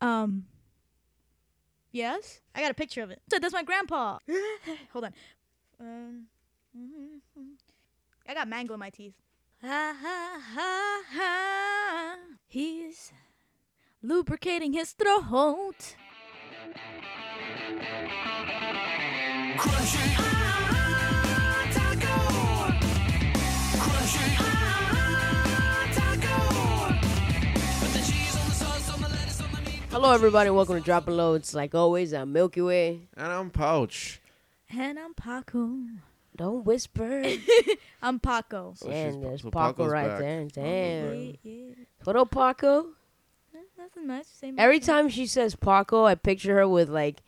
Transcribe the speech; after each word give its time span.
Um. 0.00 0.44
Yes, 1.90 2.40
I 2.54 2.60
got 2.60 2.70
a 2.70 2.74
picture 2.74 3.02
of 3.02 3.10
it. 3.10 3.22
So 3.30 3.38
that's 3.38 3.54
my 3.54 3.62
grandpa. 3.62 4.18
Hold 4.92 5.06
on. 5.06 5.14
Um, 5.80 6.26
I 8.26 8.34
got 8.34 8.46
mango 8.46 8.74
in 8.74 8.80
my 8.80 8.90
teeth. 8.90 9.14
Ha 9.62 9.96
ha 10.00 10.40
ha 10.54 11.02
ha. 11.14 12.16
He's 12.46 13.12
lubricating 14.02 14.72
his 14.74 14.92
throat. 14.92 15.96
Crunchy 19.56 20.14
ah, 20.18 21.68
taco. 21.72 22.14
Crunchy 23.78 24.47
Hello, 29.90 30.12
everybody. 30.12 30.50
Welcome 30.50 30.76
to 30.76 30.80
Drop 30.80 31.04
Dropping 31.04 31.16
Loads. 31.16 31.54
Like 31.54 31.74
always, 31.74 32.12
I'm 32.12 32.32
Milky 32.32 32.60
Way. 32.60 33.08
And 33.16 33.26
I'm 33.32 33.50
Pouch. 33.50 34.20
And 34.70 34.98
I'm 34.98 35.14
Paco. 35.14 35.70
Don't 36.36 36.64
whisper. 36.64 37.24
I'm 38.02 38.20
Paco. 38.20 38.74
So 38.76 38.86
she's 38.86 38.94
and 38.94 39.22
there's 39.24 39.42
so 39.42 39.50
Paco 39.50 39.72
Paco's 39.72 39.92
right 39.92 40.08
back. 40.08 40.18
there. 40.20 40.44
Damn. 40.52 41.14
Yeah, 41.14 41.32
yeah. 41.42 41.74
What 42.04 42.16
up, 42.16 42.30
Paco? 42.30 42.86
Eh, 43.54 43.58
Nothing 43.78 44.06
much. 44.06 44.26
Same. 44.26 44.54
Every 44.58 44.76
old 44.76 44.82
time 44.84 45.08
she 45.08 45.26
says 45.26 45.56
Paco, 45.56 46.04
I 46.04 46.14
picture 46.14 46.54
her 46.56 46.68
with 46.68 46.88
like 46.88 47.22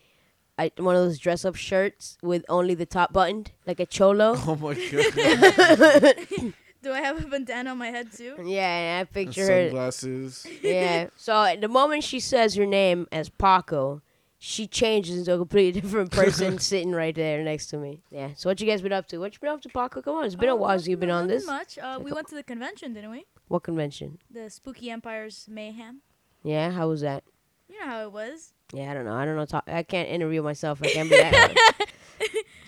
I, 0.58 0.70
one 0.76 0.94
of 0.94 1.02
those 1.02 1.18
dress 1.18 1.44
up 1.44 1.56
shirts 1.56 2.18
with 2.22 2.44
only 2.48 2.74
the 2.74 2.86
top 2.86 3.12
buttoned, 3.12 3.52
like 3.66 3.80
a 3.80 3.86
cholo. 3.86 4.34
Oh 4.46 4.56
my 4.56 4.74
god. 4.74 6.54
Thing. 6.82 6.92
Do 6.92 6.96
I 6.96 7.00
have 7.00 7.22
a 7.24 7.26
bandana 7.28 7.70
on 7.70 7.78
my 7.78 7.88
head 7.88 8.12
too? 8.12 8.34
Yeah, 8.44 8.66
and 8.98 9.00
I 9.00 9.04
picture 9.12 9.46
her. 9.46 9.68
Sunglasses. 9.68 10.46
Yeah. 10.62 11.06
So 11.16 11.54
the 11.60 11.68
moment 11.68 12.04
she 12.04 12.20
says 12.20 12.54
her 12.56 12.66
name 12.66 13.06
as 13.12 13.28
Paco, 13.28 14.02
she 14.38 14.66
changes 14.66 15.18
into 15.18 15.34
a 15.34 15.38
completely 15.38 15.80
different 15.80 16.10
person 16.20 16.58
sitting 16.58 16.92
right 16.92 17.14
there 17.14 17.42
next 17.44 17.66
to 17.68 17.76
me. 17.76 18.00
Yeah. 18.10 18.30
So 18.36 18.48
what 18.48 18.60
you 18.60 18.66
guys 18.66 18.80
been 18.82 18.92
up 18.92 19.06
to? 19.08 19.18
What 19.18 19.32
you 19.34 19.38
been 19.40 19.50
up 19.50 19.60
to, 19.62 19.68
Paco? 19.68 20.00
Come 20.02 20.16
on, 20.16 20.24
it's 20.24 20.34
been 20.34 20.48
a 20.48 20.52
Oh, 20.52 20.56
while 20.56 20.78
since 20.78 20.88
you've 20.88 21.00
been 21.00 21.10
on 21.10 21.26
nothing 21.26 21.36
this. 21.38 21.46
Much. 21.46 21.78
Uh, 21.78 21.98
we 22.02 22.12
went 22.12 22.28
to 22.28 22.34
the 22.34 22.42
convention, 22.42 22.94
didn't 22.94 23.10
we? 23.10 23.26
What 23.48 23.62
convention? 23.64 24.18
The 24.30 24.48
Spooky 24.48 24.90
Empires 24.90 25.46
Mayhem. 25.50 26.00
Yeah. 26.42 26.70
How 26.70 26.88
was 26.88 27.02
that? 27.02 27.24
You 27.68 27.80
know 27.80 27.86
how 27.86 28.02
it 28.02 28.12
was. 28.12 28.52
Yeah, 28.72 28.90
I 28.90 28.94
don't 28.94 29.04
know. 29.04 29.14
I 29.14 29.24
don't 29.24 29.36
know. 29.36 29.44
Talk, 29.46 29.64
I 29.68 29.82
can't 29.82 30.08
interview 30.08 30.42
myself. 30.42 30.80
I 30.82 30.88
can't 30.88 31.10
be 31.10 31.16
that. 31.16 31.54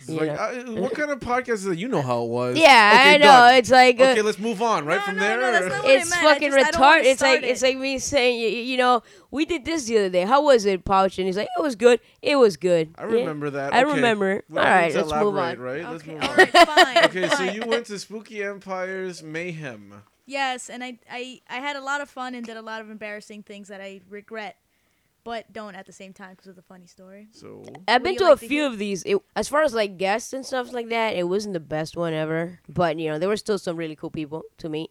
Like, 0.08 0.26
know. 0.26 0.34
uh, 0.34 0.80
what 0.80 0.94
kind 0.94 1.12
of 1.12 1.20
podcast 1.20 1.52
is 1.52 1.66
it? 1.66 1.78
You 1.78 1.86
know 1.86 2.02
how 2.02 2.24
it 2.24 2.28
was. 2.28 2.58
yeah, 2.58 2.90
Okay, 2.92 3.14
I 3.14 3.16
know. 3.18 3.24
done. 3.24 3.54
It's 3.54 3.70
like 3.70 4.00
uh, 4.00 4.04
Okay, 4.06 4.22
let's 4.22 4.38
move 4.40 4.60
on. 4.60 4.84
Right 4.84 4.96
No, 4.98 5.02
from 5.04 5.14
no, 5.14 5.20
there. 5.22 5.40
no, 5.40 5.52
that's 5.52 5.66
not 5.66 5.84
what 5.84 5.90
I 5.90 5.94
it's 5.94 6.10
meant. 6.10 6.22
Fucking 6.22 6.50
just- 6.50 6.66
I 6.66 6.70
don't 6.72 6.80
wanna 6.80 7.00
retarded. 7.02 7.04
It's 7.04 7.22
like 7.22 7.38
start 7.38 7.44
it's 7.52 7.62
like 7.62 7.78
me 7.78 7.98
saying, 8.00 8.40
you, 8.40 8.48
you 8.48 8.76
know, 8.78 9.02
we 9.30 9.44
did 9.44 9.64
this 9.64 9.84
the 9.84 9.98
other 9.98 10.08
day. 10.08 10.22
How 10.22 10.42
was 10.42 10.64
it, 10.66 10.84
Pouch? 10.84 11.18
And 11.18 11.26
he's 11.28 11.36
like, 11.36 11.46
it 11.56 11.62
was 11.62 11.76
good. 11.76 12.00
It 12.20 12.34
was 12.34 12.56
good. 12.56 12.94
I 12.98 13.02
Yeah. 13.04 13.12
remember 13.12 13.50
that. 13.50 13.72
I 13.72 13.84
Okay. 13.84 13.94
remember. 13.94 14.42
Well, 14.50 14.64
All 14.64 14.70
right, 14.70 14.92
let's 14.92 15.08
let's 15.08 15.22
move 15.24 15.36
on. 15.38 15.58
Right? 15.60 15.88
Let's 15.88 16.04
move 16.04 16.20
on. 16.20 16.36
right, 16.36 16.50
fine. 16.50 17.04
Okay, 17.04 17.28
so 17.28 17.42
you 17.44 17.62
went 17.64 17.86
to 17.86 17.96
Spooky 18.00 18.42
Empire's 18.42 19.22
Mayhem. 19.22 20.02
Yes, 20.26 20.68
and 20.68 20.82
I, 20.82 20.98
I 21.10 21.42
I 21.48 21.56
had 21.56 21.76
a 21.76 21.80
lot 21.80 22.00
of 22.00 22.10
fun 22.10 22.34
and 22.34 22.44
did 22.44 22.56
a 22.56 22.62
lot 22.62 22.80
of 22.80 22.90
embarrassing 22.90 23.44
things 23.44 23.68
that 23.68 23.80
I 23.80 24.00
regret, 24.08 24.56
but 25.24 25.52
don't 25.52 25.74
at 25.74 25.86
the 25.86 25.92
same 25.92 26.12
time 26.12 26.30
because 26.30 26.48
of 26.48 26.56
the 26.56 26.62
funny 26.62 26.86
story. 26.86 27.28
So 27.32 27.64
I've 27.86 28.02
been 28.02 28.16
to 28.16 28.24
like 28.24 28.36
a 28.36 28.40
to 28.40 28.48
few 28.48 28.62
hear? 28.62 28.66
of 28.66 28.78
these. 28.78 29.02
It, 29.04 29.18
as 29.36 29.48
far 29.48 29.62
as 29.62 29.74
like 29.74 29.96
guests 29.98 30.32
and 30.32 30.44
stuff 30.44 30.72
like 30.72 30.88
that, 30.88 31.14
it 31.16 31.28
wasn't 31.28 31.54
the 31.54 31.60
best 31.60 31.96
one 31.96 32.12
ever. 32.12 32.60
But 32.68 32.98
you 32.98 33.10
know, 33.10 33.18
there 33.18 33.28
were 33.28 33.36
still 33.36 33.58
some 33.58 33.76
really 33.76 33.96
cool 33.96 34.10
people 34.10 34.42
to 34.58 34.68
meet. 34.68 34.90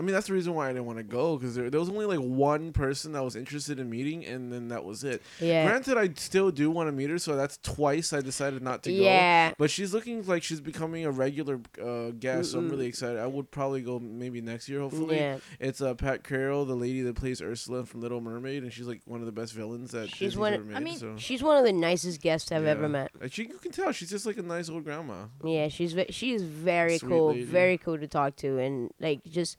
I 0.00 0.02
mean, 0.02 0.14
that's 0.14 0.28
the 0.28 0.32
reason 0.32 0.54
why 0.54 0.64
I 0.70 0.72
didn't 0.72 0.86
want 0.86 0.96
to 0.98 1.02
go 1.04 1.36
because 1.36 1.54
there, 1.54 1.68
there 1.68 1.78
was 1.78 1.90
only 1.90 2.06
like 2.06 2.18
one 2.20 2.72
person 2.72 3.12
that 3.12 3.22
was 3.22 3.36
interested 3.36 3.78
in 3.78 3.90
meeting, 3.90 4.24
and 4.24 4.50
then 4.50 4.68
that 4.68 4.82
was 4.82 5.04
it. 5.04 5.20
Yeah. 5.38 5.66
Granted, 5.66 5.98
I 5.98 6.08
still 6.16 6.50
do 6.50 6.70
want 6.70 6.88
to 6.88 6.92
meet 6.92 7.10
her, 7.10 7.18
so 7.18 7.36
that's 7.36 7.58
twice 7.58 8.14
I 8.14 8.22
decided 8.22 8.62
not 8.62 8.82
to 8.84 8.90
go. 8.90 9.02
Yeah. 9.02 9.52
But 9.58 9.70
she's 9.70 9.92
looking 9.92 10.26
like 10.26 10.42
she's 10.42 10.60
becoming 10.60 11.04
a 11.04 11.10
regular 11.10 11.60
uh, 11.84 12.12
guest, 12.18 12.52
so 12.52 12.58
I'm 12.60 12.70
really 12.70 12.86
excited. 12.86 13.18
I 13.18 13.26
would 13.26 13.50
probably 13.50 13.82
go 13.82 13.98
maybe 13.98 14.40
next 14.40 14.68
year, 14.70 14.80
hopefully. 14.80 15.16
Yeah. 15.16 15.36
It's 15.60 15.82
uh, 15.82 15.92
Pat 15.92 16.24
Carroll, 16.24 16.64
the 16.64 16.74
lady 16.74 17.02
that 17.02 17.16
plays 17.16 17.42
Ursula 17.42 17.84
from 17.84 18.00
Little 18.00 18.22
Mermaid, 18.22 18.62
and 18.62 18.72
she's 18.72 18.86
like 18.86 19.02
one 19.04 19.20
of 19.20 19.26
the 19.26 19.32
best 19.32 19.52
villains 19.52 19.90
that 19.90 20.08
She's 20.08 20.18
Disney's 20.30 20.38
one- 20.38 20.54
ever 20.54 20.64
made. 20.64 20.76
I 20.76 20.80
mean, 20.80 20.96
so. 20.98 21.14
She's 21.18 21.42
one 21.42 21.58
of 21.58 21.64
the 21.64 21.72
nicest 21.74 22.22
guests 22.22 22.50
I've 22.50 22.64
ever 22.64 22.88
met. 22.88 23.10
Like, 23.20 23.32
she, 23.34 23.42
you 23.42 23.58
can 23.58 23.70
tell 23.70 23.92
she's 23.92 24.08
just 24.10 24.24
like 24.24 24.38
a 24.38 24.42
nice 24.42 24.70
old 24.70 24.84
grandma. 24.84 25.26
Yeah, 25.44 25.68
she's 25.68 25.92
ve- 25.92 26.06
she 26.10 26.32
is 26.32 26.42
very 26.42 26.96
Sweet 26.96 27.08
cool, 27.10 27.28
lady. 27.32 27.44
very 27.44 27.76
cool 27.76 27.98
to 27.98 28.08
talk 28.08 28.36
to, 28.36 28.58
and 28.58 28.90
like 28.98 29.22
just 29.24 29.58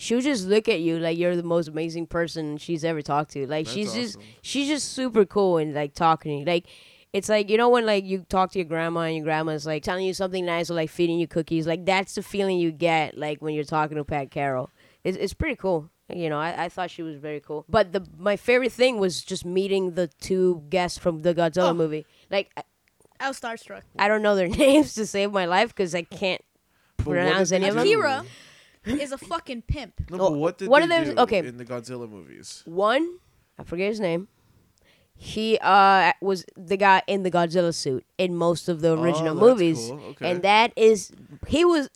she'll 0.00 0.20
just 0.20 0.46
look 0.48 0.68
at 0.68 0.80
you 0.80 0.98
like 0.98 1.18
you're 1.18 1.36
the 1.36 1.42
most 1.42 1.68
amazing 1.68 2.06
person 2.06 2.56
she's 2.56 2.84
ever 2.84 3.02
talked 3.02 3.32
to. 3.32 3.46
Like 3.46 3.66
That's 3.66 3.74
she's 3.74 3.92
just 3.94 4.16
she's 4.42 4.66
just 4.68 4.92
super 4.92 5.24
cool 5.24 5.58
and 5.58 5.74
like 5.74 5.94
talking 5.94 6.32
to 6.32 6.38
you. 6.40 6.44
Like 6.44 6.66
it's 7.12 7.28
like 7.28 7.50
you 7.50 7.56
know 7.58 7.68
when 7.68 7.84
like 7.86 8.04
you 8.04 8.24
talk 8.28 8.50
to 8.52 8.58
your 8.58 8.66
grandma 8.66 9.00
and 9.00 9.16
your 9.16 9.24
grandma's 9.24 9.66
like 9.66 9.82
telling 9.82 10.04
you 10.06 10.14
something 10.14 10.44
nice 10.46 10.70
or 10.70 10.74
like 10.74 10.90
feeding 10.90 11.18
you 11.18 11.26
cookies. 11.28 11.66
Like 11.66 11.84
that's 11.84 12.14
the 12.14 12.22
feeling 12.22 12.58
you 12.58 12.72
get 12.72 13.18
like 13.18 13.40
when 13.42 13.54
you're 13.54 13.64
talking 13.64 13.96
to 13.98 14.04
Pat 14.04 14.30
Carroll. 14.30 14.70
It's 15.04 15.16
it's 15.18 15.34
pretty 15.34 15.56
cool. 15.56 15.90
You 16.12 16.28
know, 16.28 16.38
I, 16.40 16.64
I 16.64 16.68
thought 16.68 16.90
she 16.90 17.02
was 17.02 17.16
very 17.16 17.40
cool. 17.40 17.64
But 17.68 17.92
the 17.92 18.04
my 18.18 18.36
favorite 18.36 18.72
thing 18.72 18.98
was 18.98 19.22
just 19.22 19.44
meeting 19.44 19.92
the 19.94 20.08
two 20.20 20.64
guests 20.70 20.98
from 20.98 21.22
the 21.22 21.34
Godzilla 21.34 21.70
Oh. 21.70 21.74
movie. 21.74 22.04
Like 22.30 22.50
I, 22.56 22.62
I 23.20 23.28
was 23.28 23.38
starstruck. 23.38 23.82
I 23.98 24.08
don't 24.08 24.22
know 24.22 24.34
their 24.34 24.48
names 24.64 24.94
to 24.94 25.06
save 25.06 25.30
my 25.30 25.44
life 25.44 25.68
because 25.68 25.94
I 25.94 26.02
can't 26.02 26.42
But 26.96 27.04
pronounce 27.04 27.52
any 27.52 27.68
of 27.68 27.74
them. 27.74 27.84
do? 27.84 27.90
Akira 27.92 28.24
is 28.84 29.12
a 29.12 29.18
fucking 29.18 29.62
pimp. 29.62 30.10
No, 30.10 30.18
but 30.18 30.32
what 30.32 30.58
did 30.58 30.68
one 30.68 30.88
they 30.88 30.98
of 30.98 31.06
them- 31.06 31.14
do 31.16 31.22
okay. 31.22 31.38
in 31.38 31.56
the 31.56 31.64
Godzilla 31.64 32.08
movies? 32.08 32.62
One, 32.66 33.18
I 33.58 33.64
forget 33.64 33.88
his 33.88 34.00
name. 34.00 34.28
He 35.22 35.58
uh 35.60 36.12
was 36.22 36.46
the 36.56 36.78
guy 36.78 37.02
in 37.06 37.24
the 37.24 37.30
Godzilla 37.30 37.74
suit 37.74 38.06
in 38.16 38.34
most 38.34 38.70
of 38.70 38.80
the 38.80 38.98
original 38.98 39.32
Oh, 39.32 39.34
that's 39.34 39.58
movies, 39.60 39.86
cool. 39.88 40.00
Okay. 40.12 40.30
and 40.30 40.42
that 40.42 40.72
is 40.76 41.12
he 41.46 41.62
was 41.62 41.90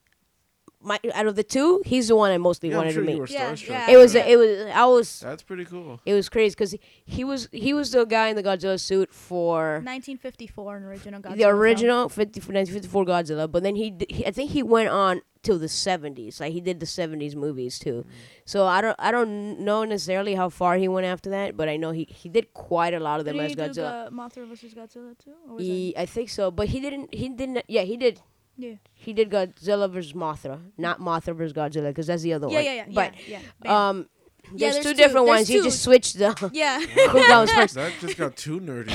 my 0.85 1.01
out 1.15 1.27
of 1.27 1.35
the 1.37 1.43
two, 1.43 1.83
he's 1.85 2.09
the 2.09 2.17
one 2.17 2.31
I 2.31 2.39
mostly 2.39 2.69
Yeah, 2.69 2.75
I'm 2.77 2.79
wanted 2.83 2.93
sure 2.95 3.03
to 3.05 3.09
you 3.11 3.15
meet. 3.17 3.21
were 3.21 3.27
Yeah, 3.29 3.53
starstruck. 3.53 3.69
yeah. 3.69 3.91
It 3.91 3.97
was 3.97 4.15
Yeah. 4.15 4.27
it 4.27 4.37
was 4.37 4.51
I 4.75 4.85
was 4.87 5.21
That's 5.21 5.43
pretty 5.43 5.65
cool. 5.65 6.01
it 6.05 6.15
was 6.15 6.29
crazy 6.29 6.55
because 6.55 6.77
he 7.05 7.25
was 7.25 7.49
he 7.53 7.73
was 7.73 7.91
the 7.93 8.05
guy 8.05 8.29
in 8.29 8.37
the 8.37 8.43
Godzilla 8.43 8.79
suit 8.79 9.13
for 9.13 9.81
1954 9.85 10.77
an 10.77 10.83
original 10.85 11.21
Godzilla. 11.21 11.31
the 11.37 11.39
film. 11.39 11.57
original 11.57 12.09
50, 12.09 12.41
1954 12.41 13.05
Godzilla, 13.07 13.51
but 13.51 13.63
then 13.63 13.75
he, 13.77 13.91
d- 13.91 14.07
he 14.09 14.27
I 14.27 14.31
think 14.31 14.51
he 14.51 14.63
went 14.63 14.89
on 14.91 15.23
till 15.43 15.59
the 15.59 15.67
70s. 15.67 16.41
Like 16.41 16.53
he 16.53 16.61
did 16.61 16.81
the 16.81 16.87
70s 16.87 17.35
movies 17.35 17.79
too. 17.79 18.05
Mm. 18.07 18.11
So 18.47 18.67
I 18.67 18.81
don't 18.81 18.97
I 18.99 19.11
don't 19.11 19.61
know 19.61 19.85
necessarily 19.85 20.35
how 20.35 20.49
far 20.49 20.77
he 20.77 20.89
went 20.89 21.07
after 21.07 21.31
that, 21.31 21.57
but 21.57 21.69
I 21.69 21.77
know 21.77 21.91
he, 21.93 22.07
he 22.11 22.29
did 22.29 22.53
quite 22.55 22.95
a 22.95 23.01
lot 23.01 23.21
of 23.21 23.27
them 23.27 23.37
Did 23.37 23.45
as 23.45 23.51
he 23.51 23.55
do 23.57 23.63
Godzilla. 23.63 24.11
Go- 24.11 24.17
Mothra 24.17 24.49
versus 24.49 24.73
Godzilla 24.75 25.13
too? 25.23 25.35
Or 25.49 25.55
was 25.57 25.65
He, 25.67 25.95
I 25.97 26.07
think 26.07 26.29
so, 26.31 26.51
but 26.51 26.69
he 26.69 26.81
didn't 26.81 27.13
he 27.15 27.29
didn't 27.29 27.63
yeah, 27.69 27.83
he 27.83 27.97
did 27.97 28.15
it? 28.17 28.23
Yeah. 28.57 28.75
he 28.95 29.13
did 29.13 29.31
Godzilla 29.31 29.91
versus 29.91 30.13
Mothra, 30.13 30.61
not 30.79 31.01
Mothra 31.01 31.35
versus 31.35 31.53
Godzilla 31.53 31.89
because 31.89 32.07
that's 32.07 32.23
the 32.23 32.33
other 32.35 32.49
Yeah, 32.49 32.55
one. 32.57 32.65
yeah, 32.65 32.73
yeah, 32.75 32.85
But 32.93 33.13
yeah, 33.29 33.39
yeah. 33.39 33.41
Bam. 33.61 33.73
um 33.73 34.09
Yeah, 34.55 34.71
there's, 34.71 34.75
there's 34.75 34.85
two 34.85 34.91
two. 34.93 34.97
different 34.97 35.27
There's 35.27 35.39
ones. 35.39 35.51
You 35.51 35.59
two. 35.61 35.65
just 35.65 35.83
switched 35.83 36.19
the 36.19 36.51
yeah. 36.53 36.81
who 37.09 37.25
comes 37.27 37.53
first. 37.59 37.75
That 37.75 37.93
just 38.01 38.17
got 38.17 38.37
too 38.37 38.61
nerdy. 38.61 38.91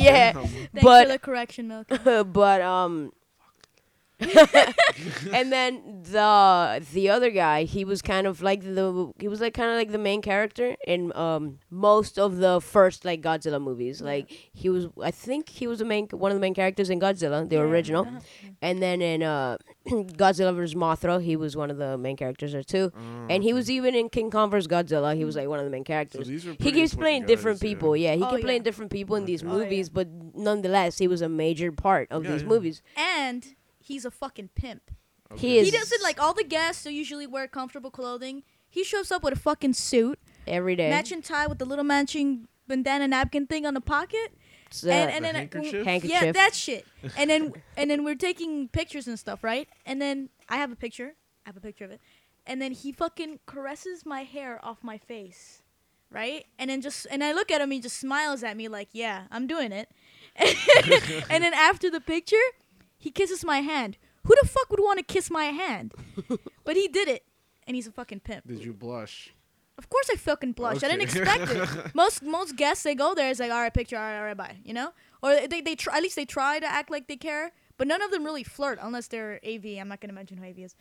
yeah. 0.00 0.32
Thanks 0.32 0.52
But- 0.82 1.06
for 1.06 1.12
the 1.12 1.18
correction, 1.18 1.68
Milk. 1.68 1.88
but 2.32 2.60
um 2.60 3.12
and 5.32 5.52
then 5.52 6.02
the 6.04 6.84
the 6.92 7.08
other 7.10 7.30
guy 7.30 7.64
he 7.64 7.84
was 7.84 8.00
kind 8.00 8.26
of 8.26 8.42
like 8.42 8.62
the 8.62 9.12
he 9.18 9.26
was 9.28 9.40
like 9.40 9.54
kind 9.54 9.70
of 9.70 9.76
like 9.76 9.90
the 9.90 9.98
main 9.98 10.22
character 10.22 10.76
in 10.86 11.12
um 11.16 11.58
most 11.70 12.18
of 12.18 12.36
the 12.38 12.60
first 12.60 13.04
like 13.04 13.20
Godzilla 13.20 13.60
movies 13.60 14.00
like 14.00 14.30
he 14.52 14.68
was 14.68 14.86
I 15.02 15.10
think 15.10 15.48
he 15.48 15.66
was 15.66 15.80
the 15.80 15.84
main 15.84 16.06
one 16.12 16.30
of 16.30 16.36
the 16.36 16.40
main 16.40 16.54
characters 16.54 16.90
in 16.90 17.00
Godzilla 17.00 17.48
the 17.48 17.56
Yeah, 17.56 17.62
original 17.62 18.06
uh-huh. 18.06 18.20
and 18.62 18.80
then 18.80 19.02
in 19.02 19.22
uh 19.22 19.56
Godzilla 19.88 20.54
vs 20.54 20.74
Mothra 20.74 21.20
he 21.22 21.34
was 21.36 21.56
one 21.56 21.70
of 21.70 21.76
the 21.78 21.98
main 21.98 22.16
characters 22.16 22.52
there 22.52 22.62
too 22.62 22.92
and 23.28 23.42
he 23.42 23.52
was 23.52 23.68
even 23.70 23.94
in 23.94 24.08
King 24.08 24.30
Kong 24.30 24.48
vs 24.50 24.68
Godzilla 24.68 25.16
he 25.16 25.24
was 25.24 25.34
like 25.36 25.48
one 25.48 25.58
of 25.58 25.64
the 25.64 25.70
main 25.70 25.84
characters 25.84 26.28
these 26.28 26.44
were 26.46 26.52
he 26.52 26.70
keeps 26.72 26.92
important 26.92 27.00
playing 27.00 27.26
different 27.26 27.60
yeah. 27.62 27.68
people 27.68 27.96
yeah, 27.96 28.14
he 28.14 28.22
Oh, 28.22 28.30
can 28.30 28.40
play 28.40 28.56
yeah. 28.56 28.62
different 28.62 28.90
people 28.92 29.16
in 29.16 29.24
these 29.24 29.42
Okay. 29.42 29.50
Oh, 29.52 29.56
yeah. 29.58 29.64
movies 29.64 29.88
but 29.88 30.08
nonetheless 30.34 30.98
he 30.98 31.08
was 31.08 31.20
a 31.20 31.28
major 31.28 31.72
part 31.72 32.06
of 32.12 32.24
Yeah, 32.24 32.30
these 32.32 32.42
yeah. 32.42 32.48
movies 32.48 32.82
And 32.96 33.44
he's 33.84 34.04
a 34.04 34.10
fucking 34.10 34.50
pimp. 34.54 34.90
He 35.36 35.58
is 35.58 35.66
He 35.70 35.76
doesn't 35.76 36.02
like 36.02 36.20
all 36.20 36.34
the 36.34 36.44
guests 36.44 36.84
who 36.84 36.90
usually 36.90 37.26
wear 37.26 37.46
comfortable 37.48 37.90
clothing. 37.90 38.42
He 38.68 38.84
shows 38.84 39.10
up 39.12 39.22
with 39.22 39.32
a 39.34 39.38
fucking 39.38 39.74
suit, 39.74 40.18
every 40.46 40.74
day. 40.76 40.90
matching 40.90 41.22
tie 41.22 41.46
with 41.46 41.58
the 41.58 41.64
little 41.64 41.84
matching 41.84 42.48
bandana 42.66 43.06
napkin 43.08 43.46
thing 43.46 43.66
on 43.66 43.74
the 43.74 43.80
pocket. 43.80 44.36
It's, 44.66 44.84
uh, 44.84 44.90
and 44.90 45.10
and 45.10 45.24
The 45.24 45.28
then 45.28 45.34
handkerchief? 45.34 45.84
Handkerchief. 45.86 46.22
yeah, 46.22 46.32
that 46.32 46.54
shit. 46.54 46.86
And 47.16 47.28
then 47.30 47.52
and 47.76 47.90
then 47.90 48.04
we're 48.04 48.16
taking 48.16 48.68
pictures 48.68 49.06
and 49.06 49.18
stuff, 49.18 49.44
right? 49.44 49.68
And 49.86 50.00
then 50.00 50.28
I 50.48 50.56
have 50.56 50.72
a 50.72 50.76
picture. 50.76 51.14
I 51.46 51.48
have 51.50 51.56
a 51.56 51.60
picture 51.60 51.84
of 51.84 51.90
it. 51.90 52.00
And 52.46 52.60
then 52.60 52.72
he 52.72 52.92
fucking 52.92 53.40
caresses 53.46 54.04
my 54.04 54.22
hair 54.24 54.60
off 54.62 54.78
my 54.82 54.98
face, 54.98 55.62
right? 56.10 56.44
And 56.58 56.68
then 56.70 56.80
just 56.82 57.06
and 57.10 57.22
I 57.24 57.32
look 57.32 57.50
at 57.50 57.60
him, 57.60 57.70
he 57.70 57.80
just 57.80 57.98
smiles 57.98 58.42
at 58.42 58.56
me 58.56 58.68
like, 58.68 58.88
"Yeah, 58.92 59.24
I'm 59.30 59.46
doing 59.46 59.72
it." 59.72 59.88
and 61.30 61.42
then 61.44 61.54
after 61.54 61.90
the 61.90 62.00
picture, 62.00 62.36
he 63.04 63.10
kisses 63.10 63.44
my 63.44 63.60
hand. 63.60 63.98
Who 64.24 64.34
the 64.40 64.48
fuck 64.48 64.70
would 64.70 64.80
want 64.80 64.98
to 64.98 65.04
kiss 65.04 65.30
my 65.30 65.44
hand? 65.44 65.92
but 66.64 66.74
he 66.74 66.88
did 66.88 67.06
it, 67.06 67.22
and 67.66 67.76
he's 67.76 67.86
a 67.86 67.92
fucking 67.92 68.20
pimp. 68.20 68.48
Did 68.48 68.64
you 68.64 68.72
blush? 68.72 69.34
Of 69.76 69.90
course 69.90 70.08
I 70.10 70.16
fucking 70.16 70.52
blushed. 70.52 70.82
I 70.82 70.88
didn't 70.88 71.02
expect 71.02 71.50
it. 71.50 71.94
Most 71.94 72.22
most 72.22 72.56
guests 72.56 72.82
they 72.82 72.94
go 72.94 73.14
there 73.14 73.28
is 73.28 73.40
like, 73.40 73.50
all 73.50 73.60
right, 73.60 73.74
picture, 73.74 73.98
all 73.98 74.02
right, 74.02 74.16
all 74.16 74.24
right, 74.24 74.36
bye. 74.36 74.56
You 74.64 74.72
know, 74.72 74.92
or 75.22 75.46
they 75.46 75.60
they 75.60 75.74
try 75.74 75.98
at 75.98 76.02
least 76.02 76.16
they 76.16 76.24
try 76.24 76.58
to 76.58 76.66
act 76.66 76.90
like 76.90 77.06
they 77.08 77.16
care, 77.16 77.52
but 77.76 77.86
none 77.86 78.00
of 78.00 78.10
them 78.10 78.24
really 78.24 78.44
flirt 78.44 78.78
unless 78.80 79.08
they're 79.08 79.38
AV. 79.46 79.66
I'm 79.78 79.88
not 79.88 80.00
gonna 80.00 80.14
mention 80.14 80.38
who 80.38 80.46
AV 80.46 80.60
is, 80.60 80.74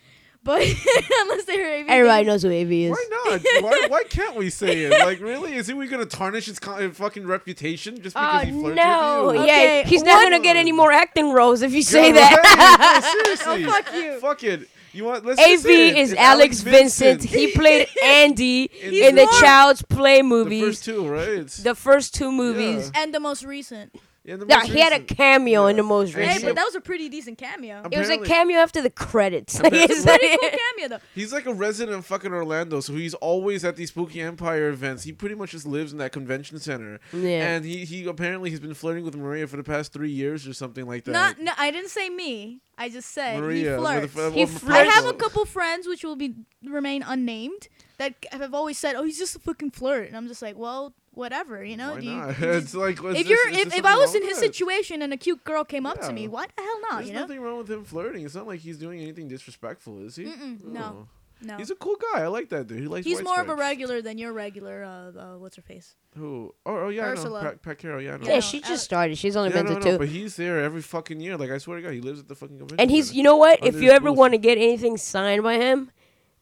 but 0.44 0.62
unless 1.22 1.46
they're 1.46 1.80
AV. 1.82 1.86
Everybody 1.90 2.26
knows 2.26 2.44
who 2.44 2.50
AV 2.50 2.72
is. 2.72 2.92
Why 2.92 3.06
not? 3.26 3.42
why, 3.64 3.88
why 3.90 4.04
can't 4.10 4.36
we 4.36 4.50
say 4.50 4.84
it? 4.84 4.92
Like, 4.92 5.20
really? 5.20 5.56
Is 5.56 5.68
he 5.68 5.74
we 5.74 5.88
gonna 5.88 6.06
tarnish 6.06 6.46
his 6.48 6.60
con- 6.60 6.92
fucking 6.92 7.26
reputation 7.26 8.02
just 8.02 8.16
because 8.16 8.44
Oh 8.44 8.46
he 8.46 8.52
uh, 8.52 8.60
flirts 8.62 8.76
no! 8.78 9.26
with 9.28 9.36
you? 9.38 9.42
Okay, 9.44 9.80
Yeah, 9.80 9.88
he's 9.88 10.04
not 10.04 10.22
gonna 10.24 10.40
get 10.40 10.56
any 10.56 10.72
more 10.72 10.92
acting 10.92 11.32
roles 11.32 11.62
if 11.62 11.74
you 11.74 11.82
say 11.82 12.08
Yeah, 12.08 12.14
that. 12.16 12.38
right, 12.44 13.14
no, 13.14 13.24
seriously. 13.24 13.66
Oh, 13.66 13.72
fuck 13.72 13.94
you. 13.94 14.20
Fuck 14.20 14.44
it. 14.44 14.70
You 14.96 15.06
want? 15.06 15.26
Let's 15.26 15.40
just 15.40 15.66
AV 15.66 15.72
say 15.72 15.90
it. 15.90 15.98
is 15.98 16.12
It's 16.12 16.22
Alex 16.22 16.60
Vincent. 16.62 17.24
He 17.24 17.52
played 17.56 17.88
Andy 18.04 18.70
He's 18.72 19.08
in 19.08 19.16
the 19.16 19.26
Child's 19.42 19.82
Play 19.82 20.22
movies. 20.22 20.62
the 20.62 20.68
first 20.68 20.86
two, 20.86 21.08
right? 21.08 21.48
The 21.48 21.74
first 21.74 22.14
two 22.14 22.32
movies. 22.32 22.92
Yeah. 22.94 23.02
and 23.02 23.14
the 23.14 23.20
most 23.20 23.44
recent. 23.44 23.92
Yeah, 24.24 24.38
Yeah, 24.48 24.56
most 24.58 24.68
he 24.72 24.80
had 24.80 24.94
a 24.94 25.02
recent. 25.02 25.18
cameo 25.18 25.66
in 25.68 25.76
the 25.78 25.84
most 25.84 26.14
And 26.16 26.24
Hey, 26.24 26.28
recent. 26.36 26.46
but 26.46 26.56
that 26.56 26.64
was 26.66 26.76
a 26.76 26.82
pretty 26.82 27.10
decent 27.10 27.38
cameo. 27.38 27.76
I'm- 27.76 27.90
it 27.92 28.00
was 28.00 28.10
a 28.10 28.18
cameo 28.20 28.58
after 28.60 28.82
the 28.82 28.90
credits. 28.90 29.60
Like, 29.62 29.68
Apparently- 29.74 29.96
it's 29.96 30.06
Pretty 30.06 30.28
like- 30.30 30.40
cool 30.40 30.50
cameo 30.50 30.88
though. 30.98 31.04
He's 31.14 31.34
like 31.34 31.46
a 31.46 31.54
resident 31.54 31.98
of 31.98 32.06
fucking 32.06 32.32
Orlando, 32.32 32.80
so 32.80 32.94
he's 32.94 33.14
always 33.16 33.66
at 33.66 33.76
these 33.76 33.90
Spooky 33.90 34.22
Empire 34.22 34.70
events. 34.70 35.04
He 35.04 35.12
pretty 35.12 35.36
much 35.36 35.52
just 35.52 35.66
lives 35.68 35.92
in 35.92 35.98
that 36.00 36.12
convention 36.14 36.60
center. 36.60 37.00
Yeah. 37.12 37.48
And 37.56 37.66
he, 37.66 37.86
he 37.86 38.06
apparently 38.08 38.50
he's 38.50 38.60
been 38.62 38.74
flirting 38.74 39.04
with 39.04 39.16
Maria 39.16 39.48
for 39.48 39.58
the 39.58 39.64
past 39.64 39.92
three 39.94 40.12
years 40.12 40.48
or 40.48 40.54
something 40.54 40.86
like 40.88 41.04
that. 41.06 41.12
Not, 41.12 41.40
no, 41.40 41.52
I 41.58 41.72
didn't 41.72 41.90
say 41.90 42.10
me. 42.10 42.62
I 42.78 42.90
just 42.90 43.10
said 43.12 43.40
Maria. 43.40 43.78
he 43.78 43.82
with 44.00 44.12
flirts. 44.12 44.14
the- 44.14 44.32
He 44.32 44.46
flirts. 44.48 44.76
I 44.80 44.84
have 44.86 45.06
a 45.06 45.14
couple 45.14 45.46
friends 45.46 45.88
which 45.88 46.04
will 46.04 46.16
be 46.16 46.34
remain 46.66 47.04
unnamed 47.04 47.68
that 47.98 48.16
have 48.32 48.54
always 48.56 48.80
said, 48.80 48.96
"Oh, 48.96 49.04
he's 49.04 49.20
just 49.20 49.36
a 49.36 49.40
fucking 49.40 49.72
flirt," 49.72 50.08
and 50.08 50.18
I'm 50.18 50.28
just 50.28 50.42
like, 50.42 50.58
"Well, 50.58 50.96
whatever, 51.14 51.64
you 51.64 51.78
know." 51.78 51.94
Why 51.94 52.00
do 52.00 52.06
you, 52.06 52.16
not? 52.16 52.40
you 52.42 52.52
it's 52.52 52.74
like 52.74 52.98
if 53.04 53.14
this- 53.14 53.28
you're 53.28 53.50
is 53.50 53.58
if, 53.58 53.76
if 53.76 53.86
I 53.86 53.96
was 53.96 54.16
in 54.16 54.24
his 54.24 54.40
that? 54.40 54.46
situation 54.46 55.02
and 55.02 55.14
a 55.14 55.18
cute 55.18 55.44
girl 55.44 55.64
came 55.64 55.86
up 55.86 55.98
Yeah. 56.02 56.08
to 56.08 56.14
me, 56.14 56.28
why 56.28 56.46
the 56.56 56.62
hell 56.62 56.82
not? 56.82 56.96
There's 56.98 57.08
you 57.08 57.14
know? 57.14 57.22
nothing 57.22 57.42
wrong 57.42 57.58
with 57.58 57.70
him 57.72 57.84
flirting. 57.84 58.26
It's 58.26 58.36
not 58.36 58.48
like 58.48 58.60
he's 58.60 58.78
doing 58.78 59.00
anything 59.02 59.28
disrespectful, 59.28 60.06
is 60.06 60.16
he? 60.16 60.26
Mm-mm, 60.26 60.64
no. 60.64 60.82
Oh. 60.82 61.08
No. 61.46 61.58
He's 61.58 61.72
a 61.72 61.76
cool 61.76 61.98
guy. 62.14 62.22
I 62.22 62.28
like 62.28 62.50
that 62.50 62.68
dude. 62.68 62.80
He 62.80 62.88
likes 62.88 63.06
He's 63.06 63.18
white 63.18 63.26
more 63.26 63.42
of 63.42 63.50
a 63.50 63.56
regular 63.56 64.02
than 64.02 64.18
your 64.18 64.32
regular. 64.32 64.84
Uh, 64.84 64.88
uh, 65.20 65.38
what's 65.38 65.58
her 65.58 65.62
face? 65.62 65.96
Who? 66.18 66.54
Oh, 66.66 66.86
oh 66.86 66.90
yeah, 66.90 67.04
Ursula. 67.04 67.40
I 67.40 67.44
know. 67.44 67.50
Pat, 67.50 67.62
Pat 67.62 67.78
Carroll. 67.80 68.02
Yeah, 68.02 68.14
I 68.16 68.26
yeah, 68.26 68.36
no, 68.36 68.40
she 68.40 68.62
uh, 68.64 68.68
just 68.68 68.86
started. 68.86 69.18
She's 69.18 69.36
only 69.36 69.50
Yeah, 69.50 69.64
been 69.64 69.74
no, 69.74 69.80
to 69.80 69.86
no, 69.86 69.92
two. 69.94 69.98
but 69.98 70.08
he's 70.08 70.38
there 70.38 70.62
every 70.62 70.82
fucking 70.82 71.20
year. 71.20 71.36
Like 71.36 71.52
I 71.52 71.58
swear 71.58 71.78
to 71.78 71.84
God, 71.84 71.94
he 71.94 72.00
lives 72.02 72.22
at 72.22 72.30
the 72.30 72.36
fucking 72.36 72.58
convention. 72.60 72.80
And 72.80 72.90
he's, 72.90 73.14
you 73.14 73.24
know 73.24 73.36
what? 73.36 73.60
If 73.62 73.82
you 73.82 73.92
ever 73.92 74.12
want 74.12 74.34
to 74.34 74.38
get 74.38 74.58
anything 74.58 74.96
signed 74.96 75.44
by 75.44 75.56
him, 75.56 75.92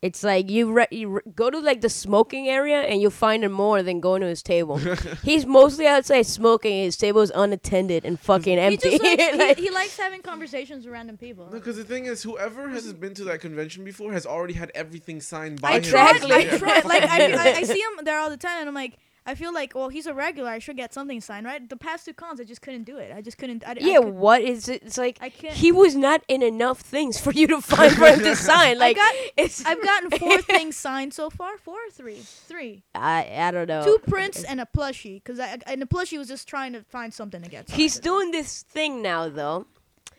it's 0.02 0.24
like 0.24 0.50
you, 0.50 0.72
re- 0.74 0.88
you 0.90 1.10
re- 1.10 1.22
go 1.36 1.50
to 1.52 1.60
like 1.60 1.82
the 1.82 1.90
smoking 1.90 2.48
area 2.48 2.82
and 2.82 3.02
you'll 3.02 3.12
find 3.12 3.44
him 3.44 3.52
more 3.52 3.84
than 3.84 4.00
going 4.00 4.22
to 4.22 4.28
his 4.28 4.42
table. 4.42 4.78
He's 5.24 5.46
mostly 5.46 5.86
outside 5.86 6.24
smoking. 6.26 6.84
His 6.86 6.98
table 6.98 7.22
is 7.22 7.32
unattended 7.36 8.04
and 8.04 8.20
fucking 8.20 8.58
He 8.58 8.64
empty. 8.64 8.90
just 8.98 9.04
likes, 9.04 9.38
Like- 9.38 9.58
he, 9.58 9.64
he 9.66 9.70
likes 9.70 9.98
having 9.98 10.22
conversations 10.22 10.86
with 10.86 10.94
random 10.94 11.18
people. 11.18 11.46
No, 11.46 11.52
because 11.60 11.78
the 11.78 11.84
thing 11.84 12.06
is, 12.06 12.24
whoever 12.24 12.70
has 12.70 12.92
been 12.94 13.14
to 13.14 13.24
that 13.26 13.42
convention 13.42 13.84
before 13.84 14.12
has 14.14 14.26
already 14.26 14.54
had 14.56 14.72
everything 14.74 15.22
signed 15.22 15.62
by 15.62 15.70
I 15.70 15.72
him. 15.74 15.78
Exactly. 15.80 16.32
I 16.34 16.40
every 16.42 16.58
tried. 16.60 16.86
Like 16.86 17.04
I. 17.04 17.32
I, 17.34 17.54
I 17.58 17.64
see 17.74 17.80
him 17.80 18.04
there 18.04 18.20
all 18.20 18.30
the 18.32 18.38
time, 18.38 18.60
and 18.60 18.68
I'm 18.68 18.76
like, 18.76 18.98
I 19.24 19.36
feel 19.36 19.54
like, 19.54 19.76
well, 19.76 19.90
he's 19.90 20.08
a 20.08 20.16
regular. 20.16 20.50
I 20.50 20.58
should 20.58 20.78
get 20.78 20.94
something 20.96 21.22
signed, 21.22 21.46
right? 21.46 21.70
The 21.70 21.78
past 21.78 22.06
two 22.06 22.14
cons, 22.14 22.42
I 22.42 22.44
just 22.44 22.62
couldn't 22.64 22.86
do 22.86 22.98
it. 22.98 23.12
I 23.16 23.22
just 23.22 23.38
couldn't. 23.38 23.64
I, 23.68 23.76
yeah, 23.80 24.00
I 24.00 24.04
could, 24.04 24.14
what 24.16 24.42
is 24.42 24.68
it? 24.68 24.82
It's 24.84 24.98
like 24.98 25.20
I 25.22 25.30
can't. 25.30 25.54
he 25.54 25.72
was 25.72 25.96
not 25.96 26.24
in 26.28 26.42
enough 26.42 26.80
things 26.80 27.22
for 27.22 27.32
you 27.32 27.46
to 27.48 27.62
find 27.62 27.94
for 27.96 28.08
him 28.08 28.20
to 28.22 28.36
sign. 28.50 28.80
Like 28.80 28.96
got- 28.98 29.16
it's 29.38 29.64
I've 29.64 29.84
gotten 29.84 30.10
four 30.18 30.42
things 30.42 30.76
signed 30.76 31.14
so 31.14 31.30
far. 31.30 31.58
Four 31.60 31.76
or 31.76 31.92
three? 31.92 32.16
Three. 32.24 32.84
I 32.96 33.30
I 33.38 33.52
don't 33.52 33.68
know. 33.68 33.84
Two 33.84 34.00
prints 34.08 34.44
and 34.44 34.60
a 34.60 34.66
plushie. 34.76 35.24
Cause 35.24 35.40
I 35.40 35.60
and 35.68 35.80
the 35.82 35.86
plushie 35.86 36.18
was 36.18 36.28
just 36.28 36.48
trying 36.48 36.74
to 36.74 36.82
find 36.84 37.14
something 37.14 37.44
to 37.44 37.50
get. 37.50 37.70
Signed. 37.70 37.80
He's 37.80 38.00
doing 38.00 38.32
this 38.32 38.64
thing 38.64 39.04
now 39.04 39.30
though, 39.30 39.68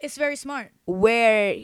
It's 0.01 0.17
very 0.17 0.37
smart. 0.37 0.71
where 0.87 1.57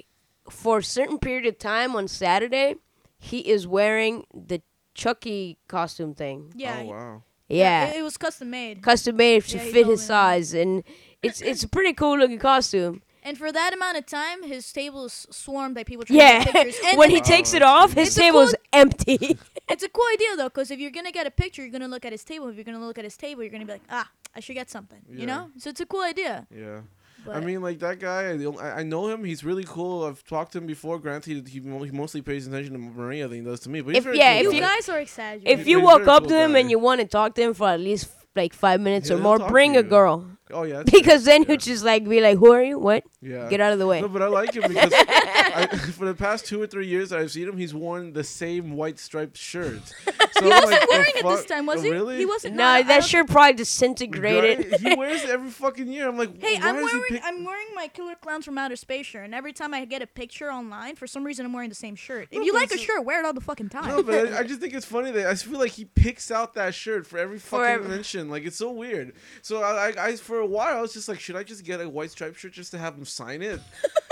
for 0.51 0.79
a 0.79 0.83
certain 0.83 1.19
period 1.19 1.47
of 1.47 1.59
time 1.59 1.95
on 1.95 2.09
Saturday, 2.09 2.75
he 3.19 3.39
is 3.49 3.67
wearing 3.69 4.25
the 4.35 4.61
Chucky 4.95 5.59
costume 5.69 6.15
thing. 6.15 6.53
Yeah. 6.57 6.81
Oh 6.81 6.85
wow. 6.87 7.23
Yeah. 7.49 7.87
It, 7.89 7.97
it 7.99 8.03
was 8.03 8.17
custom 8.17 8.51
made. 8.51 8.83
custom 8.83 9.17
made 9.17 9.45
to 9.45 9.57
Yeah, 9.57 9.65
fit 9.65 9.87
his 9.87 9.87
me 9.87 9.95
that. 9.95 9.99
size 10.01 10.55
and 10.55 10.85
it's 11.23 11.41
it's 11.41 11.63
a 11.63 11.69
pretty 11.69 11.93
cool 11.95 12.19
looking 12.19 12.39
costume. 12.39 13.03
And 13.29 13.37
for 13.37 13.53
that 13.53 13.75
amount 13.75 13.99
of 13.99 14.07
time, 14.07 14.43
his 14.45 14.73
table 14.73 15.05
is 15.05 15.27
swarmed 15.31 15.75
by 15.75 15.85
people 15.85 16.05
trying 16.07 16.19
Yeah. 16.21 16.39
to 16.45 16.53
get 16.53 16.55
pictures. 16.67 16.81
And 16.87 16.99
when 16.99 17.11
he 17.11 17.21
takes 17.21 17.53
it 17.53 17.63
off, 17.63 17.93
his 17.93 18.09
It's 18.09 18.17
a 18.17 18.21
table's 18.21 18.51
cool- 18.55 18.81
empty. 18.81 19.19
it's 19.69 19.83
a 19.83 19.89
cool 19.91 20.07
idea 20.15 20.37
though, 20.37 20.49
because 20.49 20.71
if 20.71 20.79
you're 20.79 20.93
gonna 20.99 21.13
get 21.13 21.27
a 21.27 21.31
picture, 21.31 21.61
you're 21.63 21.71
gonna 21.79 21.89
look 21.89 22.07
at 22.07 22.13
his 22.13 22.25
table. 22.25 22.49
If 22.49 22.55
you're 22.57 22.65
gonna 22.65 22.81
look 22.81 22.97
at 22.97 23.05
his 23.05 23.17
table, 23.19 23.43
you're 23.43 23.51
gonna 23.53 23.67
be 23.67 23.73
like, 23.73 23.83
ah, 23.91 24.09
I 24.35 24.41
should 24.41 24.55
get 24.55 24.71
something. 24.71 25.01
Yeah. 25.11 25.21
You 25.21 25.27
know? 25.27 25.51
So 25.59 25.69
it's 25.69 25.81
a 25.81 25.85
cool 25.87 26.03
idea. 26.03 26.47
Yeah. 26.51 26.83
But 27.29 27.37
I 27.37 27.41
mean, 27.47 27.61
like 27.63 27.79
that 27.81 27.99
guy. 28.01 28.23
I, 28.33 28.35
I 28.67 28.79
I 28.81 28.83
know 28.83 29.09
him. 29.09 29.25
He's 29.25 29.43
really 29.45 29.65
cool. 29.65 30.05
I've 30.05 30.23
talked 30.25 30.53
to 30.53 30.59
him 30.59 30.67
before. 30.67 30.99
Granted, 30.99 31.47
he, 31.49 31.61
he 31.61 31.91
mostly 31.93 32.23
pays 32.23 32.47
attention 32.47 32.73
to 32.73 32.79
Maria 32.79 33.29
than 33.29 33.39
he 33.41 33.45
does 33.45 33.61
to 33.61 33.71
me. 33.71 33.81
But 33.81 33.91
he's 33.95 33.99
If- 33.99 34.05
very 34.05 34.19
yeah, 34.19 34.41
cool 34.43 34.49
if 34.49 34.55
you 34.55 34.61
guy. 34.61 34.67
you- 34.75 34.77
guys 34.77 34.89
are 34.89 35.01
exaggerating. 35.01 35.53
if 35.53 35.59
He's 35.61 35.69
you 35.69 35.81
walk 35.81 36.07
up 36.07 36.23
cool 36.23 36.31
to 36.31 36.37
him 36.45 36.53
guy. 36.53 36.59
and 36.61 36.71
you 36.71 36.79
want 36.79 37.01
to 37.01 37.07
talk 37.07 37.35
to 37.37 37.43
him 37.43 37.55
for 37.55 37.69
at 37.69 37.81
least 37.81 38.11
like 38.37 38.53
five 38.55 38.81
minutes 38.81 39.11
Yeah, 39.11 39.17
or 39.17 39.21
more, 39.21 39.39
bring 39.39 39.77
a 39.77 39.81
you. 39.83 39.83
girl. 39.97 40.25
Oh 40.53 40.63
yeah. 40.65 40.77
that's 40.79 40.91
true. 40.91 41.01
Because 41.01 41.25
then 41.25 41.43
yeah. 41.43 41.49
he'll 41.49 41.57
just 41.59 41.85
like 41.85 42.09
be 42.09 42.21
like, 42.21 42.39
"Who 42.39 42.53
are 42.53 42.63
you? 42.63 42.79
What? 42.79 43.05
yeah. 43.21 43.49
Get 43.49 43.61
out 43.61 43.73
of 43.73 43.79
the 43.79 43.87
way." 43.87 44.01
No, 44.01 44.09
but 44.09 44.23
I 44.23 44.27
like 44.29 44.55
him 44.55 44.65
because 44.69 44.93
I, 44.97 45.67
for 45.93 46.07
the 46.07 46.15
past 46.15 46.47
two 46.47 46.61
or 46.63 46.67
three 46.67 46.87
years 46.87 47.13
I've 47.13 47.31
seen 47.31 47.49
him, 47.49 47.57
he's 47.57 47.75
worn 47.75 48.13
the 48.13 48.25
same 48.25 48.77
white 48.77 48.99
striped 48.99 49.37
shirt. 49.37 49.81
So 50.39 50.45
he 50.45 50.53
I'm 50.53 50.63
wasn't 50.63 50.71
like, 50.73 50.81
the 50.83 50.87
wearing 50.93 51.13
it 51.17 51.25
this 51.25 51.45
time, 51.47 51.67
was 51.67 51.81
Oh, 51.81 51.83
he? 51.83 51.91
Really? 51.91 52.19
He 52.19 52.25
wasn't. 52.27 52.55
No, 52.55 52.65
I 52.65 52.83
that 52.85 53.03
shirt 53.03 53.27
probably 53.29 53.55
disintegrated. 53.55 54.71
Right? 54.71 54.81
He 54.81 54.95
wears 54.95 55.25
it 55.25 55.31
every 55.39 55.51
fucking 55.51 55.89
year. 55.89 56.09
I'm 56.09 56.17
like, 56.17 56.41
Hey, 56.41 56.57
I'm 56.63 56.77
does 56.77 56.91
he 56.93 56.97
wearing 56.99 57.03
pick- 57.11 57.23
I'm 57.25 57.45
wearing 57.45 57.67
my 57.75 57.89
Killer 57.89 58.15
Clowns 58.15 58.45
from 58.45 58.57
Outer 58.57 58.77
Space 58.77 59.07
shirt, 59.07 59.25
and 59.25 59.35
every 59.35 59.53
time 59.53 59.75
I 59.75 59.85
get 59.85 60.01
a 60.01 60.07
picture 60.07 60.53
online, 60.53 60.95
for 60.95 61.09
some 61.09 61.25
reason 61.25 61.45
I'm 61.45 61.53
wearing 61.53 61.71
the 61.71 61.75
same 61.75 61.97
shirt. 61.97 62.29
If 62.31 62.39
No, 62.39 62.45
you 62.45 62.53
like 62.55 62.71
a 62.71 62.79
shirt, 62.79 63.05
wear 63.05 63.19
it 63.21 63.27
all 63.27 63.33
the 63.33 63.41
fucking 63.41 63.69
time. 63.71 63.89
No, 63.89 64.03
but 64.03 64.33
I, 64.33 64.39
I 64.39 64.43
just 64.45 64.61
think 64.61 64.75
it's 64.75 64.87
funny 64.87 65.11
that 65.11 65.27
I 65.27 65.35
feel 65.35 65.59
like 65.59 65.73
he 65.73 65.87
picks 65.87 66.31
out 66.31 66.55
that 66.55 66.73
shirt 66.75 67.05
for 67.07 67.19
every 67.19 67.39
fucking 67.41 67.59
Forever. 67.59 67.89
mention. 67.89 68.31
Like 68.31 68.45
it's 68.45 68.57
so 68.59 68.71
weird. 68.71 69.15
So 69.43 69.63
I, 69.63 69.89
I, 69.91 70.05
I, 70.09 70.17
for 70.17 70.38
a 70.41 70.47
while, 70.47 70.79
I 70.79 70.81
was 70.81 70.93
just 70.93 71.09
like, 71.09 71.21
should 71.21 71.37
I 71.37 71.43
just 71.43 71.65
get 71.65 71.81
a 71.81 71.89
white 71.89 72.11
striped 72.11 72.39
shirt 72.39 72.53
just 72.53 72.71
to 72.73 72.79
have 72.79 72.95
him 72.95 73.05
sign 73.05 73.43
it? 73.43 73.61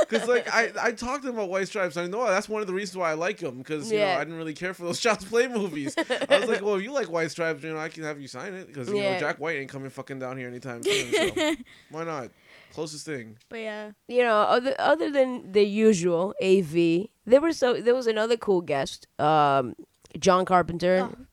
Because 0.09 0.29
like 0.29 0.49
I, 0.55 0.71
I 0.81 0.93
talked 0.93 1.25
to 1.25 1.31
him 1.31 1.35
about 1.35 1.49
white 1.49 1.67
stripes. 1.67 1.97
I 1.97 2.07
know 2.07 2.25
that's 2.27 2.49
one 2.49 2.61
of 2.61 2.69
the 2.69 2.73
reasons 2.73 2.97
why 2.97 3.11
I 3.11 3.15
like 3.15 3.41
him. 3.41 3.59
Because 3.59 3.91
you 3.91 3.99
know 3.99 4.07
I 4.07 4.19
didn't 4.21 4.37
really 4.37 4.55
care 4.55 4.73
for 4.73 4.85
those 4.85 5.01
Child's 5.07 5.25
Play 5.25 5.49
movies. 5.49 5.97
I 5.99 6.39
was 6.39 6.49
like, 6.49 6.63
well, 6.63 6.77
if 6.77 6.85
you 6.85 6.93
like 6.93 7.11
white 7.11 7.33
stripes, 7.33 7.65
you 7.65 7.73
know, 7.73 7.79
I 7.81 7.89
can 7.89 8.05
have 8.05 8.21
you 8.21 8.29
sign 8.29 8.55
it. 8.55 8.69
Because 8.69 8.89
you 8.89 9.03
know 9.03 9.19
Jack 9.19 9.41
White 9.41 9.57
ain't 9.57 9.69
coming 9.69 9.91
fucking 9.91 10.21
down 10.21 10.39
here 10.39 10.47
anytime 10.47 10.85
soon. 10.85 11.13
So 11.13 11.55
why 11.91 12.05
not? 12.05 12.31
Closest 12.73 13.05
thing. 13.05 13.37
but 13.49 13.57
yeah, 13.59 13.93
you 14.07 14.23
know, 14.23 14.37
other 14.37 14.77
other 14.79 15.11
than 15.11 15.51
the 15.51 15.65
usual 15.65 16.35
AV, 16.41 17.09
there 17.25 17.41
was 17.41 17.59
so 17.59 17.81
there 17.81 17.95
was 17.95 18.07
another 18.07 18.37
cool 18.37 18.61
guest, 18.61 19.09
um, 19.19 19.75
John 20.21 20.45
Carpenter. 20.45 21.11
Oh. 21.11 21.26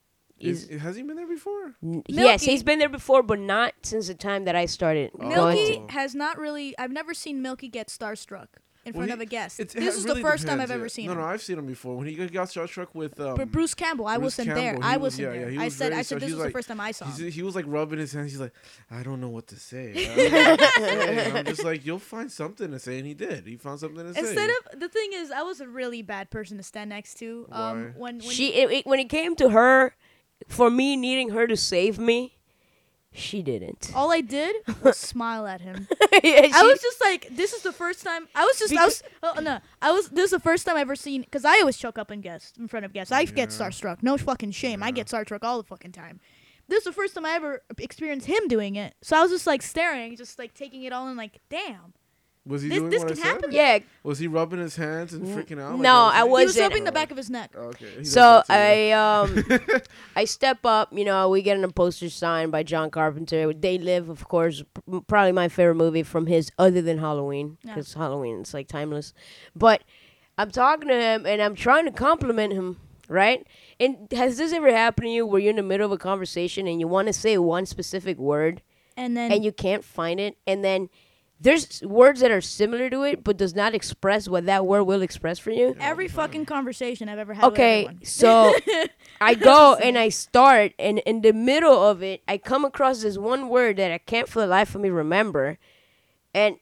He's- 0.44 0.64
Is, 0.66 0.82
has 0.82 0.96
he 0.96 1.04
been 1.04 1.16
there 1.16 1.28
before? 1.28 1.74
N- 1.84 2.04
Yes, 2.08 2.44
he's 2.44 2.64
been 2.64 2.80
there 2.80 2.90
before, 2.90 3.24
but 3.24 3.40
not 3.40 3.74
since 3.84 4.08
the 4.08 4.14
time 4.16 4.46
that 4.46 4.56
I 4.56 4.66
started 4.66 5.12
Oh. 5.16 5.30
going 5.30 5.56
Milky 5.58 5.86
to. 5.88 5.94
has 5.94 6.14
not 6.16 6.38
really. 6.38 6.78
I've 6.78 6.92
never 6.92 7.14
seen 7.14 7.42
Milky 7.42 7.68
get 7.70 7.88
starstruck 7.88 8.48
in 8.86 8.92
Well, 8.92 9.00
front 9.08 9.12
he- 9.12 9.14
of 9.14 9.22
a 9.22 9.26
guest. 9.26 9.62
It's, 9.62 9.74
this 9.74 9.82
ha- 9.82 9.98
is 9.98 10.04
really 10.04 10.22
the 10.22 10.28
first 10.28 10.46
time 10.46 10.60
I've 10.60 10.70
ever 10.70 10.90
seen 10.90 11.06
No, 11.06 11.14
him. 11.14 11.18
no, 11.20 11.24
no, 11.24 11.30
I've 11.30 11.42
seen 11.42 11.58
him 11.58 11.66
before. 11.66 11.96
When 11.96 12.06
he 12.06 12.16
got 12.16 12.32
got 12.34 12.48
starstruck 12.50 12.88
with. 12.94 13.18
Um, 13.18 13.36
but 13.38 13.50
Bruce 13.50 13.74
Campbell, 13.74 14.08
I 14.08 14.18
Bruce 14.18 14.38
wasn't 14.38 14.56
there. 14.56 14.78
I 14.82 14.98
was- 14.98 15.14
wasn't 15.14 15.28
yeah, 15.28 15.34
yeah, 15.34 15.40
there. 15.46 15.50
he 15.52 15.58
I 15.60 15.70
said. 15.70 15.94
I 15.94 16.02
said 16.02 16.20
this 16.20 16.28
he's 16.30 16.36
was 16.36 16.46
the 16.48 16.52
first 16.52 16.68
time 16.68 16.82
I 16.82 16.92
saw 16.92 17.06
him. 17.06 17.32
He 17.32 17.44
was 17.44 17.56
like 17.56 17.64
rubbing 17.68 18.00
his 18.00 18.12
hands. 18.12 18.32
He's 18.32 18.42
like, 18.42 18.52
I 18.92 19.02
don't 19.04 19.22
know 19.22 19.30
what 19.30 19.48
to 19.48 19.56
say. 19.56 19.94
What 19.94 20.60
to 20.60 20.72
say. 20.78 21.32
I'm 21.32 21.46
just 21.46 21.64
like, 21.64 21.86
you'll 21.86 21.98
find 22.00 22.30
something 22.30 22.72
to 22.72 22.80
say, 22.80 22.98
and 22.98 23.08
he 23.08 23.14
did. 23.14 23.48
He 23.48 23.56
found 23.56 23.80
something 23.80 24.04
to 24.04 24.14
say. 24.14 24.20
Instead 24.20 24.50
of 24.50 24.80
the 24.82 24.90
thing 24.90 25.12
is, 25.14 25.32
I 25.32 25.44
was 25.44 25.62
a 25.62 25.68
really 25.68 26.02
bad 26.02 26.30
person 26.30 26.58
to 26.58 26.64
stand 26.64 26.90
next 26.90 27.16
to. 27.20 27.48
Um, 27.54 27.62
Why? 27.62 27.92
when 27.96 28.18
when 28.20 28.22
She 28.32 28.54
it, 28.54 28.70
it- 28.70 28.86
when 28.86 29.00
it 29.00 29.08
came 29.08 29.36
to 29.38 29.50
her, 29.52 29.96
for 30.48 30.70
me 30.70 30.96
needing 30.96 31.30
her 31.30 31.48
to 31.48 31.56
save 31.58 31.98
me, 32.00 32.38
she 33.12 33.44
didn't. 33.44 33.92
all 33.94 34.12
I 34.12 34.22
did 34.22 34.56
was 34.82 34.98
smile 35.12 35.46
at 35.48 35.62
him. 35.62 35.88
Yeah, 36.24 36.48
I 36.54 36.64
was 36.64 36.80
just 36.80 37.02
like, 37.02 37.28
this 37.36 37.52
is 37.54 37.64
the 37.64 37.74
first 37.74 38.02
time. 38.04 38.28
I 38.34 38.46
was 38.46 38.58
just, 38.58 38.72
I 38.78 38.86
was, 38.86 39.04
oh, 39.24 39.42
no, 39.42 39.60
I 39.82 39.92
was. 39.92 40.08
This 40.10 40.26
is 40.26 40.32
the 40.32 40.40
first 40.40 40.66
time 40.66 40.78
I 40.78 40.82
ever 40.82 40.96
seen 40.96 41.22
because 41.22 41.44
I 41.44 41.60
always 41.60 41.76
choke 41.76 41.98
up 41.98 42.12
in 42.12 42.22
guests 42.22 42.58
in 42.58 42.68
front 42.70 42.86
of 42.86 42.94
guests. 42.94 43.12
I 43.12 43.26
get 43.26 43.50
starstruck. 43.50 44.02
No 44.04 44.18
fucking 44.18 44.52
shame. 44.52 44.82
I 44.84 44.92
get 44.92 45.08
starstruck 45.08 45.40
all 45.44 45.58
the 45.58 45.68
fucking 45.68 45.92
time. 45.92 46.22
This 46.70 46.78
is 46.80 46.84
the 46.86 46.94
first 46.94 47.16
time 47.16 47.26
I 47.26 47.32
ever 47.32 47.62
experienced 47.78 48.28
him 48.28 48.48
doing 48.48 48.76
it. 48.76 48.94
So 49.02 49.18
I 49.18 49.22
was 49.24 49.32
just 49.32 49.48
like 49.48 49.62
staring, 49.64 50.16
just 50.16 50.40
like 50.40 50.54
taking 50.54 50.84
it 50.84 50.94
all 50.94 51.10
in, 51.10 51.18
like, 51.18 51.42
damn. 51.50 51.94
Was 52.46 52.62
he 52.62 52.70
this- 52.70 52.78
doing 52.80 52.90
this 52.90 53.00
what 53.04 53.12
I 53.12 53.16
can 53.16 53.42
said? 53.42 53.54
yeah. 53.54 53.80
Was 54.04 54.20
he 54.20 54.28
rubbing 54.28 54.60
his 54.60 54.76
hands 54.76 55.14
and 55.14 55.26
freaking 55.26 55.62
out? 55.62 55.74
like 55.74 55.82
no, 55.82 55.96
I 56.14 56.24
wasn't. 56.24 56.26
He 56.26 56.30
Was 56.30 56.46
was 56.48 56.58
it- 56.58 56.62
rubbing 56.62 56.84
the 56.84 56.92
back 56.92 57.10
of 57.12 57.18
his 57.18 57.30
neck. 57.30 57.52
Oh, 57.56 57.68
Okay. 57.70 57.88
he 58.00 58.04
So. 58.06 58.44
I 58.50 58.92
um 58.92 59.46
I 60.16 60.26
step 60.26 60.60
up, 60.66 60.90
you 60.92 61.06
know, 61.06 61.30
we 61.30 61.42
get 61.42 61.58
a 61.64 61.68
poster 61.70 62.10
signed 62.10 62.52
by 62.52 62.64
John 62.64 62.92
Carpenter. 62.92 63.54
They 63.54 63.78
Live, 63.78 64.10
of 64.10 64.28
course, 64.28 64.62
p- 64.92 65.00
probably 65.08 65.32
my 65.32 65.48
favorite 65.48 65.76
movie 65.76 66.04
from 66.04 66.28
his 66.28 66.52
other 66.60 66.82
than 66.82 66.98
Halloween 66.98 67.58
Yeah. 67.64 67.76
because 67.76 67.94
Halloween 67.94 68.42
is 68.42 68.54
like 68.54 68.68
timeless. 68.68 69.14
But 69.56 69.84
I'm 70.38 70.52
talking 70.52 70.90
to 70.90 70.96
him 70.96 71.26
and 71.26 71.42
I'm 71.42 71.56
trying 71.56 71.86
to 71.86 71.92
compliment 71.92 72.54
him. 72.54 72.78
right? 73.10 73.46
And 73.80 74.08
has 74.12 74.38
this 74.38 74.52
ever 74.54 74.72
happened 74.72 75.06
to 75.06 75.12
you 75.12 75.26
where 75.26 75.40
you're 75.40 75.50
in 75.52 75.56
the 75.58 75.64
middle 75.64 75.86
of 75.86 75.92
a 75.92 75.98
conversation 75.98 76.68
and 76.68 76.80
you 76.80 76.88
want 76.88 77.08
to 77.08 77.14
say 77.14 77.38
one 77.38 77.66
specific 77.66 78.18
word 78.18 78.62
And 78.98 79.16
then 79.16 79.32
and 79.32 79.44
you 79.46 79.52
can't 79.52 79.84
find 79.84 80.20
it, 80.20 80.38
and 80.48 80.64
then 80.64 80.90
there's 81.40 81.82
words 81.84 82.22
that 82.22 82.32
are 82.32 82.42
similar 82.42 82.90
to 82.90 83.04
it 83.04 83.24
but 83.24 83.38
does 83.38 83.54
not 83.54 83.76
express 83.76 84.30
what 84.30 84.46
that 84.46 84.66
word 84.66 84.84
will 84.84 85.02
express 85.02 85.40
for 85.40 85.52
you? 85.52 85.76
every 85.80 86.08
fucking 86.08 86.46
conversation 86.46 87.10
I've 87.10 87.20
ever 87.20 87.34
had. 87.34 87.44
Okay, 87.46 87.86
everyone. 87.86 88.06
so 88.06 88.54
I 89.22 89.34
go 89.36 89.76
and 89.76 89.98
I 89.98 90.10
start, 90.10 90.74
and 90.80 91.00
in 91.00 91.22
the 91.22 91.34
middle 91.34 91.84
of 91.84 92.02
it, 92.04 92.22
I 92.28 92.38
come 92.38 92.66
across 92.66 93.02
this 93.04 93.18
one 93.18 93.50
word 93.50 93.78
that 93.78 93.92
I 93.92 93.98
can't 93.98 94.28
for 94.28 94.42
the 94.42 94.48
life 94.48 94.76
of 94.76 94.82
me 94.82 94.90
remember, 94.90 95.58
and 96.34 96.58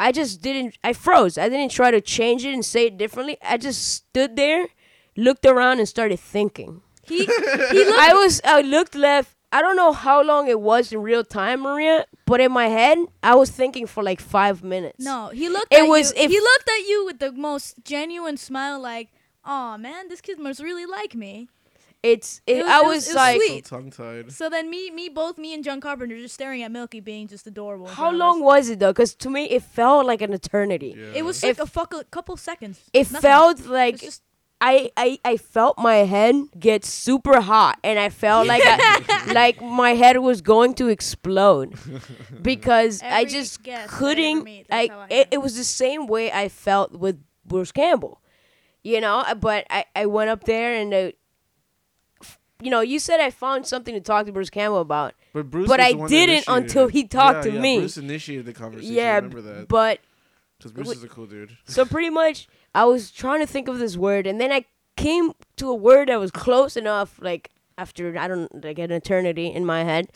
I 0.00 0.12
just 0.12 0.42
didn't. 0.42 0.78
I 0.84 0.92
froze. 0.92 1.36
I 1.38 1.48
didn't 1.48 1.72
try 1.72 1.90
to 1.90 2.00
change 2.00 2.44
it 2.44 2.54
and 2.54 2.64
say 2.64 2.86
it 2.86 2.98
differently. 2.98 3.36
I 3.42 3.56
just 3.56 3.88
stood 3.88 4.36
there, 4.36 4.68
looked 5.16 5.44
around, 5.44 5.78
and 5.78 5.88
started 5.88 6.20
thinking. 6.20 6.82
he 7.02 7.18
he 7.26 7.84
looked 7.84 7.98
I 7.98 8.12
was. 8.14 8.40
I 8.44 8.60
looked 8.60 8.94
left. 8.94 9.34
I 9.50 9.62
don't 9.62 9.76
know 9.76 9.92
how 9.92 10.22
long 10.22 10.46
it 10.48 10.60
was 10.60 10.92
in 10.92 11.00
real 11.00 11.24
time, 11.24 11.60
Maria, 11.62 12.04
but 12.26 12.40
in 12.40 12.52
my 12.52 12.68
head, 12.68 12.98
I 13.22 13.34
was 13.34 13.50
thinking 13.50 13.86
for 13.86 14.02
like 14.02 14.20
five 14.20 14.62
minutes. 14.62 15.02
no, 15.04 15.28
he 15.28 15.48
looked. 15.48 15.72
It 15.72 15.82
at 15.84 15.88
was- 15.88 16.12
You, 16.14 16.22
if- 16.24 16.30
he 16.30 16.38
looked 16.40 16.68
at 16.68 16.86
you 16.88 17.04
with 17.06 17.18
the 17.18 17.32
most 17.32 17.76
genuine 17.84 18.36
smile, 18.36 18.78
like, 18.78 19.08
"Oh 19.44 19.78
man, 19.78 20.08
this 20.08 20.20
kid 20.20 20.38
must 20.38 20.60
really 20.60 20.84
like 20.86 21.14
me." 21.14 21.48
it's. 22.02 22.40
It, 22.46 22.58
It 22.58 22.62
was- 22.64 22.70
I 22.72 22.78
it 22.80 22.86
was, 22.86 22.94
was- 22.96 23.06
it 23.06 23.08
was 23.08 23.16
like. 23.16 23.40
So 23.66 23.76
tongue 23.76 23.90
tied. 23.90 24.32
So 24.32 24.48
then 24.48 24.70
me, 24.70 24.90
me, 24.90 25.08
both 25.08 25.36
me 25.36 25.52
and 25.54 25.64
John 25.64 25.80
Carpenter 25.80 26.16
just 26.20 26.34
staring 26.34 26.62
at 26.62 26.70
Milky, 26.70 27.00
being 27.00 27.26
just 27.26 27.44
adorable. 27.46 27.86
how 27.88 28.10
long 28.12 28.40
was 28.40 28.68
it 28.68 28.78
though? 28.78 28.92
Because 28.92 29.14
to 29.16 29.28
me, 29.30 29.44
it 29.56 29.62
felt 29.62 30.06
like 30.06 30.20
an 30.22 30.32
eternity. 30.32 30.92
It 31.14 31.24
was 31.24 31.42
If- 31.42 31.58
like 31.58 31.66
a 31.66 31.70
fuck, 31.70 31.92
a 31.94 32.04
couple 32.04 32.36
seconds. 32.36 32.78
It 32.92 33.10
Nothing. 33.10 33.20
felt 33.20 33.60
It 33.60 33.66
like 33.66 33.94
was 33.94 34.00
just 34.02 34.22
I, 34.60 34.90
I 34.96 35.18
I 35.24 35.36
felt 35.36 35.78
my 35.78 35.98
head 35.98 36.34
get 36.58 36.84
super 36.84 37.40
hot, 37.40 37.78
and 37.84 37.98
I 37.98 38.08
felt 38.08 38.48
like 38.48 38.62
I, 38.64 39.22
like 39.32 39.62
my 39.62 39.90
head 39.94 40.18
was 40.18 40.40
going 40.42 40.74
to 40.74 40.88
explode 40.88 41.74
because 42.42 43.00
I 43.02 43.20
Every 43.22 43.30
just 43.30 43.68
I 43.68 43.70
ever 43.72 43.88
couldn't. 43.88 44.48
I, 44.48 44.64
that's 44.68 44.90
how 44.90 44.98
I 45.00 45.06
it, 45.10 45.28
it 45.30 45.38
was 45.38 45.56
the 45.56 45.64
same 45.64 46.06
way 46.08 46.32
I 46.32 46.48
felt 46.48 46.92
with 46.92 47.22
Bruce 47.44 47.70
Campbell, 47.72 48.20
you 48.82 49.00
know. 49.00 49.18
uh, 49.20 49.34
But 49.36 49.66
I 49.70 49.84
I 49.94 50.06
went 50.06 50.30
up 50.30 50.44
there 50.44 50.74
and. 50.74 50.92
Uh, 50.94 51.10
you 52.60 52.72
know, 52.72 52.80
you 52.80 52.98
said 52.98 53.20
I 53.20 53.30
found 53.30 53.66
something 53.68 53.94
to 53.94 54.00
talk 54.00 54.26
to 54.26 54.32
Bruce 54.32 54.50
Campbell 54.50 54.80
about. 54.80 55.14
But 55.32 55.48
Bruce. 55.48 55.68
But 55.68 55.78
I 55.78 55.92
the 55.92 55.98
one 55.98 56.10
that 56.10 56.16
didn't 56.16 56.44
until 56.48 56.88
he 56.88 57.04
talked 57.06 57.44
Yeah, 57.46 57.52
to 57.52 57.52
yeah, 57.52 57.60
me. 57.60 57.78
Bruce 57.78 57.96
initiated 57.98 58.46
the 58.46 58.52
conversation. 58.52 58.94
yeah, 58.96 59.12
I 59.12 59.16
remember 59.16 59.40
that. 59.42 59.68
but 59.68 60.00
Because 60.58 60.72
Bruce 60.72 60.88
Wait. 60.88 60.96
is 60.96 61.04
a 61.04 61.08
cool 61.08 61.26
dude. 61.26 61.56
So 61.66 61.84
pretty 61.84 62.10
much, 62.10 62.48
I 62.74 62.84
was 62.84 63.10
trying 63.10 63.40
to 63.40 63.46
think 63.46 63.68
of 63.68 63.78
this 63.78 63.96
word, 63.96 64.26
and 64.26 64.40
then 64.40 64.52
I 64.52 64.64
came 64.96 65.32
to 65.56 65.70
a 65.70 65.74
word 65.74 66.08
that 66.08 66.18
was 66.20 66.30
close 66.30 66.76
enough, 66.76 67.18
like 67.22 67.50
after 67.76 68.16
I 68.18 68.28
don't 68.28 68.64
like 68.64 68.78
an 68.78 68.90
eternity 68.90 69.46
in 69.46 69.64
my 69.64 69.84
head, 69.84 70.10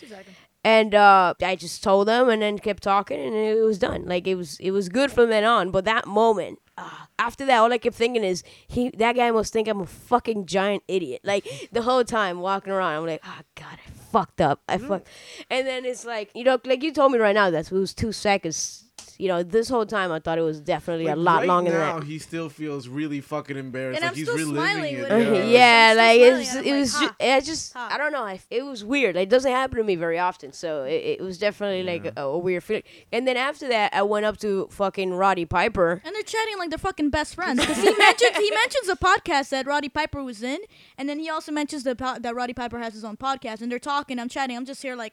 and 0.65 0.95
uh, 0.95 1.35
I 1.43 1.57
just 1.57 1.83
told 1.83 2.09
them, 2.09 2.29
and 2.29 2.43
then 2.43 2.59
kept 2.59 2.83
talking, 2.83 3.19
and 3.21 3.35
it 3.35 3.63
was 3.65 3.79
done. 3.79 4.05
Like 4.07 4.27
it 4.27 4.35
was, 4.37 4.59
it 4.61 4.71
was 4.71 4.89
good 4.89 5.11
from 5.11 5.31
then 5.31 5.45
on. 5.45 5.71
But 5.71 5.85
that 5.87 6.07
moment, 6.07 6.61
uh, 6.79 7.07
after 7.19 7.45
that, 7.47 7.59
all 7.59 7.73
I 7.73 7.79
kept 7.79 7.97
thinking 7.97 8.23
is, 8.23 8.45
he, 8.69 8.91
that 8.91 9.17
guy 9.17 9.31
must 9.31 9.53
think 9.53 9.67
I'm 9.67 9.81
a 9.81 9.87
fucking 9.87 10.47
giant 10.47 10.85
idiot. 10.87 11.23
Like 11.25 11.69
the 11.73 11.83
whole 11.83 12.05
time 12.05 12.41
walking 12.41 12.73
around, 12.73 12.95
I'm 12.95 13.07
like, 13.07 13.23
oh 13.25 13.41
god, 13.57 13.79
I 13.87 13.91
fucked 14.13 14.41
up, 14.41 14.61
I 14.69 14.79
fucked. 14.79 15.09
And 15.51 15.67
then 15.67 15.85
it's 15.85 16.05
like, 16.05 16.31
you 16.35 16.45
know, 16.45 16.59
like 16.65 16.83
you 16.83 16.93
told 16.93 17.13
me 17.13 17.19
right 17.19 17.35
now, 17.35 17.51
that 17.51 17.73
it 17.73 17.73
was 17.73 17.95
two 17.95 18.13
seconds. 18.13 18.82
You 19.23 19.29
know, 19.29 19.43
this 19.45 19.69
whole 19.69 19.87
time 19.87 20.11
I 20.11 20.19
thought 20.19 20.37
it 20.37 20.43
was 20.43 20.61
definitely 20.61 21.05
Like, 21.07 21.15
a 21.15 21.19
lot 21.21 21.37
right 21.39 21.47
longer 21.49 21.71
now, 21.71 21.93
than 21.93 22.01
that. 22.01 22.07
he 22.09 22.19
still 22.19 22.49
feels 22.49 22.89
really 22.89 23.21
fucking 23.21 23.57
embarrassed. 23.57 23.97
And 23.99 24.03
like 24.03 24.11
I'm 24.11 24.17
he's 24.17 24.27
still 24.27 24.37
reliving 24.37 24.73
smiling 24.73 24.95
it. 24.97 25.03
with 25.03 25.11
yeah. 25.11 25.39
it. 25.43 25.49
yeah, 25.51 25.89
I'm 25.93 25.97
like 25.97 26.21
it's 26.21 26.51
and 26.51 26.59
I'm 26.59 26.65
it 26.67 26.71
like, 26.73 26.81
was 26.81 26.95
ha. 26.95 27.01
just, 27.07 27.15
it 27.21 27.45
just 27.45 27.73
Ha. 27.75 27.89
I 27.93 27.99
don't 27.99 28.13
know. 28.13 28.25
I, 28.25 28.41
it 28.51 28.65
was 28.65 28.85
weird. 28.85 29.15
Like, 29.15 29.23
it 29.25 29.31
doesn't 29.31 29.53
happen 29.53 29.79
to 29.79 29.85
me 29.85 29.95
very 29.95 30.19
often, 30.19 30.53
so 30.53 30.83
it, 30.83 30.95
it 30.95 31.21
was 31.21 31.39
definitely 31.39 31.85
like 31.85 32.13
a, 32.17 32.23
a 32.23 32.37
weird 32.37 32.65
feeling. 32.65 32.83
And 33.13 33.27
then 33.29 33.37
after 33.37 33.69
that, 33.69 33.95
I 33.95 34.03
went 34.03 34.27
up 34.27 34.39
to 34.39 34.67
fucking 34.73 35.15
Roddy 35.15 35.45
Piper. 35.45 36.03
And 36.05 36.15
they're 36.17 36.23
chatting 36.25 36.59
like 36.59 36.71
they're 36.71 36.79
fucking 36.79 37.11
best 37.11 37.37
friends. 37.37 37.61
Because 37.61 37.77
he 37.81 37.95
mentions 37.99 38.37
he 38.37 38.51
mentions 38.51 38.89
a 38.89 38.97
podcast 38.97 39.51
that 39.51 39.67
Roddy 39.67 39.89
Piper 39.89 40.25
was 40.25 40.43
in, 40.43 40.59
and 40.99 41.09
then 41.09 41.21
he 41.21 41.31
also 41.31 41.53
mentions 41.53 41.85
the 41.85 41.95
po- 41.95 42.19
that 42.19 42.35
Roddy 42.35 42.55
Piper 42.55 42.79
has 42.81 42.93
his 42.95 43.05
own 43.05 43.17
podcast, 43.17 43.63
and 43.63 43.71
they're 43.71 43.79
talking. 43.79 44.19
I'm 44.19 44.29
chatting. 44.29 44.57
I'm 44.57 44.67
just 44.67 44.83
here 44.83 44.97
like 44.97 45.13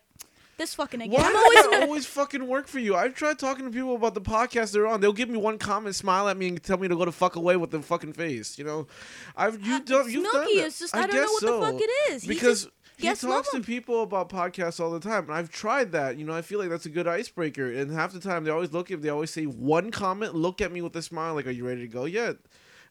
this 0.59 0.75
fucking 0.75 1.01
again. 1.01 1.19
Why 1.19 1.25
I'm 1.27 1.33
does 1.33 1.43
always 1.43 1.65
it 1.65 1.83
always 1.89 2.05
fucking 2.05 2.45
work 2.47 2.67
for 2.67 2.77
you? 2.77 2.95
I've 2.95 3.15
tried 3.15 3.39
talking 3.39 3.65
to 3.65 3.71
people 3.71 3.95
about 3.95 4.13
the 4.13 4.21
podcast 4.21 4.71
they're 4.73 4.85
on. 4.85 5.01
They'll 5.01 5.11
give 5.13 5.29
me 5.29 5.37
one 5.39 5.57
comment, 5.57 5.95
smile 5.95 6.29
at 6.29 6.37
me, 6.37 6.49
and 6.49 6.61
tell 6.61 6.77
me 6.77 6.87
to 6.87 6.95
go 6.95 7.05
to 7.05 7.11
fuck 7.11 7.35
away 7.35 7.57
with 7.57 7.71
the 7.71 7.81
fucking 7.81 8.13
face. 8.13 8.59
You 8.59 8.65
know, 8.65 8.87
I've 9.35 9.59
you 9.65 9.77
Uh, 9.77 9.79
done 9.79 10.11
you've 10.11 10.21
Milky 10.21 10.37
done 10.37 10.45
that. 10.57 10.65
is 10.67 10.77
just- 10.77 10.95
I 10.95 11.07
don't 11.07 11.15
know 11.15 11.21
guess 11.21 11.29
what 11.31 11.41
the 11.41 11.71
fuck 11.71 11.81
it 11.81 12.11
is. 12.13 12.21
He 12.23 12.27
because. 12.27 12.63
just 12.65 12.73
he 12.97 13.07
love 13.07 13.45
talks 13.45 13.51
to 13.51 13.61
people 13.61 14.03
about 14.03 14.27
podcasts 14.27 14.77
all 14.81 14.91
the 14.91 14.99
time, 14.99 15.23
and 15.23 15.33
I've 15.33 15.49
tried 15.49 15.93
that. 15.93 16.17
You 16.17 16.25
know, 16.25 16.33
I 16.33 16.41
feel 16.41 16.59
like 16.59 16.67
that's 16.69 16.85
a 16.85 16.89
good 16.89 17.07
icebreaker. 17.07 17.71
And 17.71 17.89
half 17.93 18.11
the 18.11 18.19
time, 18.19 18.43
they 18.43 18.51
always 18.51 18.73
look 18.73 18.91
at, 18.91 19.01
they 19.01 19.07
always 19.07 19.29
say 19.31 19.45
one 19.45 19.89
comment, 19.89 20.35
look 20.35 20.59
at 20.59 20.69
me 20.69 20.81
with 20.81 20.93
a 20.97 21.01
smile, 21.01 21.33
like, 21.33 21.47
"Are 21.47 21.51
you 21.51 21.65
ready 21.65 21.79
to 21.79 21.87
go 21.87 22.03
yet?" 22.03 22.35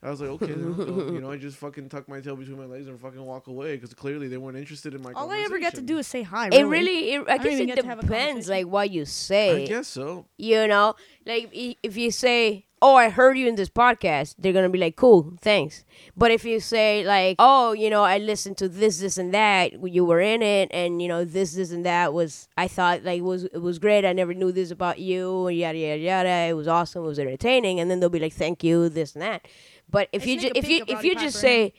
I 0.00 0.10
was 0.10 0.20
like, 0.20 0.30
okay, 0.30 0.52
then 0.52 0.66
I'll 0.78 0.84
go. 0.84 1.12
you 1.12 1.20
know, 1.20 1.32
I 1.32 1.36
just 1.48 1.56
fucking 1.56 1.88
tuck 1.88 2.08
my 2.08 2.20
tail 2.20 2.36
between 2.36 2.56
my 2.56 2.66
legs 2.66 2.86
and 2.86 3.00
fucking 3.00 3.20
walk 3.20 3.48
away 3.48 3.74
because 3.74 3.92
clearly 3.94 4.28
they 4.28 4.36
weren't 4.36 4.56
interested 4.56 4.94
in 4.94 5.02
my. 5.02 5.12
all 5.12 5.30
I 5.30 5.38
ever 5.38 5.58
get 5.58 5.74
to 5.74 5.82
do 5.82 5.98
is 5.98 6.06
say 6.06 6.22
hi. 6.22 6.48
It 6.52 6.62
really, 6.64 7.14
it, 7.14 7.22
I 7.28 7.38
don't 7.38 7.44
guess 7.46 7.60
it 7.60 7.66
get 7.66 7.80
to 7.80 7.86
have 7.86 7.98
a 7.98 8.02
depends, 8.02 8.48
like 8.48 8.66
what 8.66 8.90
you 8.90 9.04
say. 9.04 9.64
I 9.64 9.66
guess 9.66 9.88
so. 9.88 10.26
You 10.36 10.68
know, 10.68 10.94
like 11.26 11.50
if 11.52 11.96
you 11.96 12.12
say, 12.12 12.66
"Oh, 12.80 12.94
I 12.94 13.08
heard 13.08 13.36
you 13.36 13.48
in 13.48 13.56
this 13.56 13.68
podcast," 13.68 14.36
they're 14.38 14.52
gonna 14.52 14.68
be 14.68 14.78
like, 14.78 14.94
"Cool, 14.94 15.34
thanks." 15.40 15.84
But 16.16 16.30
if 16.30 16.44
you 16.44 16.60
say 16.60 17.04
like, 17.04 17.34
"Oh, 17.40 17.72
you 17.72 17.90
know, 17.90 18.04
I 18.04 18.18
listened 18.18 18.56
to 18.58 18.68
this, 18.68 19.00
this, 19.00 19.18
and 19.18 19.34
that. 19.34 19.84
You 19.84 20.04
were 20.04 20.20
in 20.20 20.42
it, 20.42 20.68
and 20.72 21.02
you 21.02 21.08
know, 21.08 21.24
this, 21.24 21.54
this, 21.54 21.72
and 21.72 21.84
that 21.84 22.14
was 22.14 22.48
I 22.56 22.68
thought 22.68 23.02
like 23.02 23.20
was 23.22 23.44
it 23.44 23.62
was 23.62 23.80
great. 23.80 24.04
I 24.04 24.12
never 24.12 24.32
knew 24.32 24.52
this 24.52 24.70
about 24.70 25.00
you. 25.00 25.48
Yada 25.48 25.76
yada 25.76 25.98
yada. 25.98 26.28
It 26.50 26.54
was 26.54 26.68
awesome. 26.68 27.02
It 27.02 27.08
was 27.08 27.18
entertaining." 27.18 27.80
And 27.80 27.90
then 27.90 27.98
they'll 27.98 28.08
be 28.08 28.20
like, 28.20 28.32
"Thank 28.32 28.62
you, 28.62 28.88
this 28.88 29.14
and 29.14 29.22
that." 29.22 29.44
But 29.90 30.08
if 30.12 30.22
I 30.22 30.26
you 30.26 30.40
sneak 30.40 30.52
ju- 30.54 30.58
if 30.58 30.68
you 30.68 30.84
if 30.86 31.04
you 31.04 31.14
just 31.14 31.38
say, 31.40 31.72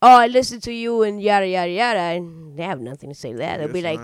"Oh, 0.00 0.16
I 0.16 0.26
listen 0.26 0.60
to 0.62 0.72
you," 0.72 1.02
and 1.02 1.20
yada 1.20 1.46
yada 1.46 1.70
yada, 1.70 1.98
and 2.16 2.56
they 2.56 2.62
have 2.64 2.80
nothing 2.80 3.10
to 3.10 3.14
say 3.14 3.32
to 3.32 3.38
that. 3.38 3.58
They'll 3.58 3.68
be 3.68 3.82
Guess 3.82 3.98
like, 3.98 4.00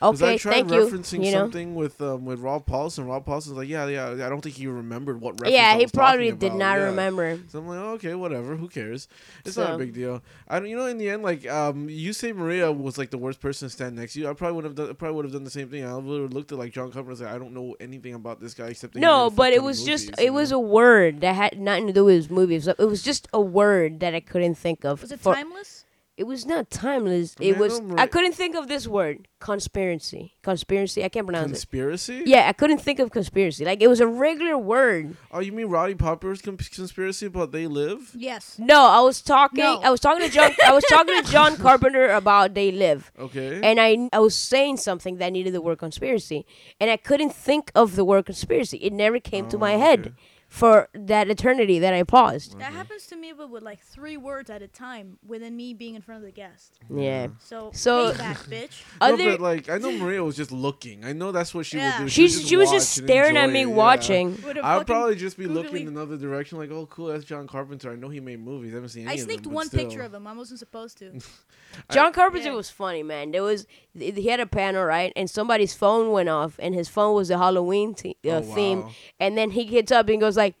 "Okay, 0.00 0.34
I 0.34 0.36
tried 0.36 0.52
thank 0.68 0.70
you." 0.70 0.86
referencing 0.86 1.24
You 1.24 1.32
know. 1.32 1.38
something 1.38 1.74
with 1.74 2.00
um, 2.00 2.24
with 2.24 2.40
Rob 2.40 2.66
Paulsen. 2.66 3.06
Rob 3.06 3.24
Paulsen's 3.26 3.56
like, 3.56 3.68
yeah, 3.68 3.86
yeah. 3.88 4.10
I 4.24 4.28
don't 4.28 4.40
think 4.40 4.54
he 4.56 4.66
remembered 4.66 5.20
what 5.20 5.32
reference. 5.34 5.54
Yeah, 5.54 5.70
I 5.72 5.76
he 5.78 5.82
was 5.84 5.92
probably 5.92 6.30
did 6.32 6.44
about. 6.48 6.58
not 6.58 6.78
Yeah. 6.78 6.84
remember. 6.84 7.40
So 7.48 7.58
I'm 7.58 7.66
like, 7.68 7.78
oh, 7.78 7.92
okay, 7.94 8.14
whatever. 8.14 8.56
Who 8.56 8.68
cares? 8.68 9.08
It's 9.44 9.56
not 9.56 9.74
a 9.74 9.78
big 9.78 9.94
deal. 9.94 10.22
I 10.46 10.58
don't. 10.60 10.68
You 10.68 10.76
know, 10.76 10.86
in 10.86 10.98
the 10.98 11.08
end, 11.10 11.22
like, 11.22 11.48
um, 11.48 11.88
you 11.88 12.12
say 12.12 12.32
Maria 12.32 12.70
was 12.70 12.98
like 12.98 13.10
the 13.10 13.18
worst 13.18 13.40
person 13.40 13.68
to 13.68 13.74
stand 13.74 13.96
next 13.96 14.12
to 14.14 14.20
you. 14.20 14.28
I 14.28 14.34
probably 14.34 14.56
would 14.56 14.64
have 14.64 14.74
done. 14.74 14.94
Probably 14.94 15.16
would 15.16 15.24
have 15.24 15.32
done 15.32 15.44
the 15.44 15.50
same 15.50 15.68
thing. 15.68 15.84
I 15.84 15.96
would 15.96 16.22
have 16.22 16.32
looked 16.32 16.52
at 16.52 16.58
like 16.58 16.72
John 16.72 16.92
Carpenter 16.92 17.10
and 17.10 17.18
said, 17.18 17.28
I 17.28 17.38
don't 17.38 17.52
know 17.54 17.74
anything 17.80 18.14
about 18.14 18.40
this 18.40 18.54
guy 18.54 18.66
except 18.68 18.94
that 18.94 19.00
No, 19.00 19.26
a 19.26 19.30
but 19.30 19.52
it 19.52 19.56
ton 19.56 19.58
of 19.60 19.64
was 19.64 19.84
just 19.84 20.10
it 20.18 20.24
you 20.26 20.32
was 20.32 20.52
a 20.52 20.58
word 20.58 21.20
that 21.22 21.34
had 21.34 21.58
nothing 21.60 21.86
to 21.88 21.92
do 21.92 22.04
with 22.04 22.14
his 22.14 22.30
movies. 22.30 22.68
It 22.68 22.78
was 22.78 23.02
just 23.02 23.26
a 23.32 23.40
word 23.40 24.00
that 24.00 24.14
I 24.14 24.20
couldn't 24.20 24.54
think 24.56 24.84
of. 24.84 25.02
Was 25.02 25.12
it 25.12 25.20
for- 25.20 25.34
timeless? 25.34 25.77
It 26.18 26.26
was 26.26 26.44
not 26.44 26.68
timeless. 26.68 27.36
I 27.40 27.44
It 27.44 27.56
I 27.56 27.60
was 27.60 27.80
know 27.80 27.94
I 27.96 28.06
couldn't 28.08 28.32
think 28.34 28.56
of 28.56 28.66
this 28.66 28.88
word. 28.88 29.28
Conspiracy. 29.38 30.34
Conspiracy. 30.42 31.04
I 31.04 31.08
can't 31.08 31.26
pronounce 31.26 31.46
it. 31.46 31.52
conspiracy. 31.52 32.22
Yeah, 32.26 32.48
I 32.48 32.52
couldn't 32.52 32.78
think 32.78 32.98
of 32.98 33.10
conspiracy. 33.10 33.64
Like 33.64 33.80
it 33.80 33.86
was 33.88 34.00
a 34.00 34.06
regular 34.06 34.58
word. 34.58 35.16
Oh, 35.30 35.40
you 35.40 35.52
mean 35.52 35.66
Roddy 35.68 35.94
Piper's 35.94 36.42
con- 36.42 36.56
conspiracy 36.56 37.26
about 37.26 37.52
They 37.52 37.66
Live? 37.68 38.10
Yes. 38.16 38.56
No, 38.58 38.80
I 38.86 39.00
was 39.00 39.22
talking 39.22 39.62
No. 39.62 39.80
I 39.80 39.90
was 39.90 40.00
talking 40.00 40.26
to 40.26 40.32
John 40.32 40.50
I 40.64 40.72
was 40.72 40.84
talking 40.90 41.22
to 41.22 41.30
John 41.30 41.56
Carpenter 41.66 42.08
about 42.10 42.54
They 42.54 42.72
Live. 42.72 43.12
Okay. 43.18 43.60
And 43.62 43.80
I 43.80 44.08
I 44.12 44.18
was 44.18 44.34
saying 44.34 44.78
something 44.78 45.18
that 45.18 45.30
needed 45.32 45.54
the 45.54 45.62
word 45.62 45.78
conspiracy. 45.78 46.44
And 46.80 46.90
I 46.90 46.96
couldn't 46.96 47.32
think 47.32 47.70
of 47.76 47.94
the 47.94 48.04
word 48.04 48.26
conspiracy. 48.26 48.78
It 48.78 48.92
never 48.92 49.20
came 49.20 49.48
to 49.50 49.56
Oh, 49.56 49.60
my 49.60 49.74
okay. 49.74 49.80
head 49.86 50.14
for 50.48 50.88
that 50.94 51.28
eternity 51.28 51.78
that 51.78 51.92
I 51.92 52.02
paused. 52.04 52.58
That 52.58 52.72
happens 52.72 53.06
to 53.08 53.16
me, 53.16 53.32
but 53.36 53.50
with 53.50 53.62
like 53.62 53.80
three 53.80 54.16
words 54.16 54.48
at 54.48 54.62
a 54.62 54.66
time 54.66 55.18
within 55.26 55.54
me 55.56 55.74
being 55.74 55.94
in 55.94 56.00
front 56.00 56.20
of 56.22 56.24
the 56.26 56.32
guest. 56.32 56.78
Yeah. 56.90 57.28
So, 57.38 57.70
So- 57.74 58.12
payback, 58.12 58.36
bitch. 58.48 58.82
no, 59.00 59.12
Other 59.12 59.32
but 59.32 59.40
like 59.40 59.68
I 59.68 59.76
know 59.76 59.92
Maria 59.92 60.24
was 60.24 60.36
just 60.36 60.50
looking. 60.50 61.04
I 61.04 61.12
know 61.12 61.32
that's 61.32 61.52
what 61.54 61.66
she 61.66 61.76
Yeah. 61.76 61.98
would 61.98 62.04
do. 62.06 62.08
she 62.08 62.22
would 62.22 62.32
she 62.32 62.56
was 62.56 62.70
just 62.70 62.96
watch 62.96 62.98
and 63.00 63.08
staring 63.08 63.36
at 63.36 63.44
enjoy 63.44 63.52
me 63.52 63.60
it, 63.60 63.68
yeah. 63.68 63.74
watching. 63.74 64.30
With 64.42 64.56
a 64.56 64.60
I'll 64.64 64.78
fucking 64.80 64.86
probably 64.94 65.16
just 65.16 65.36
be 65.36 65.44
googly- 65.44 65.62
looking 65.62 65.82
in 65.82 65.88
another 65.88 66.16
direction, 66.16 66.56
like, 66.56 66.70
oh, 66.70 66.86
cool, 66.86 67.08
that's 67.08 67.24
John 67.26 67.46
Carpenter. 67.46 67.92
I 67.92 67.96
know 67.96 68.08
he 68.08 68.20
made 68.20 68.40
movies. 68.40 68.72
I 68.72 68.76
haven't 68.76 68.88
seen 68.88 69.02
any 69.02 69.10
I 69.10 69.12
of 69.14 69.18
them. 69.20 69.26
sneaked 69.28 69.44
but 69.44 69.52
one 69.52 69.66
still. 69.66 69.80
picture 69.84 70.00
of 70.02 70.14
him. 70.14 70.26
I 70.26 70.32
wasn't 70.32 70.60
supposed 70.60 70.96
to. 70.98 71.20
John 71.92 72.14
Carpenter 72.14 72.48
Yeah. 72.48 72.54
was 72.54 72.70
funny, 72.70 73.02
man. 73.02 73.30
There 73.32 73.42
was 73.42 73.64
th- 73.66 73.76
he 74.00 74.28
had 74.28 74.40
a 74.40 74.46
panel 74.46 74.84
right, 74.84 75.12
and 75.16 75.28
somebody's 75.30 75.74
phone 75.74 76.10
went 76.12 76.28
off, 76.28 76.56
and 76.58 76.74
his 76.74 76.88
phone 76.88 77.14
was 77.14 77.28
the 77.28 77.38
Halloween 77.38 77.94
te- 77.94 78.16
uh, 78.26 78.28
Oh, 78.30 78.42
theme, 78.42 78.82
wow. 78.82 78.90
and 79.20 79.36
then 79.38 79.50
he 79.50 79.64
gets 79.64 79.90
up 79.92 80.08
and 80.08 80.20
goes 80.20 80.36
like, 80.36 80.54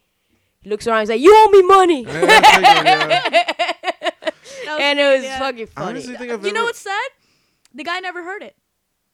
he 0.60 0.68
looks 0.70 0.86
around, 0.86 0.98
and 1.00 1.08
he's 1.08 1.10
like, 1.10 1.20
"You 1.20 1.32
owe 1.34 1.50
me 1.50 1.62
money," 1.62 2.02
Yeah, 2.06 2.26
that's 2.26 3.32
yeah. 3.32 4.30
And 4.80 4.98
it 5.00 5.14
was 5.16 5.24
yeah. 5.24 5.38
fucking 5.38 5.66
funny. 5.68 5.86
honestly 5.90 6.16
think 6.16 6.30
I've 6.30 6.44
You 6.44 6.52
know 6.52 6.64
what's 6.64 6.78
sad? 6.80 7.08
The 7.74 7.84
guy 7.84 8.00
never 8.00 8.22
heard 8.22 8.42
it. 8.42 8.56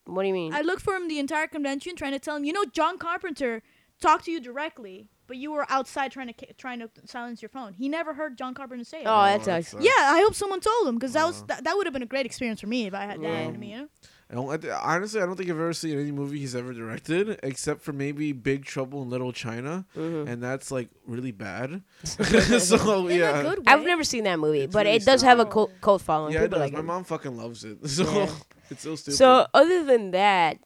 what 0.06 0.22
do 0.22 0.28
you 0.28 0.34
mean? 0.34 0.52
I 0.54 0.60
looked 0.62 0.82
for 0.82 0.94
him 0.94 1.08
the 1.08 1.18
entire 1.18 1.46
convention, 1.46 1.96
trying 1.96 2.12
to 2.12 2.18
tell 2.18 2.36
him, 2.36 2.44
you 2.44 2.52
know, 2.52 2.64
John 2.72 2.98
Carpenter 2.98 3.62
talked 4.00 4.24
to 4.26 4.30
you 4.30 4.40
directly, 4.40 5.08
but 5.26 5.36
you 5.36 5.52
were 5.52 5.64
outside 5.70 6.12
trying 6.12 6.26
to 6.26 6.32
ca- 6.32 6.52
trying 6.58 6.80
to 6.80 6.90
silence 7.06 7.40
your 7.40 7.48
phone. 7.48 7.72
He 7.72 7.88
never 7.88 8.14
heard 8.14 8.36
John 8.36 8.52
Carpenter 8.54 8.84
say 8.84 9.00
it. 9.00 9.06
Oh, 9.06 9.22
that's 9.24 9.46
that 9.46 9.58
actually. 9.60 9.84
sucks. 9.84 9.96
yeah, 9.98 10.10
I 10.12 10.20
hope 10.20 10.34
someone 10.34 10.60
told 10.60 10.88
him 10.88 10.96
because 10.96 11.12
that 11.14 11.24
was 11.26 11.42
Uh. 11.42 11.46
that, 11.46 11.64
that 11.64 11.76
would 11.76 11.86
have 11.86 11.92
been 11.94 12.02
a 12.02 12.06
great 12.06 12.26
experience 12.26 12.60
for 12.60 12.66
me 12.66 12.86
if 12.86 12.94
I 12.94 13.02
had 13.06 13.20
that 13.20 13.26
Yeah. 13.26 13.36
happened 13.36 13.54
to 13.54 13.60
me. 13.60 13.70
You 13.72 13.76
know? 13.78 13.88
I 14.30 14.34
don't, 14.34 14.64
honestly, 14.82 15.20
I 15.20 15.26
don't 15.26 15.36
think 15.36 15.50
I've 15.50 15.56
ever 15.56 15.72
seen 15.74 15.98
any 15.98 16.10
movie 16.10 16.38
he's 16.38 16.54
ever 16.56 16.72
directed 16.72 17.38
except 17.42 17.82
for 17.82 17.92
maybe 17.92 18.32
Big 18.32 18.64
Trouble 18.64 19.02
in 19.02 19.10
Little 19.10 19.32
China, 19.32 19.84
Mhm. 19.94 20.28
and 20.28 20.42
that's 20.42 20.70
like 20.70 20.88
really 21.06 21.30
bad. 21.30 21.82
so 22.04 23.06
In 23.06 23.18
yeah, 23.18 23.38
a 23.38 23.42
good 23.42 23.58
way. 23.58 23.64
I've 23.66 23.84
never 23.84 24.02
seen 24.02 24.24
that 24.24 24.38
movie, 24.38 24.62
It's 24.62 24.72
but 24.72 24.86
really 24.86 24.96
it 24.96 25.04
does 25.04 25.22
have 25.22 25.38
a 25.40 25.44
cult, 25.46 25.72
cult 25.80 26.02
following. 26.02 26.32
yeah, 26.34 26.42
it 26.44 26.50
does. 26.50 26.60
like 26.60 26.72
My 26.72 26.78
it. 26.80 26.82
mom 26.84 27.04
fucking 27.04 27.36
loves 27.36 27.64
it, 27.64 27.86
so 27.88 28.04
Yeah. 28.04 28.30
it's 28.70 28.82
so 28.82 28.96
stupid. 28.96 29.16
So 29.18 29.46
other 29.52 29.84
than 29.84 30.10
that, 30.12 30.58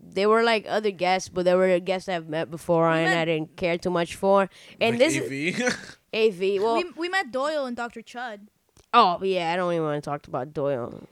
there 0.00 0.28
were 0.28 0.42
like 0.42 0.66
other 0.68 0.90
guests, 0.90 1.28
but 1.28 1.44
there 1.44 1.56
were 1.56 1.78
guests 1.78 2.08
I've 2.08 2.28
met 2.28 2.50
before 2.50 2.90
and 2.90 3.04
met- 3.06 3.18
I 3.18 3.24
didn't 3.24 3.56
care 3.56 3.78
too 3.78 3.90
much 3.90 4.14
for. 4.16 4.50
And 4.80 4.98
like 4.98 5.08
this 5.08 5.16
AV. 5.16 5.32
is 5.32 5.76
AV. 6.12 6.60
Well, 6.62 6.74
we, 6.76 6.84
we 6.96 7.08
met 7.08 7.30
Doyle 7.32 7.66
and 7.66 7.76
Dr. 7.76 8.02
Chud. 8.02 8.40
oh 8.92 9.18
yeah, 9.22 9.52
I 9.52 9.56
don't 9.56 9.72
even 9.72 9.84
want 9.84 10.02
to 10.02 10.10
talk 10.10 10.26
about 10.26 10.52
Doyle. 10.52 11.06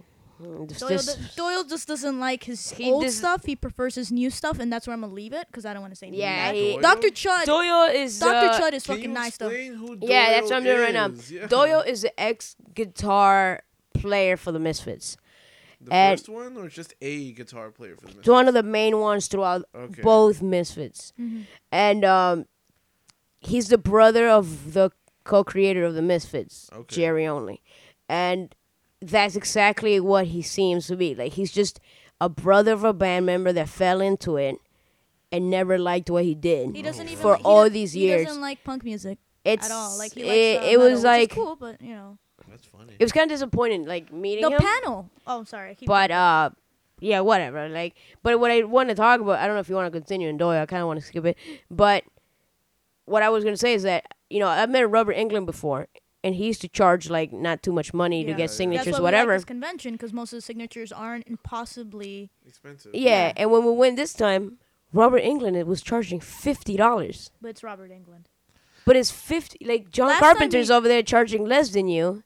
Mm, 0.45 0.79
Doyle, 0.79 0.89
just- 0.91 1.19
d- 1.19 1.27
Doyle 1.37 1.65
just 1.65 1.89
doesn't 1.89 2.21
like 2.21 2.45
his 2.45 2.71
He 2.73 2.91
old 2.93 3.05
does- 3.05 3.17
stuff. 3.17 3.45
He 3.45 3.57
prefers 3.57 3.95
his 3.95 4.13
new 4.13 4.31
stuff, 4.31 4.59
and 4.59 4.73
that's 4.73 4.87
where 4.87 4.95
I'm 4.95 5.01
gonna 5.01 5.13
leave 5.13 5.33
it 5.33 5.47
because 5.49 5.65
I 5.65 5.73
don't 5.73 5.83
want 5.83 5.93
to 5.93 5.97
say 5.99 6.09
anything. 6.09 6.21
Yeah, 6.23 6.49
bad. 6.51 6.55
he- 6.55 6.73
Doyle? 6.73 6.81
Dr. 6.83 7.09
Chud. 7.09 7.45
Doyle 7.47 7.89
is 7.95 8.19
Dr. 8.19 8.47
uh, 8.49 8.61
Chud 8.61 8.73
is 8.75 8.85
Can 8.85 8.95
fucking 8.97 9.11
you 9.11 9.15
nice 9.15 9.37
though. 9.37 9.49
explain 9.49 9.75
who 9.75 9.99
Yeah, 10.03 10.31
that's 10.31 10.45
what 10.51 10.57
I'm 10.57 10.65
Doyle 10.65 10.73
doing 10.77 10.85
right 10.85 10.95
now. 10.95 11.09
is? 11.09 11.31
Yeah. 11.33 11.47
Doyle 11.47 11.81
is 11.81 12.03
the 12.03 12.21
ex 12.21 12.57
guitar 12.75 13.63
player 13.95 14.37
for 14.37 14.53
the 14.53 14.59
Misfits. 14.59 15.17
The 15.81 15.93
and- 15.93 16.19
first 16.19 16.29
one, 16.31 16.57
or 16.57 16.69
just 16.69 16.95
a 17.03 17.33
guitar 17.33 17.71
player 17.71 17.97
for 17.97 18.07
the 18.07 18.19
It's 18.21 18.29
one 18.29 18.49
of 18.49 18.55
the 18.55 18.63
main 18.63 18.99
ones 19.01 19.27
throughout 19.27 19.65
Okay. 19.75 20.01
both 20.03 20.41
Misfits. 20.41 21.13
Mhm. 21.21 21.45
And 21.71 22.05
um, 22.07 22.47
he's 23.41 23.69
the 23.69 23.77
brother 23.79 24.29
of 24.29 24.73
the 24.73 24.91
co-creator 25.25 25.85
of 25.85 25.95
the 25.95 26.03
Misfits, 26.03 26.71
Okay. 26.73 26.95
Jerry 26.97 27.27
Only, 27.27 27.63
and 28.09 28.55
that's 29.07 29.37
exactly 29.37 30.01
what 30.01 30.27
he 30.29 30.43
seems 30.43 30.87
to 30.89 30.97
be. 30.97 31.15
Like 31.15 31.33
he's 31.35 31.53
just 31.53 31.81
a 32.21 32.29
brother 32.29 32.73
of 32.73 32.85
a 32.85 32.93
band 32.93 33.27
member 33.27 33.53
that 33.53 33.69
fell 33.69 34.01
into 34.01 34.37
it 34.37 34.57
and 35.33 35.51
never 35.51 35.79
liked 35.79 36.09
what 36.11 36.23
he 36.25 36.35
did 36.35 36.75
He 36.77 36.83
doesn't 36.83 37.09
even 37.09 37.19
for 37.21 37.37
he 37.37 37.43
all 37.43 37.69
these 37.69 37.95
years. 37.97 38.21
He 38.21 38.27
doesn't 38.27 38.41
like 38.43 38.63
punk 38.65 38.85
music 38.85 39.19
It's 39.45 39.67
at 39.67 39.73
all. 39.73 39.99
Like 39.99 40.13
he 40.15 40.23
it, 40.23 40.27
likes, 40.27 40.65
uh, 40.65 40.69
it 40.69 40.77
metal, 40.79 40.83
was 40.91 40.99
which 41.01 41.05
like 41.05 41.31
cool, 41.31 41.57
but 41.57 41.83
you 41.83 41.95
know 41.95 42.19
That's 42.49 42.65
funny. 42.67 42.95
it 42.99 43.03
was 43.05 43.13
kind 43.13 43.31
of 43.31 43.35
disappointing, 43.35 43.85
like 43.87 44.13
meeting 44.13 44.45
the 44.45 44.51
him. 44.53 44.61
panel. 44.61 45.11
Oh, 45.27 45.45
sorry. 45.45 45.71
I 45.71 45.75
keep 45.75 45.89
But 45.89 46.11
uh, 46.11 46.51
yeah, 47.01 47.21
whatever. 47.21 47.69
Like, 47.69 47.95
but 48.23 48.39
what 48.39 48.51
I 48.53 48.63
want 48.63 48.89
to 48.91 48.95
talk 48.95 49.21
about, 49.21 49.39
I 49.41 49.47
don't 49.47 49.57
know 49.57 49.61
if 49.61 49.69
you 49.69 49.75
want 49.75 49.93
to 49.93 49.99
continue 49.99 50.29
in 50.29 50.37
Doyle. 50.37 50.63
I 50.63 50.67
kind 50.67 50.81
of 50.83 50.87
want 50.87 51.01
to 51.01 51.07
skip 51.07 51.25
it. 51.27 51.37
But 51.71 52.05
what 53.07 53.23
I 53.23 53.29
was 53.29 53.43
gonna 53.45 53.57
say 53.57 53.75
is 53.75 53.83
that 53.83 54.05
you 54.31 54.39
know 54.39 54.47
I've 54.49 54.71
met 54.71 54.89
Robert 54.89 55.17
Englund 55.17 55.47
before, 55.47 55.89
and 56.25 56.35
he 56.35 56.47
used 56.47 56.61
to 56.63 56.69
charge 56.69 57.09
like 57.11 57.33
not 57.33 57.63
too 57.63 57.73
much 57.73 57.95
money 57.95 58.23
Yeah. 58.23 58.29
to 58.29 58.33
get 58.33 58.39
That's 58.45 58.55
signatures, 58.57 58.95
why 58.95 58.99
we 58.99 59.05
whatever. 59.05 59.31
like 59.33 59.37
this 59.41 59.45
convention 59.45 59.93
because 59.93 60.13
most 60.13 60.33
of 60.33 60.39
the 60.39 60.41
signatures 60.43 60.91
aren't 60.91 61.27
impossibly. 61.29 62.31
Expensive. 62.47 62.93
yeah, 62.95 63.33
and 63.37 63.51
when 63.53 63.65
we 63.65 63.73
went 63.73 63.97
this 63.97 64.13
time, 64.13 64.59
Robert 64.93 65.23
Englund 65.23 65.57
it 65.57 65.67
was 65.67 65.83
charging 65.83 66.21
fifty 66.21 66.77
dollars. 66.77 67.31
But 67.41 67.49
it's 67.51 67.63
Robert 67.63 67.91
Englund. 67.93 68.25
But 68.87 68.97
it's 68.97 69.11
fifty. 69.11 69.65
Like 69.65 69.91
John 69.91 70.09
Last 70.09 70.21
Carpenter's 70.21 70.69
he- 70.69 70.75
over 70.75 70.89
there 70.89 71.03
charging 71.03 71.45
less 71.47 71.71
than 71.71 71.89
you, 71.89 72.23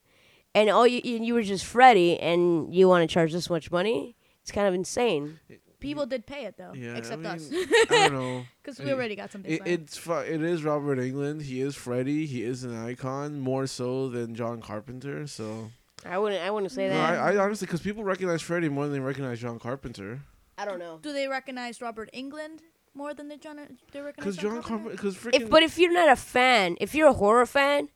and 0.55 0.69
all 0.69 0.87
you 0.87 1.01
you 1.03 1.17
you 1.27 1.33
were 1.35 1.43
just 1.43 1.65
Freddy, 1.65 2.19
and 2.19 2.73
you 2.73 2.87
want 2.87 3.01
to 3.07 3.13
charge 3.13 3.31
this 3.33 3.49
much 3.49 3.71
money? 3.71 4.15
It's 4.41 4.51
kind 4.51 4.67
of 4.67 4.73
insane. 4.73 5.39
People 5.79 6.05
did 6.05 6.25
pay 6.25 6.45
it 6.45 6.57
though, 6.57 6.73
Yeah, 6.73 6.95
except 6.95 7.25
I 7.25 7.35
us, 7.35 7.49
I 7.51 7.85
don't 7.89 8.13
know. 8.13 8.45
because 8.61 8.79
we 8.79 8.91
already 8.91 9.15
got 9.15 9.31
something. 9.31 9.51
It, 9.51 9.61
it's 9.65 9.97
fu- 9.97 10.11
it 10.13 10.41
is 10.41 10.63
Robert 10.63 10.97
Englund. 10.99 11.43
He 11.43 11.61
is 11.61 11.75
Freddy. 11.75 12.25
He 12.25 12.43
is 12.43 12.63
an 12.63 12.77
icon 12.77 13.39
more 13.39 13.65
so 13.65 14.09
than 14.09 14.35
John 14.35 14.61
Carpenter. 14.61 15.25
So 15.27 15.71
I 16.05 16.17
wouldn't 16.17 16.41
I 16.41 16.51
wouldn't 16.51 16.71
say 16.71 16.89
no, 16.89 16.95
that. 16.95 17.19
I, 17.19 17.33
I 17.33 17.37
honestly 17.37 17.65
because 17.65 17.81
people 17.81 18.03
recognize 18.03 18.41
Freddy 18.41 18.67
more 18.67 18.85
than 18.85 18.93
they 18.93 18.99
recognize 18.99 19.39
John 19.39 19.57
Carpenter. 19.57 20.21
I 20.57 20.65
don't 20.65 20.79
know. 20.79 20.99
Do 21.01 21.13
they 21.13 21.27
recognize 21.27 21.81
Robert 21.81 22.09
Englund 22.13 22.59
more 22.93 23.13
than 23.13 23.29
they 23.29 23.37
John? 23.37 23.57
They 23.93 24.01
recognize 24.01 24.35
Because 24.35 24.37
John 24.37 24.61
Carpenter, 24.61 24.91
because 24.91 25.15
freaking, 25.15 25.41
If 25.43 25.49
but 25.49 25.63
if 25.63 25.77
you're 25.77 25.93
not 25.93 26.09
a 26.09 26.17
fan, 26.17 26.75
if 26.81 26.93
you're 26.93 27.07
a 27.07 27.13
horror 27.13 27.45
fan, 27.45 27.87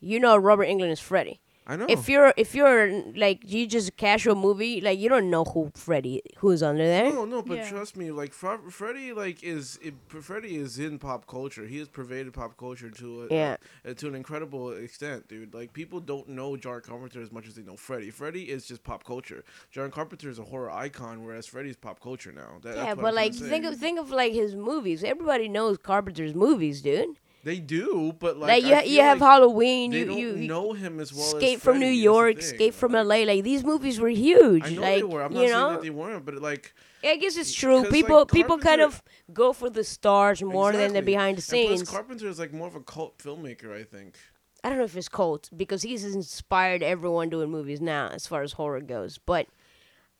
you 0.00 0.18
know 0.18 0.36
Robert 0.36 0.66
Englund 0.66 0.90
is 0.90 0.98
Freddy. 0.98 1.40
I 1.66 1.76
know. 1.76 1.86
If 1.88 2.08
you're 2.08 2.32
if 2.36 2.54
you're 2.54 2.90
like 3.14 3.42
you 3.48 3.66
just 3.66 3.90
a 3.90 3.92
casual 3.92 4.34
movie, 4.34 4.80
like 4.80 4.98
you 4.98 5.08
don't 5.08 5.30
know 5.30 5.44
who 5.44 5.70
Freddy 5.74 6.20
who's 6.38 6.62
under 6.62 6.84
there. 6.84 7.10
no, 7.12 7.24
no, 7.24 7.42
but 7.42 7.58
Yeah. 7.58 7.68
trust 7.68 7.96
me, 7.96 8.10
like 8.10 8.32
Fre- 8.32 8.68
Freddy, 8.70 9.12
like 9.12 9.44
is 9.44 9.78
it, 9.82 9.94
Freddy 10.08 10.56
is 10.56 10.78
in 10.78 10.98
pop 10.98 11.26
culture. 11.28 11.66
He 11.66 11.78
has 11.78 11.86
pervaded 11.88 12.32
pop 12.32 12.56
culture 12.56 12.90
to 12.90 13.22
a, 13.30 13.34
Yeah. 13.34 13.56
uh, 13.88 13.94
to 13.94 14.08
an 14.08 14.14
incredible 14.16 14.72
extent, 14.72 15.28
dude. 15.28 15.54
Like 15.54 15.72
people 15.72 16.00
don't 16.00 16.28
know 16.30 16.56
John 16.56 16.80
Carpenter 16.80 17.22
as 17.22 17.30
much 17.30 17.46
as 17.46 17.54
they 17.54 17.62
know 17.62 17.76
Freddy. 17.76 18.10
Freddy 18.10 18.50
is 18.50 18.66
just 18.66 18.82
pop 18.82 19.04
culture. 19.04 19.44
John 19.70 19.90
Carpenter 19.92 20.28
is 20.28 20.38
a 20.40 20.44
horror 20.44 20.70
icon, 20.72 21.24
whereas 21.24 21.46
Freddy's 21.46 21.76
pop 21.76 22.00
culture 22.00 22.32
now. 22.32 22.58
That, 22.62 22.76
Yeah, 22.76 22.94
but 22.94 23.06
I'm 23.08 23.14
like 23.14 23.34
think 23.34 23.64
of 23.64 23.76
think 23.76 24.00
of 24.00 24.10
like 24.10 24.32
his 24.32 24.56
movies. 24.56 25.04
Everybody 25.04 25.46
knows 25.46 25.78
Carpenter's 25.78 26.34
movies, 26.34 26.82
dude. 26.82 27.18
They 27.42 27.58
do, 27.58 28.14
but 28.18 28.36
like, 28.36 28.48
Like, 28.48 28.64
you 28.64 28.74
ha- 28.74 28.82
you 28.84 29.00
have 29.00 29.20
like 29.20 29.30
Halloween, 29.30 29.92
you 29.92 30.12
you, 30.12 30.36
know 30.36 30.72
him 30.72 31.00
as 31.00 31.12
well. 31.12 31.24
as 31.26 31.34
Escape 31.34 31.60
from 31.60 31.78
New 31.78 31.86
Freddy, 31.86 31.96
that's 31.96 31.98
the 31.98 32.02
York. 32.02 32.38
Escape 32.38 32.74
from 32.74 32.92
Like, 32.92 33.06
LA. 33.06 33.32
Like 33.32 33.44
these 33.44 33.64
movies 33.64 33.98
were 33.98 34.10
huge. 34.10 34.64
I 34.64 34.70
know 34.74 34.80
like 34.82 34.96
they 34.96 35.02
were. 35.04 35.22
I'm 35.22 35.32
not 35.32 35.40
saying 35.40 35.50
know, 35.52 35.70
that 35.72 35.82
they 35.82 35.90
weren't, 35.90 36.24
but 36.26 36.34
like 36.36 36.74
I 37.02 37.16
guess 37.16 37.36
it's 37.36 37.52
true. 37.54 37.84
People 37.84 38.18
like, 38.20 38.28
people 38.28 38.58
kind 38.58 38.82
of 38.82 39.02
go 39.32 39.52
for 39.54 39.70
the 39.70 39.84
stars 39.84 40.42
more 40.42 40.72
than 40.72 40.92
the 40.92 41.00
behind 41.02 41.38
the 41.38 41.56
And 41.56 41.66
plus, 41.68 41.78
scenes. 41.78 41.90
Carpenter 41.90 42.28
is 42.28 42.38
like 42.38 42.52
more 42.52 42.68
of 42.68 42.74
a 42.74 42.80
cult 42.80 43.16
filmmaker, 43.18 43.74
I 43.74 43.84
think. 43.84 44.16
I 44.62 44.68
don't 44.68 44.76
know 44.76 44.84
if 44.84 44.94
it's 44.94 45.08
cult 45.08 45.48
because 45.56 45.80
he's 45.82 46.04
inspired 46.04 46.82
everyone 46.82 47.30
doing 47.30 47.50
movies 47.50 47.80
now 47.80 48.08
as 48.08 48.26
far 48.26 48.42
as 48.42 48.52
horror 48.52 48.82
goes. 48.82 49.16
But 49.16 49.46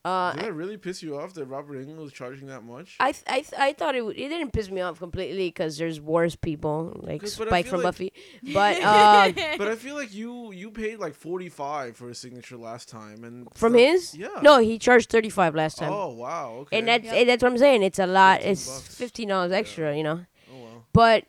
uh, 0.05 0.33
Did 0.33 0.45
that 0.45 0.53
really 0.55 0.77
piss 0.79 1.03
you 1.03 1.19
off 1.19 1.35
that 1.35 1.45
Robert 1.45 1.77
Englund 1.87 1.99
was 1.99 2.13
charging 2.13 2.47
that 2.49 2.65
much? 2.65 2.97
I 3.01 3.13
th- 3.13 3.25
I 3.27 3.35
th- 3.43 3.53
I 3.59 3.73
thought 3.75 3.95
it 3.95 4.03
would, 4.05 4.17
it 4.17 4.29
didn't 4.29 4.53
piss 4.53 4.71
me 4.71 4.81
off 4.81 4.99
completely 4.99 5.49
because 5.49 5.77
there's 5.77 6.01
worse 6.01 6.37
people 6.37 6.99
like 7.03 7.27
Spike 7.27 7.67
from 7.67 7.79
like- 7.79 7.85
Buffy, 7.85 8.13
but 8.55 8.81
uh, 8.83 9.33
but 9.59 9.69
I 9.69 9.75
feel 9.77 9.95
like 9.97 10.15
you 10.15 10.53
you 10.53 10.71
paid 10.71 10.99
like 11.01 11.15
forty 11.15 11.49
five 11.51 11.97
for 11.97 12.09
a 12.09 12.15
signature 12.15 12.57
last 12.57 12.89
time, 12.89 13.25
and 13.25 13.47
from 13.55 13.73
stuff- 13.73 13.81
his 13.81 14.15
yeah. 14.15 14.29
no 14.43 14.59
he 14.59 14.79
charged 14.79 15.11
thirty 15.11 15.29
five 15.31 15.55
last 15.55 15.77
time, 15.79 15.93
Oh 15.93 16.09
wow. 16.15 16.53
Okay. 16.63 16.79
and 16.79 16.89
that's 16.89 17.05
Yep. 17.05 17.15
and 17.15 17.29
that's 17.29 17.43
what 17.43 17.53
I'm 17.53 17.59
saying. 17.59 17.83
It's 17.83 17.99
a 17.99 18.07
lot. 18.07 18.39
15 18.39 18.53
It's 18.53 18.67
bucks. 18.67 18.95
fifteen 18.97 19.29
dollars 19.29 19.53
extra, 19.53 19.95
you 19.97 20.03
know. 20.03 20.25
oh 20.53 20.59
wow. 20.59 20.85
But 20.95 21.25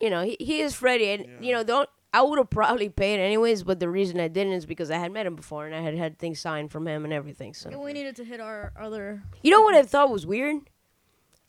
you 0.00 0.08
know 0.10 0.22
he, 0.24 0.36
he 0.40 0.60
is 0.60 0.74
Freddy, 0.74 1.10
and 1.10 1.24
Yeah. 1.24 1.30
you 1.40 1.52
know 1.52 1.62
don't. 1.62 1.88
I 2.14 2.22
would 2.22 2.38
have 2.38 2.48
probably 2.50 2.88
paid 2.88 3.18
anyways, 3.20 3.64
but 3.64 3.80
the 3.80 3.88
reason 3.90 4.20
I 4.20 4.28
didn't 4.28 4.52
is 4.54 4.66
because 4.66 4.90
I 4.90 4.98
had 4.98 5.10
met 5.12 5.26
him 5.26 5.34
before 5.36 5.66
and 5.66 5.74
I 5.74 5.80
had 5.80 5.96
had 5.96 6.18
things 6.18 6.38
signed 6.40 6.70
from 6.70 6.86
him 6.86 7.04
and 7.04 7.12
everything. 7.12 7.52
So 7.54 7.70
And 7.70 7.80
we 7.82 7.92
needed 7.92 8.14
to 8.16 8.24
hit 8.24 8.40
our 8.40 8.72
other. 8.78 9.22
You 9.42 9.50
know 9.50 9.62
what 9.62 9.74
I 9.74 9.82
thought 9.82 10.10
was 10.10 10.24
weird? 10.24 10.58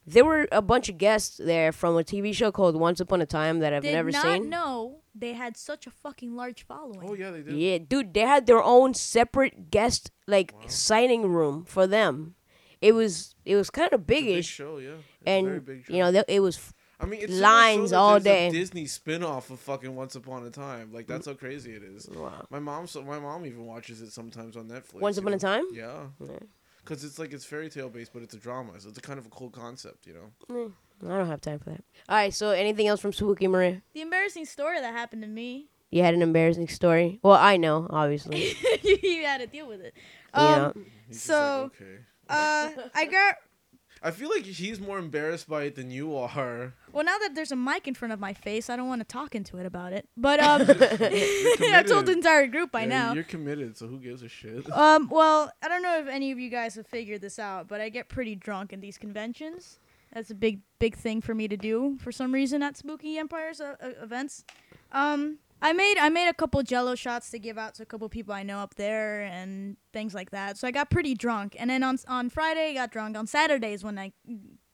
There 0.08 0.26
were 0.26 0.48
a 0.52 0.62
bunch 0.62 0.88
of 0.90 0.98
guests 1.00 1.38
there 1.38 1.72
from 1.72 1.98
a 1.98 2.04
TV 2.04 2.34
show 2.34 2.52
called 2.52 2.76
Once 2.76 3.00
Upon 3.00 3.22
a 3.22 3.26
Time 3.26 3.60
that 3.60 3.74
I've 3.74 3.82
Did 3.84 3.94
never 3.94 4.12
not 4.12 4.24
seen. 4.24 4.50
know 4.50 5.02
they 5.16 5.34
had 5.34 5.58
such 5.58 5.88
a 5.88 5.92
fucking 5.92 6.36
large 6.36 6.64
following. 6.66 7.08
Oh 7.10 7.14
yeah, 7.16 7.32
they 7.32 7.42
did. 7.42 7.56
Yeah, 7.56 7.78
dude, 7.80 8.14
they 8.14 8.22
had 8.22 8.46
their 8.46 8.62
own 8.62 8.94
separate 8.94 9.72
guest 9.72 10.12
like 10.28 10.54
Wow. 10.54 10.62
signing 10.68 11.24
room 11.28 11.66
for 11.66 11.88
them. 11.88 12.36
It 12.82 12.94
was 12.94 13.34
it 13.46 13.56
was 13.56 13.70
kind 13.72 13.92
of 13.94 14.02
It's 14.02 14.08
big 14.08 14.26
bigish, 14.26 14.46
show, 14.50 14.78
yeah. 14.78 14.90
It's 14.90 15.28
a 15.28 15.42
very 15.42 15.56
and 15.58 15.66
big 15.66 15.90
you 15.90 16.00
know 16.00 16.08
show. 16.10 16.12
th- 16.12 16.26
it 16.28 16.40
was 16.42 16.74
I 17.00 17.06
mean, 17.06 17.22
it's 17.24 17.34
lines 17.34 17.76
so 17.76 17.82
much 17.82 17.90
so 17.90 17.96
that 17.96 18.00
all 18.02 18.20
day. 18.20 18.48
A 18.48 18.52
Disney 18.52 18.86
spin-off 18.86 19.50
of 19.50 19.60
fucking 19.60 19.96
Once 19.96 20.16
Upon 20.16 20.46
a 20.46 20.50
Time. 20.50 20.94
Like 20.94 21.08
that's 21.08 21.26
how 21.28 21.34
crazy 21.34 21.74
it 21.74 21.84
is. 21.84 22.08
wow. 22.10 22.46
My 22.50 22.60
mom, 22.60 22.88
so 22.88 23.04
my 23.04 23.20
mom 23.20 23.46
even 23.46 23.66
watches 23.66 24.02
it 24.02 24.12
sometimes 24.12 24.56
on 24.56 24.68
Netflix. 24.70 25.02
Once 25.02 25.18
you 25.18 25.22
Upon 25.22 25.34
a? 25.34 25.40
Time. 25.40 25.66
Yeah. 25.74 26.04
Yeah. 26.20 26.38
Because 26.84 27.04
it's 27.04 27.18
like 27.20 27.34
it's 27.34 27.44
fairy 27.44 27.70
tale 27.70 27.90
based, 27.90 28.14
but 28.14 28.22
it's 28.22 28.36
a 28.36 28.38
drama, 28.38 28.80
so 28.80 28.90
it's 28.90 28.98
a 28.98 29.02
kind 29.02 29.18
of 29.20 29.26
a 29.26 29.30
cool 29.30 29.50
concept, 29.50 30.06
you 30.06 30.14
know. 30.14 30.72
I 31.04 31.18
don't 31.18 31.28
have 31.28 31.42
time 31.42 31.58
for 31.60 31.72
that. 31.72 31.84
All 32.08 32.16
right, 32.16 32.34
so 32.34 32.52
anything 32.52 32.88
else 32.88 33.02
from 33.02 33.12
Spooky 33.12 33.48
Maria? 33.48 33.82
The 33.94 34.02
embarrassing 34.02 34.46
story 34.46 34.80
that 34.80 34.94
happened 34.94 35.24
to 35.24 35.28
me. 35.28 35.68
You 35.90 36.04
had 36.04 36.14
an 36.14 36.22
embarrassing 36.22 36.68
story. 36.68 37.20
Well, 37.24 37.34
I 37.36 37.58
know, 37.58 37.88
obviously. 37.90 38.56
you 38.84 39.24
had 39.26 39.40
to 39.42 39.48
deal 39.48 39.68
with 39.68 39.82
it. 39.82 39.94
You 40.36 40.42
Um, 40.44 40.60
know. 40.62 40.74
So- 41.12 41.72
like, 41.74 41.82
okay. 41.82 41.98
uh, 42.30 42.70
I 42.94 43.06
got. 43.06 43.36
I 44.04 44.12
feel 44.12 44.30
like 44.30 44.44
he's 44.44 44.80
more 44.80 45.00
embarrassed 45.00 45.50
by 45.50 45.64
it 45.64 45.76
than 45.76 45.90
you 45.90 46.16
are. 46.16 46.74
Well, 46.96 47.04
now 47.04 47.18
that 47.18 47.36
there's 47.36 47.52
a 47.52 47.58
mic 47.58 47.90
in 47.90 47.94
front 47.94 48.14
of 48.14 48.22
my 48.22 48.34
face, 48.34 48.70
I 48.70 48.78
don't 48.78 48.88
want 48.88 49.02
to 49.02 49.06
talk 49.06 49.36
into 49.36 49.58
it 49.58 49.66
about 49.66 49.92
it. 49.92 50.08
But 50.16 50.40
um, 50.42 50.62
I 50.62 51.84
told 51.88 52.06
the 52.06 52.14
entire 52.14 52.48
group 52.48 52.72
by 52.72 52.84
Yeah, 52.84 52.88
now. 52.88 53.14
You're 53.14 53.26
committed, 53.26 53.76
so 53.76 53.88
who 53.88 54.00
gives 54.00 54.24
a 54.24 54.30
shit? 54.30 54.66
Um, 54.76 55.10
well, 55.10 55.52
I 55.62 55.68
don't 55.68 55.82
know 55.82 56.00
if 56.00 56.08
any 56.08 56.32
of 56.32 56.40
you 56.40 56.50
guys 56.50 56.76
have 56.76 56.88
figured 56.88 57.20
this 57.20 57.38
out, 57.40 57.68
but 57.68 57.82
I 57.82 57.90
get 57.90 58.08
pretty 58.08 58.36
drunk 58.36 58.72
in 58.72 58.80
these 58.80 58.98
conventions. 58.98 59.80
That's 60.14 60.30
a 60.30 60.36
big, 60.36 60.62
big 60.80 60.96
thing 60.96 61.22
for 61.22 61.34
me 61.34 61.48
to 61.48 61.58
do 61.58 61.98
for 62.00 62.12
some 62.12 62.34
reason 62.34 62.64
at 62.64 62.78
Spooky 62.78 63.18
Empires 63.18 63.60
uh, 63.60 63.76
uh, 63.82 63.90
events. 64.02 64.46
Um, 64.92 65.40
I 65.62 65.74
made 65.74 65.98
I 65.98 66.10
made 66.10 66.30
a 66.30 66.34
couple 66.34 66.62
Jello 66.64 66.96
shots 66.96 67.30
to 67.32 67.40
give 67.40 67.58
out 67.58 67.76
to 67.76 67.84
a 67.84 67.86
couple 67.86 68.08
people 68.10 68.34
I 68.34 68.44
know 68.44 68.60
up 68.60 68.76
there 68.76 69.24
and 69.24 69.76
things 69.92 70.14
like 70.14 70.32
that. 70.32 70.58
So 70.58 70.68
I 70.68 70.72
got 70.72 70.90
pretty 70.90 71.16
drunk, 71.16 71.56
and 71.60 71.70
then 71.70 71.84
on 71.84 71.98
on 72.08 72.30
Friday 72.30 72.70
I 72.70 72.74
got 72.74 72.92
drunk. 72.92 73.18
On 73.18 73.28
Saturdays 73.28 73.84
when 73.84 73.98
I 73.98 74.14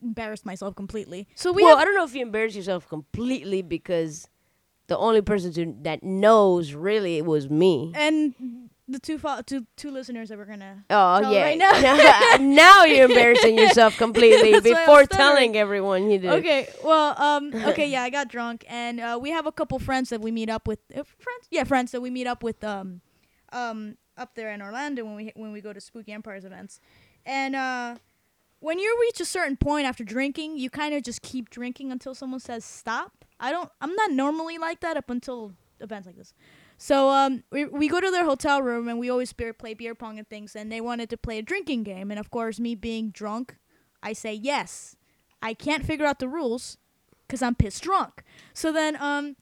embarrassed 0.02 0.46
myself 0.46 0.76
completely. 0.76 1.28
So 1.36 1.52
we 1.52 1.64
well, 1.64 1.78
I 1.78 1.86
don't 1.86 1.96
know 1.96 2.04
if 2.04 2.14
you 2.16 2.22
embarrassed 2.22 2.56
yourself 2.56 2.88
completely 2.88 3.62
because 3.62 4.28
the 4.88 4.98
only 4.98 5.22
person 5.22 5.54
to, 5.54 5.76
that 5.84 6.04
knows 6.04 6.74
really 6.74 7.18
it 7.18 7.26
was 7.26 7.50
me. 7.50 7.92
and 7.96 8.34
the 8.88 9.00
two 9.00 9.18
fo- 9.18 9.42
two 9.42 9.66
two 9.78 9.90
listeners 9.90 10.28
that 10.30 10.38
we're 10.38 10.46
gonna 10.46 10.84
Oh 10.90 11.32
yeah. 11.32 11.44
right 11.44 11.58
now. 12.38 12.38
now 12.42 12.84
you're 12.84 13.06
embarrassing 13.10 13.58
yourself 13.64 13.96
completely 13.98 14.52
That's 14.52 14.66
why 14.66 14.72
I'm 14.72 14.86
before 14.86 15.06
telling 15.06 15.56
everyone 15.56 16.10
you 16.12 16.18
did. 16.20 16.32
Okay, 16.32 16.68
well, 16.84 17.16
um, 17.22 17.54
okay, 17.68 17.90
yeah, 17.90 18.02
I 18.04 18.10
got 18.10 18.28
drunk, 18.28 18.66
and 18.68 19.00
uh, 19.00 19.18
we 19.22 19.30
have 19.32 19.46
a 19.46 19.52
couple 19.52 19.80
friends 19.80 20.10
that 20.10 20.20
we 20.20 20.30
meet 20.32 20.50
up 20.50 20.68
with. 20.68 20.80
Uh, 20.92 21.04
friends, 21.04 21.48
yeah, 21.52 21.64
friends 21.64 21.92
that 21.92 22.02
we 22.02 22.10
meet 22.10 22.28
up 22.28 22.44
with. 22.44 22.64
Um, 22.64 23.00
um, 23.54 23.98
up 24.18 24.36
there 24.36 24.52
in 24.52 24.62
Orlando 24.62 25.04
when 25.06 25.16
we 25.16 25.32
when 25.36 25.52
we 25.54 25.62
go 25.62 25.72
to 25.74 25.80
Spooky 25.82 26.12
Empires 26.12 26.44
events, 26.46 26.80
and 27.26 27.56
uh, 27.56 27.96
when 28.62 28.78
you 28.80 28.98
reach 29.02 29.20
a 29.20 29.26
certain 29.26 29.58
point 29.58 29.86
after 29.86 30.04
drinking, 30.04 30.58
you 30.58 30.70
kind 30.70 30.94
of 30.94 31.04
just 31.04 31.22
keep 31.22 31.50
drinking 31.50 31.92
until 31.92 32.16
someone 32.16 32.40
says 32.40 32.64
stop. 32.64 33.26
I 33.40 33.52
don't. 33.52 33.70
I'm 33.82 33.94
not 33.96 34.12
normally 34.12 34.58
like 34.58 34.80
that 34.82 34.96
up 34.96 35.10
until 35.10 35.54
events 35.80 36.06
like 36.06 36.16
this. 36.16 36.34
So 36.78 37.10
um, 37.10 37.44
we, 37.52 37.66
we 37.66 37.88
go 37.88 38.00
to 38.00 38.12
their 38.12 38.24
hotel 38.24 38.62
room 38.62 38.88
and 38.88 39.00
we 39.00 39.10
always 39.10 39.34
beer, 39.34 39.52
play 39.52 39.74
beer 39.74 39.94
pong 39.94 40.20
and 40.20 40.28
things. 40.30 40.56
And 40.56 40.72
they 40.72 40.80
wanted 40.80 41.10
to 41.10 41.18
play 41.18 41.40
a 41.40 41.42
drinking 41.42 41.84
game, 41.84 42.12
and 42.12 42.20
of 42.20 42.30
course, 42.30 42.60
me 42.60 42.76
being 42.76 43.10
drunk, 43.10 43.58
I 44.02 44.14
say 44.14 44.34
yes. 44.34 44.96
I 45.42 45.56
can't 45.56 45.84
figure 45.84 46.06
out 46.06 46.20
the 46.20 46.30
rules 46.30 46.78
because 47.28 47.42
I'm 47.42 47.56
pissed 47.56 47.82
drunk. 47.82 48.24
So 48.54 48.72
then 48.72 48.96
um, 49.02 49.38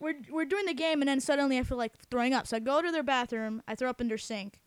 we're 0.00 0.14
we're 0.30 0.46
doing 0.46 0.64
the 0.64 0.74
game, 0.74 1.02
and 1.02 1.08
then 1.08 1.20
suddenly 1.20 1.58
I 1.58 1.64
feel 1.64 1.78
like 1.78 1.92
throwing 2.10 2.32
up. 2.32 2.46
So 2.46 2.56
I 2.56 2.60
go 2.60 2.80
to 2.80 2.90
their 2.90 3.02
bathroom, 3.02 3.62
I 3.68 3.74
throw 3.74 3.90
up 3.90 4.00
in 4.00 4.08
their 4.08 4.16
sink, 4.16 4.58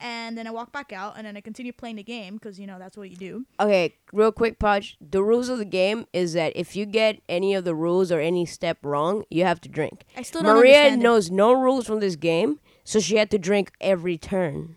and 0.00 0.36
then 0.36 0.46
I 0.46 0.50
walk 0.50 0.72
back 0.72 0.92
out, 0.92 1.14
and 1.16 1.26
then 1.26 1.36
I 1.36 1.40
continue 1.40 1.72
playing 1.72 1.96
the 1.96 2.02
game 2.02 2.34
because 2.34 2.58
you 2.58 2.66
know 2.66 2.78
that's 2.78 2.96
what 2.96 3.10
you 3.10 3.16
do. 3.16 3.46
Okay, 3.58 3.94
real 4.12 4.32
quick, 4.32 4.58
Podge. 4.58 4.96
The 5.00 5.22
rules 5.22 5.48
of 5.48 5.58
the 5.58 5.64
game 5.64 6.06
is 6.12 6.32
that 6.34 6.52
if 6.54 6.76
you 6.76 6.86
get 6.86 7.20
any 7.28 7.54
of 7.54 7.64
the 7.64 7.74
rules 7.74 8.12
or 8.12 8.20
any 8.20 8.46
step 8.46 8.78
wrong, 8.82 9.24
you 9.30 9.44
have 9.44 9.60
to 9.62 9.68
drink. 9.68 10.04
I 10.16 10.22
still 10.22 10.42
don't 10.42 10.56
Maria 10.56 10.76
understand 10.76 11.00
it. 11.00 11.04
knows 11.04 11.30
no 11.30 11.52
rules 11.52 11.86
from 11.86 12.00
this 12.00 12.16
game, 12.16 12.60
so 12.84 13.00
she 13.00 13.16
had 13.16 13.30
to 13.30 13.38
drink 13.38 13.72
every 13.80 14.18
turn 14.18 14.76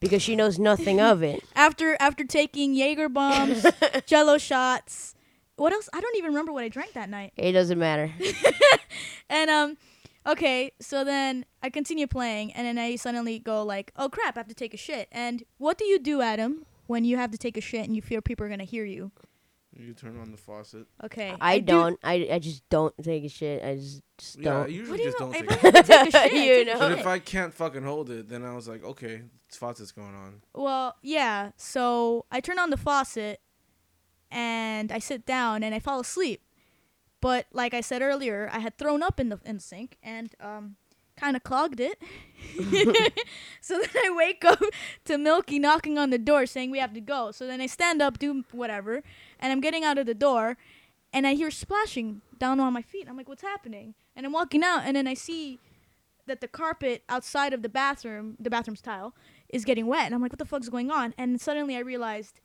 because 0.00 0.22
she 0.22 0.36
knows 0.36 0.58
nothing 0.58 1.00
of 1.00 1.22
it. 1.22 1.42
after 1.56 1.96
after 2.00 2.24
taking 2.24 2.74
Jaeger 2.74 3.08
bombs, 3.08 3.66
Jello 4.06 4.38
shots. 4.38 5.14
What 5.56 5.72
else? 5.72 5.88
I 5.92 6.00
don't 6.00 6.16
even 6.16 6.30
remember 6.30 6.52
what 6.52 6.64
I 6.64 6.68
drank 6.68 6.94
that 6.94 7.10
night. 7.10 7.32
It 7.36 7.52
doesn't 7.52 7.78
matter. 7.78 8.12
And 9.32 9.48
um, 9.48 9.78
okay, 10.26 10.72
so 10.80 11.04
then 11.04 11.44
I 11.62 11.70
continue 11.70 12.06
playing, 12.06 12.52
and 12.52 12.66
then 12.66 12.78
I 12.78 12.96
suddenly 12.96 13.38
go 13.38 13.62
like, 13.62 13.92
"Oh 13.96 14.08
crap! 14.08 14.36
I 14.36 14.40
have 14.40 14.48
to 14.48 14.54
take 14.54 14.74
a 14.74 14.78
shit." 14.78 15.08
And 15.12 15.42
what 15.58 15.78
do 15.78 15.84
you 15.84 15.98
do, 15.98 16.20
Adam, 16.20 16.66
when 16.86 17.04
you 17.04 17.16
have 17.16 17.30
to 17.32 17.38
take 17.38 17.56
a 17.56 17.60
shit 17.60 17.86
and 17.86 17.94
you 17.96 18.02
fear 18.02 18.20
people 18.20 18.46
are 18.46 18.48
gonna 18.48 18.64
hear 18.64 18.84
you? 18.84 19.10
You 19.74 19.94
turn 19.94 20.20
on 20.20 20.30
the 20.30 20.36
faucet. 20.36 20.86
Okay, 21.02 21.34
I, 21.40 21.58
do- 21.58 21.66
don't. 21.72 21.98
I, 22.04 22.28
I 22.32 22.38
just 22.38 22.68
don't 22.68 22.94
take 23.02 23.24
a 23.24 23.28
shit. 23.30 23.64
I 23.64 23.76
just, 23.76 24.02
just 24.18 24.38
Yeah, 24.38 24.50
I 24.50 24.52
don't. 24.52 24.60
What 24.62 24.70
usually 24.70 24.98
do 24.98 25.04
you 25.04 25.08
just 25.10 25.20
know? 25.20 25.32
don't 25.32 25.48
take 25.48 25.50
I 25.50 25.54
it. 25.54 25.60
have 25.60 25.74
to 25.74 25.82
take 25.82 26.14
a 26.14 26.18
shit, 26.28 26.66
You 26.66 26.74
know? 26.74 26.78
But 26.78 26.92
if 26.92 27.06
I 27.06 27.18
can't 27.18 27.54
fucking 27.54 27.82
hold 27.82 28.10
it, 28.10 28.28
then 28.28 28.44
I 28.44 28.54
was 28.54 28.68
like, 28.68 28.84
okay, 28.84 29.22
faucet's 29.48 29.90
going 29.90 30.14
on. 30.14 30.42
Well, 30.54 30.96
yeah. 31.00 31.52
So 31.56 32.26
I 32.30 32.40
turn 32.40 32.58
on 32.58 32.68
the 32.68 32.76
faucet 32.76 33.40
and 34.30 34.92
I 34.92 34.98
sit 34.98 35.24
down 35.24 35.62
and 35.62 35.74
I 35.74 35.78
fall 35.78 36.00
asleep. 36.00 36.42
But 37.22 37.46
like 37.52 37.72
I 37.72 37.80
said 37.80 38.02
earlier, 38.02 38.50
I 38.52 38.58
had 38.58 38.76
thrown 38.76 39.02
up 39.02 39.18
in 39.18 39.30
the 39.30 39.38
in 39.46 39.56
the 39.56 39.62
sink 39.62 39.96
and 40.02 40.34
um 40.40 40.76
kind 41.16 41.36
of 41.36 41.44
clogged 41.44 41.80
it. 41.80 41.98
so 43.60 43.78
then 43.78 44.04
I 44.04 44.14
wake 44.14 44.44
up 44.44 44.60
to 45.04 45.16
Milky 45.16 45.58
knocking 45.58 45.96
on 45.96 46.10
the 46.10 46.18
door 46.18 46.46
saying 46.46 46.70
we 46.70 46.80
have 46.80 46.92
to 46.94 47.00
go. 47.00 47.30
So 47.30 47.46
then 47.46 47.60
I 47.60 47.66
stand 47.66 48.02
up, 48.02 48.18
do 48.18 48.44
whatever, 48.50 49.02
and 49.38 49.52
I'm 49.52 49.60
getting 49.60 49.84
out 49.84 49.98
of 49.98 50.06
the 50.06 50.14
door 50.14 50.58
and 51.12 51.26
I 51.26 51.34
hear 51.34 51.50
splashing 51.50 52.22
down 52.38 52.58
on 52.58 52.72
my 52.72 52.82
feet. 52.82 53.06
I'm 53.08 53.16
like, 53.16 53.28
what's 53.28 53.42
happening? 53.42 53.94
And 54.16 54.26
I'm 54.26 54.32
walking 54.32 54.64
out 54.64 54.82
and 54.84 54.96
then 54.96 55.06
I 55.06 55.14
see 55.14 55.60
that 56.26 56.40
the 56.40 56.48
carpet 56.48 57.04
outside 57.08 57.52
of 57.52 57.62
the 57.62 57.68
bathroom, 57.68 58.36
the 58.40 58.50
bathroom's 58.50 58.80
tile, 58.80 59.14
is 59.48 59.64
getting 59.64 59.86
wet. 59.86 60.06
And 60.06 60.14
I'm 60.14 60.22
like, 60.22 60.32
what 60.32 60.40
the 60.40 60.44
fuck's 60.44 60.68
going 60.68 60.90
on? 60.90 61.14
And 61.16 61.40
suddenly 61.40 61.76
I 61.76 61.80
realized 61.80 62.40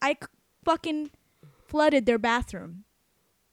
I 0.00 0.12
c- 0.12 0.28
fucking 0.64 1.10
flooded 1.66 2.06
their 2.06 2.18
bathroom 2.18 2.84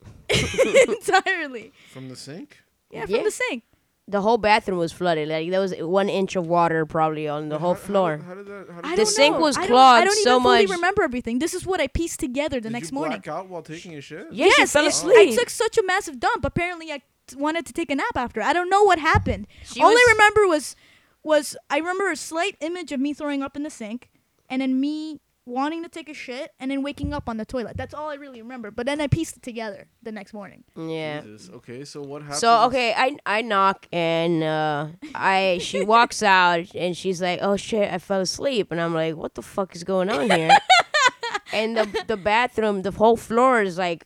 entirely. 0.30 1.72
From 1.92 2.10
the 2.10 2.16
sink? 2.16 2.58
Yeah, 2.90 3.06
from 3.06 3.16
Yeah. 3.16 3.24
the 3.24 3.32
sink. 3.32 3.64
The 4.08 4.20
whole 4.22 4.38
bathroom 4.38 4.78
was 4.80 4.92
flooded. 4.92 5.30
Like 5.30 5.50
there 5.52 5.60
was 5.62 5.74
one 5.80 6.10
inch 6.10 6.36
of 6.36 6.46
water 6.48 6.86
probably 6.86 7.28
on 7.28 7.50
the 7.50 7.60
whole 7.60 7.76
How- 7.76 7.80
how 7.80 7.86
floor. 7.88 8.18
How, 8.18 8.34
did 8.34 8.46
that? 8.48 8.68
How 8.72 8.80
I 8.84 8.92
The 8.92 8.96
don't 8.98 9.06
sink 9.06 9.36
know. 9.36 9.42
was 9.42 9.56
I 9.58 9.62
don't- 9.62 9.70
clogged 9.70 10.02
I 10.02 10.06
don't 10.06 10.24
so 10.24 10.30
even 10.32 10.44
fully 10.44 10.66
much- 10.66 10.76
remember 10.76 11.04
everything. 11.04 11.40
This 11.40 11.54
is 11.54 11.66
what 11.66 11.80
I 11.80 11.88
pieced 11.88 12.20
together 12.20 12.58
the 12.58 12.64
Did 12.70 12.74
next 12.74 12.92
you 12.92 12.96
morning. 12.96 13.22
black 13.24 13.34
out 13.36 13.48
while 13.48 13.62
taking 13.62 13.96
a 13.96 14.02
shit? 14.02 14.28
Yeah, 14.32 14.48
she 14.50 14.54
yes, 14.58 14.72
fell 14.74 14.86
it- 14.86 14.90
asleep. 14.90 15.34
I 15.34 15.36
took 15.36 15.50
such 15.50 15.78
a 15.78 15.84
massive 15.84 16.20
dump. 16.20 16.44
Apparently, 16.44 16.92
I 16.92 16.98
t- 17.28 17.36
wanted 17.38 17.66
to 17.68 17.74
take 17.74 17.90
a 17.90 17.96
nap 17.96 18.16
after. 18.16 18.42
I 18.42 18.52
don't 18.54 18.70
know 18.70 18.84
what 18.84 19.00
happened. 19.00 19.48
She 19.64 19.80
All 19.82 19.88
I 19.90 19.94
was- 19.94 20.14
remember 20.14 20.48
was 20.48 20.76
was 21.24 21.56
I 21.70 21.78
remember 21.78 22.10
a 22.12 22.16
slight 22.18 22.58
image 22.60 22.92
of 22.92 23.00
me 23.00 23.14
throwing 23.14 23.44
up 23.44 23.56
in 23.56 23.64
the 23.64 23.70
sink, 23.70 24.10
and 24.50 24.62
then 24.62 24.80
me 24.82 25.22
wanting 25.46 25.84
to 25.84 25.90
take 25.90 26.10
a 26.10 26.14
shit, 26.14 26.52
and 26.60 26.70
then 26.70 26.84
waking 26.84 27.14
up 27.14 27.28
on 27.28 27.38
the 27.38 27.46
toilet. 27.46 27.78
That's 27.78 27.94
all 27.94 28.10
I 28.10 28.16
really 28.16 28.42
remember. 28.42 28.72
But 28.72 28.86
then 28.86 29.02
I 29.02 29.08
pieced 29.08 29.38
it 29.38 29.44
together 29.44 29.88
the 30.04 30.12
next 30.12 30.34
morning. 30.34 30.64
Yeah. 30.76 31.22
Jesus. 31.22 31.50
Okay, 31.50 31.84
so 31.86 32.02
what 32.02 32.22
happened? 32.22 32.40
So 32.40 32.66
okay, 32.66 32.94
I 32.96 33.18
I 33.26 33.42
knock 33.42 33.88
and 33.92 34.44
uh, 34.44 34.88
I 35.16 35.60
she 35.62 35.84
walks 35.84 36.22
out 36.40 36.74
and 36.76 36.96
she's 36.96 37.22
like, 37.22 37.40
"Oh 37.42 37.56
shit, 37.56 37.92
I 37.92 37.98
fell 37.98 38.22
asleep," 38.22 38.72
and 38.72 38.80
I'm 38.80 38.94
like, 38.94 39.16
"What 39.16 39.36
the 39.36 39.42
fuck 39.42 39.76
is 39.76 39.84
going 39.84 40.10
on 40.10 40.30
here?" 40.30 40.58
and 41.54 41.76
the 41.78 42.04
the 42.08 42.18
bathroom, 42.18 42.84
the 42.84 42.92
whole 42.92 43.18
floor 43.18 43.62
is 43.62 43.78
like 43.78 44.06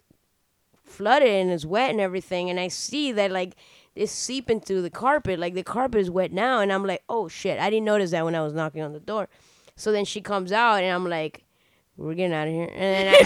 flooded 0.84 1.28
and 1.28 1.52
it's 1.52 1.66
wet 1.66 1.92
and 1.92 2.00
everything, 2.00 2.50
and 2.50 2.60
I 2.60 2.70
see 2.70 3.12
that 3.12 3.32
like 3.32 3.56
it's 3.96 4.12
seeping 4.12 4.60
through 4.60 4.82
the 4.82 4.90
carpet, 4.90 5.40
like 5.40 5.54
the 5.54 5.64
carpet 5.64 6.02
is 6.02 6.10
wet 6.12 6.32
now, 6.32 6.60
and 6.60 6.72
I'm 6.72 6.86
like, 6.86 7.04
"Oh 7.10 7.28
shit, 7.28 7.60
I 7.60 7.70
didn't 7.70 7.86
notice 7.86 8.12
that 8.12 8.26
when 8.26 8.36
I 8.36 8.42
was 8.42 8.54
knocking 8.54 8.82
on 8.82 8.94
the 8.94 9.00
door." 9.00 9.28
So 9.78 9.92
then 9.92 10.06
she 10.06 10.22
comes 10.22 10.52
out 10.52 10.84
and 10.84 10.94
I'm 10.94 11.08
like, 11.10 11.44
"We're 11.98 12.14
getting 12.14 12.34
out 12.34 12.48
of 12.48 12.54
here," 12.54 12.70
and 12.74 12.80
then 12.80 13.14
I, 13.14 13.26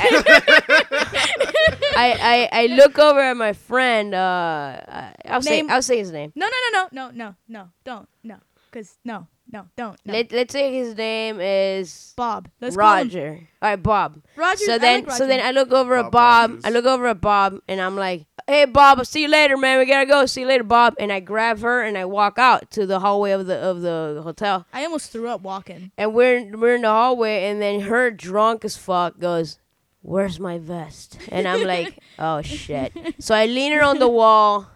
I, 1.97 2.49
I, 2.51 2.63
I 2.63 2.65
look 2.67 2.97
over 2.97 3.19
at 3.19 3.37
my 3.37 3.53
friend. 3.53 4.13
Uh, 4.13 4.81
I'll 5.25 5.41
say 5.41 5.63
I'll 5.69 5.81
say 5.81 5.97
his 5.99 6.11
name. 6.11 6.31
No, 6.35 6.47
no, 6.47 6.51
no, 6.51 6.87
no, 6.91 7.09
no, 7.09 7.11
no, 7.15 7.35
no, 7.47 7.69
don't, 7.83 8.09
no, 8.23 8.37
cause 8.71 8.97
no, 9.05 9.27
no, 9.51 9.65
don't. 9.75 9.99
No. 10.05 10.13
Let 10.13 10.31
Let's 10.31 10.53
say 10.53 10.73
his 10.73 10.95
name 10.95 11.39
is 11.39 12.13
Bob. 12.15 12.49
Let's 12.61 12.75
call 12.75 12.97
him 12.97 13.07
Roger. 13.07 13.47
All 13.61 13.69
right, 13.69 13.81
Bob. 13.81 14.21
Roger. 14.35 14.63
so 14.65 14.73
I 14.75 14.77
then, 14.77 15.05
like 15.05 15.17
so 15.17 15.25
then 15.25 15.39
I 15.43 15.51
look 15.51 15.71
over 15.71 15.95
at 15.95 16.11
Bob 16.11 16.11
Bob. 16.11 16.49
Rogers. 16.51 16.65
I 16.65 16.69
look 16.69 16.85
over 16.85 17.07
at 17.07 17.19
Bob, 17.19 17.59
and 17.67 17.81
I'm 17.81 17.95
like, 17.95 18.27
"Hey, 18.45 18.65
Bob, 18.65 18.99
I'll 18.99 19.05
see 19.05 19.23
you 19.23 19.27
later, 19.27 19.57
man. 19.57 19.79
We 19.79 19.85
gotta 19.85 20.05
go. 20.05 20.27
See 20.27 20.41
you 20.41 20.47
later, 20.47 20.63
Bob." 20.63 20.93
And 20.99 21.11
I 21.11 21.19
grab 21.19 21.61
her 21.61 21.81
and 21.81 21.97
I 21.97 22.05
walk 22.05 22.37
out 22.37 22.69
to 22.71 22.85
the 22.85 22.99
hallway 22.99 23.31
of 23.31 23.47
the 23.47 23.57
of 23.57 23.81
the 23.81 24.21
hotel. 24.23 24.67
I 24.71 24.83
almost 24.85 25.11
threw 25.11 25.27
up 25.27 25.41
walking. 25.41 25.91
And 25.97 26.13
we're 26.13 26.55
we're 26.55 26.75
in 26.75 26.83
the 26.83 26.89
hallway, 26.89 27.45
and 27.45 27.59
then 27.59 27.81
her 27.81 28.11
drunk 28.11 28.63
as 28.63 28.77
fuck 28.77 29.19
goes, 29.19 29.57
"Where's 30.03 30.39
my 30.39 30.59
vest?" 30.59 31.17
And 31.31 31.47
I'm 31.47 31.65
like, 31.65 31.97
"Oh 32.19 32.43
shit!" 32.43 32.93
So 33.17 33.33
I 33.33 33.47
lean 33.47 33.73
her 33.73 33.83
on 33.83 33.97
the 33.97 34.09
wall. 34.09 34.67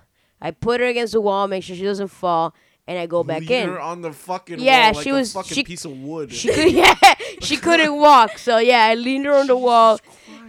I 0.41 0.51
put 0.51 0.81
her 0.81 0.87
against 0.87 1.13
the 1.13 1.21
wall, 1.21 1.47
make 1.47 1.63
sure 1.63 1.73
she 1.73 1.83
doesn't 1.83 2.09
fall, 2.09 2.53
and 2.87 2.97
I 2.99 3.05
go 3.05 3.23
back 3.23 3.41
Lean 3.43 3.69
in. 3.69 3.77
on 3.77 4.01
the 4.01 4.11
fucking 4.11 4.59
Yeah, 4.59 4.87
wall 4.87 4.93
like 4.95 5.03
she 5.03 5.09
a 5.09 5.13
was- 5.13 5.33
fucking 5.33 5.53
she- 5.55 5.63
piece 5.63 5.85
of 5.85 5.91
wood. 5.97 6.33
She 6.33 6.49
could, 6.53 6.71
yeah, 6.81 6.95
she 7.41 7.57
couldn't 7.57 7.95
walk. 7.97 8.37
So 8.37 8.57
yeah, 8.57 8.85
I 8.85 8.95
leaned 8.95 9.25
her 9.25 9.33
on 9.33 9.47
the 9.47 9.57
wall, 9.57 9.99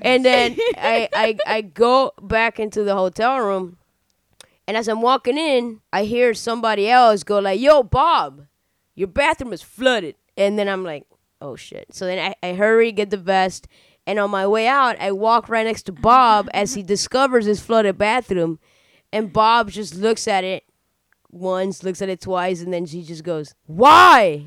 and 0.03 0.25
then 0.25 0.57
I, 0.77 1.09
I 1.13 1.37
I 1.47 1.61
go 1.61 2.13
back 2.21 2.59
into 2.59 2.83
the 2.85 2.95
hotel 2.97 3.39
room, 3.39 3.77
and 4.67 4.77
as 4.77 4.89
I'm 4.89 5.01
walking 5.03 5.39
in, 5.39 5.81
I 5.93 6.05
hear 6.05 6.35
somebody 6.35 6.89
else 6.91 7.23
go 7.23 7.39
like, 7.39 7.61
"Yo, 7.61 7.83
Bob, 7.83 8.47
your 8.95 9.09
bathroom 9.09 9.53
is 9.53 9.63
flooded," 9.63 10.17
and 10.37 10.59
then 10.59 10.69
I'm 10.69 10.83
like, 10.85 11.05
"Oh 11.41 11.55
shit!" 11.57 11.95
So 11.95 12.07
then 12.07 12.35
I, 12.43 12.49
I 12.49 12.55
hurry, 12.55 12.91
get 12.93 13.11
the 13.11 13.17
vest, 13.17 13.69
and 14.07 14.19
on 14.19 14.31
my 14.31 14.47
way 14.47 14.67
out, 14.67 14.97
I 15.01 15.13
walk 15.13 15.49
right 15.49 15.65
next 15.67 15.85
to 15.85 15.93
Bob 15.93 16.49
as 16.53 16.75
he 16.75 16.83
discovers 16.83 17.47
his 17.47 17.61
flooded 17.61 17.97
bathroom, 17.97 18.59
and 19.13 19.33
Bob 19.33 19.71
just 19.71 19.95
looks 19.95 20.27
at 20.27 20.43
it 20.45 20.65
once, 21.35 21.83
looks 21.83 22.01
at 22.01 22.09
it 22.09 22.21
twice, 22.21 22.61
and 22.63 22.73
then 22.73 22.87
she 22.87 23.03
just 23.03 23.25
goes, 23.25 23.55
"Why?" 23.67 24.47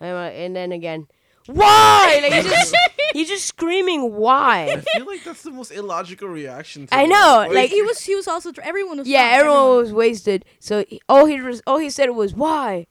And, 0.00 0.16
I- 0.16 0.30
and 0.30 0.56
then 0.56 0.72
again, 0.72 1.06
"Why?" 1.46 2.18
Like 2.22 2.32
he's 2.32 2.44
just 2.52 2.74
he's 3.12 3.28
just 3.28 3.46
screaming, 3.46 4.14
"Why?" 4.14 4.70
I 4.72 4.80
feel 4.80 5.06
like 5.06 5.22
that's 5.24 5.42
the 5.42 5.50
most 5.50 5.70
illogical 5.70 6.28
reaction. 6.28 6.86
To 6.86 6.94
I 6.94 7.06
know, 7.06 7.46
like- 7.52 7.70
he 7.70 7.82
was. 7.82 8.00
He 8.00 8.14
was 8.16 8.26
also. 8.26 8.50
dr- 8.52 8.66
Everyone 8.66 8.98
was. 8.98 9.06
Yeah, 9.08 9.28
drunk, 9.28 9.40
everyone 9.40 9.76
was 9.76 9.92
wasted. 9.92 10.44
So 10.58 10.84
he- 10.88 11.00
all 11.08 11.26
he 11.26 11.40
was, 11.40 11.62
all 11.66 11.78
he 11.78 11.90
said 11.90 12.10
was, 12.10 12.34
"Why?" 12.34 12.86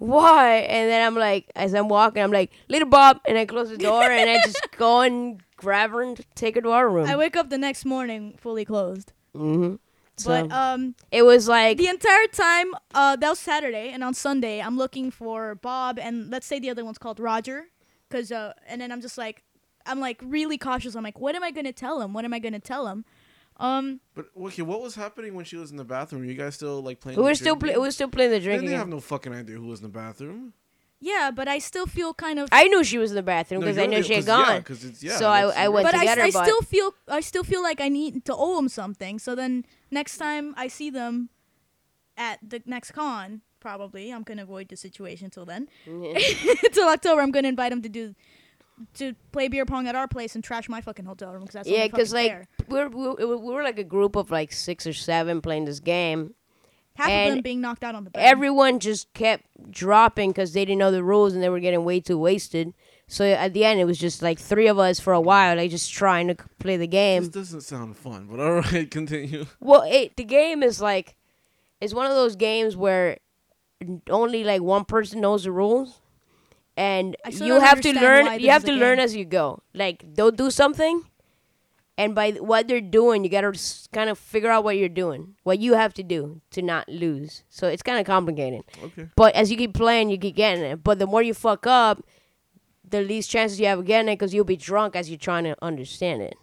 Why? 0.00 0.58
And 0.58 0.88
then 0.88 1.04
I'm 1.04 1.16
like, 1.16 1.50
as 1.56 1.74
I'm 1.74 1.88
walking, 1.88 2.22
I'm 2.22 2.30
like, 2.30 2.52
"Little 2.68 2.88
Bob," 2.88 3.20
and 3.26 3.36
I 3.36 3.44
close 3.46 3.68
the 3.70 3.76
door 3.78 4.04
and 4.04 4.30
I 4.30 4.36
just 4.44 4.60
go 4.76 5.00
and 5.00 5.40
grab 5.56 5.90
her 5.90 6.02
and 6.02 6.20
take 6.36 6.54
her 6.54 6.60
to 6.62 6.70
our 6.70 6.88
room. 6.88 7.08
I 7.08 7.16
wake 7.16 7.36
up 7.36 7.50
the 7.50 7.58
next 7.58 7.84
morning 7.84 8.34
fully 8.38 8.64
closed. 8.64 9.12
hmm 9.34 9.74
So 10.18 10.30
But 10.30 10.52
um, 10.52 10.94
it 11.10 11.22
was 11.22 11.48
like, 11.48 11.78
the 11.78 11.88
entire 11.88 12.26
time, 12.28 12.74
uh, 12.94 13.16
that 13.16 13.28
was 13.28 13.38
Saturday, 13.38 13.90
and 13.90 14.02
on 14.04 14.14
Sunday, 14.14 14.60
I'm 14.60 14.76
looking 14.76 15.10
for 15.10 15.54
Bob, 15.54 15.98
and 15.98 16.30
let's 16.30 16.46
say 16.46 16.58
the 16.58 16.70
other 16.70 16.84
one's 16.84 16.98
called 16.98 17.20
Roger, 17.20 17.66
cause 18.10 18.30
uh, 18.32 18.52
and 18.68 18.80
then 18.80 18.90
I'm 18.92 19.00
just 19.00 19.16
like, 19.18 19.44
I'm 19.86 20.00
like 20.00 20.20
really 20.22 20.58
cautious. 20.58 20.94
I'm 20.94 21.04
like, 21.04 21.18
what 21.20 21.34
am 21.34 21.42
I 21.42 21.50
gonna 21.50 21.72
tell 21.72 22.00
him? 22.02 22.12
What 22.12 22.24
am 22.24 22.34
I 22.34 22.38
gonna 22.40 22.60
tell 22.60 22.86
him? 22.88 23.04
Um, 23.58 24.00
But 24.14 24.26
okay, 24.36 24.62
what 24.62 24.80
was 24.80 24.94
happening 24.94 25.34
when 25.34 25.44
she 25.44 25.56
was 25.56 25.70
in 25.70 25.76
the 25.76 25.84
bathroom? 25.84 26.22
Were 26.22 26.28
you 26.28 26.34
guys 26.34 26.54
still 26.54 26.80
like 26.82 27.00
playing? 27.00 27.16
We 27.16 27.22
the 27.22 27.28
were 27.30 27.34
still 27.34 27.56
drinking? 27.56 27.80
we 27.80 27.86
were 27.86 27.90
still 27.90 28.08
playing 28.08 28.30
the 28.30 28.36
Then 28.38 28.44
drinking. 28.44 28.66
they 28.66 28.72
game. 28.72 28.78
have 28.78 28.88
no 28.88 29.00
fucking 29.00 29.32
idea 29.32 29.56
who 29.56 29.66
was 29.66 29.80
in 29.80 29.84
the 29.84 29.88
bathroom. 29.98 30.52
yeah, 31.00 31.30
but 31.34 31.48
I 31.48 31.58
still 31.58 31.86
feel 31.86 32.12
kind 32.14 32.38
of. 32.38 32.48
I 32.52 32.64
knew 32.68 32.84
she 32.84 32.98
was 32.98 33.10
in 33.10 33.16
the 33.16 33.22
bathroom 33.22 33.60
because 33.60 33.78
I 33.78 33.82
you're 33.82 33.90
knew 33.90 34.02
she 34.02 34.14
had 34.14 34.26
gone. 34.26 34.46
Yeah, 34.48 34.60
'cause 34.60 34.84
it's, 34.84 35.02
yeah, 35.02 35.16
So 35.16 35.28
I- 35.28 35.64
I 35.64 35.68
went 35.68 35.86
but 35.86 35.94
I, 35.94 36.00
together, 36.00 36.22
I 36.22 36.30
but- 36.30 36.44
still 36.44 36.60
feel 36.62 36.94
I 37.08 37.20
still 37.20 37.44
feel 37.44 37.62
like 37.62 37.80
I 37.80 37.88
need 37.88 38.24
to 38.26 38.34
owe 38.36 38.58
him 38.58 38.68
something. 38.68 39.18
So 39.18 39.34
then 39.34 39.64
next 39.90 40.18
time 40.18 40.54
I 40.56 40.68
see 40.68 40.90
them 40.90 41.30
at 42.16 42.38
the 42.46 42.62
next 42.66 42.92
con, 42.92 43.42
probably 43.60 44.12
I'm 44.12 44.22
gonna 44.22 44.42
avoid 44.42 44.68
the 44.68 44.76
situation 44.76 45.30
till 45.30 45.44
then. 45.44 45.68
till 46.72 46.88
October, 46.88 47.20
I'm 47.20 47.30
gonna 47.30 47.48
invite 47.48 47.70
them 47.70 47.82
to 47.82 47.88
do 47.88 48.14
to 48.94 49.14
play 49.32 49.48
beer 49.48 49.66
pong 49.66 49.88
at 49.88 49.94
our 49.94 50.06
place 50.06 50.34
and 50.34 50.44
trash 50.44 50.68
my 50.68 50.80
fucking 50.80 51.04
hotel 51.04 51.32
room 51.32 51.42
because 51.42 51.54
that's 51.54 51.68
yeah, 51.68 51.86
because 51.86 52.12
like 52.12 52.46
we're, 52.68 52.88
we're 52.88 53.14
we 53.14 53.52
were 53.52 53.62
like 53.62 53.78
a 53.78 53.84
group 53.84 54.16
of 54.16 54.30
like 54.30 54.52
six 54.52 54.86
or 54.86 54.92
seven 54.92 55.40
playing 55.40 55.64
this 55.64 55.80
game. 55.80 56.34
half 56.94 57.10
of 57.10 57.34
them 57.34 57.42
being 57.42 57.60
knocked 57.60 57.82
out 57.84 57.94
on 57.94 58.04
the 58.04 58.10
bed. 58.10 58.20
Everyone 58.20 58.78
just 58.78 59.12
kept 59.14 59.44
dropping 59.70 60.30
because 60.30 60.52
they 60.52 60.64
didn't 60.64 60.78
know 60.78 60.90
the 60.92 61.02
rules 61.02 61.34
and 61.34 61.42
they 61.42 61.48
were 61.48 61.60
getting 61.60 61.84
way 61.84 62.00
too 62.00 62.18
wasted. 62.18 62.72
So 63.10 63.24
at 63.24 63.54
the 63.54 63.64
end, 63.64 63.80
it 63.80 63.86
was 63.86 63.98
just 63.98 64.20
like 64.20 64.38
three 64.38 64.66
of 64.68 64.78
us 64.78 65.00
for 65.00 65.14
a 65.14 65.20
while, 65.20 65.56
like 65.56 65.70
just 65.70 65.90
trying 65.92 66.28
to 66.28 66.36
play 66.58 66.76
the 66.76 66.86
game. 66.86 67.22
This 67.22 67.30
doesn't 67.30 67.62
sound 67.62 67.96
fun, 67.96 68.28
but 68.30 68.38
all 68.38 68.60
right, 68.60 68.88
continue. 68.98 69.46
Well, 69.60 69.82
it, 69.88 70.14
the 70.16 70.24
game 70.24 70.62
is 70.62 70.80
like, 70.80 71.16
it's 71.80 71.94
one 71.94 72.04
of 72.06 72.12
those 72.12 72.36
games 72.36 72.76
where 72.76 73.16
only 74.10 74.44
like 74.44 74.60
one 74.60 74.84
person 74.84 75.22
knows 75.22 75.44
the 75.44 75.52
rules, 75.52 76.00
and 76.76 77.16
you 77.30 77.58
have 77.60 77.80
to 77.80 77.92
learn. 77.94 78.40
You 78.40 78.50
have 78.50 78.64
is 78.64 78.68
a 78.68 78.72
to 78.72 78.78
learn 78.78 78.96
game. 78.98 79.04
as 79.04 79.16
you 79.16 79.24
go. 79.24 79.62
Like 79.72 80.04
they'll 80.14 80.30
do 80.30 80.50
something, 80.50 81.04
and 81.96 82.14
by 82.14 82.32
what 82.32 82.68
they're 82.68 82.82
doing, 82.82 83.24
you 83.24 83.30
gotta 83.30 83.58
kind 83.92 84.10
of 84.10 84.18
figure 84.18 84.50
out 84.50 84.64
what 84.64 84.76
you're 84.76 84.88
doing, 84.90 85.34
what 85.44 85.60
you 85.60 85.74
have 85.74 85.94
to 85.94 86.02
do 86.02 86.42
to 86.50 86.60
not 86.60 86.86
lose. 86.90 87.42
So 87.48 87.68
it's 87.68 87.82
kind 87.82 87.98
of 87.98 88.04
complicated. 88.06 88.64
Okay. 88.84 89.08
But 89.16 89.34
as 89.34 89.50
you 89.50 89.56
keep 89.56 89.72
playing, 89.72 90.10
you 90.10 90.18
keep 90.18 90.36
getting 90.36 90.62
it. 90.62 90.84
But 90.84 90.98
the 90.98 91.06
more 91.06 91.22
you 91.22 91.32
fuck 91.32 91.66
up, 91.66 92.04
the 92.90 93.02
least 93.02 93.30
chances 93.30 93.58
you 93.60 93.66
have 93.66 93.78
of 93.80 93.84
getting 93.86 94.08
it 94.08 94.16
because 94.18 94.32
you'll 94.34 94.44
be 94.44 94.56
drunk 94.56 94.96
as 94.96 95.08
you're 95.10 95.18
trying 95.18 95.44
to 95.44 95.56
understand 95.62 96.22
it. 96.22 96.36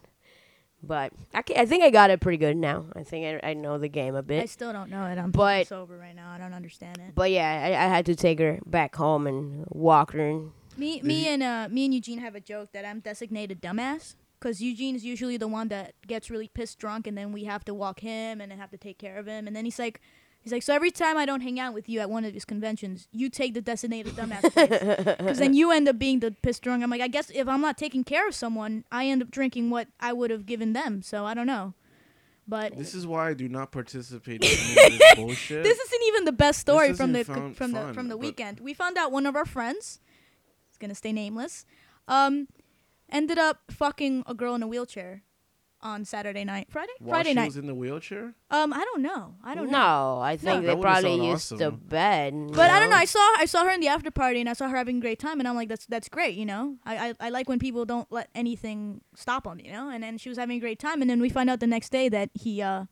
But 0.84 1.14
I, 1.34 1.42
ca- 1.42 1.56
I 1.62 1.66
think 1.66 1.84
I 1.84 1.90
got 1.90 2.12
it 2.12 2.20
pretty 2.20 2.38
good 2.38 2.58
now. 2.58 2.86
I 2.96 3.04
think 3.04 3.44
I, 3.44 3.50
I 3.50 3.54
know 3.56 3.80
the 3.80 3.88
game 3.90 4.14
a 4.14 4.22
bit. 4.22 4.44
I 4.44 4.46
still 4.46 4.72
don't 4.72 4.90
know 4.92 5.06
it. 5.06 5.18
I'm 5.18 5.32
But- 5.32 5.68
sober 5.68 5.98
right 5.98 6.16
now. 6.16 6.32
I 6.32 6.38
don't 6.38 6.54
understand 6.54 7.00
it. 7.00 7.16
But 7.16 7.32
yeah, 7.32 7.64
I, 7.66 7.86
I 7.86 7.88
had 7.88 8.06
to 8.06 8.16
take 8.16 8.38
her 8.40 8.60
back 8.66 8.96
home 8.96 9.26
and 9.26 9.66
walk 9.70 10.12
her. 10.12 10.20
And 10.30 10.52
Me, 10.78 11.02
me 11.02 11.28
and 11.28 11.42
uh, 11.42 11.68
me 11.72 11.86
and 11.86 11.94
Eugene 11.94 12.20
have 12.20 12.36
a 12.36 12.40
joke 12.42 12.72
that 12.74 12.86
I'm 12.86 13.00
designated 13.00 13.62
dumbass 13.62 14.16
because 14.40 14.62
Eugene's 14.62 15.04
usually 15.04 15.38
the 15.38 15.48
one 15.48 15.70
that 15.70 15.96
gets 16.06 16.30
really 16.30 16.50
pissed 16.50 16.78
drunk, 16.78 17.08
and 17.08 17.18
then 17.18 17.32
we 17.32 17.46
have 17.46 17.66
to 17.66 17.74
walk 17.74 18.02
him 18.02 18.40
and 18.40 18.52
then 18.52 18.60
have 18.60 18.70
to 18.72 18.78
take 18.78 19.00
care 19.00 19.18
of 19.18 19.26
him, 19.26 19.48
and 19.48 19.56
then 19.56 19.66
he's 19.66 19.80
like, 19.80 20.02
he's 20.46 20.54
like, 20.54 20.64
so 20.64 20.74
every 20.74 20.92
time 20.92 21.18
I 21.18 21.26
don't 21.26 21.42
hang 21.42 21.60
out 21.60 21.74
with 21.74 21.90
you 21.90 22.00
at 22.00 22.10
one 22.10 22.24
of 22.24 22.32
these 22.32 22.46
conventions, 22.46 23.08
you 23.12 23.30
take 23.30 23.56
the 23.56 23.62
designated 23.62 24.14
dumbass 24.14 24.54
place, 24.54 25.16
because 25.18 25.40
then 25.40 25.56
you 25.56 25.72
end 25.72 25.90
up 25.90 25.98
being 25.98 26.20
the 26.20 26.32
pissed 26.32 26.62
drunk. 26.62 26.84
I'm 26.84 26.90
like, 26.92 27.02
I 27.02 27.08
guess 27.08 27.32
if 27.34 27.48
I'm 27.48 27.62
not 27.62 27.78
taking 27.78 28.04
care 28.04 28.28
of 28.28 28.36
someone, 28.36 28.86
I 28.92 29.08
end 29.08 29.24
up 29.24 29.32
drinking 29.32 29.72
what 29.72 29.88
I 30.00 30.14
would 30.14 30.30
have 30.30 30.46
given 30.46 30.74
them. 30.74 31.02
So 31.02 31.26
I 31.26 31.34
don't 31.34 31.48
know, 31.48 31.74
but. 32.48 32.78
This 32.78 32.94
is 32.94 33.08
why 33.08 33.30
I 33.30 33.34
do 33.34 33.50
not 33.50 33.72
participate 33.72 34.44
in 34.46 34.52
any 34.78 34.94
of 34.94 35.00
this 35.00 35.16
bullshit. 35.16 35.64
This 35.64 35.80
isn't 35.80 36.04
even 36.04 36.26
the 36.26 36.32
best 36.32 36.60
story 36.60 36.94
from 36.94 37.12
the 37.12 37.24
doesn't 37.24 37.36
sound 37.36 37.58
from 37.58 37.72
the 37.72 37.94
from 37.94 38.08
the 38.10 38.18
weekend. 38.18 38.60
We 38.60 38.76
found 38.76 38.98
out 38.98 39.12
one 39.12 39.26
of 39.26 39.36
our 39.36 39.46
friends, 39.46 40.00
it's 40.70 40.78
gonna 40.78 40.96
stay 40.96 41.12
nameless, 41.12 41.66
um, 42.08 42.48
ended 43.10 43.40
up 43.40 43.64
fucking 43.72 44.24
a 44.28 44.36
girl 44.36 44.54
in 44.54 44.62
a 44.62 44.68
wheelchair 44.68 45.24
on 45.86 46.04
Saturday 46.04 46.44
night, 46.44 46.68
Friday, 46.70 46.92
While 47.00 47.16
Friday 47.18 47.30
she 47.30 47.36
night. 47.36 47.46
was 47.46 47.58
in 47.58 47.68
the 47.68 47.76
wheelchair. 47.76 48.34
um, 48.50 48.74
I 48.74 48.80
don't 48.84 49.02
know. 49.04 49.36
I 49.44 49.54
don't 49.56 49.70
know. 49.70 49.78
no, 49.78 50.20
I 50.22 50.36
think 50.36 50.42
That 50.46 50.62
they 50.62 50.68
would've 50.70 50.82
probably 50.82 51.10
sounded 51.12 51.26
used 51.26 51.50
to 51.50 51.56
awesome. 51.56 51.82
bed. 51.88 52.34
you 52.34 52.48
But 52.54 52.72
I 52.72 52.80
don't 52.80 52.90
know. 52.90 52.96
know? 52.96 53.02
I 53.02 53.06
saw 53.06 53.20
I 53.38 53.46
saw 53.46 53.64
her 53.64 53.70
in 53.72 53.80
the 53.82 53.88
after 53.88 54.10
party, 54.12 54.40
and 54.42 54.50
I 54.50 54.54
saw 54.54 54.68
her 54.68 54.76
having 54.76 54.98
a 54.98 55.02
great 55.02 55.20
time, 55.20 55.40
and 55.40 55.48
I'm 55.48 55.56
like, 55.56 55.70
that's 55.70 55.86
that's 55.86 56.10
great, 56.10 56.36
you 56.36 56.46
know. 56.46 56.76
I, 56.86 57.10
I, 57.10 57.14
I 57.28 57.30
like 57.30 57.48
when 57.48 57.60
people 57.60 57.86
don't 57.86 58.12
let 58.12 58.30
anything 58.36 59.02
stop 59.16 59.44
them, 59.46 59.60
you 59.64 59.72
know. 59.72 59.90
And 59.90 60.04
then 60.04 60.18
she 60.18 60.28
was 60.30 60.38
having 60.38 60.58
a 60.58 60.60
great 60.60 60.80
time, 60.80 61.02
and 61.02 61.10
then 61.10 61.22
we 61.22 61.30
find 61.30 61.50
out 61.50 61.60
the 61.60 61.68
next 61.68 61.92
day 61.92 62.10
that 62.10 62.32
he 62.34 62.62
uh 62.62 62.86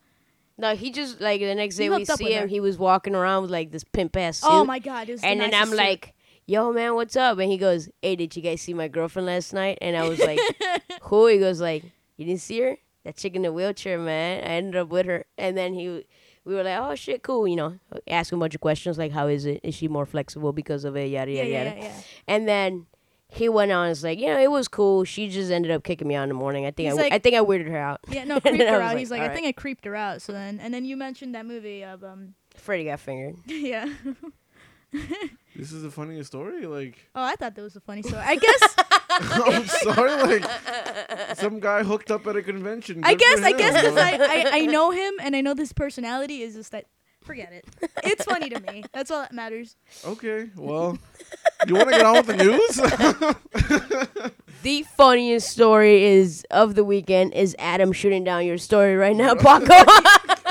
No, 0.56 0.76
he 0.76 0.90
just 0.92 1.20
like 1.20 1.40
the 1.40 1.54
next 1.54 1.76
He 1.78 1.84
day 1.84 1.88
we 1.90 1.96
hooked 1.96 2.10
up 2.10 2.18
see 2.18 2.24
with 2.24 2.32
him. 2.34 2.42
her. 2.42 2.46
He 2.46 2.60
was 2.60 2.78
walking 2.78 3.14
around 3.16 3.42
with 3.42 3.50
like 3.50 3.72
this 3.72 3.82
pimp 3.84 4.16
ass 4.16 4.38
suit. 4.38 4.48
oh 4.50 4.64
my 4.64 4.78
god, 4.78 5.08
it 5.08 5.12
was 5.12 5.20
the 5.22 5.26
and 5.26 5.40
then 5.40 5.52
I'm 5.52 5.68
suit. 5.70 5.76
like, 5.76 6.14
"Yo, 6.46 6.72
man, 6.72 6.94
what's 6.94 7.16
up?" 7.16 7.38
And 7.38 7.50
he 7.50 7.58
goes, 7.58 7.88
"Hey, 8.02 8.14
did 8.14 8.36
you 8.36 8.42
guys 8.42 8.60
see 8.60 8.72
my 8.74 8.86
girlfriend 8.88 9.26
last 9.26 9.52
night?" 9.52 9.78
And 9.80 9.96
I 9.96 10.08
was 10.08 10.20
like, 10.20 10.38
"Who?" 11.02 11.26
He 11.26 11.38
goes, 11.38 11.60
"Like, 11.60 11.82
you 12.16 12.24
didn't 12.26 12.40
see 12.42 12.60
her? 12.60 12.76
That 13.04 13.16
chick 13.16 13.34
in 13.36 13.42
the 13.42 13.52
wheelchair, 13.52 13.98
man. 13.98 14.40
I 14.44 14.54
ended 14.54 14.76
up 14.76 14.88
with 14.88 15.06
her." 15.06 15.24
And 15.38 15.56
then 15.56 15.74
he, 15.74 16.04
we 16.44 16.54
were 16.54 16.62
like, 16.62 16.78
"Oh 16.78 16.94
shit, 16.94 17.22
cool." 17.22 17.46
You 17.46 17.56
know, 17.56 17.78
ask 18.08 18.32
him 18.32 18.38
a 18.38 18.40
bunch 18.40 18.54
of 18.54 18.60
questions 18.60 18.96
like, 18.98 19.12
"How 19.12 19.26
is 19.28 19.44
it? 19.46 19.60
Is 19.62 19.74
she 19.74 19.88
more 19.88 20.06
flexible 20.06 20.52
because 20.52 20.84
of 20.84 20.96
it?" 20.96 21.10
Yada 21.10 21.30
yeah, 21.30 21.42
yada 21.42 21.50
yeah, 21.50 21.64
yada. 21.64 21.76
yeah, 21.80 21.84
yeah. 21.86 22.00
And 22.28 22.48
then 22.48 22.86
he 23.28 23.48
went 23.48 23.72
on. 23.72 23.86
And 23.86 23.92
it's 23.92 24.02
like, 24.04 24.18
you 24.18 24.26
know, 24.28 24.38
it 24.38 24.50
was 24.50 24.68
cool. 24.68 25.04
She 25.04 25.28
just 25.28 25.50
ended 25.50 25.70
up 25.72 25.82
kicking 25.84 26.06
me 26.08 26.14
out 26.14 26.22
in 26.22 26.28
the 26.28 26.34
morning. 26.34 26.66
I 26.66 26.70
think 26.70 26.90
He's 26.90 26.98
I, 26.98 27.02
like- 27.02 27.12
I 27.12 27.18
think 27.18 27.34
I 27.34 27.40
weirded 27.40 27.68
her 27.68 27.76
out. 27.78 28.00
Yeah, 28.08 28.24
no, 28.24 28.40
creeped 28.40 28.58
her 28.62 28.68
out. 28.80 28.90
like, 28.92 28.98
He's 28.98 29.10
like, 29.10 29.20
I 29.20 29.24
"Alright." 29.24 29.36
think 29.36 29.46
I 29.48 29.52
creeped 29.52 29.84
her 29.86 29.96
out. 29.96 30.22
So 30.22 30.32
then, 30.32 30.60
and 30.60 30.72
then 30.72 30.84
you 30.84 30.96
mentioned 30.96 31.34
that 31.34 31.44
movie 31.44 31.82
of 31.84 32.04
um, 32.04 32.34
Freddy 32.56 32.84
got 32.84 33.00
fingered. 33.00 33.36
yeah. 33.46 33.88
This 35.56 35.72
is 35.72 35.82
the 35.82 35.90
funniest 35.90 36.28
story. 36.28 36.66
Like, 36.66 37.08
Oh, 37.14 37.22
I 37.24 37.34
thought 37.34 37.54
that 37.56 37.62
was 37.62 37.74
a 37.76 37.80
funny 37.80 38.02
story. 38.02 38.22
I 38.24 38.36
guess, 38.36 38.76
I'm 39.46 39.66
sorry. 39.66 40.38
Like, 40.40 41.36
some 41.36 41.60
guy 41.60 41.82
hooked 41.82 42.10
up 42.10 42.26
at 42.26 42.36
a 42.36 42.42
convention. 42.42 43.00
I 43.04 43.14
guess, 43.14 43.40
I 43.40 43.52
guess, 43.52 43.74
because 43.74 43.96
I, 43.96 44.12
I, 44.12 44.50
I 44.52 44.66
know 44.66 44.90
him 44.90 45.14
and 45.20 45.34
I 45.36 45.40
know 45.40 45.54
this 45.54 45.72
personality 45.72 46.42
is 46.42 46.54
just 46.54 46.72
that. 46.72 46.86
Forget 47.22 47.54
it. 47.54 47.64
It's 48.04 48.24
funny 48.26 48.50
to 48.50 48.60
me. 48.70 48.84
That's 48.92 49.10
all 49.10 49.22
that 49.22 49.32
matters. 49.32 49.76
Okay, 50.04 50.50
well, 50.56 50.98
you 51.66 51.72
want 51.74 51.88
to 51.88 51.92
get 51.92 52.04
on 52.04 52.16
with 52.16 52.26
the 52.26 52.36
news? 52.36 54.32
The 54.62 54.82
funniest 54.96 55.50
story 55.50 56.04
is 56.04 56.46
of 56.50 56.74
the 56.74 56.84
weekend 56.84 57.34
is 57.34 57.54
Adam 57.58 57.92
shooting 57.92 58.24
down 58.24 58.46
your 58.46 58.56
story 58.56 58.96
right 58.96 59.14
now, 59.14 59.34
Paco. 59.34 59.84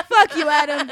Fuck 0.07 0.37
you, 0.37 0.47
Adam. 0.47 0.91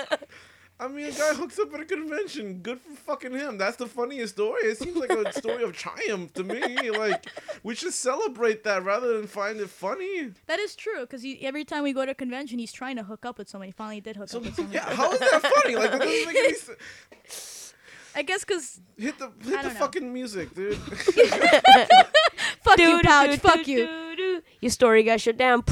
I 0.82 0.88
mean, 0.88 1.06
a 1.06 1.12
guy 1.12 1.36
hooks 1.36 1.60
up 1.60 1.72
at 1.76 1.80
a 1.80 1.86
convention. 1.86 2.56
Good 2.64 2.80
for 2.82 2.96
fucking 2.96 3.34
him. 3.34 3.60
That's 3.60 3.78
the 3.78 3.86
funniest 3.86 4.34
story. 4.34 4.62
It 4.64 4.80
seems 4.80 4.98
like 4.98 5.12
a 5.12 5.32
story 5.38 5.62
of 5.64 5.74
triumph 5.74 6.34
to 6.34 6.44
me. 6.44 6.90
Like, 6.90 7.28
we 7.62 7.76
should 7.76 7.94
celebrate 7.94 8.64
that 8.64 8.84
rather 8.84 9.16
than 9.18 9.28
find 9.28 9.60
it 9.60 9.70
funny. 9.70 10.32
That 10.48 10.58
is 10.60 10.76
true 10.76 11.02
because 11.02 11.24
every 11.44 11.66
time 11.66 11.84
we 11.84 11.94
go 11.94 12.04
to 12.04 12.12
a 12.14 12.16
convention, 12.16 12.58
he's 12.58 12.74
trying 12.74 12.96
to 12.96 13.04
hook 13.04 13.28
up 13.28 13.38
with 13.38 13.48
somebody. 13.48 13.72
Finally, 13.72 14.02
did 14.02 14.16
hook 14.16 14.30
So, 14.30 14.40
up 14.40 14.46
with 14.46 14.56
somebody. 14.56 14.76
yeah, 14.78 14.96
how 14.96 15.12
is 15.14 15.20
that 15.20 15.42
funny? 15.62 15.76
Like, 15.76 15.92
that 15.92 16.02
doesn't 16.02 16.26
make 16.26 16.36
any 16.36 16.54
sense. 16.56 17.74
I 18.16 18.24
guess 18.24 18.44
because 18.44 18.82
Hit 18.98 19.18
the 19.20 19.32
hit 19.44 19.62
the 19.62 19.70
know. 19.70 19.76
fucking 19.76 20.12
music, 20.12 20.54
dude. 20.56 20.76
fuck 22.62 22.78
you, 22.80 23.00
pouch. 23.04 23.38
Fuck 23.40 23.68
you. 23.68 24.42
Your 24.60 24.72
story 24.72 25.04
got 25.04 25.22
shut 25.22 25.38
down. 25.38 25.64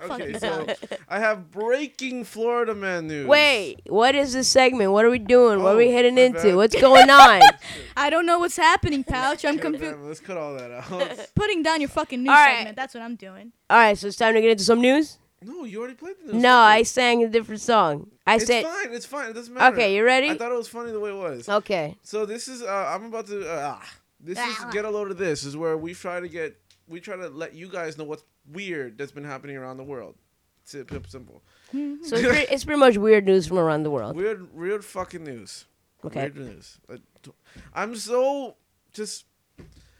Okay, 0.00 0.38
so 0.38 0.66
I 1.08 1.18
have 1.18 1.50
breaking 1.50 2.24
Florida 2.24 2.74
man 2.74 3.06
news. 3.08 3.26
Wait, 3.26 3.80
what 3.86 4.14
is 4.14 4.32
this 4.32 4.48
segment? 4.48 4.92
What 4.92 5.04
are 5.04 5.10
we 5.10 5.18
doing? 5.18 5.62
what 5.62 5.74
are 5.74 5.76
we 5.76 5.88
Oh, 5.88 5.92
heading 5.92 6.14
my 6.14 6.22
into? 6.22 6.42
bad. 6.42 6.56
What's 6.56 6.80
going 6.80 7.10
on? 7.10 7.42
I 7.96 8.10
don't 8.10 8.26
know 8.26 8.38
what's 8.38 8.56
happening, 8.56 9.04
pouch. 9.04 9.44
I'm 9.44 9.56
God 9.56 9.62
confused. 9.62 9.98
Let's 10.00 10.20
cut 10.20 10.36
all 10.36 10.54
that 10.54 10.70
out. 10.70 11.28
Putting 11.34 11.62
down 11.62 11.80
your 11.80 11.88
fucking 11.88 12.22
news 12.22 12.30
All 12.30 12.34
right. 12.36 12.56
segment. 12.58 12.76
That's 12.76 12.94
what 12.94 13.02
I'm 13.02 13.16
doing. 13.16 13.52
All 13.70 13.78
right, 13.78 13.96
so 13.98 14.06
it's 14.06 14.16
time 14.16 14.34
to 14.34 14.40
get 14.40 14.50
into 14.50 14.64
some 14.64 14.80
news. 14.80 15.18
no, 15.42 15.64
you 15.64 15.78
already 15.78 15.94
played 15.94 16.16
the 16.24 16.32
news. 16.32 16.42
No, 16.42 16.56
I 16.58 16.82
sang 16.82 17.22
a 17.22 17.28
different 17.28 17.60
song. 17.60 18.10
I 18.26 18.36
It's 18.36 18.46
said, 18.46 18.64
fine. 18.64 18.92
It's 18.92 19.06
fine. 19.06 19.30
It 19.30 19.34
doesn't 19.34 19.54
matter. 19.54 19.74
okay, 19.74 19.94
you 19.96 20.04
ready? 20.04 20.30
I 20.30 20.36
thought 20.36 20.52
it 20.52 20.56
was 20.58 20.68
funny 20.68 20.90
the 20.92 21.00
way 21.00 21.10
it 21.10 21.16
was. 21.16 21.48
Okay. 21.48 21.96
So 22.02 22.26
this 22.26 22.48
is 22.48 22.62
uh, 22.62 22.92
I'm 22.94 23.04
about 23.04 23.26
to 23.28 23.48
uh, 23.48 23.76
ah, 23.78 23.88
this 24.20 24.38
is 24.38 24.56
get 24.72 24.84
a 24.84 24.90
load 24.90 25.10
of 25.10 25.16
this 25.18 25.44
is 25.44 25.56
where 25.56 25.76
we 25.78 25.94
try 25.94 26.18
to 26.20 26.28
get 26.28 26.56
we 26.88 27.00
try 27.00 27.16
to 27.16 27.28
let 27.28 27.54
you 27.54 27.68
guys 27.68 27.96
know 27.98 28.04
what's 28.04 28.24
weird 28.52 28.98
that's 28.98 29.12
been 29.12 29.24
happening 29.24 29.56
around 29.56 29.76
the 29.76 29.84
world. 29.84 30.14
It's 30.62 30.74
it, 30.74 30.88
simple. 31.08 31.42
Mm-hmm. 31.74 32.04
So 32.04 32.16
it's 32.16 32.26
pretty, 32.26 32.52
it's 32.54 32.64
pretty 32.64 32.80
much 32.80 32.96
weird 32.98 33.24
news 33.26 33.46
from 33.46 33.58
around 33.58 33.82
the 33.84 33.90
world. 33.90 34.16
Weird, 34.16 34.54
weird 34.54 34.84
fucking 34.84 35.24
news. 35.24 35.64
Okay. 36.04 36.20
Weird 36.22 36.36
news. 36.36 36.78
I 36.90 36.96
d- 37.22 37.32
I'm 37.74 37.96
so 37.96 38.56
just 38.92 39.24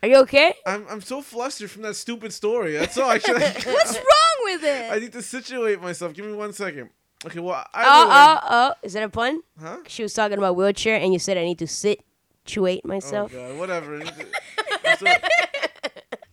Are 0.03 0.09
you 0.09 0.17
okay? 0.19 0.55
I'm 0.67 0.87
I'm 0.89 1.01
so 1.01 1.23
flustered 1.23 1.71
from 1.71 1.83
that 1.83 1.95
stupid 1.97 2.33
story. 2.33 2.73
That's 2.75 2.97
all. 2.99 3.09
I 3.11 3.15
Actually, 3.17 3.41
What's 3.73 3.95
wrong 3.95 4.39
with 4.45 4.63
it? 4.65 4.93
I 4.93 4.99
need 4.99 5.13
to 5.13 5.23
situate 5.23 5.81
myself. 5.83 6.13
Give 6.15 6.25
me 6.27 6.33
one 6.35 6.53
second. 6.53 6.91
Okay. 7.27 7.41
Well, 7.41 7.65
Oh, 7.75 7.79
either 7.81 8.09
way, 8.09 8.15
oh, 8.15 8.39
oh. 8.71 8.75
Is 8.83 8.93
that 8.93 9.03
a 9.03 9.09
pun? 9.09 9.41
huh? 9.61 9.79
She 9.89 10.03
was 10.05 10.15
talking 10.15 10.39
about 10.39 10.55
wheelchair, 10.55 10.97
and 10.97 11.13
you 11.13 11.19
said 11.19 11.37
I 11.37 11.45
need 11.45 11.59
to 11.59 11.67
situate 11.67 12.83
Oh 12.85 12.89
myself. 12.89 13.33
god, 13.33 13.59
whatever. 13.59 13.97
I 14.01 14.11
I'm 14.87 14.99
so- 14.99 15.07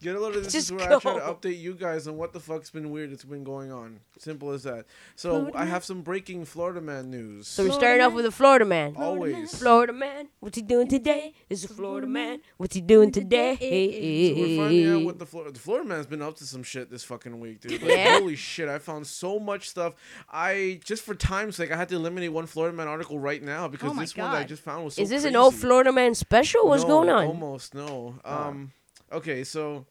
Get 0.06 0.16
a 0.16 0.20
load 0.20 0.36
of 0.36 0.44
this 0.44 0.54
Just 0.54 0.68
is 0.68 0.72
where 0.72 0.84
I 0.94 1.00
try 1.00 1.16
to 1.16 1.20
update 1.22 1.60
you 1.60 1.74
guys 1.74 2.08
on 2.08 2.16
what 2.16 2.32
the 2.32 2.40
fuck's 2.40 2.70
been 2.70 2.92
weird 2.92 3.12
that's 3.12 3.24
been 3.24 3.44
going 3.44 3.72
on. 3.72 4.02
Simple 4.20 4.52
as 4.52 4.62
that. 4.62 4.86
So 5.16 5.32
Florida 5.32 5.58
I 5.58 5.66
have 5.66 5.84
some 5.84 6.04
breaking 6.04 6.46
Florida 6.46 6.80
man 6.80 7.10
news. 7.10 7.48
So 7.48 7.64
we're 7.64 7.72
starting 7.72 8.04
off 8.06 8.14
with 8.14 8.28
a 8.28 8.32
Florida 8.32 8.66
man. 8.66 8.94
Always. 8.98 9.58
Florida 9.58 9.94
man, 9.94 10.28
what's 10.42 10.58
he 10.58 10.62
doing 10.62 10.88
today? 10.88 11.34
Is 11.50 11.66
a 11.66 11.70
Florida 11.70 12.06
man, 12.06 12.42
what's 12.58 12.76
he 12.76 12.82
doing 12.82 13.12
today? 13.12 13.56
So 13.60 14.42
we're 14.42 14.58
finding 14.64 14.94
out 14.94 15.06
what 15.06 15.18
the 15.18 15.26
Florida 15.26 15.52
the 15.54 15.60
Florida 15.60 15.90
man's 15.90 16.06
been 16.06 16.22
up 16.22 16.36
to 16.36 16.46
some 16.46 16.62
shit 16.62 16.92
this 16.92 17.04
fucking 17.04 17.40
week, 17.40 17.62
dude. 17.62 17.82
Like, 17.82 17.98
Yeah? 17.98 18.20
Holy 18.20 18.36
shit! 18.36 18.70
I 18.70 18.78
found 18.78 19.08
so 19.08 19.40
much 19.40 19.70
stuff. 19.70 19.96
I 20.30 20.82
just 20.86 21.02
for 21.02 21.16
time's 21.16 21.56
sake, 21.56 21.72
I 21.72 21.78
had 21.78 21.90
to 21.90 21.96
eliminate 21.96 22.32
one 22.32 22.46
Florida 22.46 22.78
man 22.78 22.88
article 22.88 23.18
right 23.18 23.42
now 23.42 23.68
because 23.68 23.90
Oh 23.90 23.96
my 23.96 24.04
this 24.04 24.16
one 24.16 24.32
that 24.32 24.38
I 24.38 24.44
just 24.44 24.62
found 24.62 24.86
was 24.86 24.94
so 24.98 25.02
Is 25.02 25.10
this 25.10 25.24
an 25.24 25.36
old 25.36 25.56
Florida 25.56 25.92
man 25.92 26.14
special? 26.14 26.68
What's 26.68 26.84
No, 26.84 26.90
going 26.90 27.10
on? 27.10 27.26
Almost 27.26 27.74
no. 27.74 28.20
Um. 28.24 28.72
Okay, 29.12 29.44
so 29.44 29.86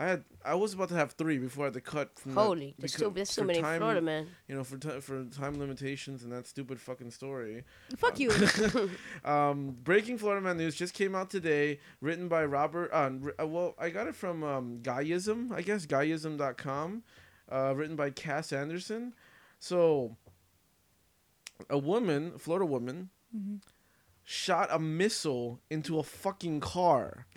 I 0.00 0.06
had 0.06 0.24
I 0.44 0.54
was 0.54 0.74
about 0.74 0.90
to 0.90 0.94
have 0.94 1.12
three 1.12 1.38
before 1.38 1.64
I 1.64 1.66
had 1.66 1.74
to 1.74 1.80
cut. 1.80 2.16
From 2.20 2.34
that 2.34 2.40
Holy, 2.40 2.74
there's 2.78 2.92
because- 2.92 3.06
so, 3.06 3.10
there's 3.10 3.30
so 3.30 3.42
many 3.42 3.60
time- 3.60 3.80
Florida 3.80 4.00
man. 4.00 4.28
You 4.46 4.54
know, 4.54 4.62
for 4.62 4.78
ti 4.78 5.00
for 5.00 5.24
time 5.24 5.58
limitations 5.58 6.22
and 6.22 6.32
that 6.32 6.46
stupid 6.46 6.80
fucking 6.80 7.10
story. 7.10 7.64
Fuck 7.96 8.20
you. 8.20 8.30
Um, 9.24 9.76
Breaking 9.82 10.16
Florida 10.16 10.40
Man 10.40 10.56
News 10.56 10.76
just 10.76 10.94
came 10.94 11.14
out 11.16 11.30
today, 11.30 11.80
written 12.00 12.28
by 12.28 12.44
Robert. 12.44 12.90
Uh, 12.92 13.10
uh, 13.42 13.46
well, 13.46 13.74
I 13.78 13.90
got 13.90 14.06
it 14.06 14.14
from 14.14 14.44
um, 14.44 14.78
Guyism, 14.82 15.50
I 15.52 15.62
guess, 15.62 15.84
Guyism.com, 15.84 17.02
uh, 17.50 17.74
written 17.76 17.96
by 17.96 18.10
Cass 18.10 18.52
Anderson. 18.52 19.14
So, 19.58 20.16
a 21.68 21.76
woman, 21.78 22.38
Florida 22.38 22.66
woman, 22.66 23.10
Mm-hmm. 23.36 23.56
shot 24.24 24.68
a 24.70 24.78
missile 24.78 25.60
into 25.68 25.98
a 25.98 26.02
fucking 26.02 26.60
car. 26.60 27.26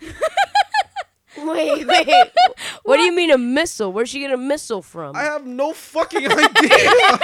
Wait, 1.38 1.86
wait. 1.86 2.08
what 2.82 2.96
do 2.98 3.02
you 3.02 3.12
mean 3.14 3.30
a 3.30 3.38
missile? 3.38 3.90
Where's 3.92 4.10
she 4.10 4.18
get 4.20 4.32
a 4.32 4.36
missile 4.36 4.82
from? 4.82 5.16
I 5.16 5.22
have 5.22 5.46
no 5.46 5.72
fucking 5.72 6.26
idea. 6.30 7.18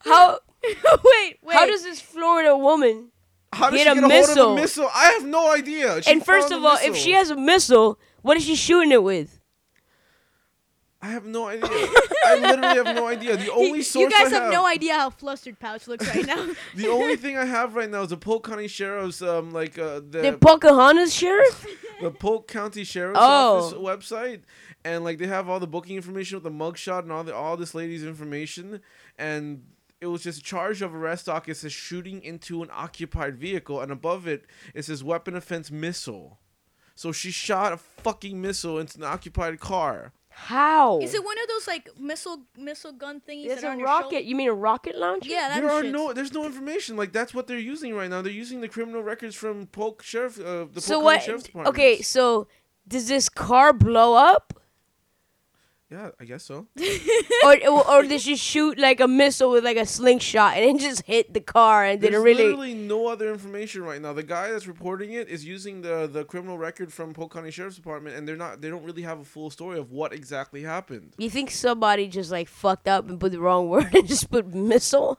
How 0.00 0.38
wait, 0.64 1.38
wait. 1.42 1.54
how 1.56 1.66
does 1.66 1.84
this 1.84 2.00
Florida 2.00 2.56
woman? 2.56 3.10
How 3.52 3.70
did 3.70 3.76
Get 3.78 3.84
she 3.84 3.90
a 3.90 3.94
get 3.94 4.04
a 4.04 4.08
hold 4.08 4.12
of 4.22 4.28
missile. 4.28 4.52
a 4.52 4.56
missile? 4.56 4.90
I 4.94 5.04
have 5.12 5.24
no 5.26 5.52
idea. 5.52 6.02
She 6.02 6.10
and 6.10 6.24
first 6.24 6.50
of 6.50 6.62
a 6.62 6.66
all, 6.66 6.78
if 6.82 6.96
she 6.96 7.12
has 7.12 7.30
a 7.30 7.36
missile, 7.36 8.00
what 8.22 8.36
is 8.36 8.44
she 8.44 8.56
shooting 8.56 8.92
it 8.92 9.02
with? 9.02 9.41
I 11.04 11.08
have 11.08 11.24
no 11.26 11.48
idea. 11.48 11.68
I 12.26 12.36
literally 12.38 12.76
have 12.76 12.94
no 12.96 13.08
idea. 13.08 13.36
The 13.36 13.50
only 13.52 13.82
source 13.82 14.04
you 14.04 14.10
guys 14.10 14.32
I 14.32 14.40
have 14.40 14.52
no 14.52 14.64
idea 14.66 14.94
how 14.94 15.10
flustered 15.10 15.58
Pouch 15.58 15.88
looks 15.88 16.06
right 16.14 16.24
now. 16.24 16.48
The 16.76 16.86
only 16.88 17.16
thing 17.16 17.36
I 17.36 17.44
have 17.44 17.74
right 17.74 17.90
now 17.90 18.02
is 18.02 18.10
the 18.10 18.16
Polk 18.16 18.46
County 18.46 18.68
Sheriff's 18.68 19.20
um 19.20 19.50
like 19.50 19.78
uh 19.78 19.94
The 20.08 20.20
the 20.30 20.38
Pocahontas 20.38 21.12
sheriff? 21.12 21.66
the 22.00 22.12
Polk 22.12 22.46
County 22.46 22.84
Sheriff's 22.84 23.18
Oh. 23.20 23.74
Office 23.74 23.78
website, 23.78 24.42
and 24.84 25.02
like 25.02 25.18
they 25.18 25.26
have 25.26 25.48
all 25.48 25.58
the 25.58 25.66
booking 25.66 25.96
information 25.96 26.36
with 26.36 26.44
the 26.44 26.50
mugshot 26.50 27.00
and 27.00 27.10
all 27.10 27.24
the 27.24 27.34
all 27.34 27.56
this 27.56 27.74
lady's 27.74 28.04
information, 28.04 28.80
and 29.18 29.64
it 30.00 30.06
was 30.06 30.22
just 30.22 30.44
charge 30.44 30.82
of 30.82 30.94
arrest 30.94 31.26
doc. 31.26 31.48
It 31.48 31.56
says 31.56 31.72
shooting 31.72 32.22
into 32.22 32.62
an 32.62 32.68
occupied 32.72 33.36
vehicle, 33.36 33.80
and 33.80 33.90
above 33.90 34.28
it 34.28 34.44
it 34.72 34.84
says 34.84 35.02
weapon 35.02 35.34
offense 35.34 35.68
missile. 35.70 36.38
So 36.94 37.10
she 37.10 37.32
shot 37.32 37.72
a 37.72 37.76
fucking 37.76 38.40
missile 38.40 38.78
into 38.78 38.98
an 38.98 39.04
occupied 39.04 39.58
car. 39.58 40.12
How? 40.34 40.98
Is 41.00 41.14
it 41.14 41.24
one 41.24 41.38
of 41.38 41.48
those 41.48 41.66
like 41.66 41.88
missile 41.98 42.42
missile 42.56 42.92
gun 42.92 43.20
thingies 43.20 43.46
It's 43.46 43.60
that 43.62 43.64
are 43.66 43.70
a 43.70 43.72
on 43.72 43.78
your 43.78 43.88
rocket. 43.88 44.10
shoulder? 44.12 44.20
You 44.20 44.36
mean 44.36 44.48
a 44.48 44.54
rocket 44.54 44.96
launcher? 44.96 45.28
Yeah, 45.30 45.48
that 45.48 45.60
there 45.60 45.70
are 45.70 45.82
shit. 45.82 45.92
no, 45.92 46.12
there's 46.12 46.32
no 46.32 46.44
information. 46.44 46.96
Like 46.96 47.12
that's 47.12 47.32
what 47.34 47.46
they're 47.46 47.58
using 47.58 47.94
right 47.94 48.10
now. 48.10 48.22
They're 48.22 48.32
using 48.32 48.60
the 48.60 48.68
criminal 48.68 49.02
records 49.02 49.34
from 49.36 49.66
Polk 49.66 50.02
Sheriff, 50.02 50.38
uh, 50.40 50.66
the 50.72 50.80
So 50.80 50.94
Polk 50.96 51.04
what? 51.04 51.22
Sheriff's 51.22 51.44
Department. 51.44 51.74
Okay, 51.74 52.02
so 52.02 52.48
does 52.88 53.08
this 53.08 53.28
car 53.28 53.72
blow 53.72 54.14
up, 54.14 54.52
Yeah, 55.92 56.10
I 56.18 56.24
guess 56.24 56.42
so. 56.44 56.66
or, 57.44 57.68
or 57.68 57.90
or 57.90 58.02
did 58.04 58.20
she 58.22 58.36
shoot 58.36 58.78
like 58.78 58.98
a 59.00 59.06
missile 59.06 59.50
with 59.50 59.62
like 59.62 59.76
a 59.76 59.84
slingshot 59.84 60.56
and 60.56 60.64
it 60.64 60.80
just 60.82 61.02
hit 61.02 61.34
the 61.34 61.40
car 61.40 61.84
and 61.84 62.00
There's 62.00 62.12
didn't 62.12 62.24
really? 62.24 62.44
literally 62.44 62.74
no 62.74 63.08
other 63.08 63.30
information 63.30 63.82
right 63.82 64.00
now. 64.00 64.14
The 64.14 64.22
guy 64.22 64.50
that's 64.52 64.66
reporting 64.66 65.12
it 65.12 65.28
is 65.28 65.44
using 65.44 65.82
the 65.82 66.06
the 66.10 66.24
criminal 66.24 66.56
record 66.56 66.92
from 66.92 67.12
Polk 67.12 67.34
County 67.34 67.50
Sheriff's 67.50 67.76
Department, 67.76 68.16
and 68.16 68.26
they're 68.26 68.36
not. 68.46 68.62
They 68.62 68.70
don't 68.70 68.84
really 68.84 69.02
have 69.02 69.20
a 69.20 69.24
full 69.24 69.50
story 69.50 69.78
of 69.78 69.90
what 69.92 70.14
exactly 70.14 70.62
happened. 70.62 71.12
You 71.18 71.28
think 71.28 71.50
somebody 71.50 72.08
just 72.08 72.30
like 72.30 72.48
fucked 72.48 72.88
up 72.88 73.08
and 73.10 73.20
put 73.20 73.32
the 73.32 73.40
wrong 73.40 73.68
word 73.72 73.94
and 73.94 74.08
just 74.08 74.30
put 74.30 74.54
missile? 74.54 75.18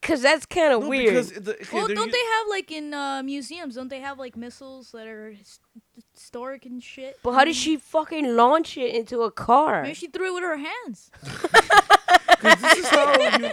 Cause 0.00 0.22
that's 0.22 0.46
kind 0.46 0.72
of 0.72 0.82
No, 0.82 0.88
weird. 0.90 1.06
because 1.08 1.32
the, 1.32 1.54
okay, 1.54 1.66
Well, 1.72 1.88
don't 1.88 2.06
u- 2.06 2.12
they 2.12 2.26
have 2.36 2.46
like 2.50 2.70
in 2.70 2.94
uh, 2.94 3.20
museums? 3.24 3.74
Don't 3.74 3.88
they 3.88 3.98
have 4.00 4.16
like 4.16 4.36
missiles 4.36 4.92
that 4.92 5.06
are 5.08 5.30
his- 5.32 5.58
historic 6.14 6.66
and 6.66 6.82
shit? 6.82 7.18
but 7.22 7.32
how 7.32 7.44
did 7.44 7.56
she 7.56 7.76
fucking 7.76 8.36
launch 8.36 8.76
it 8.76 8.94
into 8.94 9.22
a 9.22 9.30
car? 9.30 9.82
Maybe 9.82 9.94
she 9.94 10.06
threw 10.08 10.28
it 10.30 10.34
with 10.34 10.42
her 10.44 10.56
hands. 10.56 11.10
this 12.42 12.76
is 12.78 12.88
how 12.88 13.12
you, 13.38 13.50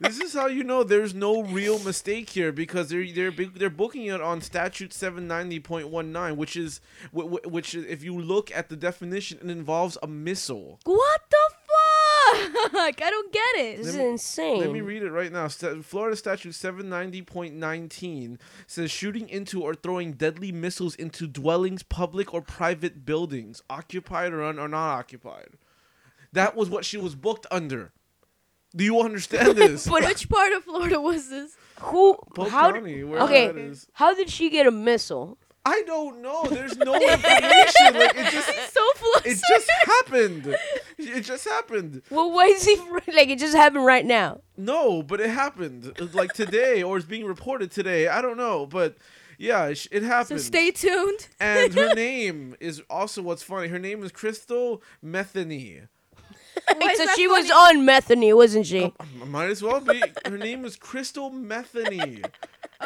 this 0.00 0.20
is 0.20 0.32
how 0.34 0.46
you 0.46 0.62
know 0.64 0.84
there's 0.84 1.14
no 1.14 1.42
real 1.42 1.78
mistake 1.80 2.30
here 2.30 2.52
because 2.52 2.88
they're 2.88 3.10
they're 3.12 3.30
they're 3.32 3.70
booking 3.70 4.06
it 4.06 4.20
on 4.20 4.40
statute 4.40 4.90
790.19 4.90 6.36
which 6.36 6.56
is 6.56 6.80
wh- 7.14 7.22
wh- 7.34 7.50
which 7.52 7.74
if 7.74 8.02
you 8.04 8.18
look 8.18 8.50
at 8.54 8.68
the 8.68 8.76
definition 8.76 9.38
it 9.42 9.50
involves 9.50 9.98
a 10.02 10.06
missile 10.06 10.78
What 10.84 11.20
the 11.30 11.36
fuck? 12.72 13.02
I 13.02 13.10
don't 13.10 13.32
get 13.32 13.54
it. 13.56 13.78
This 13.78 13.88
is 13.88 13.96
me- 13.96 14.06
insane. 14.08 14.60
Let 14.60 14.70
me 14.72 14.80
read 14.80 15.02
it 15.02 15.10
right 15.10 15.32
now. 15.32 15.48
Sta- 15.48 15.82
Florida 15.82 16.16
Statute 16.16 16.52
790.19 16.52 18.38
says 18.66 18.90
shooting 18.90 19.28
into 19.28 19.62
or 19.62 19.74
throwing 19.74 20.12
deadly 20.12 20.52
missiles 20.52 20.94
into 20.94 21.26
dwellings, 21.26 21.82
public 21.82 22.32
or 22.34 22.42
private 22.42 23.04
buildings, 23.04 23.62
occupied 23.70 24.32
or, 24.32 24.42
un- 24.42 24.58
or 24.58 24.68
not 24.68 24.98
occupied. 24.98 25.50
That 26.32 26.56
was 26.56 26.70
what 26.70 26.84
she 26.84 26.96
was 26.96 27.14
booked 27.14 27.46
under. 27.50 27.92
Do 28.74 28.84
you 28.84 29.00
understand 29.00 29.56
this? 29.58 29.86
But 29.86 30.04
Which 30.04 30.28
part 30.28 30.52
of 30.52 30.64
Florida 30.64 31.00
was 31.00 31.28
this? 31.28 31.54
who? 31.80 32.16
Polk 32.34 32.48
how? 32.48 32.72
County, 32.72 32.94
d- 32.96 33.04
wherever 33.04 33.26
okay, 33.26 33.46
that 33.48 33.58
is. 33.58 33.86
how 33.94 34.14
did 34.14 34.30
she 34.30 34.48
get 34.50 34.66
a 34.66 34.70
missile? 34.70 35.36
I 35.64 35.82
don't 35.86 36.22
know. 36.22 36.44
There's 36.50 36.76
no 36.76 36.94
information. 36.96 37.94
like 37.94 38.16
it 38.16 38.32
just, 38.32 38.74
So 38.74 38.84
flustered. 38.96 39.32
it 39.32 39.40
just 39.48 39.70
happened. 39.84 40.56
It 40.98 41.20
just 41.20 41.44
happened. 41.46 42.02
Well, 42.10 42.32
why 42.32 42.46
is 42.46 42.64
he 42.64 42.76
like 43.14 43.28
it 43.28 43.38
just 43.38 43.54
happened 43.54 43.84
right 43.86 44.04
now? 44.04 44.40
No, 44.56 45.02
but 45.04 45.20
it 45.20 45.30
happened. 45.30 45.92
Like 46.14 46.32
today, 46.32 46.82
or 46.82 46.96
it's 46.96 47.06
being 47.06 47.26
reported 47.26 47.70
today. 47.70 48.08
I 48.08 48.20
don't 48.22 48.36
know, 48.36 48.66
but 48.66 48.96
yeah, 49.38 49.66
it 49.66 49.76
sh- 49.78 49.88
it 49.92 50.00
so 50.02 50.06
happened. 50.08 50.40
stay 50.40 50.72
tuned. 50.72 51.28
And 51.38 51.72
her 51.74 51.94
name 51.94 52.56
is 52.58 52.82
also 52.90 53.22
what's 53.22 53.42
funny. 53.44 53.68
Her 53.68 53.78
name 53.78 54.02
is 54.02 54.10
Crystal 54.10 54.82
Metheny. 55.04 55.86
Why 56.76 56.90
is 56.90 56.98
so 56.98 57.06
that 57.06 57.16
she 57.16 57.26
was 57.26 57.50
on 57.50 57.84
methany, 57.86 58.32
wasn't 58.32 58.66
she? 58.66 58.82
Oh, 58.82 58.94
m- 59.22 59.30
Might 59.30 59.48
as 59.50 59.62
well 59.62 59.80
be. 59.80 60.02
Her 60.26 60.36
name 60.38 60.64
is 60.64 60.76
Crystal 60.76 61.30
Metheny. 61.30 62.24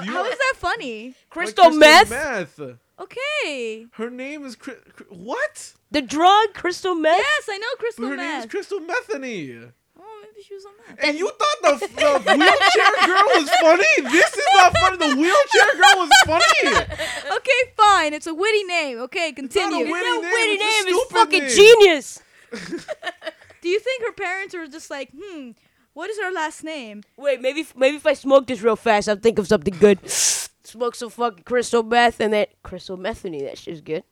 You 0.05 0.13
How 0.13 0.23
are- 0.23 0.29
is 0.31 0.39
that 0.39 0.55
funny? 0.57 1.07
like 1.09 1.31
Crystal 1.31 1.71
meth, 1.71 2.11
meth. 2.11 2.61
Okay. 2.99 3.87
Her 3.93 4.11
name 4.11 4.45
is 4.47 4.57
Cri- 4.57 4.75
Cri- 4.95 5.07
what? 5.11 5.73
the 5.91 6.03
drug 6.03 6.55
crystal 6.55 6.95
meth. 6.95 7.19
Yes, 7.19 7.49
I 7.51 7.59
know 7.59 7.67
But 7.73 7.79
crystal 7.79 8.09
her 8.09 8.17
name 8.17 8.27
is 8.39 8.43
meth. 8.45 8.51
Crystal 8.51 8.81
Metheny. 8.81 9.73
oh, 9.99 10.03
maybe 10.23 10.43
she 10.47 10.55
was 10.55 10.65
on 10.65 10.73
meth. 10.89 11.05
And 11.05 11.19
you 11.19 11.31
thought 11.31 11.63
the, 11.63 11.87
the 11.87 12.37
wheelchair 12.37 13.07
girl 13.07 13.25
was 13.37 13.51
funny? 13.61 14.11
This 14.11 14.33
is 14.35 14.45
not 14.55 14.73
funny. 14.79 14.97
The 14.97 15.17
wheelchair 15.17 15.73
girl 15.75 16.07
was 16.07 16.11
funny. 16.27 16.87
Okay, 17.37 17.73
fine. 17.77 18.15
It's 18.15 18.27
a 18.27 18.35
witty 18.35 18.65
name. 18.65 18.99
Okay, 19.01 19.27
not 19.29 19.31
a 19.31 19.35
continue. 19.35 19.93
witty 19.93 20.05
No 20.05 20.21
name, 20.21 20.31
witty 20.33 20.53
it's 20.53 20.63
a 20.63 20.85
name 20.85 20.95
is 20.95 21.01
stupid 21.01 21.13
fucking 21.15 21.43
name. 21.43 21.57
genius. 21.57 22.23
Do 23.63 23.69
you 23.69 23.81
think 23.81 24.03
her 24.05 24.13
parents 24.13 24.55
were 24.55 24.67
just 24.69 24.91
like, 24.91 25.11
hmm, 25.17 25.51
what 25.97 26.11
is 26.11 26.19
her 26.21 26.31
last 26.31 26.63
name? 26.63 27.03
Wait, 27.17 27.41
maybe 27.41 27.67
maybe 27.75 27.97
if 27.97 28.07
I 28.07 28.13
smoke 28.13 28.47
this 28.47 28.61
real 28.61 28.77
fast, 28.77 29.09
I'll 29.09 29.17
think 29.17 29.39
of 29.39 29.47
something 29.49 29.75
good. 29.79 29.99
Smoke 30.67 30.95
some 30.97 31.11
fucking 31.11 31.45
crystal 31.45 31.83
meth 31.85 32.19
and 32.21 32.33
then 32.33 32.47
crystal 32.65 32.97
methany. 32.97 33.41
That 33.43 33.57
shit's 33.57 33.81
good. 33.81 34.03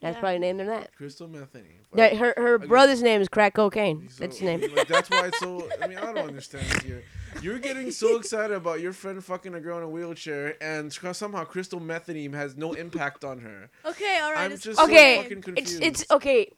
That's 0.00 0.14
Yeah. 0.14 0.20
probably 0.20 0.38
named 0.38 0.60
her 0.60 0.66
that. 0.66 0.94
Crystal 0.96 1.28
Metheny. 1.28 1.80
That 1.94 2.16
her 2.16 2.34
her 2.36 2.56
brother's 2.58 3.02
name 3.02 3.20
is 3.20 3.28
crack 3.28 3.54
cocaine. 3.54 4.08
So, 4.10 4.20
That's 4.20 4.38
his 4.38 4.46
name. 4.46 4.60
Like, 4.76 4.86
that's 4.86 5.10
why 5.10 5.26
it's 5.26 5.38
so. 5.40 5.68
I 5.82 5.86
mean, 5.88 5.98
I 5.98 6.12
don't 6.12 6.18
understand 6.28 6.66
here. 6.82 7.02
You're 7.42 7.58
getting 7.58 7.90
so 7.90 8.16
excited 8.16 8.54
about 8.56 8.80
your 8.80 8.92
friend 8.92 9.22
fucking 9.24 9.54
a 9.54 9.60
girl 9.60 9.78
in 9.78 9.82
a 9.84 9.88
wheelchair, 9.88 10.56
and 10.62 10.92
somehow 10.92 11.44
crystal 11.44 11.80
methane 11.80 12.32
has 12.32 12.56
no 12.56 12.74
impact 12.74 13.24
on 13.24 13.40
her. 13.40 13.70
Okay, 13.84 14.18
all 14.22 14.32
right. 14.32 14.44
I'm 14.44 14.50
just 14.52 14.64
fine. 14.64 14.74
so 14.76 14.84
Okay, 14.84 15.16
fucking 15.22 15.38
it's 15.38 15.44
confused. 15.46 15.82
it's 15.82 16.04
okay. 16.12 16.52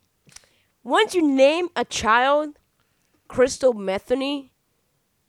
Once 0.85 1.15
you 1.15 1.27
name 1.27 1.69
a 1.75 1.85
child 1.85 2.59
crystal 3.29 3.73
methany, 3.73 4.53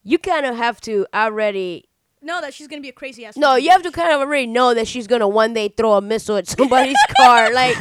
you 0.07 0.17
kind 0.17 0.45
of 0.45 0.55
have 0.55 0.79
to 0.81 1.05
already. 1.13 1.83
know 2.21 2.39
that 2.41 2.53
she's 2.53 2.67
gonna 2.67 2.81
be 2.81 2.89
a 2.89 2.93
crazy 2.93 3.25
ass. 3.25 3.37
No, 3.37 3.55
you 3.55 3.69
have 3.71 3.83
to 3.83 3.91
kind 3.91 4.11
of 4.11 4.21
already 4.21 4.47
know 4.47 4.73
that 4.73 4.87
she's 4.87 5.05
gonna 5.05 5.27
one 5.27 5.53
day 5.53 5.67
throw 5.69 5.93
a 5.93 6.01
missile 6.01 6.37
at 6.37 6.47
somebody's 6.47 6.97
car. 7.17 7.51
Like 7.53 7.75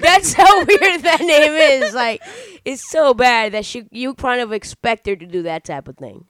that's 0.00 0.32
how 0.40 0.64
weird 0.64 1.02
that 1.02 1.20
name 1.20 1.82
is. 1.82 1.92
Like 1.94 2.22
it's 2.64 2.88
so 2.90 3.14
bad 3.14 3.52
that 3.52 3.64
she 3.64 3.86
you 3.90 4.14
kind 4.14 4.40
of 4.40 4.52
expect 4.52 5.06
her 5.06 5.16
to 5.16 5.26
do 5.26 5.42
that 5.42 5.64
type 5.64 5.88
of 5.88 5.96
thing. 5.96 6.24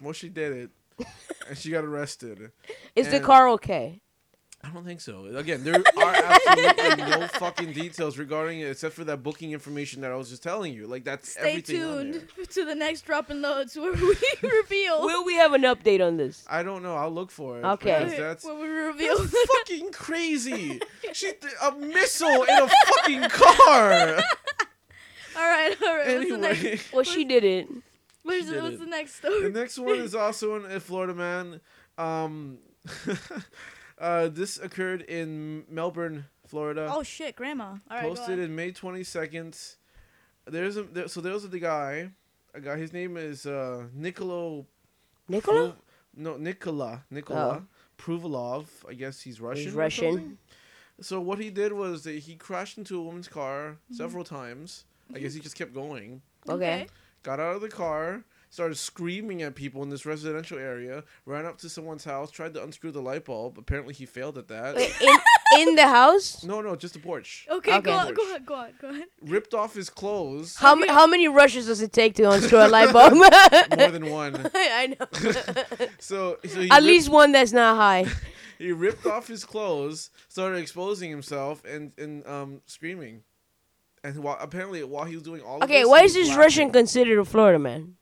Well, 0.00 0.12
she 0.12 0.28
did 0.28 0.52
it, 0.52 1.06
and 1.48 1.56
she 1.58 1.70
got 1.70 1.84
arrested. 1.84 2.50
Is 2.94 3.08
the 3.08 3.20
car 3.20 3.48
okay? 3.50 4.00
I 4.64 4.70
don't 4.70 4.84
think 4.84 5.00
so. 5.00 5.24
Again, 5.36 5.62
there 5.62 5.76
are 5.76 6.14
absolutely 6.16 7.04
no 7.04 7.26
fucking 7.28 7.72
details 7.74 8.18
regarding 8.18 8.58
it 8.58 8.66
except 8.70 8.94
for 8.94 9.04
that 9.04 9.22
booking 9.22 9.52
information 9.52 10.02
that 10.02 10.10
I 10.10 10.16
was 10.16 10.30
just 10.30 10.42
telling 10.42 10.74
you. 10.74 10.88
Like 10.88 11.04
that's 11.04 11.30
Stay 11.30 11.50
everything 11.50 11.82
on 11.84 12.10
there. 12.10 12.20
tuned 12.20 12.50
to 12.50 12.64
the 12.64 12.74
next 12.74 13.02
drop 13.02 13.30
and 13.30 13.40
loads 13.40 13.76
where 13.76 13.92
we 13.92 14.16
reveal. 14.42 15.02
Will 15.02 15.24
we 15.24 15.36
have 15.36 15.52
an 15.52 15.62
update 15.62 16.04
on 16.04 16.16
this? 16.16 16.44
I 16.50 16.64
don't 16.64 16.82
know. 16.82 16.96
I'll 16.96 17.10
look 17.12 17.30
for 17.30 17.58
it. 17.60 17.64
Okay. 17.64 18.16
That's, 18.18 18.44
where 18.44 18.56
we 18.56 18.66
reveal. 18.66 19.16
that's 19.18 19.46
fucking 19.58 19.92
crazy. 19.92 20.80
She 21.12 21.32
th- 21.32 21.54
a 21.62 21.72
missile 21.72 22.42
in 22.42 22.58
a 22.58 22.68
fucking 22.68 23.22
car. 23.30 24.16
all 25.36 25.42
right, 25.42 25.74
all 25.82 25.96
right. 25.96 26.18
What's 26.18 26.30
next? 26.32 26.58
Anyway, 26.60 26.80
Well, 26.92 27.04
she 27.04 27.24
did 27.24 27.44
it. 27.44 27.68
What's, 28.24 28.46
did 28.50 28.62
what's 28.62 28.74
it. 28.74 28.80
the 28.80 28.86
next 28.86 29.14
story? 29.14 29.42
the 29.44 29.50
next 29.60 29.78
one 29.78 30.00
is 30.00 30.14
also 30.14 30.56
in 30.56 30.70
a 30.70 30.80
Florida 30.80 31.14
man. 31.14 31.60
Um, 31.96 32.58
uh, 34.00 34.28
this 34.28 34.58
occurred 34.58 35.02
in 35.02 35.64
Melbourne, 35.68 36.26
Florida. 36.46 36.88
Oh 36.92 37.02
shit, 37.02 37.36
grandma. 37.36 37.64
All 37.64 37.78
right, 37.90 38.02
posted 38.02 38.38
in 38.38 38.54
May 38.54 38.72
22nd. 38.72 39.76
There's 40.46 40.76
a 40.76 40.82
there, 40.84 41.08
so 41.08 41.20
there's 41.20 41.44
a 41.44 41.48
the 41.48 41.58
guy, 41.58 42.10
a 42.54 42.60
guy. 42.60 42.76
His 42.76 42.92
name 42.92 43.16
is 43.16 43.44
uh 43.46 43.84
Nicolo. 43.94 44.66
Nicola? 45.28 45.68
Pru- 45.70 45.74
no, 46.16 46.36
Nikola. 46.36 47.04
Nikola 47.10 47.64
Pruvalov. 47.98 48.66
I 48.88 48.94
guess 48.94 49.20
he's 49.20 49.40
Russian. 49.40 49.64
He's 49.64 49.74
Russian. 49.74 50.38
So 51.00 51.20
what 51.20 51.38
he 51.38 51.50
did 51.50 51.72
was 51.72 52.02
that 52.04 52.18
he 52.18 52.34
crashed 52.34 52.78
into 52.78 52.98
a 52.98 53.02
woman's 53.02 53.28
car 53.28 53.76
Mm-hmm. 53.84 53.94
several 53.94 54.24
times. 54.24 54.84
I 55.14 55.18
guess 55.20 55.32
he 55.34 55.40
just 55.40 55.56
kept 55.56 55.72
going. 55.74 56.22
Okay. 56.48 56.86
Got 57.22 57.40
out 57.40 57.56
of 57.56 57.60
the 57.62 57.68
car, 57.68 58.24
started 58.50 58.76
screaming 58.76 59.42
at 59.42 59.54
people 59.54 59.82
in 59.82 59.88
this 59.90 60.06
residential 60.06 60.58
area. 60.58 61.04
Ran 61.26 61.44
up 61.46 61.58
to 61.58 61.68
someone's 61.68 62.04
house, 62.04 62.30
tried 62.30 62.54
to 62.54 62.62
unscrew 62.62 62.90
the 62.92 63.02
light 63.02 63.24
bulb. 63.24 63.58
Apparently, 63.58 63.94
he 63.94 64.06
failed 64.06 64.38
at 64.38 64.48
that. 64.48 64.76
Wait, 64.76 64.92
in 65.00 65.16
in 65.60 65.74
the 65.76 65.86
house? 65.86 66.44
No, 66.44 66.60
no, 66.60 66.76
just 66.76 66.94
the 66.94 67.00
porch. 67.00 67.46
Okay, 67.50 67.72
Okay. 67.72 67.80
go 67.80 67.92
on, 67.92 68.14
go 68.14 68.22
on, 68.34 68.44
go 68.44 68.54
on, 68.54 68.72
go 68.80 68.88
on. 68.88 69.02
Ripped 69.22 69.54
off 69.54 69.74
his 69.74 69.88
clothes. 69.90 70.56
How 70.56 70.74
ma- 70.74 70.92
how 70.92 71.06
many 71.06 71.28
rushes 71.28 71.66
does 71.66 71.80
it 71.80 71.92
take 71.92 72.14
to 72.16 72.30
unscrew 72.30 72.58
a 72.58 72.68
light 72.76 72.92
bulb? 72.92 73.14
More 73.14 73.90
than 73.90 74.10
one. 74.10 74.50
I 74.54 74.94
know. 74.98 75.86
So, 76.00 76.38
so 76.46 76.60
he 76.60 76.70
At 76.70 76.76
ripped, 76.76 76.86
least 76.86 77.08
one 77.08 77.32
that's 77.32 77.52
not 77.52 77.76
high. 77.76 78.06
he 78.58 78.72
ripped 78.72 79.06
off 79.06 79.26
his 79.28 79.44
clothes, 79.44 80.10
started 80.28 80.58
exposing 80.58 81.10
himself, 81.10 81.62
and 81.64 81.92
and 81.98 82.26
um 82.26 82.60
screaming. 82.66 83.22
And 84.04 84.22
while, 84.22 84.36
apparently, 84.40 84.82
while 84.84 85.04
he 85.04 85.14
was 85.14 85.24
doing 85.24 85.42
all 85.42 85.56
Okay, 85.56 85.64
of 85.64 85.68
this, 85.68 85.76
okay, 85.78 85.84
why 85.86 85.98
he 86.00 86.04
is 86.06 86.16
was 86.16 86.28
this 86.28 86.36
Russian 86.36 86.70
considered 86.70 87.18
a 87.18 87.24
Florida 87.24 87.58
man? 87.58 87.94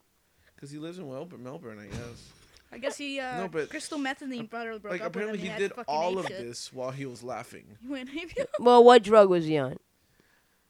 Because 0.57 0.71
he 0.71 0.77
lives 0.79 0.97
in 0.99 1.07
Melbourne, 1.09 1.43
Melbourne, 1.43 1.79
I 1.79 1.85
guess. 1.85 2.29
I 2.71 2.79
guess 2.79 2.97
he 2.97 3.19
uh, 3.19 3.37
No, 3.41 3.47
but- 3.47 3.69
crystal 3.69 3.97
methylene 3.97 4.49
brother 4.49 4.77
broke 4.79 4.91
like 4.93 5.01
up 5.01 5.15
with 5.15 5.23
him. 5.23 5.29
apparently, 5.29 5.49
he 5.49 5.57
did 5.57 5.71
all 5.87 6.17
of 6.19 6.25
shit. 6.27 6.37
this 6.39 6.73
while 6.73 6.91
he 6.91 7.05
was 7.05 7.23
laughing. 7.23 7.63
He 7.81 7.87
went. 7.89 8.09
Well, 8.59 8.83
what 8.83 9.03
drug 9.03 9.29
was 9.29 9.45
he 9.45 9.57
on? 9.57 9.77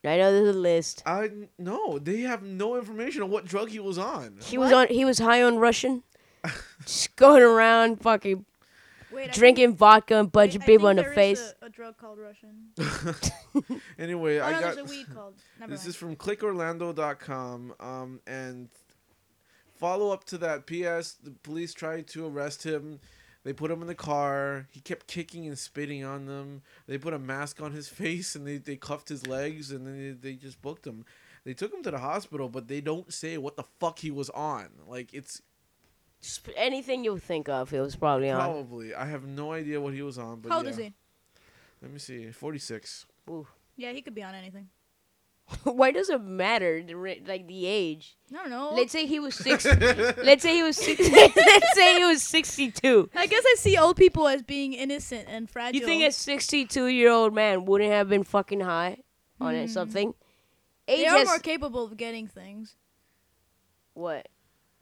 I 0.05 0.17
know 0.17 0.31
there's 0.31 0.55
a 0.55 0.59
list. 0.59 1.01
I 1.05 1.29
no, 1.57 1.97
they 1.99 2.21
have 2.21 2.41
no 2.43 2.77
information 2.77 3.23
on 3.23 3.29
what 3.31 3.45
drug 3.45 3.69
he 3.69 3.79
was 3.79 3.97
on. 3.97 4.37
He 4.41 4.57
was 4.57 4.71
on. 4.71 4.87
He 4.87 5.03
was 5.03 5.19
high 5.19 5.41
on 5.43 5.57
Russian. 5.57 6.03
Just 6.85 7.15
going 7.17 7.41
around, 7.43 7.99
fucking 8.01 8.45
Wait, 9.11 9.29
I 9.29 9.33
drinking 9.33 9.75
vodka 9.75 10.15
and 10.15 10.27
think, 10.27 10.33
punching 10.33 10.61
I 10.61 10.65
people 10.65 10.87
in 10.89 10.97
the 10.97 11.01
there 11.01 11.11
is 11.11 11.15
face. 11.15 11.53
A, 11.61 11.65
a 11.65 11.69
drug 11.69 11.97
called 11.97 12.19
Russian. 12.19 12.69
Anyway, 13.99 14.37
Oh 14.39 14.43
I 14.45 14.51
no, 14.51 14.59
got 14.61 14.75
there's 14.75 14.89
a 14.89 14.93
weed 14.93 15.07
called. 15.13 15.33
Never 15.59 15.71
this 15.71 15.81
mind. 15.81 15.89
is 15.89 15.95
from 15.95 16.15
clickorlando.com 16.15 17.73
um 17.79 18.19
and 18.27 18.69
follow 19.77 20.11
up 20.11 20.23
to 20.25 20.37
that 20.37 20.65
ps 20.65 21.13
the 21.23 21.31
police 21.43 21.73
tried 21.73 22.07
to 22.07 22.25
arrest 22.27 22.63
him 22.63 22.99
they 23.43 23.53
put 23.53 23.71
him 23.71 23.81
in 23.81 23.87
the 23.87 23.95
car 23.95 24.67
he 24.71 24.79
kept 24.79 25.07
kicking 25.07 25.47
and 25.47 25.57
spitting 25.57 26.03
on 26.03 26.25
them 26.25 26.61
they 26.87 26.97
put 26.97 27.13
a 27.13 27.19
mask 27.19 27.61
on 27.61 27.71
his 27.71 27.87
face 28.01 28.35
and 28.35 28.45
they, 28.47 28.57
they 28.57 28.75
cuffed 28.75 29.09
his 29.09 29.25
legs 29.27 29.71
and 29.71 29.85
then 29.85 29.97
they, 30.21 30.29
they 30.31 30.35
just 30.35 30.61
booked 30.61 30.85
him 30.85 31.05
they 31.45 31.53
took 31.53 31.73
him 31.73 31.81
to 31.83 31.91
the 31.91 31.99
hospital 31.99 32.49
but 32.49 32.67
they 32.67 32.81
don't 32.81 33.13
say 33.13 33.37
what 33.37 33.55
the 33.55 33.63
fuck 33.79 33.99
he 33.99 34.11
was 34.11 34.29
on 34.31 34.67
like 34.87 35.13
it's 35.13 35.41
Just 36.21 36.47
anything 36.57 37.03
you 37.05 37.17
think 37.19 37.47
of, 37.47 37.71
it 37.73 37.79
was 37.79 37.95
probably 37.95 38.29
on. 38.29 38.39
probably 38.41 38.93
i 38.93 39.05
have 39.05 39.25
no 39.25 39.51
idea 39.53 39.79
what 39.79 39.93
he 39.93 40.01
was 40.01 40.17
on 40.17 40.39
but 40.41 40.51
How 40.51 40.57
old 40.57 40.65
yeah. 40.65 40.71
is 40.71 40.77
he? 40.77 40.93
let 41.81 41.91
me 41.93 41.99
see 41.99 42.31
46 42.31 43.05
Ooh. 43.29 43.47
Yeah, 43.79 43.91
he 43.91 44.01
could 44.01 44.15
be 44.15 44.23
on 44.23 44.33
anything. 44.33 44.69
Why 45.63 45.91
does 45.91 46.09
it 46.09 46.21
matter? 46.21 46.83
The 46.83 46.93
like 47.25 47.47
the 47.47 47.65
age. 47.65 48.17
I 48.31 48.35
don't 48.35 48.49
know. 48.49 48.73
Let's 48.75 48.91
say 48.91 49.05
he 49.05 49.19
was 49.19 49.33
six. 49.47 49.65
let's 49.65 50.43
say 50.43 50.55
he 50.55 50.63
was 50.63 50.75
six. 50.77 50.99
let's 51.09 51.73
say 51.75 51.97
he 51.99 52.05
was 52.05 52.21
sixty-two. 52.21 53.09
I 53.15 53.27
guess 53.27 53.43
I 53.45 53.55
see 53.57 53.77
old 53.77 53.95
people 53.95 54.27
as 54.27 54.43
being 54.43 54.73
innocent 54.73 55.27
and 55.29 55.49
fragile. 55.49 55.79
You 55.79 55.85
think 55.85 56.03
a 56.03 56.11
sixty-two-year-old 56.11 57.33
man 57.33 57.65
wouldn't 57.65 57.91
have 57.91 58.09
been 58.09 58.23
fucking 58.25 58.59
high 58.59 58.97
on 59.39 59.55
it 59.55 59.69
something? 59.69 60.13
Age 60.89 60.97
Hmm. 60.97 61.01
they 61.03 61.07
are 61.07 61.17
has- 61.19 61.27
more 61.27 61.39
capable 61.39 61.85
of 61.85 61.95
getting 61.97 62.27
things. 62.27 62.75
what? 63.93 64.27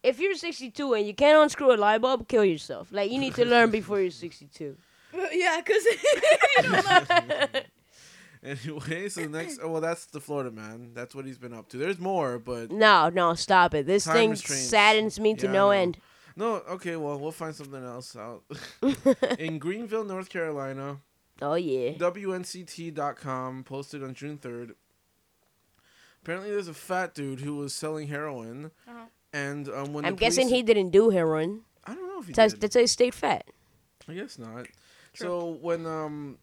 If 0.03 0.19
you're 0.19 0.35
sixty-two 0.35 0.93
and 0.93 1.05
you 1.07 1.13
can't 1.13 1.37
unscrew 1.41 1.73
a 1.73 1.77
light 1.77 1.99
bulb, 2.01 2.27
kill 2.27 2.45
yourself. 2.45 2.89
Like 2.91 3.11
you 3.11 3.19
need 3.19 3.35
to 3.35 3.45
learn 3.45 3.71
before 3.71 3.99
you're 4.01 4.11
sixty-two. 4.11 4.77
yeah, 5.31 5.61
because 5.63 5.83
you 5.85 6.63
don't 6.63 6.85
know. 7.09 7.61
Anyway 8.45 9.09
so 9.09 9.21
the 9.21 9.27
next 9.29 9.59
oh 9.63 9.69
well 9.69 9.81
that's 9.81 10.05
the 10.05 10.19
florida 10.19 10.51
man 10.51 10.91
that's 10.93 11.13
what 11.15 11.25
he's 11.25 11.37
been 11.37 11.53
up 11.53 11.67
to 11.69 11.77
there's 11.77 11.99
more 11.99 12.37
but 12.39 12.71
No, 12.71 13.09
no, 13.09 13.33
stop 13.33 13.73
it. 13.73 13.85
This 13.87 14.05
thing 14.05 14.29
restraints. 14.31 14.67
saddens 14.69 15.19
me 15.19 15.33
to 15.35 15.45
Yeah, 15.47 15.51
no 15.51 15.71
end. 15.71 15.97
No, 16.37 16.55
okay, 16.69 16.95
well, 16.97 17.17
we'll 17.17 17.31
find 17.31 17.55
something 17.55 17.81
else 17.83 18.13
out. 18.17 18.43
In 19.39 19.57
Greenville, 19.57 20.03
North 20.03 20.27
Carolina, 20.29 20.97
Oh 21.41 21.55
yeah. 21.55 21.91
WNCT.com 21.93 23.63
posted 23.63 24.03
on 24.03 24.13
June 24.13 24.37
3rd. 24.37 24.75
Apparently, 26.21 26.51
there's 26.51 26.67
a 26.67 26.73
fat 26.73 27.13
dude 27.13 27.39
who 27.41 27.55
was 27.55 27.73
selling 27.73 28.07
heroin, 28.07 28.71
Uh-huh. 28.87 29.05
and 29.31 29.69
um, 29.69 29.93
when 29.93 30.05
I'm 30.05 30.15
the 30.15 30.19
guessing 30.19 30.47
police- 30.47 30.57
he 30.57 30.63
didn't 30.63 30.89
do 30.89 31.09
heroin. 31.09 31.61
I 31.85 31.93
don't 31.93 32.07
know 32.07 32.19
if 32.19 32.27
he 32.27 32.33
That's 32.33 32.53
did. 32.53 32.61
that's 32.61 32.75
a 32.75 32.85
state 32.87 33.13
fat. 33.13 33.45
I 34.09 34.13
guess 34.13 34.37
not. 34.39 34.65
True. 35.13 35.27
So 35.27 35.57
when 35.61 35.85
um 35.85 36.37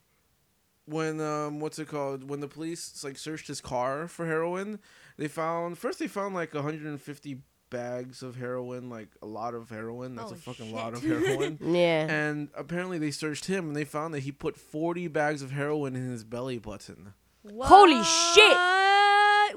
when 0.87 1.21
um 1.21 1.61
what's 1.61 1.79
it 1.79 1.89
called 1.89 2.29
when 2.29 2.41
the 2.41 2.49
police 2.49 3.03
like 3.05 3.17
searched 3.17 3.47
his 3.49 3.61
car 3.61 4.09
for 4.09 4.27
heroin, 4.27 4.79
they 5.17 5.29
found 5.29 5.79
first 5.79 5.99
they 5.99 6.09
found 6.09 6.35
like 6.35 6.53
150 6.55 7.39
bags 7.71 8.23
of 8.23 8.37
heroin, 8.37 8.91
like 8.91 9.09
a 9.23 9.27
lot 9.27 9.55
of 9.55 9.71
heroin. 9.71 10.15
That's 10.15 10.33
a 10.33 10.35
Oh, 10.35 10.39
fucking 10.39 10.73
lot 10.75 10.93
of 10.95 11.03
heroin. 11.03 11.59
Yeah. 11.63 12.07
and 12.11 12.49
apparently 12.55 12.99
they 12.99 13.11
searched 13.11 13.47
him 13.47 13.69
and 13.69 13.77
they 13.77 13.85
found 13.85 14.13
that 14.15 14.21
he 14.21 14.33
put 14.33 14.59
40 14.59 15.09
bags 15.09 15.41
of 15.41 15.53
heroin 15.53 15.97
in 15.97 16.11
his 16.11 16.23
belly 16.25 16.59
button. 16.59 17.15
Holy 17.61 18.03
shit. 18.05 18.57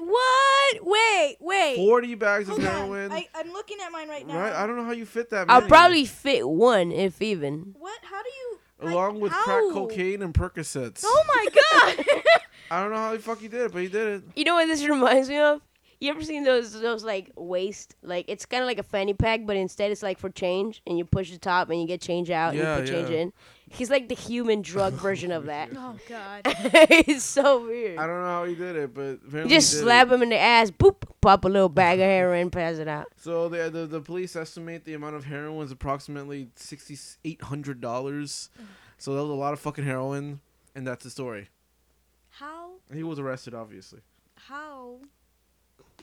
What? 0.00 0.86
Wait, 0.86 1.36
wait. 1.40 1.76
40 1.76 2.14
bags 2.16 2.48
of 2.48 2.56
Hold 2.56 2.66
on. 2.66 2.72
heroin. 2.74 3.12
I, 3.12 3.28
I'm 3.34 3.52
looking 3.52 3.78
at 3.84 3.90
mine 3.92 4.08
right 4.08 4.26
now. 4.26 4.38
right? 4.38 4.52
I 4.52 4.66
don't 4.66 4.76
know 4.76 4.84
how 4.84 4.92
you 4.92 5.06
fit 5.06 5.30
that 5.30 5.46
I'll 5.48 5.62
probably 5.62 6.04
fit 6.04 6.46
one 6.48 6.90
if 6.92 7.20
even. 7.22 7.74
What? 7.78 7.98
How 8.02 8.22
do 8.22 8.28
you? 8.28 8.58
Like, 8.80 8.92
along 8.92 9.20
with 9.20 9.32
crack 9.32 9.62
cocaine 9.72 10.22
and 10.22 10.34
Percocets. 10.34 11.02
Oh 11.04 11.24
my 11.28 11.46
god! 11.96 12.06
I 12.70 12.82
don't 12.82 12.90
know 12.90 12.98
how 12.98 13.12
the 13.12 13.18
fuck 13.18 13.40
he 13.40 13.48
did 13.48 13.62
it, 13.62 13.72
but 13.72 13.82
he 13.82 13.88
did 13.88 14.06
it. 14.08 14.24
You 14.34 14.44
know 14.44 14.54
what 14.54 14.66
this 14.66 14.84
reminds 14.88 15.28
me 15.28 15.38
of? 15.38 15.60
You 15.98 16.10
ever 16.10 16.22
seen 16.22 16.44
those 16.44 16.78
those 16.78 17.04
like 17.04 17.30
waist 17.36 17.94
like 18.02 18.26
it's 18.28 18.44
kind 18.44 18.62
of 18.62 18.66
like 18.66 18.78
a 18.78 18.82
fanny 18.82 19.14
pack, 19.14 19.46
but 19.46 19.56
instead 19.56 19.90
it's 19.90 20.02
like 20.02 20.18
for 20.18 20.28
change, 20.28 20.82
and 20.86 20.98
you 20.98 21.04
push 21.04 21.30
the 21.30 21.38
top 21.38 21.70
and 21.70 21.80
you 21.80 21.86
get 21.86 22.00
change 22.00 22.30
out 22.30 22.54
Yeah, 22.54 22.76
and 22.76 22.86
you 22.88 22.92
put 22.92 22.98
change 22.98 23.10
in. 23.10 23.32
He's 23.68 23.90
like 23.90 24.08
the 24.08 24.14
human 24.14 24.62
drug 24.62 24.92
version 25.06 25.32
of 25.32 25.46
that. 25.46 25.70
oh 25.76 25.96
god. 26.08 26.42
it's 26.44 27.24
so 27.24 27.66
weird. 27.66 27.98
I 27.98 28.06
don't 28.06 28.20
know 28.20 28.26
how 28.26 28.44
he 28.44 28.54
did 28.54 28.76
it, 28.76 28.94
but 28.94 29.00
You 29.02 29.20
apparently 29.26 29.54
just 29.56 29.72
he 29.72 29.78
did 29.78 29.84
slap 29.84 30.08
it. 30.08 30.12
him 30.14 30.22
in 30.22 30.28
the 30.28 30.38
ass, 30.38 30.70
boop, 30.70 31.02
pop 31.20 31.44
a 31.44 31.48
little 31.48 31.68
bag 31.68 31.98
of 31.98 32.04
heroin, 32.04 32.50
pass 32.50 32.76
it 32.76 32.86
out. 32.88 33.06
So 33.16 33.48
the, 33.48 33.68
the 33.70 33.86
the 33.86 34.00
police 34.00 34.36
estimate 34.36 34.84
the 34.84 34.94
amount 34.94 35.16
of 35.16 35.24
heroin 35.24 35.56
was 35.56 35.72
approximately 35.72 36.48
sixty 36.54 36.96
eight 37.24 37.42
hundred 37.42 37.80
dollars. 37.80 38.50
So 38.98 39.14
that 39.14 39.20
was 39.22 39.30
a 39.30 39.34
lot 39.34 39.52
of 39.52 39.58
fucking 39.60 39.84
heroin, 39.84 40.40
and 40.74 40.86
that's 40.86 41.02
the 41.04 41.10
story. 41.10 41.48
How? 42.30 42.70
He 42.92 43.02
was 43.02 43.18
arrested, 43.18 43.52
obviously. 43.54 44.00
How? 44.36 44.96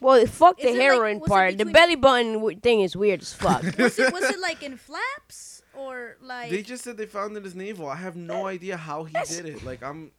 Well, 0.01 0.25
fuck 0.25 0.57
the 0.57 0.67
Is 0.69 0.75
it, 0.75 0.79
like- 0.79 0.81
heroin 0.81 1.19
was 1.19 1.27
it 1.27 1.29
part. 1.29 1.57
the 1.57 1.65
belly 1.65 1.95
button 1.95 2.33
w- 2.33 2.59
thing 2.59 2.81
is 2.81 2.95
weird 2.95 3.21
as 3.21 3.33
fuck. 3.33 3.63
Was 3.77 3.97
it 3.99 4.11
was 4.11 4.23
it 4.23 4.39
like 4.41 4.61
in 4.63 4.75
flaps 4.75 5.52
or 5.77 6.17
like? 6.21 6.49
They 6.49 6.61
just 6.61 6.83
said 6.83 6.97
they 6.97 7.05
found 7.05 7.33
it 7.33 7.37
in 7.37 7.43
his 7.43 7.55
navel. 7.55 7.87
I 7.87 7.95
have 7.95 8.15
no 8.15 8.47
idea 8.47 8.77
how 8.77 9.03
he 9.03 9.15
did 9.27 9.45
it. 9.45 9.63
Like 9.63 9.81
I'm. 9.83 10.11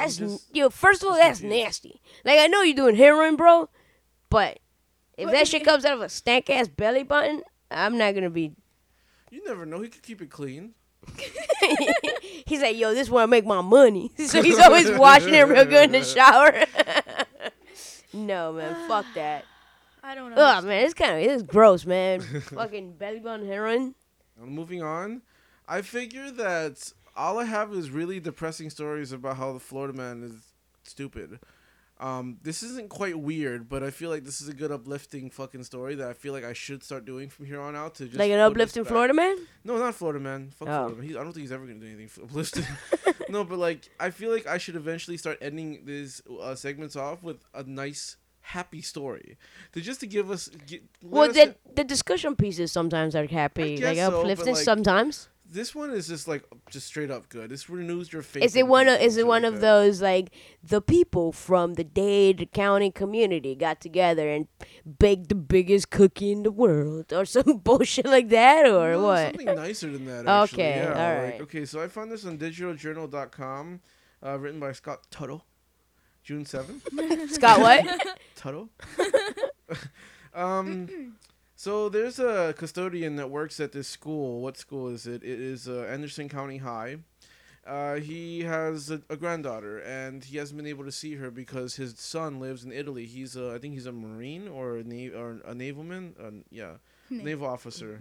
I'm 0.00 0.06
That's 0.06 0.16
just- 0.16 0.54
yo. 0.54 0.70
First 0.70 1.02
of 1.02 1.10
all, 1.10 1.16
that's 1.16 1.40
confused. 1.40 1.64
nasty. 1.64 2.00
Like 2.24 2.40
I 2.40 2.46
know 2.48 2.62
you're 2.62 2.74
doing 2.76 2.96
heroin, 2.96 3.36
bro, 3.36 3.68
but 4.28 4.58
if 5.16 5.26
But 5.26 5.32
that 5.32 5.42
if 5.42 5.48
shit 5.48 5.64
comes 5.64 5.84
out 5.84 5.94
of 5.94 6.00
a 6.02 6.08
stank 6.08 6.50
ass 6.50 6.66
belly 6.68 7.04
button, 7.04 7.42
I'm 7.70 7.96
not 7.96 8.14
gonna 8.14 8.30
be. 8.30 8.52
You 9.30 9.44
never 9.44 9.64
know. 9.66 9.80
He 9.80 9.88
could 9.88 10.02
keep 10.02 10.20
it 10.20 10.30
clean. 10.30 10.74
he's 12.46 12.62
like, 12.62 12.76
yo, 12.76 12.90
this 12.94 13.02
is 13.08 13.10
where 13.10 13.22
I 13.22 13.26
make 13.26 13.44
my 13.46 13.60
money. 13.60 14.10
so 14.26 14.42
he's 14.42 14.58
always 14.58 14.90
washing 14.98 15.34
it 15.34 15.46
real 15.46 15.64
good 15.64 15.84
in 15.86 15.92
the 15.92 16.02
shower. 16.04 16.64
no 18.12 18.52
man, 18.52 18.88
fuck 18.88 19.06
that. 19.14 19.44
I 20.02 20.14
don't 20.14 20.30
know. 20.34 20.36
Ugh 20.42 20.64
man, 20.64 20.84
it's 20.84 20.94
kind 20.94 21.12
of 21.12 21.30
it's 21.32 21.42
gross, 21.42 21.86
man. 21.86 22.20
Fucking 22.20 22.92
belly 22.94 23.20
button 23.20 23.46
heroin. 23.46 23.94
Moving 24.46 24.82
on, 24.82 25.22
I 25.68 25.82
figure 25.82 26.30
that 26.30 26.92
all 27.16 27.38
I 27.38 27.44
have 27.44 27.72
is 27.72 27.90
really 27.90 28.20
depressing 28.20 28.70
stories 28.70 29.12
about 29.12 29.36
how 29.36 29.52
the 29.52 29.60
Florida 29.60 29.96
man 29.96 30.22
is 30.22 30.34
stupid. 30.82 31.38
Um, 32.00 32.38
this 32.42 32.64
isn't 32.64 32.90
quite 32.90 33.16
weird, 33.18 33.68
but 33.68 33.84
I 33.84 33.90
feel 33.90 34.10
like 34.10 34.24
this 34.24 34.40
is 34.40 34.48
a 34.48 34.52
good 34.52 34.72
uplifting 34.72 35.30
fucking 35.30 35.62
story 35.62 35.94
that 35.94 36.08
I 36.08 36.12
feel 36.12 36.32
like 36.32 36.44
I 36.44 36.52
should 36.52 36.82
start 36.82 37.04
doing 37.04 37.28
from 37.30 37.46
here 37.46 37.60
on 37.60 37.76
out 37.76 37.94
to 37.96 38.06
just 38.06 38.18
like 38.18 38.32
an 38.32 38.40
uplifting 38.40 38.84
Florida 38.84 39.14
man. 39.14 39.36
No, 39.62 39.78
not 39.78 39.94
Florida 39.94 40.18
man. 40.18 40.50
Fuck 40.50 40.68
Oh. 40.68 40.72
Florida 40.72 40.96
man. 40.96 41.08
He, 41.08 41.12
I 41.16 41.22
don't 41.22 41.32
think 41.32 41.42
he's 41.42 41.52
ever 41.52 41.64
gonna 41.64 41.78
do 41.78 41.86
anything 41.86 42.10
uplifting. 42.24 42.64
no, 43.28 43.44
but 43.44 43.58
like 43.60 43.88
I 44.00 44.10
feel 44.10 44.32
like 44.32 44.44
I 44.46 44.58
should 44.58 44.74
eventually 44.74 45.16
start 45.16 45.38
ending 45.40 45.82
these 45.84 46.20
uh, 46.42 46.56
segments 46.56 46.96
off 46.96 47.22
with 47.22 47.38
a 47.54 47.62
nice, 47.62 48.16
happy 48.44 48.82
story, 48.82 49.36
to 49.72 49.80
just 49.80 50.00
to 50.00 50.06
give 50.06 50.30
us. 50.30 50.48
Get, 50.66 50.82
Well, 51.02 51.32
the 51.32 51.56
the 51.74 51.84
discussion 51.84 52.36
pieces 52.36 52.72
sometimes 52.72 53.14
are 53.16 53.26
happy, 53.26 53.76
like 53.78 53.98
so, 53.98 54.20
uplifting. 54.20 54.54
like, 54.54 54.64
sometimes 54.64 55.28
this 55.54 55.74
one 55.74 55.90
is 55.90 56.08
just 56.08 56.26
like 56.26 56.42
just 56.70 56.86
straight 56.86 57.10
up 57.10 57.28
good. 57.28 57.50
This 57.50 57.68
renews 57.70 58.12
your 58.12 58.22
faith. 58.22 58.42
is 58.42 58.56
it 58.56 58.66
one 58.66 58.88
of 58.88 59.00
is 59.00 59.16
it 59.16 59.26
one 59.26 59.44
of 59.44 59.60
those 59.60 60.02
like 60.02 60.30
the 60.62 60.80
people 60.80 61.32
from 61.32 61.74
the 61.74 61.84
Dade 61.84 62.48
County 62.52 62.90
community 62.90 63.54
got 63.54 63.80
together 63.80 64.28
and 64.28 64.48
baked 64.98 65.28
the 65.28 65.34
biggest 65.34 65.90
cookie 65.90 66.32
in 66.32 66.42
the 66.42 66.50
world 66.50 67.12
or 67.12 67.24
some 67.36 67.58
bullshit 67.58 68.06
like 68.06 68.30
that 68.30 68.66
or 68.66 68.92
No, 68.92 69.02
what? 69.02 69.26
Something 69.36 69.54
nicer 69.54 69.90
than 69.90 70.04
that. 70.06 70.26
Actually. 70.26 70.62
Okay, 70.62 70.76
yeah, 70.82 71.16
all 71.18 71.24
like, 71.24 71.40
okay, 71.42 71.64
so 71.64 71.82
I 71.82 71.88
found 71.88 72.10
this 72.10 72.24
on 72.24 72.38
digitaljournal.com, 72.38 73.80
uh, 74.24 74.38
written 74.38 74.60
by 74.60 74.72
Scott 74.72 75.06
Tuttle, 75.10 75.44
June 76.24 76.46
seventh. 76.46 76.88
Scott, 77.30 77.60
what? 77.60 78.16
Tuttle. 78.34 78.70
um, 80.34 81.14
so 81.54 81.90
there's 81.90 82.18
a 82.18 82.54
custodian 82.56 83.16
that 83.16 83.30
works 83.30 83.60
at 83.60 83.72
this 83.72 83.86
school. 83.86 84.40
What 84.40 84.56
school 84.56 84.88
is 84.88 85.06
it? 85.06 85.22
It 85.22 85.38
is 85.38 85.68
uh, 85.68 85.86
Anderson 85.90 86.30
County 86.30 86.58
High. 86.58 86.96
Uh, 87.66 87.96
he 87.96 88.40
has 88.42 88.90
a, 88.90 89.02
a 89.10 89.16
granddaughter, 89.16 89.78
and 89.78 90.24
he 90.24 90.38
hasn't 90.38 90.56
been 90.56 90.66
able 90.66 90.84
to 90.84 90.92
see 90.92 91.14
her 91.16 91.30
because 91.30 91.76
his 91.76 91.98
son 91.98 92.40
lives 92.40 92.64
in 92.64 92.72
Italy. 92.72 93.04
He's 93.06 93.36
a, 93.36 93.52
I 93.54 93.58
think 93.58 93.74
he's 93.74 93.86
a 93.86 93.92
marine 93.92 94.48
or 94.48 94.78
a 94.78 94.84
nav- 94.84 95.14
or 95.14 95.30
a 95.46 95.54
navalman. 95.54 96.12
Uh, 96.18 96.42
yeah, 96.50 96.72
naval 97.10 97.46
officer. 97.46 98.00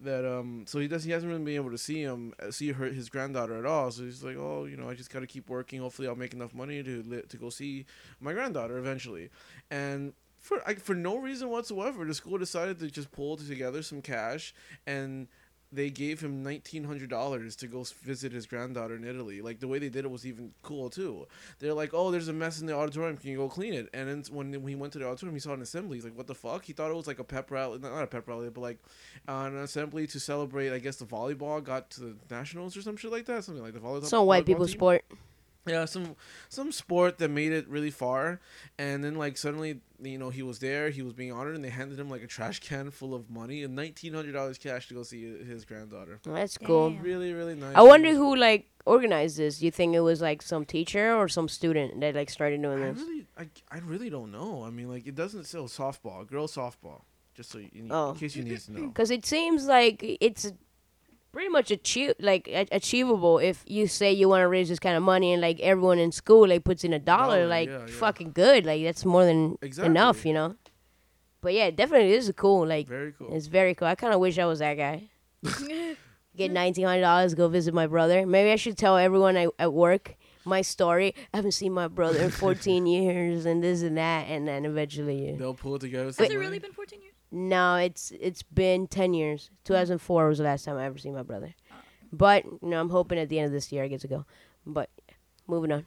That 0.00 0.24
um, 0.24 0.64
so 0.66 0.78
he 0.78 0.88
does. 0.88 1.04
He 1.04 1.10
hasn't 1.10 1.30
really 1.30 1.44
been 1.44 1.56
able 1.56 1.70
to 1.70 1.78
see 1.78 2.00
him, 2.00 2.32
uh, 2.42 2.50
see 2.50 2.72
her, 2.72 2.86
his 2.86 3.08
granddaughter 3.08 3.58
at 3.58 3.66
all. 3.66 3.90
So 3.90 4.04
he's 4.04 4.24
like, 4.24 4.36
oh, 4.36 4.64
you 4.64 4.76
know, 4.76 4.88
I 4.88 4.94
just 4.94 5.10
got 5.12 5.20
to 5.20 5.26
keep 5.26 5.48
working. 5.48 5.80
Hopefully, 5.80 6.08
I'll 6.08 6.16
make 6.16 6.32
enough 6.32 6.54
money 6.54 6.82
to 6.82 7.02
li- 7.02 7.22
to 7.28 7.36
go 7.36 7.50
see 7.50 7.84
my 8.20 8.32
granddaughter 8.32 8.78
eventually. 8.78 9.30
And 9.70 10.14
for 10.38 10.66
I, 10.66 10.74
for 10.74 10.94
no 10.94 11.18
reason 11.18 11.50
whatsoever, 11.50 12.04
the 12.04 12.14
school 12.14 12.38
decided 12.38 12.78
to 12.80 12.90
just 12.90 13.12
pull 13.12 13.36
together 13.36 13.82
some 13.82 14.02
cash 14.02 14.54
and 14.86 15.28
they 15.74 15.90
gave 15.90 16.20
him 16.20 16.42
nineteen 16.42 16.84
hundred 16.84 17.10
dollars 17.10 17.56
to 17.56 17.66
go 17.66 17.84
visit 18.02 18.32
his 18.32 18.46
granddaughter 18.46 18.96
in 18.96 19.04
Italy. 19.04 19.40
Like 19.40 19.60
the 19.60 19.68
way 19.68 19.78
they 19.78 19.88
did 19.88 20.04
it 20.04 20.10
was 20.10 20.26
even 20.26 20.52
cool 20.62 20.90
too. 20.90 21.26
They're 21.58 21.74
like, 21.74 21.90
"Oh, 21.92 22.10
there's 22.10 22.28
a 22.28 22.32
mess 22.32 22.60
in 22.60 22.66
the 22.66 22.74
auditorium. 22.74 23.16
Can 23.16 23.30
you 23.30 23.36
go 23.36 23.48
clean 23.48 23.74
it?" 23.74 23.88
And 23.92 24.08
then 24.08 24.24
when 24.30 24.52
when 24.52 24.68
he 24.68 24.74
went 24.74 24.92
to 24.94 24.98
the 24.98 25.06
auditorium, 25.06 25.34
he 25.34 25.40
saw 25.40 25.52
an 25.52 25.62
assembly. 25.62 25.96
He's 25.96 26.04
like, 26.04 26.16
"What 26.16 26.26
the 26.26 26.34
fuck?" 26.34 26.64
He 26.64 26.72
thought 26.72 26.90
it 26.90 26.96
was 26.96 27.06
like 27.06 27.18
a 27.18 27.24
pep 27.24 27.50
rally, 27.50 27.78
not 27.78 28.02
a 28.02 28.06
pep 28.06 28.28
rally, 28.28 28.48
but 28.50 28.60
like 28.60 28.78
uh, 29.28 29.32
an 29.46 29.56
assembly 29.58 30.06
to 30.08 30.20
celebrate. 30.20 30.72
I 30.72 30.78
guess 30.78 30.96
the 30.96 31.06
volleyball 31.06 31.62
got 31.62 31.90
to 31.90 32.00
the 32.00 32.16
nationals 32.30 32.76
or 32.76 32.82
some 32.82 32.96
shit 32.96 33.10
like 33.12 33.26
that. 33.26 33.44
Something 33.44 33.62
like 33.62 33.74
the 33.74 33.80
volleyball. 33.80 34.06
Some 34.06 34.26
white 34.26 34.44
volleyball 34.44 34.46
people 34.46 34.66
team. 34.66 34.74
sport. 34.74 35.04
Yeah, 35.66 35.86
some 35.86 36.14
some 36.48 36.72
sport 36.72 37.18
that 37.18 37.30
made 37.30 37.52
it 37.52 37.66
really 37.68 37.90
far, 37.90 38.40
and 38.78 39.02
then 39.02 39.14
like 39.16 39.38
suddenly, 39.38 39.80
you 40.02 40.18
know, 40.18 40.28
he 40.30 40.42
was 40.42 40.58
there, 40.58 40.90
he 40.90 41.00
was 41.00 41.14
being 41.14 41.32
honored, 41.32 41.54
and 41.54 41.64
they 41.64 41.70
handed 41.70 41.98
him 41.98 42.10
like 42.10 42.22
a 42.22 42.26
trash 42.26 42.60
can 42.60 42.90
full 42.90 43.14
of 43.14 43.30
money 43.30 43.62
and 43.62 43.74
nineteen 43.74 44.12
hundred 44.12 44.32
dollars 44.32 44.58
cash 44.58 44.88
to 44.88 44.94
go 44.94 45.02
see 45.02 45.22
his 45.44 45.64
granddaughter. 45.64 46.20
That's 46.24 46.58
cool. 46.58 46.90
Damn. 46.90 47.02
Really, 47.02 47.32
really 47.32 47.54
nice. 47.54 47.74
I 47.74 47.82
wonder 47.82 48.10
who 48.14 48.36
like 48.36 48.68
organized 48.84 49.38
this. 49.38 49.62
You 49.62 49.70
think 49.70 49.94
it 49.94 50.00
was 50.00 50.20
like 50.20 50.42
some 50.42 50.66
teacher 50.66 51.14
or 51.14 51.28
some 51.28 51.48
student 51.48 51.98
that 52.00 52.14
like 52.14 52.28
started 52.28 52.60
doing 52.60 52.82
I 52.82 52.92
this? 52.92 52.98
really, 53.02 53.26
I, 53.38 53.48
I 53.70 53.78
really 53.78 54.10
don't 54.10 54.32
know. 54.32 54.64
I 54.64 54.70
mean, 54.70 54.90
like 54.90 55.06
it 55.06 55.14
doesn't 55.14 55.44
say 55.44 55.58
softball, 55.58 56.26
girls 56.26 56.54
softball. 56.54 57.02
Just 57.34 57.50
so 57.50 57.58
you, 57.58 57.68
in, 57.74 57.90
Oh. 57.90 58.10
in 58.10 58.16
case 58.16 58.36
you 58.36 58.44
need 58.44 58.60
to 58.60 58.72
know. 58.72 58.86
Because 58.88 59.10
it 59.10 59.24
seems 59.26 59.66
like 59.66 59.98
it's 60.20 60.52
pretty 61.34 61.48
much 61.50 61.70
achieve 61.70 62.14
like 62.20 62.48
a- 62.48 62.68
achievable 62.72 63.38
if 63.38 63.64
you 63.66 63.86
say 63.88 64.12
you 64.12 64.28
want 64.28 64.42
to 64.42 64.48
raise 64.48 64.68
this 64.68 64.78
kind 64.78 64.96
of 64.96 65.02
money 65.02 65.32
and 65.32 65.42
like 65.42 65.58
everyone 65.60 65.98
in 65.98 66.12
school 66.12 66.48
like 66.48 66.62
puts 66.64 66.84
in 66.84 66.92
a 66.92 66.98
dollar, 66.98 67.38
Dollar, 67.40 67.46
like 67.48 67.68
yeah, 67.68 67.80
yeah. 67.80 67.86
fucking 68.02 68.30
good. 68.32 68.64
Like 68.64 68.82
that's 68.84 69.04
more 69.04 69.24
than 69.24 69.58
enough, 69.82 70.24
you 70.24 70.32
know. 70.32 70.54
But 71.42 71.52
yeah, 71.54 71.70
definitely 71.70 72.10
this 72.10 72.26
is 72.28 72.34
cool. 72.36 72.66
Like 72.66 72.86
Very 72.88 73.12
cool. 73.12 73.34
it's 73.36 73.48
very 73.48 73.74
cool. 73.74 73.88
I 73.88 73.94
kind 73.96 74.14
of 74.14 74.20
wish 74.20 74.38
I 74.38 74.46
was 74.46 74.60
that 74.60 74.74
guy. 74.74 75.10
Get 76.36 76.50
nineteen 76.50 76.84
hundred 76.86 77.02
dollars, 77.02 77.34
go 77.34 77.46
visit 77.48 77.74
my 77.74 77.86
brother. 77.86 78.26
Maybe 78.26 78.50
I 78.50 78.56
should 78.56 78.76
tell 78.76 78.96
everyone 78.96 79.36
I, 79.36 79.48
at 79.58 79.72
work 79.72 80.16
my 80.44 80.62
story. 80.62 81.14
I 81.32 81.36
haven't 81.38 81.52
seen 81.52 81.72
my 81.72 81.86
brother 81.86 82.18
in 82.20 82.30
fourteen 82.44 82.86
years, 82.86 83.44
and 83.46 83.62
this 83.62 83.82
and 83.82 83.96
that, 83.98 84.26
and 84.28 84.48
then 84.48 84.64
eventually. 84.64 85.32
uh, 85.32 85.36
They'll 85.38 85.54
pull 85.54 85.76
it 85.76 85.80
together. 85.80 86.06
Has 86.06 86.18
it 86.18 86.22
money. 86.22 86.36
really 86.36 86.58
been 86.58 86.72
14 86.72 87.00
years? 87.02 87.03
No, 87.34 87.76
it's 87.76 88.12
it's 88.20 88.42
been 88.42 88.86
ten 88.86 89.12
years. 89.12 89.48
Hmm. 89.48 89.54
Two 89.64 89.72
thousand 89.74 89.98
four 89.98 90.28
was 90.28 90.38
the 90.38 90.44
last 90.44 90.64
time 90.64 90.76
I 90.76 90.84
ever 90.84 90.98
seen 90.98 91.14
my 91.14 91.22
brother. 91.22 91.54
But 92.12 92.44
you 92.44 92.58
know, 92.62 92.80
I'm 92.80 92.90
hoping 92.90 93.18
at 93.18 93.28
the 93.28 93.38
end 93.40 93.46
of 93.46 93.52
this 93.52 93.72
year 93.72 93.82
I 93.82 93.88
get 93.88 94.00
to 94.02 94.08
go. 94.08 94.24
But 94.64 94.88
moving 95.48 95.72
on. 95.72 95.84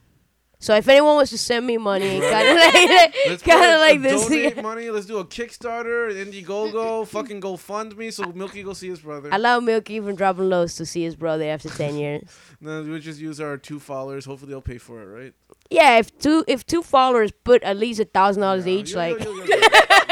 So 0.60 0.76
if 0.76 0.88
anyone 0.90 1.14
wants 1.16 1.30
to 1.32 1.38
send 1.38 1.68
me 1.68 1.78
money, 1.78 2.20
kind 2.32 2.48
of 2.50 2.56
like, 2.58 3.16
Let's 3.28 3.44
kind 3.44 3.64
of 3.64 3.76
a- 3.76 3.78
like 3.80 3.98
a 3.98 4.02
this. 4.02 4.24
Donate 4.28 4.62
money. 4.64 4.90
Let's 4.90 5.06
do 5.06 5.20
a 5.20 5.26
Kickstarter, 5.26 6.10
an 6.10 6.32
Indiegogo, 6.32 7.06
fucking 7.16 7.40
GoFundMe, 7.42 8.12
so 8.12 8.26
Milky 8.34 8.64
go 8.64 8.74
see 8.74 8.90
his 8.90 9.00
brother. 9.02 9.30
Allow 9.32 9.60
Milky 9.60 10.00
from 10.00 10.16
Dropping 10.16 10.50
Loads 10.50 10.74
to 10.78 10.86
see 10.88 11.04
his 11.04 11.16
brother 11.16 11.44
after 11.46 11.70
ten 11.70 11.96
years. 12.04 12.24
then 12.60 12.90
we'll 12.90 13.00
just 13.00 13.20
use 13.22 13.40
our 13.40 13.56
two 13.58 13.80
followers. 13.80 14.26
Hopefully, 14.26 14.50
they'll 14.50 14.62
pay 14.62 14.80
for 14.80 15.02
it, 15.04 15.06
right? 15.06 15.34
Yeah, 15.70 16.00
if 16.00 16.18
two 16.18 16.44
if 16.48 16.66
two 16.66 16.82
followers 16.82 17.32
put 17.44 17.62
at 17.62 17.78
least 17.78 18.00
a 18.00 18.06
thousand 18.06 18.42
dollars 18.42 18.66
Yeah, 18.66 18.74
each, 18.74 18.92
yeah, 18.92 18.98
like. 18.98 20.07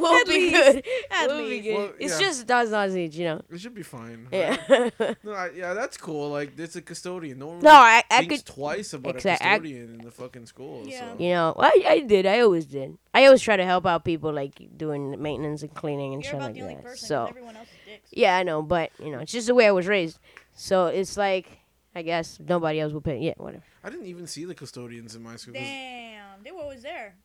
We'll 0.00 0.20
At 0.20 0.26
be 0.26 0.32
least. 0.32 0.52
good. 0.54 0.84
At 1.10 1.26
We'll 1.28 1.38
be 1.38 1.44
least. 1.50 1.64
good. 1.64 1.74
Well, 1.76 1.92
It's 1.98 2.20
yeah. 2.20 2.26
just 2.26 2.42
a 2.42 2.46
thousand 2.46 2.72
dollars 2.72 2.96
each, 2.96 3.14
you 3.16 3.24
know. 3.26 3.42
it 3.50 3.60
should 3.60 3.74
be 3.74 3.82
fine. 3.82 4.26
Yeah. 4.32 4.56
No, 5.22 5.32
I, 5.32 5.50
yeah, 5.54 5.74
that's 5.74 5.96
cool. 5.96 6.30
Like, 6.30 6.58
it's 6.58 6.76
a 6.76 6.82
custodian. 6.82 7.38
No 7.38 7.48
one 7.48 7.58
no, 7.60 7.70
I 7.70 8.02
I 8.10 8.18
thinks 8.26 8.42
could 8.42 8.54
twice 8.54 8.92
about 8.92 9.16
Exact- 9.16 9.42
a 9.42 9.46
I- 9.46 9.58
custodian 9.58 9.94
in 9.94 10.04
the 10.04 10.10
fucking 10.10 10.46
school. 10.46 10.82
Yeah. 10.86 11.12
So. 11.12 11.22
You 11.22 11.30
know, 11.30 11.54
I, 11.58 11.84
I 11.86 11.98
did. 12.00 12.26
I 12.26 12.40
always 12.40 12.66
did. 12.66 12.96
I 13.14 13.26
always 13.26 13.42
try 13.42 13.56
to 13.56 13.64
help 13.64 13.86
out 13.86 14.04
people 14.04 14.32
like 14.32 14.54
doing 14.76 15.20
maintenance 15.22 15.62
and 15.62 15.72
cleaning 15.74 16.14
and 16.14 16.22
You're 16.22 16.30
shit 16.30 16.34
about 16.36 16.46
like 16.46 16.54
the 16.54 16.62
only 16.62 16.74
that. 16.76 16.84
person. 16.84 16.98
'cause 17.00 17.08
So 17.08 17.26
everyone 17.26 17.56
else 17.56 17.68
dicks. 17.86 18.08
yeah, 18.12 18.36
I 18.36 18.42
know, 18.42 18.62
but 18.62 18.90
you 18.98 19.10
know, 19.10 19.18
it's 19.18 19.32
just 19.32 19.46
the 19.48 19.54
way 19.54 19.66
I 19.66 19.72
was 19.72 19.86
raised. 19.86 20.18
So 20.54 20.86
it's 20.86 21.16
like 21.16 21.46
I 21.94 22.02
guess 22.02 22.38
nobody 22.40 22.78
else 22.80 22.92
will 22.92 23.00
pay. 23.00 23.18
Yeah, 23.18 23.34
whatever. 23.36 23.64
I 23.82 23.90
didn't 23.90 24.06
even 24.06 24.26
see 24.26 24.44
the 24.44 24.54
custodians 24.54 25.14
in 25.16 25.22
my 25.22 25.36
school. 25.36 25.54
Damn, 25.54 26.42
they 26.44 26.52
were 26.52 26.60
always 26.60 26.82
there. 26.82 27.16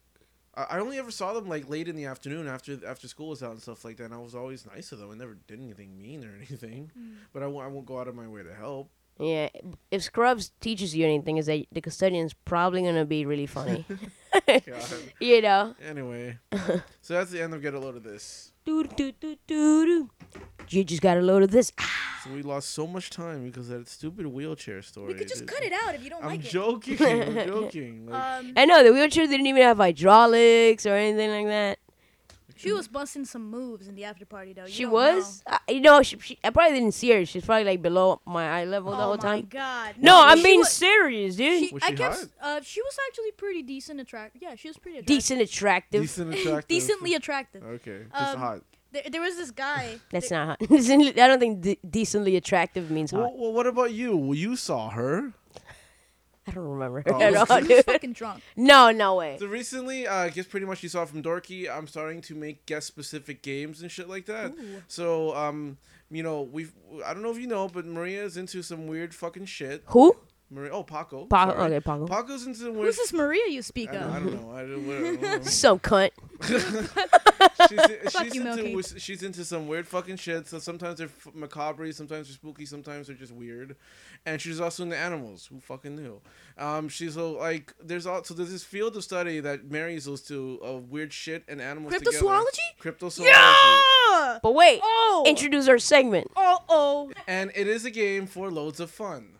I, 0.57 0.79
only 0.79 0.97
ever 0.97 1.11
saw 1.11 1.33
them 1.33 1.49
like 1.49 1.69
late 1.69 1.87
in 1.87 1.95
the 1.95 2.05
afternoon 2.05 2.47
after 2.47 2.79
after 2.87 3.07
school 3.07 3.29
was 3.29 3.43
out 3.43 3.51
and 3.51 3.61
stuff 3.61 3.83
like 3.83 3.97
that. 3.97 4.05
And 4.05 4.13
I 4.13 4.17
was 4.17 4.35
always 4.35 4.65
nice 4.65 4.89
to 4.89 4.95
them. 4.95 5.11
I 5.11 5.15
never 5.15 5.37
did 5.47 5.59
anything 5.59 6.01
mean 6.01 6.23
or 6.23 6.35
anything. 6.47 6.91
Mm. 6.97 7.15
But 7.33 7.43
I 7.43 7.47
won't, 7.47 7.65
I 7.65 7.69
won't 7.69 7.85
go 7.85 7.99
out 7.99 8.07
of 8.07 8.15
my 8.15 8.27
way 8.27 8.43
to 8.43 8.53
help. 8.53 8.89
Yeah, 9.17 9.47
if 9.91 10.03
Scrubs 10.03 10.51
teaches 10.59 10.93
you 10.95 11.05
anything, 11.05 11.37
is 11.37 11.45
that 11.45 11.65
the 11.71 11.79
custodian's 11.81 12.33
probably 12.33 12.81
gonna 12.83 13.05
be 13.05 13.25
really 13.25 13.45
funny. 13.47 13.85
You 15.21 15.41
know. 15.41 15.73
Anyway, 15.87 16.37
so 17.01 17.13
that's 17.13 17.31
the 17.31 17.41
end 17.41 17.53
of 17.53 17.61
get 17.61 17.73
a 17.73 17.79
load 17.79 17.95
of 17.95 18.03
this. 18.03 18.51
Doo 18.65 18.83
doo 18.83 19.13
doo 19.13 19.37
doo 19.47 19.85
doo. 19.85 20.09
You 20.69 20.83
just 20.83 21.01
got 21.01 21.17
a 21.17 21.21
load 21.21 21.43
of 21.43 21.51
this. 21.51 21.71
Ah, 21.79 22.21
So 22.25 22.31
we 22.31 22.41
lost 22.41 22.71
so 22.71 22.85
much 22.85 23.09
time 23.11 23.45
because 23.45 23.69
of 23.69 23.79
that 23.79 23.87
stupid 23.87 24.27
wheelchair 24.27 24.81
story. 24.81 25.13
We 25.13 25.19
could 25.19 25.29
just 25.29 25.41
dude. 25.45 25.49
cut 25.49 25.63
it 25.63 25.71
out 25.71 25.95
if 25.95 26.03
you 26.03 26.09
don't 26.09 26.21
like 26.25 26.31
it. 26.31 26.33
I'm 26.33 26.41
like 26.41 26.49
joking. 26.51 27.01
I'm 27.01 27.47
joking. 27.47 28.07
it. 28.07 28.11
Like, 28.11 28.39
Um, 28.43 28.53
I 28.57 28.65
know 28.65 28.83
the 28.83 28.91
wheelchair 28.91 29.25
didn't 29.25 29.47
even 29.47 29.61
have 29.61 29.77
hydraulics 29.77 30.85
or 30.85 30.95
anything 30.95 31.29
like 31.31 31.47
that. 31.47 31.79
She 32.65 32.73
was 32.73 32.87
busting 32.87 33.25
some 33.25 33.49
moves 33.49 33.87
in 33.87 33.95
the 33.95 34.03
after 34.03 34.25
party 34.25 34.53
though. 34.53 34.65
You 34.65 34.71
She 34.71 34.83
don't 34.83 34.91
was, 34.93 35.43
uh, 35.47 35.57
you 35.69 35.81
know, 35.81 36.01
she, 36.01 36.17
she, 36.19 36.39
I 36.43 36.49
probably 36.49 36.77
didn't 36.79 36.93
see 36.93 37.11
her. 37.11 37.25
She's 37.25 37.45
probably 37.45 37.63
like 37.65 37.81
below 37.81 38.21
my 38.25 38.49
eye 38.59 38.65
level 38.65 38.91
know. 38.91 38.97
the 38.97 39.03
whole 39.03 39.17
time. 39.17 39.47
oh 39.51 39.55
my 39.55 39.61
god. 39.61 39.95
No, 39.99 40.21
I'm 40.23 40.41
being 40.43 40.59
was- 40.59 40.71
serious, 40.71 41.35
dude. 41.35 41.69
She, 41.69 41.73
Was 41.73 41.83
I 41.83 41.89
she 41.89 41.95
guess 41.95 42.27
uh, 42.41 42.59
she 42.63 42.81
was 42.81 42.97
actually 43.07 43.31
pretty 43.31 43.61
decent, 43.63 43.99
attractive. 43.99 44.41
Yeah, 44.41 44.55
she 44.55 44.67
was 44.67 44.77
pretty 44.77 44.97
attractive. 44.97 45.15
Decent, 45.17 45.41
attractive. 45.41 46.01
decent, 46.01 46.33
attractive. 46.33 46.67
Decently 46.67 47.13
attractive. 47.15 47.63
Okay, 47.63 47.99
just 48.11 48.33
Um, 48.33 48.39
hot. 48.39 48.61
There, 48.91 49.03
there 49.11 49.21
was 49.21 49.35
this 49.35 49.51
guy. 49.51 49.99
That's 50.11 50.31
not 50.31 50.47
hot. 50.47 50.57
I 50.71 51.27
don't 51.27 51.39
think 51.39 51.61
de- 51.61 51.79
decently 51.89 52.35
attractive 52.37 52.89
means 52.91 53.11
hot. 53.11 53.19
Well, 53.21 53.33
well, 53.37 53.53
what 53.53 53.67
about 53.67 53.91
you? 53.93 54.15
Well, 54.15 54.35
you 54.37 54.55
saw 54.55 54.89
her. 54.89 55.33
I 56.47 56.51
don't 56.51 56.63
remember 56.67 57.03
Oh. 57.07 57.19
at 57.21 57.35
all, 57.49 57.61
dude. 57.61 57.85
fucking 57.85 58.13
drunk. 58.13 58.41
No, 58.55 58.91
no 58.91 59.15
way. 59.15 59.37
So 59.39 59.47
recently, 59.47 60.05
uh, 60.07 60.15
I 60.15 60.29
guess 60.29 60.45
pretty 60.45 60.65
much 60.65 60.83
you 60.83 60.89
saw 60.89 61.05
from 61.05 61.23
Dorky, 61.23 61.69
I'm 61.69 61.87
starting 61.87 62.21
to 62.23 62.35
make 62.35 62.65
guest 62.65 62.87
specific 62.87 63.41
games 63.41 63.81
and 63.81 63.89
shit 63.91 64.07
like 64.07 64.25
that. 64.27 64.51
Ooh. 64.51 64.83
So, 64.87 65.35
um, 65.35 65.77
you 66.11 66.21
know, 66.23 66.43
we've 66.43 66.71
I 67.05 67.13
don't 67.13 67.23
know 67.23 67.31
if 67.31 67.39
you 67.39 67.47
know, 67.47 67.67
but 67.67 67.85
Maria's 67.85 68.37
into 68.37 68.61
some 68.61 68.87
weird 68.87 69.15
fucking 69.15 69.45
shit. 69.45 69.83
Who? 69.87 70.15
Maria, 70.55 70.71
oh 70.71 70.83
Paco. 70.83 71.25
Paco. 71.25 71.51
sorry. 71.51 71.73
Okay, 71.73 71.79
Paco. 71.81 72.07
Paco's 72.07 72.47
into 72.47 72.59
some 72.59 72.73
weird. 72.75 72.85
Who's 72.85 72.95
this 72.97 73.13
Maria 73.13 73.43
you 73.49 73.61
speak 73.61 73.89
I 73.89 73.93
don't, 73.93 74.03
I 74.03 74.17
of? 74.17 74.23
don't 74.23 74.41
know. 74.41 74.51
I 74.51 74.61
don't, 74.61 74.89
I 74.89 75.21
don't 75.21 75.21
know. 75.43 75.49
Some 75.49 75.79
cunt. 75.79 76.11
she's, 77.69 78.11
Fuck 78.11 78.23
she's 78.23 78.35
you, 78.35 78.41
into 78.47 78.63
Milky. 78.63 78.99
she's 78.99 79.23
into 79.23 79.45
some 79.45 79.67
weird 79.67 79.87
fucking 79.87 80.17
shit. 80.17 80.47
So 80.47 80.59
sometimes 80.59 80.97
they're 80.97 81.07
f- 81.07 81.33
macabre, 81.33 81.91
sometimes 81.93 82.27
they're 82.27 82.35
spooky, 82.35 82.65
sometimes 82.65 83.07
they're 83.07 83.15
just 83.15 83.31
weird. 83.33 83.75
And 84.25 84.41
she's 84.41 84.59
also 84.59 84.83
into 84.83 84.97
animals. 84.97 85.47
Who 85.47 85.59
fucking 85.59 85.95
knew? 85.95 86.21
Um, 86.57 86.89
she's 86.89 87.13
so 87.15 87.33
like 87.33 87.73
there's 87.83 88.05
also 88.05 88.33
there's 88.33 88.51
this 88.51 88.63
field 88.63 88.95
of 88.95 89.03
study 89.03 89.39
that 89.41 89.69
marries 89.69 90.05
those 90.05 90.21
two 90.21 90.59
of 90.61 90.89
weird 90.89 91.13
shit 91.13 91.43
and 91.47 91.61
animals. 91.61 91.93
together. 91.93 92.17
Cryptozoology? 92.17 92.81
Cryptozoology. 92.81 93.25
Yeah. 93.25 94.39
But 94.41 94.53
wait, 94.53 94.79
Oh. 94.83 95.23
introduce 95.27 95.67
our 95.67 95.79
segment. 95.79 96.31
Oh 96.35 96.59
oh. 96.69 97.11
And 97.27 97.51
it 97.55 97.67
is 97.67 97.85
a 97.85 97.91
game 97.91 98.25
for 98.27 98.49
loads 98.51 98.79
of 98.79 98.89
fun. 98.91 99.34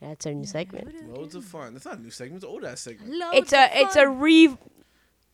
That's 0.00 0.26
our 0.26 0.32
new 0.34 0.46
segment. 0.46 1.12
Loads 1.16 1.34
of 1.34 1.44
fun. 1.44 1.74
That's 1.74 1.86
not 1.86 1.98
a 1.98 2.02
new 2.02 2.10
segment. 2.10 2.36
It's 2.42 2.44
an 2.44 2.50
old 2.50 2.64
ass 2.64 2.80
segment. 2.80 3.12
It's 3.34 3.52
a 3.52 3.68
it's 3.72 3.96
a 3.96 4.08
re, 4.08 4.56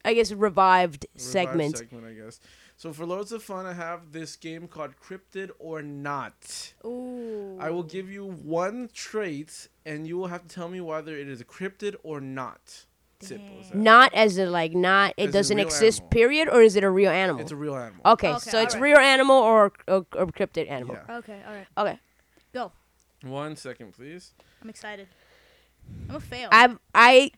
I 0.04 0.14
guess 0.14 0.32
revived 0.32 1.06
Revived 1.14 1.20
segment. 1.20 1.78
segment, 1.78 2.06
I 2.06 2.12
guess. 2.14 2.40
So 2.76 2.92
for 2.92 3.06
loads 3.06 3.30
of 3.30 3.42
fun, 3.42 3.66
I 3.66 3.72
have 3.74 4.10
this 4.12 4.34
game 4.36 4.66
called 4.66 4.94
Cryptid 5.00 5.50
or 5.60 5.80
Not. 5.80 6.72
Ooh. 6.84 7.56
I 7.60 7.70
will 7.70 7.84
give 7.84 8.10
you 8.10 8.24
one 8.26 8.88
trait, 8.92 9.68
and 9.86 10.06
you 10.08 10.16
will 10.18 10.26
have 10.26 10.42
to 10.48 10.54
tell 10.54 10.68
me 10.68 10.80
whether 10.80 11.14
it 11.16 11.28
is 11.28 11.40
a 11.40 11.44
cryptid 11.44 11.94
or 12.02 12.20
not. 12.20 12.86
Simple 13.20 13.60
as 13.60 13.68
that. 13.70 13.76
Not 13.78 14.12
as 14.12 14.38
a 14.38 14.46
like 14.46 14.72
not 14.74 15.10
As 15.10 15.14
it 15.18 15.24
in 15.26 15.30
doesn't 15.30 15.56
real 15.56 15.66
exist. 15.66 16.00
animal. 16.00 16.10
Period, 16.10 16.48
or 16.48 16.62
is 16.62 16.74
it 16.74 16.82
a 16.84 16.90
real 16.90 17.10
animal? 17.12 17.40
It's 17.42 17.52
a 17.52 17.56
real 17.56 17.76
animal. 17.76 18.00
okay, 18.06 18.30
Okay, 18.30 18.38
so 18.50 18.60
it's 18.60 18.74
alright. 18.74 18.90
real 18.90 18.98
animal 18.98 19.36
or 19.36 19.72
or, 19.86 20.04
or 20.16 20.26
cryptid 20.26 20.68
animal. 20.70 20.96
Yeah. 21.08 21.16
Okay. 21.18 21.40
All 21.46 21.54
right. 21.54 21.66
Okay, 21.78 21.98
Go. 22.52 22.72
One 23.24 23.56
second, 23.56 23.92
please. 23.92 24.32
I'm 24.62 24.68
excited. 24.70 25.08
I'm 26.08 26.16
a 26.16 26.20
fail. 26.20 26.48
I'm 26.52 26.78
I, 26.94 27.30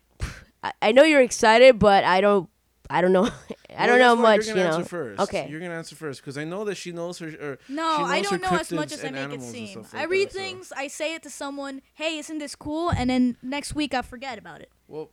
I 0.62 0.72
I 0.82 0.92
know 0.92 1.02
you're 1.04 1.22
excited, 1.22 1.78
but 1.78 2.04
I 2.04 2.20
don't 2.20 2.48
I 2.90 3.00
don't 3.00 3.12
know 3.12 3.28
I 3.76 3.86
don't 3.86 3.98
Well, 3.98 4.16
know 4.16 4.16
guess 4.16 4.22
what? 4.22 4.36
much. 4.38 4.46
You're 4.46 4.54
gonna 4.56 4.68
know. 4.70 4.76
answer 4.78 4.88
first. 4.88 5.20
Okay. 5.22 5.48
You're 5.50 5.60
gonna 5.60 5.74
answer 5.74 5.96
first 5.96 6.20
because 6.20 6.38
I 6.38 6.44
know 6.44 6.64
that 6.64 6.76
she 6.76 6.92
knows 6.92 7.18
her. 7.18 7.28
Or 7.28 7.58
no, 7.68 7.98
she 7.98 8.02
I 8.04 8.20
don't 8.22 8.42
know 8.42 8.56
as 8.56 8.72
much 8.72 8.92
as 8.92 9.04
I 9.04 9.10
make 9.10 9.32
it 9.32 9.42
seem. 9.42 9.68
stuff 9.84 9.94
I 9.94 10.04
read 10.04 10.28
that, 10.28 10.32
so- 10.34 10.38
things, 10.38 10.72
I 10.76 10.88
say 10.88 11.14
it 11.14 11.22
to 11.24 11.30
someone, 11.30 11.82
hey, 11.94 12.18
isn't 12.18 12.38
this 12.38 12.54
cool? 12.54 12.90
And 12.90 13.10
then 13.10 13.36
next 13.42 13.74
week 13.74 13.94
I 13.94 14.02
forget 14.02 14.38
about 14.38 14.60
it. 14.60 14.70
Well, 14.88 15.10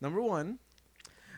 number 0.00 0.20
one, 0.22 0.58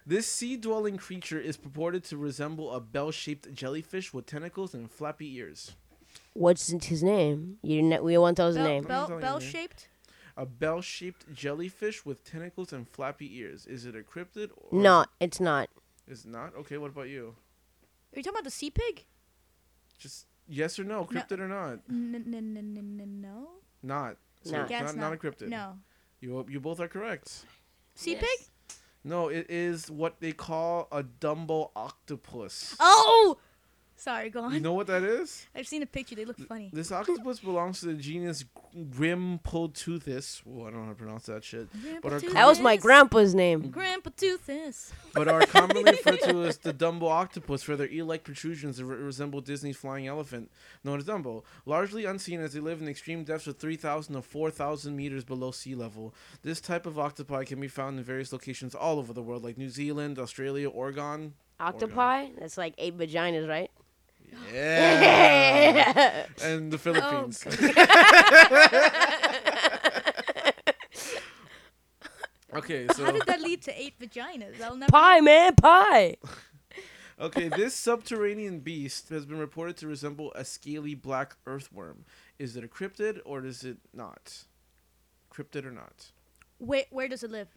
this 0.06 0.26
sea-dwelling 0.26 0.96
creature 0.96 1.38
is 1.38 1.56
purported 1.56 2.02
to 2.04 2.16
resemble 2.16 2.72
a 2.72 2.80
bell-shaped 2.80 3.52
jellyfish 3.54 4.12
with 4.12 4.26
tentacles 4.26 4.74
and 4.74 4.90
flappy 4.90 5.36
ears. 5.36 5.72
What's 6.34 6.68
his 6.70 7.02
name? 7.02 7.58
You 7.62 7.82
ne- 7.82 8.00
we 8.00 8.16
won't 8.18 8.36
tell 8.36 8.46
his 8.48 8.56
Bell, 8.56 8.64
name. 8.66 8.84
Bell, 8.84 9.18
bell 9.20 9.40
shaped. 9.40 9.88
A 10.36 10.46
bell-shaped 10.46 11.34
jellyfish 11.34 12.06
with 12.06 12.24
tentacles 12.24 12.72
and 12.72 12.88
flappy 12.88 13.36
ears. 13.38 13.66
Is 13.66 13.84
it 13.84 13.94
a 13.94 13.98
cryptid 14.00 14.50
or 14.56 14.80
No, 14.80 15.04
it's 15.18 15.38
not. 15.40 15.68
Is 16.08 16.24
it 16.24 16.30
not? 16.30 16.54
Okay, 16.56 16.78
what 16.78 16.90
about 16.90 17.08
you? 17.08 17.34
Are 18.14 18.16
you 18.16 18.22
talking 18.22 18.36
about 18.38 18.44
the 18.44 18.50
sea 18.50 18.70
pig? 18.70 19.04
Just 19.98 20.26
yes 20.48 20.78
or 20.78 20.84
no, 20.84 21.04
cryptid 21.04 21.40
or 21.40 21.48
not? 21.48 21.80
N- 21.90 22.14
n- 22.14 22.34
n- 22.34 22.56
n- 22.56 22.98
n- 23.00 23.20
no. 23.20 23.48
Not. 23.82 24.16
So 24.44 24.52
No. 24.52 24.60
it's 24.62 24.68
Guess 24.70 24.94
not, 24.94 24.96
not 24.96 25.12
a 25.12 25.16
cryptid. 25.16 25.48
No. 25.48 25.78
You 26.20 26.46
you 26.48 26.58
both 26.60 26.80
are 26.80 26.88
correct. 26.88 27.44
Sea 27.94 28.12
Yes. 28.12 28.20
pig? 28.24 28.78
No, 29.04 29.28
it 29.28 29.46
is 29.50 29.90
what 29.90 30.20
they 30.20 30.32
call 30.32 30.88
a 30.92 31.02
Dumbo 31.02 31.70
octopus. 31.76 32.76
Oh! 32.80 33.36
Sorry, 34.00 34.30
go 34.30 34.44
on. 34.44 34.54
You 34.54 34.60
know 34.60 34.72
what 34.72 34.86
that 34.86 35.02
is? 35.02 35.46
I've 35.54 35.68
seen 35.68 35.82
a 35.82 35.86
picture. 35.86 36.14
They 36.14 36.24
look 36.24 36.38
funny. 36.38 36.70
This 36.72 36.90
octopus 36.90 37.38
belongs 37.40 37.80
to 37.80 37.86
the 37.86 37.94
genus 37.94 38.46
Grimpoteuthis. 38.74 40.40
Well, 40.46 40.66
I 40.66 40.70
don't 40.70 40.80
know 40.80 40.84
how 40.86 40.92
to 40.92 40.96
pronounce 40.96 41.26
that 41.26 41.44
shit. 41.44 41.68
But 42.02 42.14
our, 42.14 42.20
Grandpa 42.20 42.38
That 42.38 42.46
was 42.46 42.60
my 42.60 42.76
grandpa's 42.78 43.34
name. 43.34 43.68
Grandpa 43.68 44.08
Toothis. 44.16 44.92
but 45.12 45.28
are 45.28 45.44
commonly 45.44 45.84
referred 45.84 46.20
to 46.22 46.44
as 46.44 46.56
the 46.56 46.72
Dumbo 46.72 47.10
octopus 47.10 47.62
for 47.62 47.76
their 47.76 47.90
eel-like 47.92 48.24
protrusions 48.24 48.78
that 48.78 48.86
re- 48.86 48.96
resemble 48.96 49.42
Disney's 49.42 49.76
flying 49.76 50.06
elephant, 50.06 50.50
known 50.82 50.98
as 50.98 51.04
Dumbo. 51.04 51.42
Largely 51.66 52.06
unseen 52.06 52.40
as 52.40 52.54
they 52.54 52.60
live 52.60 52.80
in 52.80 52.88
extreme 52.88 53.22
depths 53.24 53.48
of 53.48 53.58
3,000 53.58 54.14
to 54.14 54.22
4,000 54.22 54.96
meters 54.96 55.24
below 55.24 55.50
sea 55.50 55.74
level. 55.74 56.14
This 56.40 56.62
type 56.62 56.86
of 56.86 56.98
octopi 56.98 57.44
can 57.44 57.60
be 57.60 57.68
found 57.68 57.98
in 57.98 58.04
various 58.04 58.32
locations 58.32 58.74
all 58.74 58.98
over 58.98 59.12
the 59.12 59.22
world, 59.22 59.44
like 59.44 59.58
New 59.58 59.68
Zealand, 59.68 60.18
Australia, 60.18 60.70
Oregon. 60.70 61.34
Octopi? 61.60 62.28
That's 62.38 62.56
like 62.56 62.72
eight 62.78 62.96
vaginas, 62.96 63.46
right? 63.46 63.70
Yeah. 64.52 66.26
and 66.42 66.72
the 66.72 66.78
Philippines. 66.78 67.44
okay, 72.54 72.86
so 72.94 73.04
How 73.04 73.12
did 73.12 73.26
that 73.26 73.40
lead 73.40 73.62
to 73.62 73.80
eight 73.80 73.98
vaginas? 73.98 74.60
I'll 74.60 74.76
never. 74.76 74.90
Pie, 74.90 75.20
man, 75.20 75.54
pie. 75.56 76.16
okay, 77.20 77.48
this 77.48 77.74
subterranean 77.74 78.60
beast 78.60 79.08
has 79.10 79.26
been 79.26 79.38
reported 79.38 79.76
to 79.78 79.86
resemble 79.86 80.32
a 80.34 80.44
scaly 80.44 80.94
black 80.94 81.36
earthworm. 81.46 82.04
Is 82.38 82.56
it 82.56 82.64
a 82.64 82.68
cryptid 82.68 83.20
or 83.24 83.44
is 83.44 83.64
it 83.64 83.78
not? 83.92 84.44
Cryptid 85.32 85.64
or 85.64 85.70
not? 85.70 86.12
Wait, 86.58 86.86
where 86.90 87.08
does 87.08 87.22
it 87.22 87.30
live? 87.30 87.48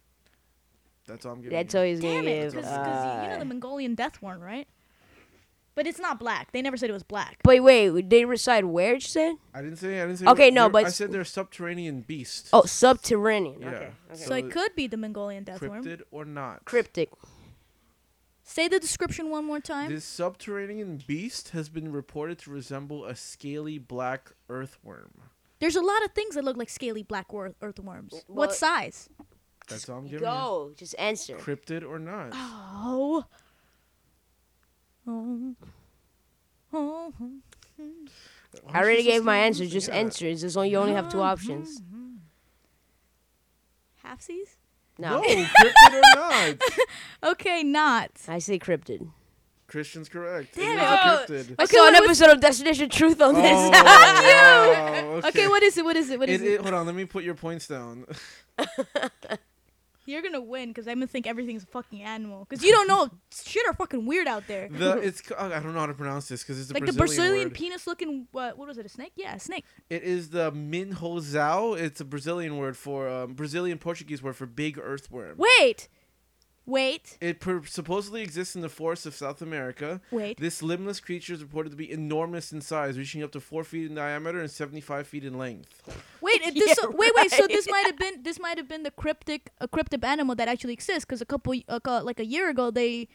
That's 1.06 1.26
all 1.26 1.32
I'm 1.32 1.42
giving. 1.42 1.56
That's 1.56 1.74
you. 1.74 1.80
all 1.80 1.86
he's 1.86 2.00
gonna 2.00 2.14
Damn 2.14 2.28
it, 2.28 2.52
give. 2.52 2.54
because 2.54 2.70
you 2.70 3.28
know 3.28 3.34
uh, 3.34 3.38
the 3.38 3.44
Mongolian 3.44 3.94
death 3.94 4.22
worm, 4.22 4.40
right? 4.40 4.66
But 5.74 5.86
it's 5.88 5.98
not 5.98 6.20
black. 6.20 6.52
They 6.52 6.62
never 6.62 6.76
said 6.76 6.88
it 6.88 6.92
was 6.92 7.02
black. 7.02 7.38
Wait, 7.44 7.60
wait. 7.60 8.08
They 8.08 8.24
reside 8.24 8.64
where? 8.64 8.94
You 8.94 9.00
said? 9.00 9.34
I 9.52 9.60
didn't 9.60 9.78
say. 9.78 10.00
I 10.00 10.06
didn't 10.06 10.18
say. 10.18 10.26
Okay, 10.26 10.50
no, 10.50 10.68
but 10.68 10.86
I 10.86 10.88
said 10.88 11.10
they're 11.10 11.24
subterranean 11.24 12.02
beasts. 12.02 12.50
Oh, 12.52 12.62
subterranean. 12.62 13.60
Yeah. 13.60 13.68
Okay. 13.68 13.90
okay. 14.12 14.22
So 14.22 14.34
it 14.34 14.50
could 14.50 14.76
be 14.76 14.86
the 14.86 14.96
Mongolian 14.96 15.42
death 15.42 15.60
worm. 15.60 15.84
Cryptid 15.84 16.02
or 16.12 16.24
not? 16.24 16.64
Cryptic. 16.64 17.10
Say 18.44 18.68
the 18.68 18.78
description 18.78 19.30
one 19.30 19.44
more 19.46 19.58
time. 19.58 19.90
This 19.90 20.04
subterranean 20.04 21.02
beast 21.06 21.50
has 21.50 21.68
been 21.68 21.90
reported 21.90 22.38
to 22.40 22.50
resemble 22.50 23.06
a 23.06 23.16
scaly 23.16 23.78
black 23.78 24.32
earthworm. 24.48 25.22
There's 25.60 25.76
a 25.76 25.80
lot 25.80 26.04
of 26.04 26.12
things 26.12 26.34
that 26.34 26.44
look 26.44 26.56
like 26.56 26.68
scaly 26.68 27.02
black 27.02 27.32
wor- 27.32 27.54
earthworms. 27.62 28.12
Well- 28.12 28.22
what 28.48 28.54
size? 28.54 29.08
That's 29.66 29.88
all 29.88 29.98
I'm 29.98 30.04
giving 30.04 30.20
Go. 30.20 30.72
Just 30.76 30.94
answer. 30.98 31.32
you. 31.32 31.38
Cryptid 31.38 31.88
or 31.88 31.98
not? 31.98 32.30
Oh. 32.34 33.24
Oh. 35.06 35.54
Oh. 36.72 37.12
I 38.72 38.78
already 38.80 39.02
gave 39.02 39.24
my 39.24 39.36
answer. 39.38 39.66
Just 39.66 39.88
Yeah. 39.88 39.94
answer. 39.94 40.26
It's 40.26 40.40
just 40.42 40.56
only 40.56 40.70
you 40.70 40.78
only 40.78 40.92
have 40.94 41.10
two 41.10 41.20
options. 41.20 41.82
Half 44.02 44.22
seas? 44.22 44.56
No, 44.98 45.20
No. 45.20 45.22
cryptid 45.28 45.92
or 45.92 46.00
not? 46.16 46.56
Okay, 47.32 47.62
not. 47.62 48.10
I 48.28 48.38
say 48.38 48.58
cryptid. 48.58 49.08
Christian's 49.66 50.08
correct. 50.08 50.54
Damn 50.54 50.78
it. 50.78 50.82
it. 50.82 50.84
is 50.84 50.88
Oh. 50.88 51.24
cryptid. 51.26 51.54
I 51.58 51.62
Okay, 51.64 51.76
saw 51.76 51.88
an 51.88 51.94
episode 51.96 52.30
of 52.30 52.40
Destination 52.40 52.88
Truth 52.90 53.20
on 53.20 53.34
this. 53.34 53.44
Oh, 53.44 53.70
wow, 55.22 55.28
Okay. 55.28 55.48
what 55.48 55.62
is 55.62 55.76
it? 55.78 55.84
What 55.84 55.96
is 55.96 56.10
it? 56.10 56.18
What 56.18 56.28
is 56.28 56.40
It, 56.42 56.46
it? 56.46 56.52
it, 56.54 56.60
hold 56.60 56.74
on, 56.74 56.86
let 56.86 56.94
me 56.94 57.06
put 57.06 57.24
your 57.24 57.34
points 57.34 57.66
down. 57.66 58.06
You're 60.06 60.22
gonna 60.22 60.40
win 60.40 60.70
because 60.70 60.86
I'm 60.86 60.96
gonna 60.96 61.06
think 61.06 61.26
everything's 61.26 61.62
a 61.62 61.66
fucking 61.66 62.02
animal. 62.02 62.46
Because 62.48 62.64
you 62.64 62.72
don't 62.72 62.86
know. 62.88 63.10
Shit 63.44 63.66
are 63.66 63.74
fucking 63.74 64.06
weird 64.06 64.26
out 64.26 64.46
there. 64.46 64.68
The 64.68 64.98
it's 64.98 65.22
I 65.38 65.48
don't 65.48 65.74
know 65.74 65.80
how 65.80 65.86
to 65.86 65.94
pronounce 65.94 66.28
this 66.28 66.42
because 66.42 66.60
it's 66.60 66.70
a 66.70 66.74
like 66.74 66.86
the 66.86 66.92
Brazilian, 66.92 67.06
Brazilian 67.06 67.48
word. 67.48 67.54
penis 67.54 67.86
looking 67.86 68.28
what? 68.32 68.58
What 68.58 68.68
was 68.68 68.78
it? 68.78 68.86
A 68.86 68.88
snake? 68.88 69.12
Yeah, 69.16 69.34
a 69.34 69.40
snake. 69.40 69.64
It 69.88 70.02
is 70.02 70.30
the 70.30 70.52
minhozao. 70.52 71.78
It's 71.78 72.00
a 72.00 72.04
Brazilian 72.04 72.56
word 72.56 72.76
for 72.76 73.08
um, 73.08 73.34
Brazilian 73.34 73.78
Portuguese 73.78 74.22
word 74.22 74.36
for 74.36 74.46
big 74.46 74.78
earthworm. 74.78 75.36
Wait, 75.36 75.88
wait, 76.66 77.18
It 77.20 77.40
per- 77.40 77.64
supposedly 77.64 78.22
exists 78.22 78.54
in 78.56 78.62
the 78.62 78.68
forests 78.68 79.06
of 79.06 79.14
South 79.14 79.42
America. 79.42 80.00
wait. 80.10 80.38
This 80.38 80.62
limbless 80.62 81.00
creature 81.00 81.34
is 81.34 81.42
reported 81.42 81.70
to 81.70 81.76
be 81.76 81.90
enormous 81.90 82.52
in 82.52 82.60
size, 82.60 82.96
reaching 82.98 83.22
up 83.22 83.32
to 83.32 83.40
four 83.40 83.64
feet 83.64 83.86
in 83.88 83.94
diameter 83.94 84.40
and 84.40 84.50
seventy-five 84.50 85.06
feet 85.06 85.24
in 85.24 85.36
length. 85.38 85.82
Wait, 86.20 86.42
this, 86.54 86.76
Yeah, 86.82 86.88
wait, 86.90 87.12
wait. 87.16 87.30
So 87.30 87.46
this 87.46 87.68
might 87.70 87.86
have 87.86 87.98
been 87.98 88.22
this 88.22 88.38
might 88.40 88.56
have 88.58 88.68
been 88.68 88.82
the 88.82 88.90
cryptic 88.90 89.50
a 89.60 89.68
cryptid 89.68 90.04
animal 90.04 90.34
that 90.36 90.48
actually 90.48 90.72
exists. 90.72 91.04
Because 91.04 91.20
a 91.20 91.26
couple 91.26 91.54
uh, 91.68 91.80
like 92.02 92.20
a 92.20 92.26
year 92.26 92.48
ago 92.48 92.70
they 92.70 93.08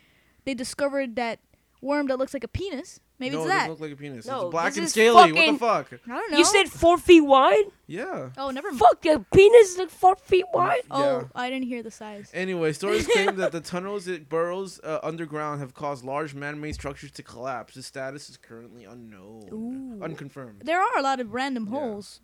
they 0.46 0.54
discovered 0.54 1.16
that 1.16 1.40
worm 1.82 2.08
that 2.08 2.18
looks 2.18 2.34
like 2.34 2.44
a 2.44 2.48
penis. 2.48 3.00
Maybe 3.20 3.36
no, 3.36 3.42
it's 3.44 3.48
it 3.48 3.54
doesn't 3.54 3.68
that. 3.68 3.70
look 3.70 3.80
like 3.82 3.92
a 3.92 3.96
penis. 3.98 4.26
No, 4.26 4.44
it's 4.44 4.52
black 4.52 4.66
this 4.68 4.78
and 4.78 4.86
is 4.86 4.92
scaly. 4.94 5.32
fucking- 5.34 5.36
What 5.60 5.86
the 5.88 5.98
fuck? 5.98 6.00
I 6.06 6.10
don't 6.20 6.32
know. 6.32 6.38
You 6.38 6.46
said 6.46 6.70
four 6.70 6.98
feet 6.98 7.22
wide? 7.22 7.66
Yeah. 7.86 8.30
Oh, 8.38 8.50
never 8.50 8.70
mind. 8.70 8.80
Fuck, 8.80 9.04
your 9.04 9.20
penis 9.20 9.72
is 9.72 9.78
like 9.78 9.90
four 9.90 10.16
feet 10.16 10.46
wide? 10.54 10.82
Oh, 10.90 11.28
I 11.36 11.50
didn't 11.50 11.66
hear 11.68 11.84
the 11.84 11.92
size. 11.92 12.32
Anyway, 12.34 12.72
stories 12.72 13.08
claim 13.08 13.36
that 13.36 13.52
the 13.52 13.60
tunnels 13.74 14.08
it 14.08 14.30
burrows 14.30 14.80
uh, 14.84 15.00
underground 15.04 15.60
have 15.60 15.74
caused 15.74 16.06
large 16.06 16.34
man-made 16.34 16.76
structures 16.76 17.12
to 17.12 17.24
collapse. 17.24 17.74
The 17.76 17.84
status 17.84 18.30
is 18.30 18.38
currently 18.38 18.86
unknown, 18.86 19.50
Ooh. 19.52 20.04
unconfirmed. 20.04 20.62
There 20.64 20.80
are 20.80 20.98
a 20.98 21.02
lot 21.02 21.20
of 21.20 21.34
random 21.34 21.66
Yeah. 21.70 21.80
holes 21.80 22.22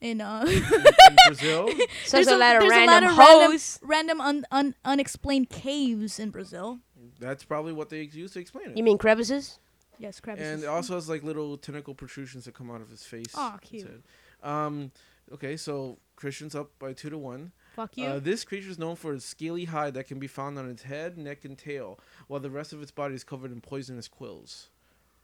in 0.00 0.20
uh. 0.20 0.44
in, 0.48 0.54
in 0.54 1.16
Brazil, 1.28 1.68
Such 2.04 2.10
There's 2.10 2.26
a, 2.26 2.36
lot 2.36 2.56
of 2.56 2.62
there's 2.62 2.70
random 2.70 2.88
a 2.88 2.92
lot 2.92 3.02
of 3.12 3.18
random, 3.18 3.50
hoes. 3.52 3.78
random 3.82 4.20
un, 4.20 4.44
un, 4.50 4.74
unexplained 4.84 5.50
caves 5.50 6.18
in 6.18 6.30
Brazil. 6.30 6.80
that's 7.20 7.44
probably 7.44 7.72
what 7.72 7.90
they 7.90 8.02
use 8.02 8.32
to 8.32 8.40
explain 8.40 8.70
it. 8.70 8.76
You 8.76 8.82
mean 8.82 8.98
crevices? 8.98 9.60
Yes, 10.02 10.18
crab. 10.18 10.36
and 10.40 10.64
it 10.64 10.66
also 10.66 10.94
has 10.96 11.08
like 11.08 11.22
little 11.22 11.56
tentacle 11.56 11.94
protrusions 11.94 12.44
that 12.46 12.54
come 12.54 12.72
out 12.72 12.80
of 12.80 12.90
his 12.90 13.04
face. 13.04 13.32
Aw, 13.36 13.50
That's 13.52 13.68
cute. 13.68 14.04
Um, 14.42 14.90
okay, 15.32 15.56
so 15.56 15.98
Christian's 16.16 16.56
up 16.56 16.76
by 16.80 16.92
two 16.92 17.08
to 17.08 17.16
one. 17.16 17.52
Fuck 17.76 17.96
you. 17.96 18.06
Uh, 18.06 18.18
this 18.18 18.44
creature 18.44 18.68
is 18.68 18.80
known 18.80 18.96
for 18.96 19.14
its 19.14 19.24
scaly 19.24 19.66
hide 19.66 19.94
that 19.94 20.08
can 20.08 20.18
be 20.18 20.26
found 20.26 20.58
on 20.58 20.68
its 20.68 20.82
head, 20.82 21.16
neck, 21.16 21.44
and 21.44 21.56
tail, 21.56 22.00
while 22.26 22.40
the 22.40 22.50
rest 22.50 22.72
of 22.72 22.82
its 22.82 22.90
body 22.90 23.14
is 23.14 23.22
covered 23.22 23.52
in 23.52 23.60
poisonous 23.60 24.08
quills. 24.08 24.70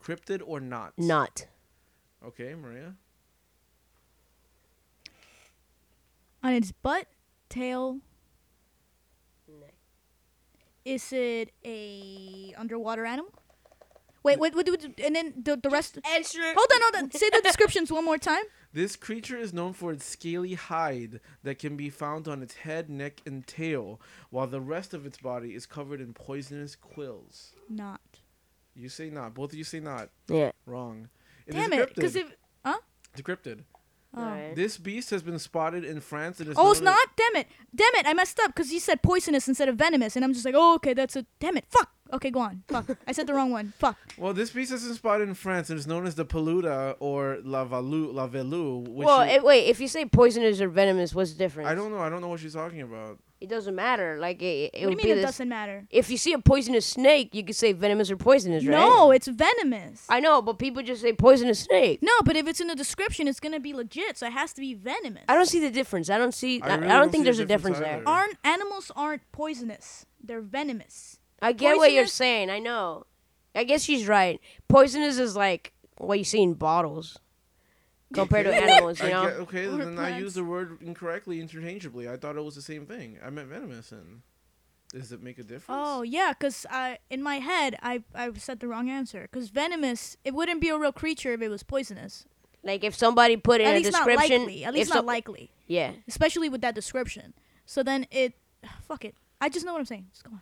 Cryptid 0.01 0.41
or 0.47 0.61
not? 0.61 0.93
Not. 0.97 1.49
Okay, 2.25 2.55
Maria. 2.55 2.95
On 6.45 6.53
its 6.53 6.71
butt, 6.71 7.07
tail. 7.49 7.99
Neck. 9.49 9.75
Is 10.85 11.13
it 11.13 11.51
a 11.65 12.55
underwater 12.57 13.05
animal? 13.05 13.33
Wait, 14.23 14.39
wait, 14.39 14.55
wait, 14.55 14.69
wait 14.69 15.01
and 15.05 15.17
then 15.17 15.35
the 15.43 15.57
the 15.57 15.71
rest. 15.71 15.99
Answer. 16.05 16.43
Hold 16.43 16.69
on, 16.75 16.81
hold 16.83 16.97
on. 16.97 17.11
Say 17.13 17.31
the 17.31 17.41
descriptions 17.43 17.93
one 17.93 18.05
more 18.05 18.19
time. 18.19 18.43
This 18.73 18.97
creature 18.97 19.39
is 19.39 19.53
known 19.53 19.73
for 19.73 19.93
its 19.93 20.05
scaly 20.05 20.55
hide 20.55 21.21
that 21.43 21.59
can 21.59 21.77
be 21.77 21.89
found 21.89 22.29
on 22.29 22.43
its 22.43 22.57
head, 22.57 22.91
neck, 22.91 23.23
and 23.25 23.47
tail, 23.47 24.01
while 24.31 24.47
the 24.47 24.61
rest 24.61 24.93
of 24.93 25.07
its 25.07 25.19
body 25.19 25.55
is 25.55 25.67
covered 25.67 26.01
in 26.01 26.13
poisonous 26.13 26.77
quills. 26.77 27.53
Not. 27.69 28.01
You 28.75 28.89
say 28.89 29.11
not. 29.11 29.35
Both 29.35 29.53
of 29.53 29.59
you 29.59 29.65
say 29.65 29.81
not. 29.81 30.11
Yeah. 30.29 30.53
Wrong. 30.67 31.09
is 31.47 31.55
Damn 31.55 31.73
a 31.73 31.77
it. 31.77 31.95
Because 31.95 32.15
if. 32.15 32.31
Huh? 32.65 32.79
It's 33.13 33.21
a 33.21 33.25
cryptid. 33.25 33.65
Oh. 34.17 34.21
Alright. 34.21 34.57
This 34.57 34.79
beast 34.79 35.11
has 35.11 35.23
been 35.23 35.39
spotted 35.39 35.85
in 35.85 36.01
France 36.01 36.41
and 36.41 36.49
is 36.49 36.57
Oh, 36.59 36.71
it's 36.71 36.81
not? 36.81 37.09
Damn 37.17 37.43
it. 37.43 37.49
Damn 37.75 37.95
it. 37.95 38.07
I 38.07 38.15
messed 38.15 38.39
up 38.41 38.55
because 38.55 38.73
you 38.73 38.81
said 38.81 39.03
poisonous 39.03 39.49
instead 39.49 39.69
of 39.69 39.77
venomous. 39.77 40.17
And 40.17 40.25
I'm 40.25 40.33
just 40.33 40.45
like, 40.45 40.55
oh, 40.57 40.75
okay, 40.77 40.95
that's 40.95 41.17
a. 41.17 41.27
Damn 41.41 41.57
it. 41.57 41.65
Fuck. 41.69 41.91
Okay, 42.13 42.31
go 42.31 42.41
on. 42.41 42.63
Fuck. 42.69 42.97
I 43.07 43.13
said 43.13 43.27
the 43.27 43.35
wrong 43.35 43.51
one. 43.51 43.73
Fuck. 43.79 43.97
Well, 44.17 44.33
this 44.33 44.51
beast 44.51 44.73
is 44.73 44.85
been 44.85 44.95
spotted 44.95 45.29
in 45.29 45.35
France 45.35 45.69
and 45.71 45.79
is 45.79 45.87
known 45.87 46.07
as 46.07 46.15
the 46.15 46.25
Peluda 46.25 46.97
or 47.01 47.39
La 47.45 47.67
Valu, 47.67 48.13
La 48.15 48.29
Velu. 48.29 48.89
Which 48.89 49.07
Well, 49.07 49.23
is- 49.23 49.31
eh, 49.37 49.39
wait. 49.41 49.67
If 49.69 49.79
you 49.81 49.89
say 49.89 50.05
poisonous 50.07 50.61
or 50.61 50.69
venomous, 50.69 51.15
what's 51.15 51.33
the 51.33 51.39
difference? 51.39 51.69
I 51.69 51.75
don't 51.75 51.91
know. 51.93 51.99
I 51.99 52.09
don't 52.09 52.21
know 52.21 52.29
what 52.29 52.41
she's 52.41 52.55
talking 52.55 52.81
about. 52.81 53.19
It 53.41 53.49
doesn't 53.49 53.75
matter. 53.77 54.17
Like 54.19 54.43
it, 54.43 54.71
it 54.73 54.73
what 54.73 54.81
do 54.81 54.87
would 54.87 54.91
you 54.93 54.97
be 54.97 55.03
mean 55.05 55.13
it 55.13 55.15
this- 55.17 55.25
doesn't 55.27 55.49
matter? 55.49 55.87
If 55.91 56.11
you 56.11 56.17
see 56.17 56.33
a 56.33 56.41
poisonous 56.41 56.85
snake, 56.87 57.35
you 57.37 57.45
could 57.45 57.55
say 57.55 57.73
venomous 57.73 58.11
or 58.11 58.17
poisonous, 58.17 58.65
right? 58.65 58.73
No, 58.73 59.13
it's 59.13 59.29
venomous. 59.29 60.07
I 60.09 60.19
know, 60.19 60.43
but 60.43 60.59
people 60.59 60.83
just 60.83 61.03
say 61.03 61.13
poisonous 61.13 61.61
snake. 61.61 62.01
no, 62.03 62.11
but 62.25 62.37
if 62.37 62.49
it's 62.49 62.61
in 62.61 62.67
the 62.67 62.75
description, 62.75 63.29
it's 63.29 63.39
going 63.39 63.53
to 63.53 63.61
be 63.61 63.73
legit. 63.75 64.17
So 64.19 64.27
it 64.27 64.33
has 64.33 64.53
to 64.55 64.61
be 64.61 64.75
venomous. 64.75 65.23
I 65.29 65.35
don't 65.35 65.47
see 65.47 65.61
the 65.61 65.71
difference. 65.71 66.11
I 66.11 66.19
don't 66.19 66.35
see. 66.35 66.61
I 66.63 66.67
I, 66.67 66.75
really 66.75 66.87
I 66.87 66.89
don't 66.95 66.99
don't 67.03 67.11
think 67.13 67.25
there's 67.25 67.39
a 67.39 67.45
difference 67.47 67.79
difference 67.79 68.05
there. 68.05 68.13
Aren't 68.13 68.39
animals 68.43 68.91
aren't 68.97 69.23
poisonous? 69.31 70.05
They're 70.21 70.41
venomous. 70.41 71.18
I 71.41 71.53
get 71.53 71.77
what 71.77 71.93
you're 71.93 72.07
saying. 72.07 72.51
I 72.51 72.59
know. 72.59 73.07
I 73.55 73.65
guess 73.65 73.83
she's 73.85 74.07
right. 74.09 74.41
Poisonous 74.69 75.19
is 75.19 75.37
like 75.37 75.73
what 75.99 76.19
you 76.19 76.25
see 76.25 76.43
in 76.43 76.55
bottles 76.55 77.19
compared 78.13 78.47
to 78.47 78.55
animals. 78.55 79.01
You 79.03 79.11
know. 79.11 79.25
get- 79.27 79.37
okay, 79.41 79.67
Or 79.67 79.77
then 79.79 79.93
I 79.99 80.09
plants. 80.11 80.21
used 80.21 80.37
the 80.37 80.45
word 80.45 80.79
incorrectly, 80.83 81.41
interchangeably. 81.41 82.09
I 82.09 82.17
thought 82.17 82.37
it 82.37 82.45
was 82.45 82.55
the 82.55 82.63
same 82.63 82.87
thing. 82.87 83.19
I 83.25 83.31
meant 83.31 83.49
venomous. 83.49 83.93
And 83.93 84.23
does 84.93 85.13
it 85.13 85.23
make 85.23 85.39
a 85.39 85.43
difference? 85.43 85.65
Oh 85.69 86.03
yeah, 86.03 86.33
because 86.39 86.67
I 86.71 86.99
in 87.11 87.23
my 87.23 87.37
head 87.37 87.77
I 87.83 88.03
I 88.15 88.33
said 88.35 88.61
the 88.61 88.69
wrong 88.69 88.89
answer. 88.91 89.29
Because 89.31 89.49
venomous, 89.51 90.17
it 90.25 90.35
wouldn't 90.35 90.61
be 90.61 90.69
a 90.71 90.79
real 90.79 90.93
creature 90.93 91.33
if 91.33 91.43
it 91.43 91.49
was 91.49 91.63
poisonous. 91.63 92.25
Like 92.65 92.83
if 92.85 92.95
somebody 92.95 93.37
put 93.37 93.61
in 93.61 93.67
At 93.69 93.75
a 93.75 93.79
least 93.79 93.93
not 93.93 94.07
likely. 94.09 94.65
At 94.65 94.75
least 94.75 94.91
not 94.91 95.01
so- 95.01 95.07
likely. 95.07 95.51
yeah. 95.67 95.93
Especially 96.07 96.49
with 96.49 96.61
that 96.63 96.75
description. 96.75 97.35
So 97.67 97.83
then 97.83 98.07
it, 98.11 98.35
fuck 98.83 99.05
it. 99.05 99.15
I 99.41 99.49
just 99.49 99.65
know 99.67 99.73
what 99.73 99.79
I'm 99.81 99.85
saying. 99.87 100.07
Just 100.11 100.25
go 100.25 100.33
on. 100.33 100.41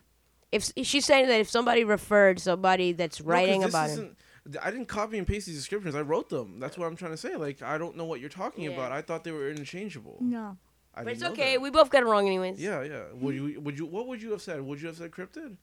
If 0.51 0.71
she's 0.83 1.05
saying 1.05 1.27
that 1.27 1.39
if 1.41 1.49
somebody 1.49 1.83
referred 1.83 2.39
somebody 2.39 2.93
that's 2.93 3.19
writing 3.21 3.61
this 3.61 3.69
about 3.69 3.89
it, 3.89 3.93
isn't- 3.93 4.17
I 4.61 4.71
didn't 4.71 4.85
copy 4.87 5.17
and 5.17 5.27
paste 5.27 5.47
these 5.47 5.57
descriptions. 5.57 5.93
I 5.93 6.01
wrote 6.01 6.29
them. 6.29 6.57
That's 6.59 6.77
what 6.77 6.85
I'm 6.85 6.95
trying 6.95 7.11
to 7.11 7.17
say. 7.17 7.35
Like 7.35 7.61
I 7.61 7.77
don't 7.77 7.97
know 7.97 8.05
what 8.05 8.21
you're 8.21 8.29
talking 8.29 8.63
Yeah. 8.63 8.71
about. 8.71 8.93
I 8.93 9.01
thought 9.01 9.25
they 9.25 9.31
were 9.31 9.49
interchangeable. 9.49 10.17
No. 10.21 10.57
I 10.95 11.03
but 11.03 11.13
it's 11.13 11.21
okay. 11.23 11.53
that. 11.53 11.61
We 11.61 11.69
both 11.69 11.89
got 11.89 12.01
it 12.03 12.05
wrong 12.05 12.25
anyways. 12.27 12.59
Yeah, 12.59 12.81
yeah. 12.81 13.03
Would 13.13 13.35
you? 13.35 13.59
Would 13.61 13.77
you? 13.77 13.85
What 13.85 14.07
would 14.07 14.21
you 14.21 14.31
have 14.31 14.41
said? 14.41 14.61
Would 14.61 14.81
you 14.81 14.87
have 14.87 14.95
said 14.97 15.11
cryptid? 15.11 15.57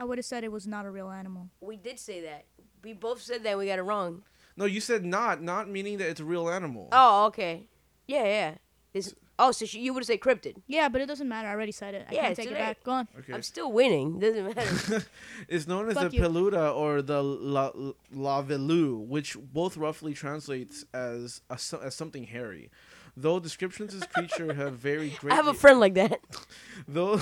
I 0.00 0.04
would 0.04 0.18
have 0.18 0.24
said 0.24 0.42
it 0.42 0.50
was 0.52 0.66
not 0.66 0.86
a 0.86 0.90
real 0.90 1.10
animal. 1.10 1.50
We 1.60 1.76
did 1.76 1.98
say 1.98 2.20
that. 2.22 2.46
We 2.82 2.92
both 2.92 3.20
said 3.20 3.42
that. 3.44 3.58
We 3.58 3.66
got 3.66 3.78
it 3.78 3.82
wrong. 3.82 4.22
No, 4.56 4.64
you 4.64 4.80
said 4.80 5.04
not. 5.04 5.42
Not 5.42 5.68
meaning 5.68 5.98
that 5.98 6.08
it's 6.08 6.20
a 6.20 6.24
real 6.24 6.48
animal. 6.48 6.88
Oh, 6.92 7.26
okay. 7.26 7.68
Yeah, 8.06 8.24
yeah. 8.24 8.54
This. 8.92 9.14
Oh, 9.40 9.52
so 9.52 9.64
she, 9.66 9.78
you 9.80 9.94
would 9.94 10.04
say 10.04 10.18
cryptid. 10.18 10.56
Yeah, 10.66 10.88
but 10.88 11.00
it 11.00 11.06
doesn't 11.06 11.28
matter. 11.28 11.46
I 11.48 11.52
already 11.52 11.70
said 11.72 11.94
it. 11.94 12.06
I 12.10 12.14
Yeah, 12.14 12.20
can't 12.22 12.30
it's 12.32 12.38
take 12.40 12.48
it 12.48 12.54
late. 12.54 12.58
back. 12.58 12.82
Go 12.82 12.90
on. 12.92 13.08
Okay. 13.20 13.32
I'm 13.32 13.42
still 13.42 13.70
winning. 13.70 14.18
Doesn't 14.18 14.44
matter. 14.54 15.04
It's 15.48 15.66
known 15.68 15.88
as 15.88 15.94
Fuck 15.94 16.10
the 16.10 16.16
you. 16.16 16.22
peluda 16.22 16.74
or 16.74 17.02
the 17.02 17.22
la, 17.22 17.70
la 18.12 18.42
velu, 18.42 18.98
which 19.06 19.36
both 19.52 19.76
roughly 19.76 20.12
translates 20.12 20.84
as 20.92 21.40
a, 21.48 21.56
so- 21.56 21.80
as 21.82 21.94
something 21.94 22.24
hairy. 22.24 22.70
Though 23.16 23.40
descriptions 23.40 23.94
of 23.94 24.00
this 24.00 24.08
creature 24.12 24.54
have 24.54 24.74
varied 24.74 25.16
greatly, 25.18 25.32
I 25.32 25.36
have 25.36 25.48
a 25.48 25.54
friend 25.54 25.80
like 25.80 25.94
that. 25.94 26.20
though 26.88 27.20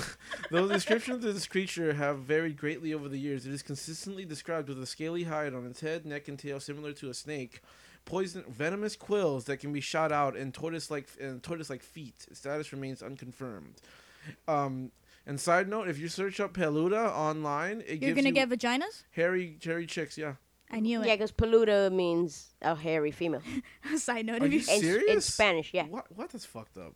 though 0.50 0.68
descriptions 0.68 1.24
of 1.24 1.32
this 1.34 1.46
creature 1.46 1.94
have 1.94 2.18
varied 2.18 2.56
greatly 2.58 2.92
over 2.92 3.08
the 3.08 3.18
years, 3.18 3.46
it 3.46 3.52
is 3.54 3.62
consistently 3.62 4.24
described 4.26 4.68
with 4.68 4.82
a 4.82 4.86
scaly 4.86 5.24
hide 5.24 5.54
on 5.54 5.64
its 5.66 5.80
head, 5.80 6.04
neck, 6.04 6.28
and 6.28 6.38
tail 6.38 6.60
similar 6.60 6.92
to 6.92 7.08
a 7.08 7.14
snake, 7.14 7.62
poison 8.06 8.42
venomous 8.48 8.96
quills 8.96 9.44
that 9.44 9.58
can 9.58 9.72
be 9.72 9.80
shot 9.82 10.10
out, 10.10 10.34
and 10.36 10.54
tortoise-like 10.54 11.08
and 11.20 11.42
tortoise-like 11.42 11.82
feet. 11.82 12.26
Status 12.32 12.72
remains 12.72 13.02
unconfirmed. 13.02 13.74
Um, 14.48 14.90
and 15.26 15.38
side 15.38 15.68
note, 15.68 15.88
if 15.88 15.98
you 15.98 16.08
search 16.08 16.40
up 16.40 16.54
peluda 16.54 17.10
online, 17.12 17.82
it 17.82 17.88
You're 18.00 18.14
gives 18.14 18.16
gonna 18.16 18.28
you 18.28 18.34
get 18.34 18.48
vaginas? 18.48 19.02
hairy, 19.10 19.58
hairy 19.62 19.86
chicks. 19.86 20.16
Yeah. 20.16 20.34
I 20.70 20.80
knew 20.80 21.00
it. 21.02 21.06
Yeah, 21.06 21.14
because 21.14 21.30
peluda 21.30 21.92
means 21.92 22.54
a 22.66 22.74
hairy 22.74 23.10
female. 23.10 23.42
Side 23.96 24.26
note. 24.26 24.42
Are 24.42 24.46
If 24.46 24.52
you 24.68 24.76
you, 24.76 24.96
In, 25.06 25.16
in? 25.16 25.20
Spanish, 25.20 25.72
yeah. 25.72 25.84
What? 25.86 26.06
What? 26.14 26.30
That's 26.30 26.44
fucked 26.44 26.76
up. 26.78 26.94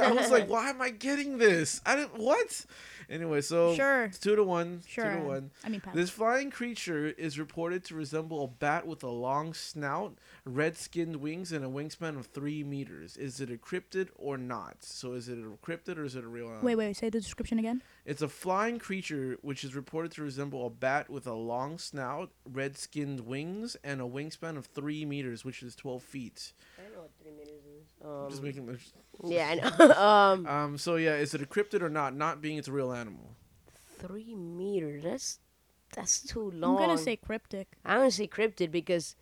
I 0.00 0.12
was 0.12 0.30
like, 0.30 0.48
why 0.48 0.68
am 0.70 0.80
I 0.82 0.90
getting 0.90 1.38
this? 1.38 1.80
I 1.86 1.96
didn't. 1.96 2.18
What? 2.18 2.66
Anyway, 3.10 3.40
so 3.40 3.74
Sure. 3.74 4.04
it's 4.04 4.18
two 4.18 4.36
to 4.36 4.44
one. 4.44 4.80
Two 4.84 4.90
sure. 5.02 5.14
to 5.14 5.20
one. 5.20 5.50
I 5.64 5.70
mean, 5.70 5.80
pass. 5.80 5.94
This 5.94 6.10
flying 6.10 6.50
creature 6.50 7.06
is 7.06 7.38
reported 7.38 7.84
to 7.84 7.94
resemble 7.94 8.44
a 8.44 8.48
bat 8.48 8.86
with 8.86 9.02
a 9.02 9.08
long 9.08 9.54
snout, 9.54 10.18
red-skinned 10.44 11.16
wings, 11.16 11.50
and 11.52 11.64
a 11.64 11.68
wingspan 11.68 12.18
of 12.18 12.26
three 12.26 12.62
meters. 12.62 13.16
Is 13.16 13.40
it 13.40 13.50
a 13.50 13.56
cryptid 13.56 14.08
or 14.16 14.36
not? 14.36 14.76
So, 14.80 15.12
is 15.14 15.28
it 15.28 15.38
a 15.38 15.66
cryptid 15.66 15.96
or 15.96 16.04
is 16.04 16.16
it 16.16 16.24
a 16.24 16.28
real 16.28 16.46
animal? 16.46 16.64
wait, 16.64 16.76
wait. 16.76 16.96
Say 16.96 17.08
the 17.08 17.20
description 17.20 17.58
again. 17.58 17.82
It's 18.04 18.20
a 18.22 18.28
flying 18.28 18.78
creature 18.78 19.38
which 19.42 19.64
is 19.64 19.74
reported 19.74 20.12
to 20.12 20.22
resemble 20.22 20.66
a 20.66 20.70
bat 20.70 21.08
with 21.08 21.26
a 21.26 21.34
long 21.34 21.78
snout, 21.78 22.30
red-skinned 22.44 23.20
wings, 23.20 23.76
and 23.82 24.00
a 24.00 24.04
wingspan 24.04 24.56
of 24.56 24.66
three 24.66 24.97
meters, 25.04 25.44
which 25.44 25.62
is 25.62 25.74
twelve 25.76 26.02
feet. 26.02 26.52
I 26.78 26.82
don't 26.82 26.92
know 26.94 27.00
what 27.00 27.10
three 27.22 27.32
meters 27.32 27.64
is. 27.64 27.86
Just 28.30 28.40
Um, 28.40 28.44
making. 28.44 28.78
yeah, 29.24 29.48
I 29.50 29.54
know. 29.86 29.94
um, 30.00 30.46
Um. 30.46 30.78
So 30.78 30.96
yeah, 30.96 31.14
is 31.16 31.34
it 31.34 31.42
a 31.42 31.46
cryptid 31.46 31.82
or 31.82 31.88
not? 31.90 32.14
Not 32.14 32.40
being 32.40 32.56
it's 32.58 32.68
a 32.68 32.72
real 32.72 32.92
animal. 32.92 33.34
three 33.98 34.34
meters. 34.34 35.02
That's 35.02 35.38
that's 35.94 36.20
too 36.20 36.50
long. 36.52 36.76
I'm 36.76 36.88
gonna 36.88 36.98
say 36.98 37.16
cryptic. 37.16 37.68
I'm 37.84 37.98
gonna 38.00 38.10
say 38.10 38.26
cryptid 38.28 38.70
because 38.70 39.16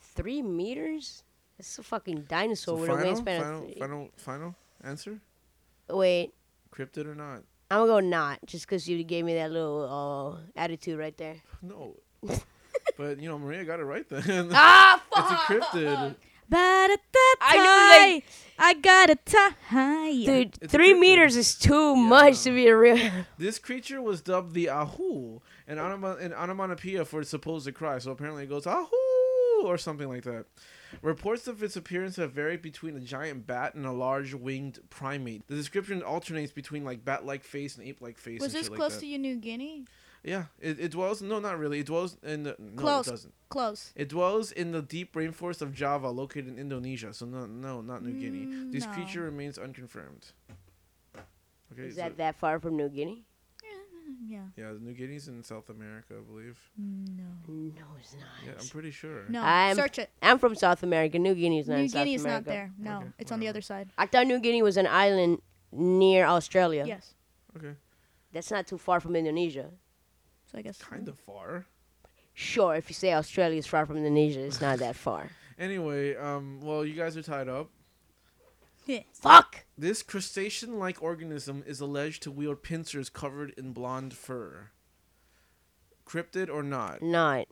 three 0.00 0.42
meters. 0.42 1.22
That's 1.58 1.78
a 1.78 1.82
fucking 1.82 2.22
dinosaur 2.28 2.76
So 2.76 2.80
with 2.80 2.90
final, 2.90 3.04
a 3.12 3.14
wingspan 3.14 3.40
final, 3.40 3.58
of 3.58 3.64
three. 3.64 3.74
final, 3.78 4.08
final 4.16 4.54
answer. 4.82 5.20
Wait, 5.88 6.32
Cryptid 6.74 7.06
or 7.06 7.14
not? 7.14 7.42
I'm 7.70 7.86
gonna 7.86 7.86
go 7.86 8.00
not 8.00 8.38
just 8.46 8.66
because 8.66 8.88
you 8.88 9.02
gave 9.04 9.24
me 9.24 9.34
that 9.34 9.50
little 9.50 10.40
uh, 10.44 10.60
attitude 10.60 10.98
right 10.98 11.16
there. 11.16 11.36
No. 11.60 11.96
but 12.96 13.20
you 13.20 13.28
know, 13.28 13.38
Maria 13.38 13.64
got 13.64 13.80
it 13.80 13.84
right 13.84 14.08
then. 14.08 14.50
ah, 14.52 15.02
fuck. 15.10 15.24
it's 15.24 15.32
a 15.32 15.36
fuck! 15.60 15.72
cryptid. 15.72 16.16
I 16.54 17.56
knew, 17.56 18.14
like- 18.14 18.24
I 18.58 18.74
got 18.74 19.10
a 19.10 19.16
tie. 19.16 20.12
Dude, 20.12 20.56
It's 20.60 20.72
three 20.72 20.92
cryptid. 20.94 21.00
meters 21.00 21.36
is 21.36 21.54
too 21.54 21.96
much 21.96 22.42
to 22.42 22.50
be 22.50 22.66
a 22.68 22.76
real. 22.76 23.10
This 23.38 23.58
creature 23.58 24.00
was 24.02 24.20
dubbed 24.20 24.52
the 24.54 24.68
Ahu 24.68 25.40
in, 25.66 25.78
onoma- 25.78 26.20
in 26.20 26.32
onomatopoeia 26.32 27.04
for 27.04 27.20
its 27.22 27.30
supposed 27.30 27.64
to 27.66 27.72
cry. 27.72 27.98
So 27.98 28.10
apparently 28.10 28.44
it 28.44 28.48
goes 28.50 28.66
Ahu 28.66 29.64
or 29.64 29.78
something 29.78 30.08
like 30.08 30.24
that. 30.24 30.44
Reports 31.00 31.48
of 31.48 31.62
its 31.62 31.74
appearance 31.76 32.16
have 32.16 32.32
varied 32.32 32.60
between 32.60 32.96
a 32.96 33.00
giant 33.00 33.46
bat 33.46 33.74
and 33.74 33.86
a 33.86 33.92
large 33.92 34.34
winged 34.34 34.78
primate. 34.90 35.46
The 35.48 35.54
description 35.56 36.02
alternates 36.02 36.52
between 36.52 36.84
like 36.84 37.02
bat-like 37.04 37.42
face 37.44 37.76
and 37.78 37.86
ape-like 37.86 38.18
face. 38.18 38.42
Was 38.42 38.52
this 38.52 38.68
close 38.68 38.92
like 38.92 39.00
to 39.00 39.06
your 39.06 39.18
New 39.20 39.36
Guinea? 39.36 39.86
Yeah, 40.24 40.44
it, 40.60 40.78
it 40.78 40.90
dwells. 40.92 41.20
No, 41.20 41.40
not 41.40 41.58
really. 41.58 41.80
It 41.80 41.86
dwells 41.86 42.16
in 42.22 42.44
the. 42.44 42.54
No, 42.58 42.80
Close. 42.80 43.08
it 43.08 43.10
doesn't. 43.10 43.34
Close. 43.48 43.92
It 43.96 44.08
dwells 44.08 44.52
in 44.52 44.70
the 44.70 44.80
deep 44.80 45.14
rainforest 45.14 45.62
of 45.62 45.74
Java, 45.74 46.10
located 46.10 46.46
in 46.48 46.58
Indonesia. 46.58 47.12
So 47.12 47.26
no, 47.26 47.46
no, 47.46 47.80
not 47.80 48.02
New 48.04 48.12
Guinea. 48.12 48.46
Mm, 48.46 48.70
This 48.72 48.86
no. 48.86 48.92
creature 48.92 49.22
remains 49.22 49.58
unconfirmed. 49.58 50.30
Okay, 51.72 51.82
Is 51.88 51.94
so- 51.96 52.02
that 52.02 52.16
that 52.18 52.36
far 52.36 52.60
from 52.60 52.76
New 52.76 52.88
Guinea? 52.88 53.24
Yeah. 54.28 54.40
yeah, 54.56 54.72
New 54.78 54.92
Guinea's 54.92 55.26
in 55.28 55.42
South 55.42 55.68
America, 55.70 56.14
I 56.18 56.22
believe. 56.22 56.58
No. 56.76 57.24
No, 57.48 57.82
it's 57.98 58.14
not. 58.14 58.22
Yeah, 58.46 58.52
I'm 58.60 58.68
pretty 58.68 58.90
sure. 58.90 59.24
No. 59.28 59.42
I'm- 59.42 59.74
Search 59.76 59.98
it. 59.98 60.10
I'm 60.22 60.38
from 60.38 60.54
South 60.54 60.82
America. 60.82 61.18
New 61.18 61.34
Guinea's 61.34 61.66
not 61.68 61.76
New 61.76 61.82
in 61.84 61.88
South 61.88 61.98
Guinea 62.00 62.14
is 62.14 62.24
America. 62.24 62.44
not 62.48 62.52
there. 62.52 62.70
No, 62.78 62.96
Okay, 62.98 63.06
it's 63.18 63.32
on 63.32 63.40
the 63.40 63.48
other 63.48 63.60
side. 63.62 63.90
I 63.98 64.06
thought 64.06 64.26
New 64.26 64.38
Guinea 64.38 64.62
was 64.62 64.76
an 64.76 64.86
island 64.86 65.40
near 65.72 66.26
Australia. 66.26 66.84
Yes. 66.86 67.14
Okay, 67.56 67.74
That's 68.32 68.50
not 68.50 68.66
too 68.66 68.78
far 68.78 69.00
from 69.00 69.16
Indonesia. 69.16 69.70
So 70.52 70.58
I 70.58 70.62
guess. 70.62 70.78
kind 70.78 71.08
of 71.08 71.18
far. 71.18 71.66
Sure, 72.34 72.74
if 72.74 72.88
you 72.88 72.94
say 72.94 73.12
Australia 73.12 73.58
is 73.58 73.66
far 73.66 73.84
from 73.86 73.96
Indonesia, 73.96 74.40
it's 74.40 74.60
not 74.60 74.78
that 74.78 74.96
far. 74.96 75.30
Anyway, 75.58 76.16
um, 76.16 76.60
well, 76.62 76.84
you 76.84 76.94
guys 76.94 77.16
are 77.16 77.22
tied 77.22 77.48
up. 77.48 77.70
Yeah. 78.86 79.00
Fuck. 79.12 79.64
This 79.78 80.02
crustacean-like 80.02 81.02
organism 81.02 81.62
is 81.66 81.80
alleged 81.80 82.22
to 82.24 82.30
wield 82.30 82.62
pincers 82.62 83.08
covered 83.08 83.50
in 83.56 83.72
blonde 83.72 84.14
fur. 84.14 84.70
Cryptid 86.06 86.48
or 86.52 86.62
not? 86.62 87.00
Not 87.02 87.46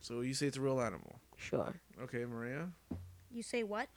So 0.00 0.20
you 0.20 0.34
say 0.34 0.46
it's 0.46 0.56
a 0.56 0.60
real 0.60 0.80
animal. 0.80 1.20
sure. 1.36 1.80
Okay, 2.02 2.24
Maria. 2.24 2.68
You 3.30 3.42
say 3.42 3.62
what? 3.64 3.88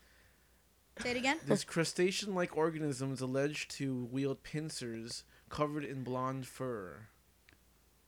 Say 1.00 1.12
it 1.12 1.16
again. 1.16 1.38
This 1.46 1.64
crustacean-like 1.64 2.56
organism 2.56 3.12
is 3.12 3.20
alleged 3.20 3.70
to 3.76 4.08
wield 4.10 4.42
pincers 4.42 5.24
covered 5.48 5.84
in 5.84 6.02
blonde 6.02 6.46
fur. 6.46 7.06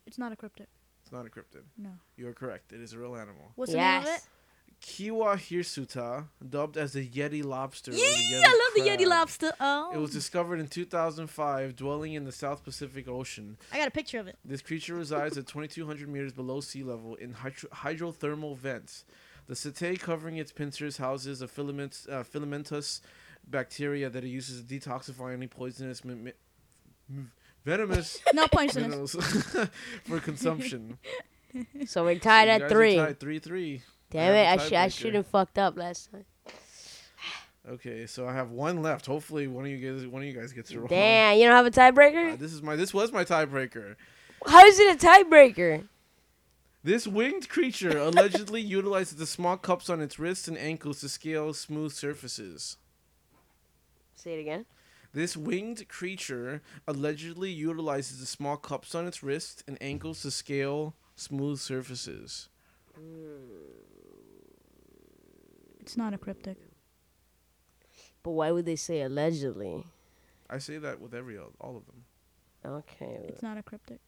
It's 0.06 0.18
not 0.18 0.32
a 0.32 0.36
cryptid. 0.36 0.66
It's 1.02 1.12
not 1.12 1.26
a 1.26 1.28
cryptid. 1.28 1.62
No. 1.76 1.90
You 2.16 2.28
are 2.28 2.32
correct. 2.32 2.72
It 2.72 2.80
is 2.80 2.92
a 2.92 2.98
real 2.98 3.14
animal. 3.16 3.52
What's 3.56 3.72
the 3.72 3.78
name 3.78 4.02
of 4.02 4.08
it? 4.08 4.20
Kiwa 4.82 5.36
hirsuta, 5.36 6.26
dubbed 6.46 6.76
as 6.76 6.92
the 6.92 7.06
Yeti 7.08 7.42
lobster. 7.42 7.90
or 7.90 7.94
Yeah, 7.94 8.04
the 8.06 8.46
I 8.46 8.70
love 8.76 8.84
the 8.84 8.90
Yeti 8.90 9.08
lobster. 9.08 9.52
Oh. 9.58 9.90
It 9.94 9.98
was 9.98 10.10
discovered 10.10 10.60
in 10.60 10.66
2005, 10.66 11.74
dwelling 11.76 12.12
in 12.12 12.24
the 12.24 12.32
South 12.32 12.62
Pacific 12.64 13.08
Ocean. 13.08 13.56
I 13.72 13.78
got 13.78 13.88
a 13.88 13.90
picture 13.92 14.18
of 14.18 14.26
it. 14.26 14.36
This 14.44 14.60
creature 14.60 14.94
resides 14.94 15.38
at 15.38 15.46
2,200 15.46 16.06
meters 16.08 16.32
below 16.32 16.60
sea 16.60 16.82
level 16.82 17.14
in 17.14 17.32
hydro- 17.32 17.70
hydrothermal 17.70 18.56
vents. 18.58 19.04
The 19.46 19.54
setae 19.54 19.98
covering 19.98 20.36
its 20.36 20.52
pincers 20.52 20.98
houses 20.98 21.40
a 21.40 21.48
filament, 21.48 22.04
uh, 22.10 22.22
filamentous 22.22 23.00
bacteria 23.46 24.10
that 24.10 24.24
it 24.24 24.28
uses 24.28 24.62
to 24.62 24.66
detoxify 24.80 25.32
any 25.32 25.46
poisonous, 25.46 26.04
mi- 26.04 26.14
mi- 26.14 26.32
m- 27.10 27.30
venomous 27.64 28.18
No 28.32 28.46
points 28.48 28.76
in 28.76 29.06
for 30.04 30.20
consumption. 30.20 30.98
So 31.86 32.02
we're 32.02 32.18
tied 32.18 32.46
You 32.48 32.64
at 32.64 32.68
three. 32.68 32.96
tied 32.96 33.20
three 33.20 33.38
three. 33.38 33.82
Damn 34.10 34.32
it! 34.34 34.38
I, 34.38 34.50
have 34.50 34.60
a 34.60 34.68
sh- 34.68 34.72
I 34.72 34.88
should 34.88 35.14
have 35.14 35.28
fucked 35.28 35.56
up 35.56 35.76
last 35.76 36.10
time. 36.10 36.24
Okay, 37.70 38.06
so 38.06 38.26
I 38.26 38.34
have 38.34 38.50
one 38.50 38.82
left. 38.82 39.06
Hopefully, 39.06 39.46
one 39.46 39.64
of 39.64 39.70
you 39.70 39.78
guys, 39.78 40.04
one 40.04 40.22
of 40.22 40.26
you 40.28 40.34
guys 40.34 40.52
gets 40.52 40.72
it 40.72 40.78
wrong. 40.78 40.88
Damn, 40.88 41.38
you 41.38 41.44
don't 41.44 41.54
have 41.54 41.64
a 41.66 41.70
tiebreaker? 41.70 42.32
Uh, 42.32 42.36
this 42.36 42.52
is 42.52 42.60
my. 42.60 42.74
This 42.74 42.92
was 42.92 43.12
my 43.12 43.24
tiebreaker. 43.24 43.94
How 44.46 44.64
is 44.66 44.80
it 44.80 45.00
a 45.00 45.06
tiebreaker? 45.06 45.84
This 46.82 47.06
winged 47.06 47.48
creature 47.48 47.96
allegedly 47.96 48.60
utilizes 48.78 49.16
the 49.16 49.24
small 49.26 49.56
cups 49.56 49.88
on 49.88 50.00
its 50.00 50.18
wrists 50.18 50.48
and 50.48 50.58
ankles 50.58 51.00
to 51.02 51.08
scale 51.08 51.54
smooth 51.54 51.92
surfaces. 51.92 52.78
Say 54.16 54.34
it 54.34 54.40
again. 54.40 54.66
This 55.14 55.36
winged 55.36 55.88
creature 55.88 56.60
allegedly 56.88 57.48
utilizes 57.50 58.18
the 58.18 58.26
small 58.26 58.56
cups 58.56 58.96
on 58.96 59.06
its 59.06 59.22
wrists 59.22 59.62
and 59.68 59.78
ankles 59.80 60.22
to 60.22 60.30
scale 60.32 60.96
smooth 61.14 61.60
surfaces. 61.60 62.48
It's 65.78 65.96
not 65.96 66.14
a 66.14 66.18
cryptic. 66.18 66.56
But 68.24 68.32
why 68.32 68.50
would 68.50 68.66
they 68.66 68.74
say 68.74 69.02
allegedly? 69.02 69.86
I 70.50 70.58
say 70.58 70.78
that 70.78 71.00
with 71.00 71.14
every 71.14 71.38
all 71.38 71.76
of 71.76 71.86
them. 71.86 72.04
Okay. 72.66 73.26
It's 73.28 73.42
not 73.42 73.56
a 73.56 73.62
cryptic. 73.62 74.00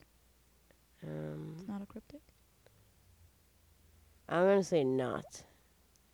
Um, 1.05 1.55
It's 1.57 1.69
not 1.69 1.83
a 1.83 1.87
cryptic. 1.87 2.21
I'm 4.29 4.45
gonna 4.45 4.65
say 4.65 4.83
not. 4.83 5.45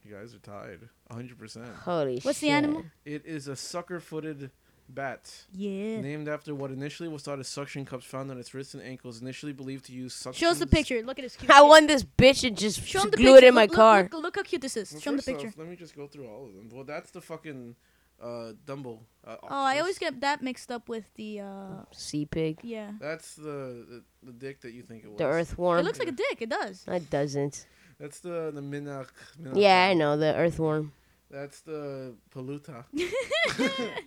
You 0.05 0.15
guys 0.15 0.35
are 0.35 0.39
tied, 0.39 0.81
100%. 1.11 1.77
Holy 1.77 2.19
What's 2.21 2.41
the 2.41 2.51
animal? 2.51 2.85
It 3.05 3.25
is 3.25 3.47
a 3.47 3.55
sucker-footed 3.55 4.51
bat. 4.89 5.45
Yeah. 5.55 6.01
Named 6.01 6.29
after 6.29 6.55
what 6.55 6.71
initially 6.71 7.09
was 7.09 7.23
thought 7.23 7.39
as 7.39 7.49
suction 7.49 7.85
cups 7.85 8.05
found 8.05 8.31
on 8.31 8.39
its 8.39 8.53
wrists 8.55 8.75
and 8.75 8.83
ankles, 8.83 9.21
initially 9.23 9.53
believed 9.53 9.87
to 9.87 9.93
use 9.93 10.15
suction. 10.15 10.41
Show 10.47 10.51
us 10.51 10.59
the 10.59 10.67
picture. 10.67 11.03
Look 11.03 11.19
at 11.19 11.23
his 11.25 11.37
cute. 11.37 11.51
I 11.51 11.63
want 11.63 11.89
this 11.89 12.05
bitch 12.05 12.47
and 12.47 12.57
just 12.57 12.85
Show 12.87 13.03
him 13.03 13.11
the 13.11 13.17
glue 13.17 13.35
picture. 13.35 13.47
it 13.47 13.49
in 13.49 13.55
my 13.55 13.63
look, 13.63 13.71
look, 13.71 13.77
car. 13.77 14.03
Look, 14.13 14.23
look 14.23 14.37
how 14.37 14.43
cute 14.43 14.63
this 14.63 14.77
is. 14.77 14.93
Well, 14.93 15.01
Show 15.01 15.11
him 15.11 15.17
the 15.17 15.23
picture. 15.23 15.49
off, 15.49 15.59
let 15.59 15.69
me 15.69 15.77
just 15.77 15.97
go 15.97 16.07
through 16.07 16.27
all 16.29 16.47
of 16.47 16.55
them. 16.55 16.69
Well, 16.73 16.85
that's 16.85 17.11
the 17.11 17.21
fucking 17.21 17.75
uh, 18.23 18.53
Dumbo. 18.67 18.99
Uh, 19.27 19.37
Oh, 19.45 19.49
I 19.51 19.79
always 19.81 19.99
get 19.99 20.21
that 20.21 20.43
mixed 20.43 20.71
up 20.71 20.89
with 20.89 21.05
the 21.15 21.41
uh 21.41 21.85
Sea 21.93 22.27
pig. 22.27 22.59
yeah. 22.63 22.91
That's 23.01 23.35
the, 23.37 23.87
the 23.89 24.03
the 24.25 24.33
dick 24.33 24.61
that 24.61 24.73
you 24.73 24.83
think 24.83 25.05
it 25.05 25.09
was. 25.09 25.19
The 25.19 25.25
earthworm. 25.27 25.79
It 25.81 25.85
looks 25.85 25.99
like 25.99 26.09
a 26.09 26.13
dick. 26.13 26.39
It 26.41 26.49
does. 26.51 26.85
It 26.87 27.09
doesn't. 27.11 27.67
That's 27.99 28.21
the 28.21 28.51
the 28.53 28.61
Minak. 28.61 29.07
Minak 29.41 29.53
Yeah, 29.55 29.89
I 29.91 29.95
know 29.95 30.17
the 30.17 30.35
earthworm. 30.35 30.93
That's 31.33 31.61
the 31.63 32.15
Peluta. 32.35 32.85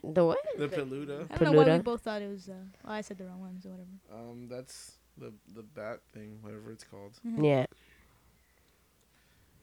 The 0.03 0.23
what? 0.23 0.37
The 0.57 0.67
Peluta. 0.69 1.27
I 1.31 1.37
don't 1.37 1.51
know 1.53 1.57
why 1.59 1.63
we 1.65 1.69
Peluda. 1.71 1.83
both 1.83 2.01
thought 2.01 2.21
it 2.21 2.29
was. 2.31 2.47
Uh, 2.47 2.53
oh, 2.85 2.91
I 2.91 3.01
said 3.01 3.17
the 3.17 3.25
wrong 3.25 3.41
ones 3.41 3.65
or 3.65 3.69
whatever. 3.71 3.89
Um, 4.13 4.47
that's 4.47 4.93
the 5.17 5.33
the 5.55 5.63
bat 5.63 5.99
thing, 6.13 6.37
whatever 6.41 6.71
it's 6.71 6.83
called. 6.83 7.13
Mm-hmm. 7.27 7.43
Yeah. 7.43 7.65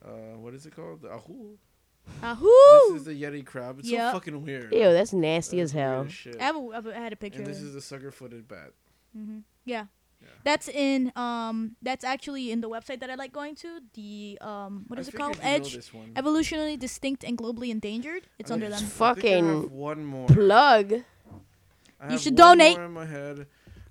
Uh, 0.04 0.36
what 0.38 0.54
is 0.54 0.66
it 0.66 0.74
called? 0.74 1.02
The 1.02 1.12
ahu. 1.12 1.56
This 2.04 2.14
Ahoo! 2.24 2.96
is 2.96 3.04
the 3.04 3.12
Yeti 3.22 3.46
crab. 3.46 3.78
It's 3.78 3.88
Yep. 3.88 4.08
so 4.12 4.18
fucking 4.18 4.42
weird. 4.44 4.72
Ew, 4.72 4.92
that's 4.92 5.12
nasty 5.12 5.58
That's 5.60 5.70
as 5.70 5.74
weird 5.76 5.86
hell. 5.88 6.06
shit. 6.08 6.40
I, 6.40 6.44
have 6.44 6.56
a, 6.56 6.58
I 6.58 6.74
have 6.74 6.86
a- 6.86 6.96
I 6.98 7.00
had 7.00 7.12
a 7.12 7.16
picture. 7.16 7.38
And 7.38 7.46
of 7.46 7.54
this 7.54 7.62
it. 7.62 7.66
is 7.66 7.74
the 7.74 7.80
sucker-footed 7.80 8.48
bat. 8.48 8.72
hmm 9.16 9.38
Yeah. 9.64 9.86
Yeah. 10.22 10.28
That's 10.44 10.68
in 10.68 11.12
um 11.16 11.76
that's 11.82 12.04
actually 12.04 12.50
in 12.52 12.60
the 12.60 12.68
website 12.68 13.00
that 13.00 13.10
I 13.10 13.14
like 13.16 13.32
going 13.32 13.54
to. 13.56 13.80
The 13.94 14.38
um 14.40 14.84
what 14.88 14.98
I 14.98 15.02
is 15.02 15.08
it 15.08 15.14
called? 15.14 15.36
you'd 15.36 15.44
Edge 15.44 15.74
this. 15.74 15.90
Evolutionally 16.14 16.78
Distinct 16.78 17.24
and 17.24 17.36
Globally 17.36 17.70
Endangered. 17.70 18.26
It's 18.38 18.50
I 18.50 18.54
under 18.54 18.66
think- 18.70 18.78
them. 18.80 18.86
I 19.08 19.14
think 19.14 19.24
I 19.24 19.38
Fucking 19.40 19.70
one 19.70 20.04
more. 20.04 20.26
Plug. 20.28 20.92
You 22.10 22.18
should 22.18 22.32
one 22.38 22.58
donate. 22.58 22.76
More 22.76 22.86
in 22.86 22.92
my 22.92 23.06
head. 23.06 23.46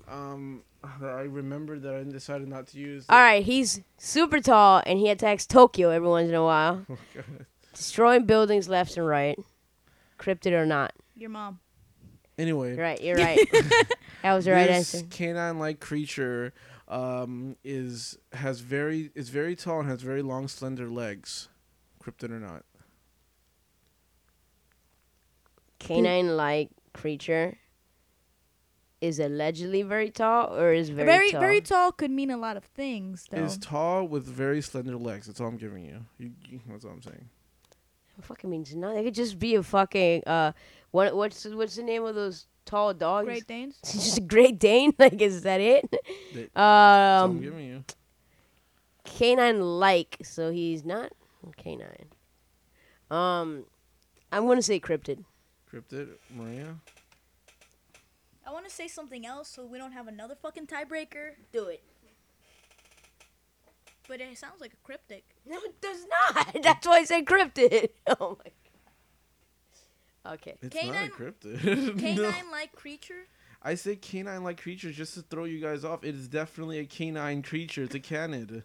Um, 0.10 0.64
I 0.84 1.22
remembered 1.22 1.84
that 1.84 1.96
I 1.96 2.04
decided 2.04 2.48
not 2.50 2.68
to 2.68 2.78
use. 2.78 3.06
All 3.08 3.18
right, 3.20 3.44
he's 3.44 3.80
super 3.98 4.40
tall 4.42 4.82
and 4.86 5.00
he 5.00 5.10
attacks 5.10 5.46
Tokyo 5.46 5.90
every 5.92 6.08
once 6.10 6.28
in 6.28 6.36
a 6.36 6.44
while, 6.44 6.86
Oh, 6.90 6.98
destroying 7.74 8.26
buildings 8.26 8.68
left 8.68 8.98
and 8.98 9.08
right. 9.08 9.40
Cryptid 10.20 10.52
or 10.52 10.66
not? 10.66 10.92
Your 11.16 11.30
mom. 11.30 11.60
Anyway, 12.38 12.76
right. 12.76 13.00
You're 13.02 13.16
right. 13.28 13.40
that 14.24 14.34
was 14.34 14.46
the 14.46 14.52
right 14.52 14.68
this 14.68 14.94
answer. 14.94 15.08
canine-like 15.10 15.80
creature 15.80 16.54
um, 16.88 17.56
is 17.64 18.18
has 18.34 18.60
very 18.60 19.12
is 19.16 19.30
very 19.30 19.56
tall 19.56 19.80
and 19.80 19.90
has 19.90 20.02
very 20.02 20.22
long, 20.22 20.48
slender 20.48 20.90
legs. 20.90 21.48
Cryptid 22.04 22.32
or 22.32 22.40
not? 22.40 22.66
Canine-like 25.80 26.70
creature 26.94 27.58
is 29.02 29.20
allegedly 29.20 29.82
very 29.82 30.12
tall 30.12 30.56
or 30.56 30.74
is 30.74 30.90
very 30.90 31.06
Very 31.08 31.32
tall? 31.32 31.42
very 31.42 31.62
tall 31.62 31.92
could 31.92 32.12
mean 32.12 32.30
a 32.30 32.38
lot 32.38 32.56
of 32.56 32.64
things 32.64 33.26
though. 33.32 33.44
Is 33.44 33.58
tall 33.58 34.08
with 34.08 34.26
very 34.26 34.62
slender 34.62 34.96
legs. 34.96 35.28
That's 35.28 35.42
all 35.42 35.48
I'm 35.48 35.58
giving 35.58 35.84
you. 35.84 36.06
you, 36.20 36.32
you 36.48 36.60
that's 36.70 36.86
all 36.86 36.92
I'm 36.92 37.02
saying. 37.02 37.30
It 38.18 38.24
fucking 38.24 38.50
means 38.50 38.76
nothing. 38.76 39.00
It 39.00 39.04
could 39.06 39.16
just 39.16 39.40
be 39.40 39.56
a 39.56 39.64
fucking 39.64 40.24
uh, 40.26 40.52
what 40.92 41.16
what's 41.16 41.46
what's 41.46 41.76
the 41.76 41.84
name 41.84 42.04
of 42.04 42.14
those 42.14 42.46
tall 42.66 42.94
dogs? 42.94 43.26
Great 43.26 43.48
Danes. 43.48 43.78
It's 43.84 43.94
just 44.06 44.18
a 44.18 44.22
Great 44.22 44.60
Dane. 44.60 44.94
Like, 45.00 45.22
is 45.22 45.42
that 45.44 45.62
it? 45.62 45.90
That- 45.92 46.02
That's 46.34 46.50
I'm 46.56 47.32
um, 47.32 47.42
giving 47.42 47.66
you. 47.66 47.84
canine-like, 49.04 50.18
so 50.24 50.52
he's 50.52 50.84
not 50.86 51.12
canine. 51.58 52.06
Um, 53.10 53.66
I'm 54.32 54.48
gonna 54.48 54.62
say 54.62 54.80
cryptid. 54.80 55.24
Cryptid, 55.72 56.10
Maria. 56.34 56.76
I 58.46 58.52
want 58.54 58.66
to 58.68 58.72
say 58.72 58.88
something 58.88 59.26
else 59.26 59.48
so 59.48 59.66
we 59.66 59.78
don't 59.78 59.94
have 59.94 60.08
another 60.08 60.36
fucking 60.36 60.68
tiebreaker. 60.68 61.32
Do 61.54 61.66
it. 61.68 61.82
But 64.08 64.20
it 64.20 64.38
sounds 64.38 64.60
like 64.60 64.74
a 64.74 64.86
cryptic. 64.86 65.24
No, 65.46 65.58
it 65.60 65.80
does 65.80 66.06
not. 66.36 66.58
That's 66.64 66.86
why 66.86 66.98
I 66.98 67.04
said 67.06 67.26
cryptid. 67.26 67.90
Oh 68.20 68.38
my. 68.44 68.52
Okay. 70.26 70.56
It's 70.62 70.76
Canine- 70.76 70.94
not 70.94 71.06
a 71.06 71.10
cryptid. 71.10 72.00
Canine-like 72.00 72.74
creature. 72.76 73.28
I 73.64 73.76
say 73.76 73.96
canine-like 73.96 74.60
creature 74.62 74.92
just 74.92 75.14
to 75.16 75.22
throw 75.22 75.44
you 75.46 75.60
guys 75.60 75.84
off. 75.86 76.04
It 76.04 76.16
is 76.16 76.28
definitely 76.28 76.80
a 76.80 76.86
canine 76.86 77.44
creature. 77.44 77.84
It's 77.84 77.96
a 77.96 78.00
canid. 78.00 78.64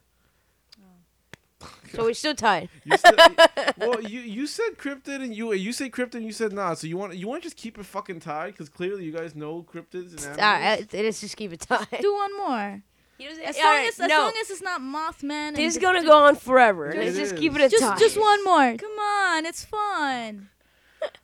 Oh. 0.80 1.66
So 1.92 2.04
we're 2.04 2.14
still 2.14 2.34
tied. 2.34 2.68
You 2.84 2.96
said, 2.98 3.14
well, 3.78 4.02
you 4.02 4.20
you 4.20 4.46
said 4.46 4.76
cryptid 4.76 5.22
and 5.22 5.34
you 5.34 5.52
you 5.54 5.72
say 5.72 5.88
cryptid 5.88 6.16
and 6.16 6.24
you 6.26 6.32
said 6.32 6.52
nah. 6.52 6.74
So 6.74 6.86
you 6.86 6.96
want 6.98 7.16
you 7.16 7.26
want 7.28 7.42
to 7.42 7.46
just 7.46 7.56
keep 7.56 7.78
it 7.78 7.86
fucking 7.86 8.20
tied 8.20 8.52
because 8.52 8.68
clearly 8.68 9.04
you 9.04 9.12
guys 9.12 9.34
know 9.34 9.62
cryptids 9.62 10.10
and 10.10 10.20
animals. 10.20 10.38
Uh, 10.38 10.42
Alright, 10.42 10.92
let's 10.92 11.20
just 11.20 11.36
keep 11.36 11.52
it 11.52 11.60
tied. 11.60 11.86
Do 12.00 12.12
one 12.14 12.36
more. 12.36 12.82
As 13.18 13.56
long 13.56 13.66
Alright, 13.66 13.88
as 13.88 14.00
as 14.00 14.08
no. 14.08 14.20
long 14.24 14.32
as 14.40 14.50
it's 14.50 14.60
not 14.62 14.80
Mothman. 14.82 15.30
And 15.30 15.56
This 15.56 15.76
is 15.76 15.82
gonna 15.82 16.02
go 16.04 16.24
on 16.24 16.36
forever. 16.36 16.90
It 16.90 16.98
Let's 16.98 17.16
just 17.16 17.32
is. 17.34 17.40
keep 17.40 17.54
it 17.54 17.60
a 17.62 17.68
just 17.70 17.82
tie. 17.82 17.96
just 17.98 18.20
one 18.20 18.44
more. 18.44 18.76
Come 18.76 18.98
on, 18.98 19.46
it's 19.46 19.64
fun. 19.64 20.50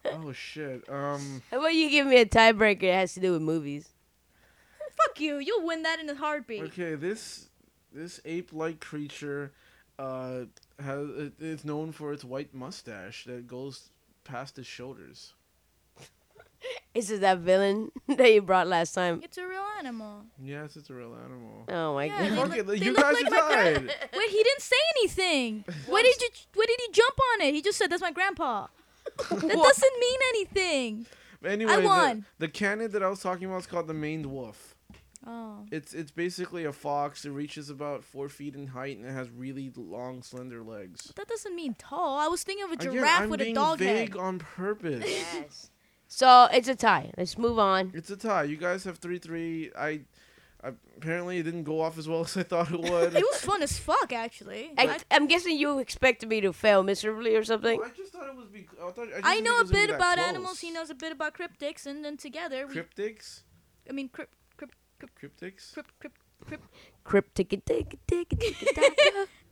Oh 0.07 0.33
shit. 0.33 0.85
Um. 0.89 1.43
How 1.51 1.59
about 1.59 1.75
you 1.75 1.91
give 1.91 2.07
me 2.07 2.19
a 2.19 2.27
tiebreaker 2.27 2.81
that 2.83 2.95
has 2.95 3.15
to 3.15 3.21
do 3.21 3.33
with 3.33 3.43
movies? 3.43 3.89
Fuck 4.97 5.21
you. 5.21 5.37
You'll 5.39 5.67
win 5.67 5.83
that 5.83 5.99
in 6.01 6.09
a 6.11 6.15
heartbeat. 6.15 6.63
Okay. 6.65 6.95
This 6.95 7.49
this 7.93 8.21
ape-like 8.25 8.81
creature, 8.81 9.53
uh, 9.99 10.43
has 10.83 11.09
it 11.11 11.33
is 11.41 11.65
known 11.65 11.93
for 11.93 12.13
its 12.13 12.25
white 12.25 12.55
mustache 12.55 13.25
that 13.25 13.47
goes 13.47 13.91
past 14.25 14.57
his 14.57 14.67
shoulders. 14.67 15.35
Is 16.95 17.11
it 17.11 17.21
that 17.23 17.39
villain 17.39 17.91
that 18.09 18.33
you 18.33 18.41
brought 18.41 18.69
last 18.69 18.93
time? 18.93 19.21
It's 19.25 19.37
a 19.39 19.47
real 19.47 19.65
animal. 19.79 20.23
Yes, 20.43 20.77
it's 20.77 20.91
a 20.91 20.95
real 20.95 21.15
animal. 21.25 21.65
Oh 21.69 21.95
my 21.95 22.05
Yeah, 22.05 22.29
god. 22.37 22.49
look- 22.51 22.59
it, 22.59 22.83
you 22.83 22.95
guys 22.95 23.15
like 23.15 23.27
are 23.27 23.31
my 23.31 23.55
tied. 23.55 23.83
Wait, 24.17 24.31
he 24.31 24.43
didn't 24.43 24.61
say 24.61 24.77
anything. 24.99 25.65
Why 25.87 26.03
did 26.03 26.21
you? 26.21 26.29
Why 26.55 26.65
did 26.69 26.81
he 26.87 26.93
jump 26.93 27.19
on 27.35 27.47
it? 27.49 27.55
He 27.55 27.63
just 27.63 27.79
said 27.79 27.91
that's 27.91 28.03
my 28.03 28.13
grandpa. 28.13 28.69
that 29.31 29.41
doesn't 29.41 30.01
mean 30.01 30.19
anything. 30.31 31.07
Anyway, 31.45 31.77
the- 31.77 31.83
won. 31.83 32.27
The, 32.39 32.49
canid 32.49 32.93
that 32.93 33.03
I 33.03 33.09
was 33.09 33.21
talking 33.21 33.47
about 33.47 33.61
is 33.61 33.67
called 33.67 33.87
the 33.89 33.95
maned 33.95 34.27
wolf. 34.27 34.75
Oh. 35.25 35.59
It's 35.71 35.95
it's 35.95 36.11
basically 36.11 36.65
a 36.65 36.73
fox. 36.73 37.25
It 37.25 37.31
reaches 37.31 37.71
about 37.71 38.03
four 38.03 38.29
feet 38.29 38.57
in 38.57 38.67
height 38.69 38.97
and 38.99 39.07
it 39.07 39.13
has 39.13 39.31
really 39.31 39.71
long, 39.77 40.23
slender 40.23 40.63
legs. 40.65 41.13
That 41.15 41.29
doesn't 41.29 41.55
mean 41.55 41.77
tall. 41.79 42.19
I 42.19 42.27
was 42.27 42.43
thinking 42.43 42.65
of 42.65 42.71
a 42.71 42.75
Again, 42.75 42.93
giraffe 42.93 43.21
I'm 43.23 43.31
with 43.31 43.39
being 43.39 43.53
a 43.53 43.55
dog 43.55 43.79
vague 43.79 44.15
head. 44.15 44.21
on 44.21 44.39
purpose. 44.41 45.05
Yes. 45.09 45.71
So 46.09 46.49
it's 46.53 46.67
a 46.67 46.75
tie. 46.75 47.13
Let's 47.17 47.39
move 47.39 47.59
on. 47.59 47.93
It's 47.95 48.11
a 48.11 48.17
tie. 48.17 48.43
You 48.43 48.57
guys 48.57 48.83
have 48.85 48.99
three 48.99 49.19
three. 49.19 49.71
I, 49.79 49.87
I 49.89 50.01
apparently 50.63 51.39
it 51.39 51.43
didn't 51.43 51.65
go 51.65 51.81
off 51.81 51.99
as 51.99 52.07
well 52.09 52.21
as 52.21 52.37
I 52.37 52.43
thought 52.45 52.71
it 52.73 52.81
would. 52.91 53.15
It 53.15 53.25
was 53.33 53.41
fun 53.41 53.63
as 53.63 53.79
fuck, 53.79 54.13
actually. 54.13 54.73
I, 54.79 54.99
I'm 55.11 55.27
guessing 55.27 55.57
you 55.59 55.79
expected 55.79 56.29
me 56.29 56.41
to 56.43 56.53
fail 56.53 56.83
miserably 56.83 57.35
or 57.35 57.45
something. 57.45 57.81
I 57.83 57.89
just 57.97 58.13
thought 58.13 58.29
it 58.29 58.37
was. 58.37 58.49
Be- 58.49 58.67
I, 58.81 58.91
thought, 58.91 59.09
I, 59.09 59.21
just 59.21 59.27
I 59.27 59.41
know 59.41 59.57
a 59.57 59.61
it 59.61 59.63
was 59.63 59.71
gonna 59.73 59.87
bit 59.89 59.95
about 59.97 60.17
close. 60.19 60.29
animals. 60.29 60.61
He 60.61 60.71
knows 60.71 60.91
a 60.91 60.95
bit 60.95 61.13
about 61.13 61.35
cryptics, 61.37 61.87
and 61.87 62.05
then 62.05 62.17
together, 62.17 62.67
we, 62.67 62.75
Cryptics. 62.75 63.43
I 63.89 63.93
mean, 63.93 64.09
crypt, 64.09 64.33
crypt, 64.57 64.75
crypt, 64.99 65.21
Cryptics. 65.21 65.73
crypt, 65.73 65.91
crypt, 65.99 66.17
crypt. 66.45 66.65
Cryptic. 67.05 67.97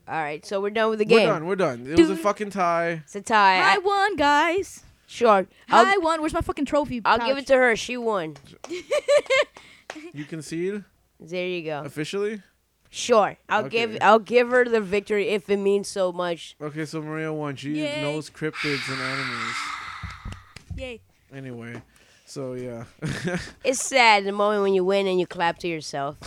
All 0.09 0.17
right, 0.23 0.45
so 0.45 0.61
we're 0.61 0.71
done 0.71 0.91
with 0.91 0.99
the 0.99 1.05
game. 1.05 1.21
We're 1.21 1.27
done. 1.27 1.47
We're 1.47 1.57
done. 1.57 1.87
It 1.87 1.99
was 1.99 2.11
a 2.11 2.17
fucking 2.17 2.51
tie. 2.51 3.03
It's 3.05 3.15
a 3.15 3.21
tie. 3.21 3.59
I 3.61 3.75
I, 3.75 3.79
won, 3.79 4.17
guys. 4.17 4.85
sure. 5.07 5.47
I 5.69 5.95
I'll, 5.95 6.01
won. 6.03 6.21
Where's 6.21 6.33
my 6.33 6.41
fucking 6.41 6.65
trophy? 6.65 7.01
I'll 7.05 7.19
give 7.19 7.39
it 7.39 7.47
to 7.49 7.55
her. 7.57 7.77
She 7.77 7.97
won. 7.97 8.37
You 10.13 10.25
concede 10.25 10.85
There 11.21 11.47
you 11.47 11.63
go. 11.63 11.83
officially. 11.85 12.43
Sure. 12.93 13.37
I'll 13.49 13.69
give 13.69 13.97
I'll 14.01 14.19
give 14.19 14.49
her 14.51 14.65
the 14.65 14.81
victory 14.81 15.29
if 15.29 15.49
it 15.49 15.59
means 15.59 15.87
so 15.87 16.11
much. 16.11 16.57
Okay, 16.61 16.85
so 16.85 17.01
Maria 17.01 17.33
won. 17.33 17.55
She 17.55 17.79
Yay. 17.79 18.03
knows 18.03 18.29
cryptids 18.31 18.91
and 18.91 19.01
animals. 19.01 19.55
Yay. 20.77 21.01
Anyway, 21.33 21.81
so 22.27 22.55
yeah. 22.55 22.85
It's 23.65 23.81
sad 23.85 24.25
the 24.25 24.33
moment 24.33 24.63
when 24.63 24.75
you 24.75 24.85
win 24.85 25.07
and 25.07 25.21
you 25.21 25.27
clap 25.29 25.59
to 25.59 25.69
yourself. 25.69 26.17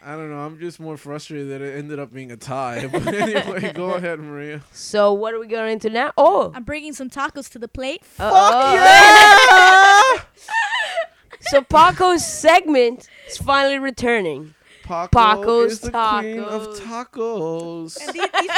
I 0.00 0.12
don't 0.12 0.30
know. 0.30 0.38
I'm 0.38 0.58
just 0.58 0.80
more 0.80 0.96
frustrated 0.96 1.50
that 1.50 1.60
it 1.60 1.76
ended 1.76 1.98
up 1.98 2.14
being 2.14 2.30
a 2.30 2.36
tie. 2.36 2.86
But 2.86 3.06
anyway, 3.08 3.72
go 3.74 3.90
ahead, 3.90 4.20
Maria. 4.20 4.62
So 4.72 5.12
what 5.12 5.34
are 5.34 5.40
we 5.40 5.46
going 5.48 5.72
into 5.72 5.90
now? 5.90 6.12
Oh. 6.16 6.50
I'm 6.54 6.62
bringing 6.64 6.94
some 6.94 7.10
tacos 7.10 7.50
to 7.50 7.58
the 7.58 7.68
plate. 7.68 8.02
Uh-oh. 8.18 10.20
So 11.50 11.62
Paco's 11.62 12.26
segment 12.26 13.08
is 13.28 13.38
finally 13.38 13.78
returning. 13.78 14.54
Paco 14.82 15.08
Paco's 15.08 15.72
is 15.72 15.80
the 15.80 15.90
queen 15.90 16.40
of 16.40 16.68
tacos. 16.80 17.98
tacos. 17.98 18.06
And 18.06 18.14
these, 18.14 18.30
these, 18.40 18.50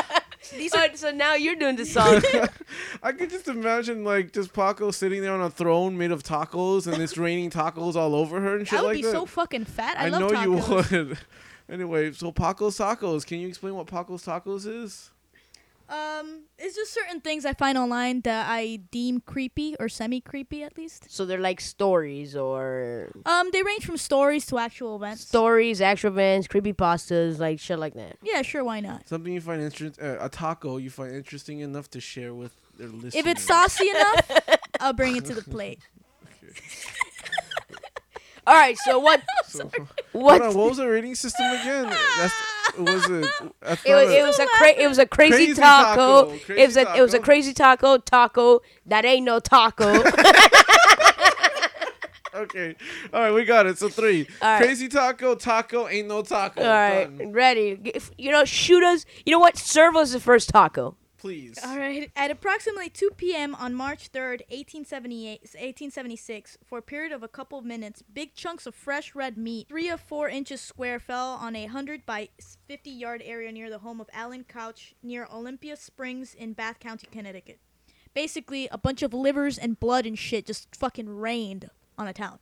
these 0.57 0.75
are 0.75 0.89
So, 0.91 1.09
so 1.09 1.11
now 1.11 1.35
you're 1.35 1.57
doing 1.57 1.77
the 1.77 1.85
song. 1.85 2.23
I 3.03 3.13
could 3.13 3.31
just 3.31 3.49
imagine 3.49 4.05
like 4.05 4.33
just 4.33 4.53
Paco 4.53 4.93
sitting 4.93 5.23
there 5.23 5.33
on 5.33 5.41
a 5.41 5.51
throne 5.51 5.99
made 5.99 6.13
of 6.13 6.23
tacos 6.23 6.87
and 6.87 7.03
it's 7.03 7.19
raining 7.19 7.51
tacos 7.51 7.97
all 7.97 8.15
over 8.15 8.41
her 8.41 8.57
and 8.57 8.67
shit 8.67 8.79
I 8.79 8.83
would 8.83 8.89
like 8.89 8.97
be 8.97 9.03
that. 9.03 9.13
so 9.13 9.27
fucking 9.27 9.65
fat. 9.65 9.99
I, 9.99 10.07
I, 10.07 10.09
love 10.09 10.21
know 10.21 10.29
tacos. 10.29 10.91
you 10.91 11.07
would. 11.09 11.19
anyway, 11.69 12.13
so 12.13 12.31
Paco's 12.31 12.79
tacos. 12.79 13.27
Can 13.27 13.41
you 13.41 13.49
explain 13.49 13.75
what 13.75 13.89
Paco's 13.89 14.25
tacos 14.25 14.67
is? 14.67 15.11
Um, 15.91 16.45
it's 16.57 16.77
just 16.77 16.93
certain 16.95 17.21
things 17.21 17.45
I 17.45 17.53
find 17.53 17.77
online 17.77 18.21
that 18.23 18.47
I 18.49 18.81
deem 18.93 19.21
creepy 19.21 19.75
or 19.81 19.89
semi 19.89 20.21
creepy 20.21 20.63
at 20.63 20.79
least. 20.79 21.11
so 21.11 21.27
they're 21.27 21.41
like 21.41 21.61
stories 21.61 22.37
or 22.37 23.11
Um, 23.27 23.51
they 23.53 23.63
range 23.65 23.85
from 23.87 23.97
stories 23.97 24.47
to 24.47 24.59
actual 24.59 24.95
events. 24.97 25.27
stories, 25.27 25.81
actual 25.81 26.11
events, 26.13 26.47
creepy 26.47 26.73
pastas, 26.73 27.39
like 27.41 27.59
shit 27.59 27.79
like 27.79 27.95
that. 27.95 28.17
yeah, 28.23 28.43
sure, 28.43 28.63
why 28.63 28.79
not? 28.81 29.09
Something 29.09 29.33
you 29.33 29.41
find 29.41 29.61
interesting, 29.63 30.05
uh, 30.05 30.19
a 30.21 30.29
taco 30.29 30.77
you 30.77 30.91
find 30.91 31.13
interesting 31.15 31.59
enough 31.61 31.91
to 31.91 32.01
share 32.01 32.35
with 32.35 32.53
their 32.79 32.89
listeners. 32.89 33.15
If 33.17 33.27
it's 33.27 33.43
saucy 33.43 33.89
enough, 33.91 34.31
I'll 34.81 34.93
bring 34.93 35.17
it 35.17 35.25
to 35.27 35.35
the 35.35 35.43
plate. 35.57 35.81
All 38.51 38.57
right, 38.57 38.77
so 38.79 38.99
what? 38.99 39.23
So, 39.47 39.71
What? 40.13 40.43
On, 40.43 40.55
what 40.55 40.69
was 40.71 40.77
the 40.79 40.89
rating 40.89 41.15
system 41.15 41.45
again? 41.47 41.89
That's 41.89 42.35
was 42.79 43.05
it? 43.11 43.25
It 43.25 43.95
was, 43.95 44.11
a- 44.11 44.19
it 44.19 44.23
was 44.25 44.39
a 44.39 44.47
cra- 44.47 44.77
it 44.79 44.87
was 44.89 44.99
a 44.99 45.07
crazy, 45.07 45.33
Crazy 45.47 45.55
taco. 45.55 46.23
taco, 46.25 46.31
It 46.31 46.67
was 46.67 46.75
crazy 46.77 46.81
a 46.81 46.95
it 46.97 47.01
was 47.03 47.15
a 47.15 47.19
crazy 47.19 47.53
taco 47.55 47.99
taco 47.99 48.61
that 48.87 49.05
ain't 49.05 49.25
no 49.25 49.41
taco. 49.41 49.89
okay. 52.35 52.77
All 53.13 53.21
right, 53.23 53.33
we 53.33 53.45
got 53.45 53.67
it. 53.67 53.79
So 53.79 53.89
three. 53.89 54.29
Right. 54.43 54.59
Crazy 54.63 54.89
taco, 54.89 55.35
taco 55.35 55.89
ain't 55.89 56.09
no 56.09 56.23
taco. 56.23 56.63
All 56.63 56.69
right, 56.69 57.19
Done. 57.19 57.33
ready? 57.33 57.79
If- 57.85 58.11
You 58.19 58.31
know, 58.33 58.45
shoot 58.45 58.83
us. 58.85 59.05
You 59.27 59.33
know 59.33 59.39
what? 59.41 59.57
Serve 59.57 59.97
us 59.97 60.13
the 60.13 60.21
first 60.21 60.49
taco. 60.51 60.97
Please. 61.21 61.59
All 61.63 61.77
right. 61.77 62.11
At 62.17 62.31
approximately 62.31 62.89
2 62.89 63.11
p.m. 63.19 63.55
on 63.55 63.75
March 63.75 64.11
3rd, 64.11 64.41
1878, 64.49 65.41
1876, 65.41 66.57
for 66.65 66.79
a 66.79 66.83
period 66.83 67.13
of 67.13 67.23
a 67.23 67.29
couple 67.29 67.59
of 67.59 67.65
minutes, 67.67 68.03
big 68.03 68.35
chunks 68.35 68.67
of 68.67 68.75
fresh 68.75 69.15
red 69.15 69.37
meat, 69.37 69.69
three 69.69 69.91
or 69.91 69.99
four 69.99 70.31
inches 70.31 70.63
square, 70.63 70.99
fell 70.99 71.33
on 71.35 71.55
a 71.55 71.65
100 71.65 72.07
by 72.07 72.31
50 72.67 72.91
yard 72.91 73.23
area 73.23 73.53
near 73.53 73.69
the 73.69 73.81
home 73.81 74.01
of 74.01 74.09
Alan 74.15 74.45
Couch 74.45 74.95
near 75.03 75.29
Olympia 75.31 75.77
Springs 75.77 76.33
in 76.33 76.55
Bath 76.55 76.81
County, 76.81 77.07
Connecticut. 77.13 77.59
Basically, 78.15 78.67
a 78.73 78.79
bunch 78.79 79.03
of 79.03 79.13
livers 79.13 79.59
and 79.59 79.79
blood 79.79 80.07
and 80.07 80.19
shit 80.19 80.47
just 80.47 80.75
fucking 80.75 81.09
rained 81.09 81.69
on 81.99 82.09
a 82.09 82.15
town. 82.15 82.39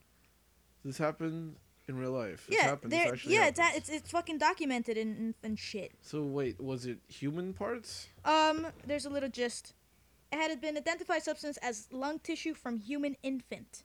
This 0.85 0.99
happened 0.99 1.57
in 1.89 1.99
real 1.99 2.13
life. 2.13 2.47
This 2.47 2.59
yeah, 2.59 2.65
happened. 2.65 2.93
This 2.93 3.05
there, 3.05 3.13
actually 3.13 3.35
yeah, 3.35 3.47
it's, 3.47 3.59
a, 3.59 3.63
happened. 3.63 3.83
it's 3.83 3.91
it's 3.91 4.11
fucking 4.11 4.39
documented 4.39 4.97
and, 4.97 5.17
and, 5.19 5.35
and 5.43 5.59
shit. 5.59 5.93
So 6.03 6.23
wait, 6.23 6.61
was 6.61 6.87
it 6.87 6.99
human 7.09 7.53
parts? 7.55 8.09
Um, 8.25 8.67
there's 8.87 9.07
a 9.07 9.11
little 9.11 9.29
gist. 9.29 9.75
It 10.31 10.37
had 10.37 10.61
been 10.61 10.77
identified 10.77 11.23
substance 11.23 11.57
as 11.59 11.89
lung 11.91 12.19
tissue 12.19 12.55
from 12.55 12.79
human 12.79 13.17
infant. 13.23 13.85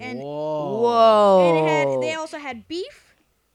And- 0.00 0.18
Whoa. 0.18 0.80
Whoa. 0.80 1.48
And 1.48 1.58
it 1.58 1.70
had 1.70 2.02
they 2.02 2.14
also 2.14 2.38
had 2.38 2.66
beef, 2.68 3.13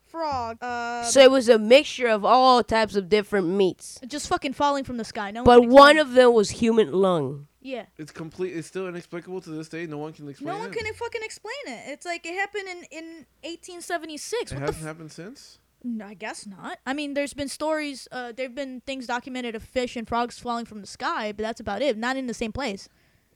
frog, 0.10 0.58
uh 0.62 1.04
So 1.04 1.22
it 1.22 1.32
was 1.32 1.50
a 1.50 1.58
mixture 1.60 2.08
of 2.08 2.26
all 2.26 2.64
types 2.64 2.96
of 2.96 3.10
different 3.10 3.48
meats, 3.48 4.00
just 4.08 4.28
fucking 4.28 4.54
falling 4.54 4.84
from 4.84 4.98
the 4.98 5.06
sky. 5.06 5.32
No 5.32 5.44
but 5.44 5.62
one 5.62 5.70
one 5.70 5.98
of 5.98 6.14
them 6.14 6.34
was 6.34 6.50
human 6.62 6.92
lung. 6.92 7.48
Yeah. 7.62 7.86
It's 7.98 8.12
complete. 8.12 8.56
It's 8.56 8.68
still 8.68 8.88
inexplicable 8.88 9.42
to 9.42 9.50
this 9.50 9.68
day. 9.68 9.86
No 9.86 9.98
one 9.98 10.14
can 10.14 10.28
explain 10.30 10.50
it. 10.50 10.54
No 10.54 10.60
one 10.60 10.70
it. 10.72 10.78
can 10.78 10.94
fucking 10.94 11.22
explain 11.24 11.64
it. 11.68 11.82
It's 11.88 12.06
like 12.06 12.26
it 12.26 12.34
happened 12.34 12.68
in 12.68 12.78
in 12.92 13.06
1876. 13.44 14.52
It 14.52 14.56
What 14.56 14.62
hasn't 14.62 14.78
f- 14.78 14.88
happened 14.88 15.12
since. 15.12 15.60
No, 15.84 16.06
I 16.08 16.14
guess 16.14 16.46
not. 16.46 16.78
I 16.86 16.94
mean, 16.94 17.14
there's 17.14 17.34
been 17.34 17.48
stories, 17.48 18.08
uh, 18.12 18.34
there've 18.36 18.54
been 18.54 18.82
things 18.82 19.08
documented 19.08 19.56
of 19.56 19.64
fish 19.64 19.96
and 19.96 20.06
frogs 20.06 20.38
falling 20.38 20.66
from 20.66 20.82
the 20.82 20.88
sky, 20.88 21.32
but 21.32 21.44
that's 21.44 21.62
about 21.62 21.82
it. 21.82 21.98
Not 21.98 22.18
in 22.18 22.28
the 22.28 22.34
same 22.34 22.52
place. 22.52 22.90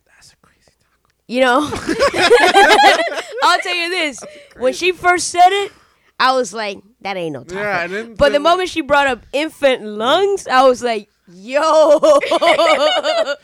That's 0.05 0.33
a 0.33 0.35
crazy 0.37 0.71
taco. 0.81 1.13
You 1.25 1.39
know, 1.39 1.59
I'll 3.43 3.59
tell 3.59 3.75
you 3.75 3.89
this: 3.89 4.19
when 4.57 4.73
she 4.73 4.91
first 4.91 5.29
said 5.29 5.49
it, 5.51 5.71
I 6.19 6.33
was 6.33 6.53
like, 6.53 6.79
"That 7.01 7.17
ain't 7.17 7.33
no 7.33 7.43
taco." 7.43 7.59
Yeah, 7.61 7.83
and 7.83 7.93
then 7.93 8.15
But 8.15 8.27
the 8.27 8.31
then- 8.33 8.41
moment 8.43 8.69
she 8.69 8.81
brought 8.81 9.07
up 9.07 9.25
infant 9.33 9.83
lungs, 9.83 10.47
I 10.47 10.63
was 10.67 10.83
like, 10.83 11.09
"Yo, 11.27 11.99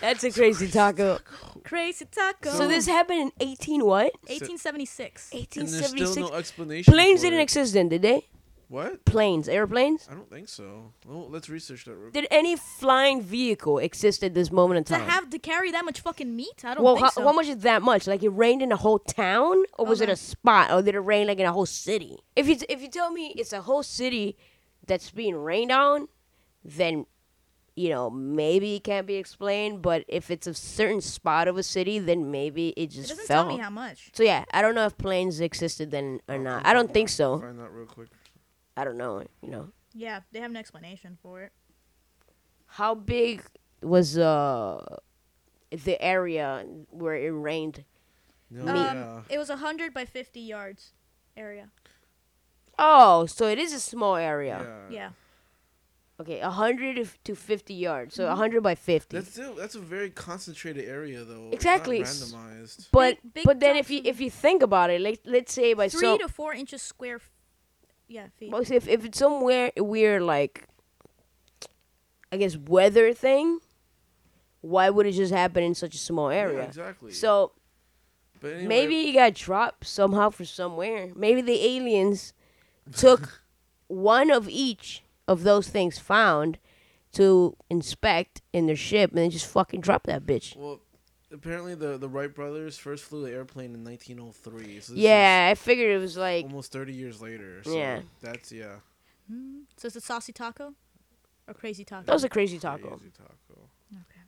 that's 0.00 0.24
a 0.24 0.30
crazy 0.30 0.68
taco." 0.68 1.18
Crazy 1.62 2.06
taco. 2.06 2.50
So 2.50 2.66
this 2.66 2.86
happened 2.86 3.20
in 3.20 3.32
18 3.48 3.84
what? 3.84 4.12
1876. 4.26 5.30
and 5.32 5.40
there's 5.52 5.70
still 5.70 5.92
1876. 5.92 6.16
no 6.30 6.36
explanation. 6.36 6.92
Planes 6.92 7.20
for 7.20 7.26
didn't 7.26 7.40
it. 7.40 7.42
exist 7.42 7.74
then, 7.74 7.88
did 7.88 8.02
they? 8.02 8.26
What? 8.70 9.04
Planes, 9.04 9.48
airplanes. 9.48 10.06
I 10.08 10.14
don't 10.14 10.30
think 10.30 10.48
so. 10.48 10.92
Well, 11.04 11.28
let's 11.28 11.48
research 11.48 11.84
that. 11.86 11.96
Real 11.96 12.12
Did 12.12 12.28
any 12.30 12.54
flying 12.54 13.20
vehicle 13.20 13.78
exist 13.78 14.22
at 14.22 14.32
this 14.32 14.52
moment 14.52 14.78
in 14.78 14.84
time? 14.84 15.00
To 15.00 15.06
time? 15.06 15.12
have 15.12 15.30
to 15.30 15.40
carry 15.40 15.72
that 15.72 15.84
much 15.84 16.00
fucking 16.00 16.36
meat? 16.36 16.64
I 16.64 16.74
don't 16.74 16.84
well, 16.84 16.94
think 16.94 17.06
how, 17.06 17.10
so. 17.10 17.24
how 17.24 17.32
much 17.32 17.48
is 17.48 17.58
that 17.62 17.82
much? 17.82 18.06
Like 18.06 18.22
it 18.22 18.28
rained 18.28 18.62
in 18.62 18.70
a 18.70 18.76
whole 18.76 19.00
town, 19.00 19.64
or 19.76 19.86
was 19.86 20.00
it 20.00 20.04
Okay. 20.04 20.12
a 20.12 20.16
spot, 20.16 20.70
or 20.70 20.82
did 20.82 20.94
it 20.94 21.00
rain 21.00 21.26
like 21.26 21.40
in 21.40 21.46
a 21.46 21.52
whole 21.52 21.66
city? 21.66 22.18
If 22.36 22.46
you 22.48 22.58
if 22.68 22.80
you 22.80 22.88
tell 22.88 23.10
me 23.10 23.34
it's 23.36 23.52
a 23.52 23.62
whole 23.62 23.82
city 23.82 24.36
that's 24.86 25.10
being 25.10 25.34
rained 25.34 25.72
on, 25.72 26.06
then 26.64 27.06
you 27.74 27.88
know 27.88 28.08
maybe 28.08 28.76
it 28.76 28.84
can't 28.84 29.04
be 29.06 29.16
explained. 29.16 29.82
But 29.82 30.04
if 30.06 30.30
it's 30.30 30.46
a 30.46 30.54
certain 30.54 31.00
spot 31.00 31.48
of 31.48 31.58
a 31.58 31.64
city, 31.64 31.98
then 31.98 32.30
maybe 32.30 32.68
it 32.76 32.82
It 32.82 32.90
just 32.90 33.08
doesn't 33.08 33.26
fell. 33.26 33.46
tell 33.48 33.56
me 33.56 33.60
how 33.60 33.70
much. 33.70 34.10
so 34.12 34.22
yeah, 34.22 34.44
I 34.52 34.62
don't 34.62 34.76
know 34.76 34.86
if 34.86 34.96
planes 34.96 35.40
existed 35.40 35.90
then 35.90 36.20
or 36.28 36.38
not. 36.38 36.64
I 36.64 36.72
don't 36.72 36.92
think 36.94 37.08
so. 37.08 37.40
Find 37.40 37.58
that 37.58 37.72
real 37.72 37.86
quick. 37.86 38.08
I 38.80 38.84
don't 38.84 38.96
know. 38.96 39.22
You 39.42 39.50
know 39.50 39.66
Yeah, 39.94 40.20
they 40.32 40.40
have 40.40 40.50
an 40.50 40.56
explanation 40.56 41.18
for 41.22 41.42
it. 41.42 41.52
how 42.78 42.94
big 42.94 43.42
was 43.82 44.16
uh 44.18 44.96
the 45.70 45.96
area 46.02 46.64
where 46.90 47.14
it 47.14 47.30
rained? 47.30 47.84
No, 48.50 48.62
Um, 48.62 48.76
yeah. 48.76 49.20
It 49.34 49.38
was 49.38 49.48
100 49.48 49.94
by 49.94 50.04
50 50.04 50.40
yards 50.40 50.92
area. 51.36 51.66
Oh, 52.78 53.26
so 53.26 53.46
it 53.46 53.58
is 53.58 53.72
a 53.72 53.80
small 53.80 54.16
area. 54.16 54.58
yeah. 54.90 54.96
Yeah. 54.98 55.10
Okay, 56.20 56.38
hundred 56.40 57.08
to 57.24 57.34
fifty 57.34 57.72
yards. 57.72 58.14
So 58.14 58.28
hundred 58.34 58.62
by 58.62 58.74
fifty. 58.74 59.16
That's 59.16 59.32
still 59.32 59.54
that's 59.54 59.74
a 59.74 59.80
very 59.80 60.10
concentrated 60.10 60.84
area 60.84 61.24
though. 61.24 61.48
Exactly. 61.50 62.00
It's 62.00 62.20
not 62.32 62.42
randomized. 62.42 62.88
but 62.92 63.16
Big- 63.22 63.32
big 63.34 63.44
but 63.48 63.60
then 63.60 63.76
if 63.76 63.88
you 63.90 64.02
if 64.04 64.20
you 64.20 64.28
think 64.30 64.62
about 64.62 64.90
it, 64.90 65.00
like 65.00 65.20
let's 65.24 65.50
say 65.52 65.72
by 65.72 65.88
Three 65.88 66.00
some 66.00 66.18
to 66.18 66.28
four 66.28 66.52
inches 66.52 66.82
square. 66.82 67.20
F- 68.10 68.14
yeah, 68.14 68.26
feet. 68.38 68.50
Well, 68.50 68.62
if 68.62 68.88
if 68.88 69.04
it's 69.04 69.18
somewhere 69.18 69.70
weird 69.76 70.22
like 70.22 70.66
I 72.32 72.36
guess 72.36 72.56
weather 72.56 73.12
thing, 73.12 73.60
why 74.60 74.90
would 74.90 75.06
it 75.06 75.12
just 75.12 75.32
happen 75.32 75.62
in 75.62 75.74
such 75.74 75.94
a 75.94 75.98
small 75.98 76.30
Yeah, 76.32 76.38
area? 76.38 76.62
exactly. 76.64 77.12
So 77.12 77.52
but 78.40 78.52
anyway, 78.52 78.66
maybe 78.66 79.02
he 79.04 79.12
got 79.12 79.34
dropped 79.34 79.86
somehow 79.86 80.30
for 80.30 80.44
somewhere. 80.44 81.10
Maybe 81.14 81.40
the 81.42 81.64
aliens 81.64 82.32
took 82.96 83.42
one 83.88 84.30
of 84.30 84.48
each 84.48 85.02
of 85.28 85.42
those 85.42 85.68
things 85.68 85.98
found 85.98 86.58
to 87.12 87.56
inspect 87.68 88.40
in 88.52 88.66
their 88.66 88.76
ship 88.76 89.10
and 89.10 89.18
then 89.18 89.30
just 89.30 89.46
fucking 89.46 89.80
drop 89.80 90.04
that 90.04 90.24
bitch. 90.26 90.56
Well, 90.56 90.80
apparently 91.32 91.74
the 91.74 91.98
the 91.98 92.08
Wright 92.08 92.34
brothers 92.34 92.76
first 92.76 93.04
flew 93.04 93.22
the 93.24 93.32
airplane 93.32 93.74
in 93.74 93.84
1903. 93.84 94.80
So 94.80 94.92
Yeah, 94.94 95.48
I 95.50 95.54
figured 95.54 95.90
it 95.90 95.98
was 95.98 96.16
like 96.16 96.44
almost 96.44 96.72
30 96.72 96.92
years 96.92 97.20
later. 97.20 97.62
So 97.64 97.76
Yeah. 97.76 98.00
That's 98.20 98.52
yeah. 98.52 98.76
Mm. 99.30 99.62
So 99.76 99.86
it's 99.86 99.96
a 99.96 100.00
saucy 100.00 100.32
taco, 100.32 100.74
or 101.46 101.54
crazy 101.54 101.84
taco. 101.84 102.06
that 102.06 102.12
was 102.12 102.24
a 102.24 102.28
crazy 102.28 102.58
taco. 102.58 102.96
Crazy 102.96 103.12
taco. 103.16 103.68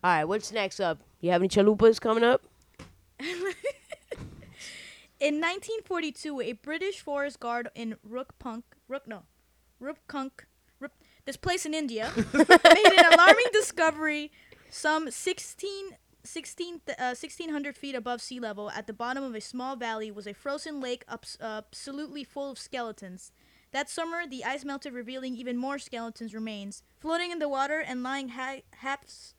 All 0.03 0.11
right, 0.11 0.25
what's 0.25 0.51
next 0.51 0.81
up? 0.81 0.99
You 1.21 1.31
have 1.31 1.41
any 1.41 1.47
chalupas 1.47 1.99
coming 2.01 2.23
up? 2.25 2.43
In 5.19 5.35
1942, 5.35 6.41
a 6.41 6.51
British 6.51 6.99
forest 6.99 7.39
guard 7.39 7.69
in 7.75 7.95
Rukpunk, 8.05 8.63
Ruk 8.89 9.07
no, 9.07 9.23
Rupkunk, 9.81 10.31
Rup, 10.81 10.91
this 11.23 11.37
place 11.37 11.65
in 11.65 11.73
India, 11.73 12.11
made 12.33 12.43
an 12.43 13.13
alarming 13.13 13.45
discovery 13.53 14.33
some 14.69 15.09
16, 15.09 15.91
16, 16.23 16.81
th- 16.85 16.97
uh, 16.97 17.15
1600 17.15 17.77
feet 17.77 17.95
above 17.95 18.21
sea 18.21 18.39
level 18.39 18.69
at 18.71 18.87
the 18.87 18.93
bottom 18.93 19.23
of 19.23 19.35
a 19.35 19.41
small 19.41 19.75
valley 19.75 20.09
was 20.11 20.25
a 20.27 20.33
frozen 20.33 20.79
lake 20.79 21.03
abs- 21.09 21.37
uh, 21.41 21.61
absolutely 21.65 22.23
full 22.23 22.51
of 22.51 22.57
skeletons. 22.59 23.31
That 23.71 23.89
summer, 23.89 24.27
the 24.27 24.43
ice 24.45 24.63
melted, 24.63 24.93
revealing 24.93 25.35
even 25.35 25.57
more 25.57 25.79
skeletons' 25.79 26.33
remains, 26.33 26.83
floating 26.99 27.31
in 27.31 27.39
the 27.39 27.49
water 27.49 27.79
and 27.79 28.03
lying 28.03 28.29
ha- 28.29 28.61
haps. 28.71 29.33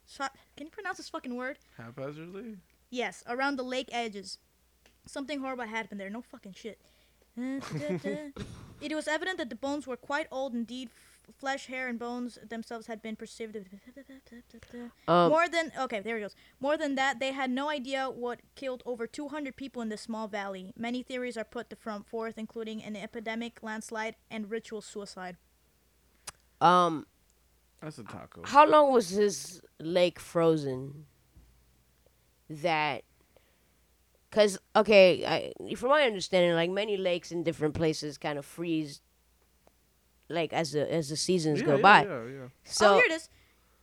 Can 0.57 0.67
you 0.67 0.71
pronounce 0.71 0.97
this 0.97 1.09
fucking 1.09 1.37
word? 1.37 1.59
Haphazardly. 1.77 2.57
Yes, 2.91 3.23
around 3.29 3.57
the 3.57 3.63
lake 3.63 3.89
edges. 3.93 4.39
Something 5.07 5.41
horrible 5.41 5.65
happened 5.67 6.01
there. 6.01 6.11
No 6.11 6.21
fucking 6.23 6.55
shit. 6.55 6.81
it 7.37 8.95
was 8.95 9.09
evident 9.09 9.39
that 9.39 9.51
the 9.51 9.57
bones 9.57 9.87
were 9.87 9.97
quite 9.97 10.27
old 10.31 10.55
indeed. 10.55 10.91
F- 11.29 11.35
flesh, 11.37 11.67
hair, 11.67 11.89
and 11.89 11.99
bones 11.99 12.39
themselves 12.49 12.87
had 12.87 13.01
been 13.03 13.17
perceived. 13.17 13.57
Um, 15.09 15.31
More 15.31 15.49
than 15.49 15.73
okay, 15.79 16.01
there 16.01 16.19
it 16.19 16.21
goes. 16.21 16.35
More 16.61 16.77
than 16.77 16.95
that, 16.97 17.19
they 17.21 17.33
had 17.33 17.51
no 17.51 17.69
idea 17.69 18.09
what 18.11 18.41
killed 18.55 18.83
over 18.87 19.07
200 19.07 19.57
people 19.57 19.83
in 19.83 19.89
this 19.89 20.03
small 20.03 20.29
valley. 20.29 20.73
Many 20.77 21.03
theories 21.03 21.37
are 21.37 21.45
put 21.45 21.71
to 21.71 21.77
front 21.77 22.07
forth, 22.07 22.37
including 22.39 22.83
an 22.83 22.97
epidemic, 22.97 23.61
landslide, 23.63 24.17
and 24.31 24.51
ritual 24.51 24.81
suicide. 24.81 25.37
um, 26.61 27.07
That's 27.81 27.99
a 27.99 28.05
taco. 28.05 28.43
how 28.45 28.67
long 28.67 28.93
was 28.93 29.15
this 29.17 29.61
lake 29.81 30.19
frozen? 30.21 31.07
That, 32.51 33.05
cause 34.31 34.59
okay, 34.77 35.25
I, 35.27 35.75
from 35.75 35.89
my 35.91 36.03
understanding, 36.03 36.53
like 36.55 36.71
many 36.71 36.97
lakes 36.99 37.33
in 37.33 37.43
different 37.43 37.75
places 37.75 38.19
kind 38.19 38.39
of 38.39 38.45
freeze, 38.45 39.01
like 40.29 40.53
as 40.53 40.73
the 40.73 40.91
as 40.93 41.09
the 41.09 41.17
seasons 41.17 41.61
yeah, 41.61 41.67
go 41.67 41.77
yeah, 41.77 41.83
by. 41.83 42.05
Yeah, 42.05 42.25
yeah. 42.25 42.49
So 42.65 42.93
oh, 42.93 42.95
here 42.97 43.05
it 43.07 43.13
is. 43.13 43.29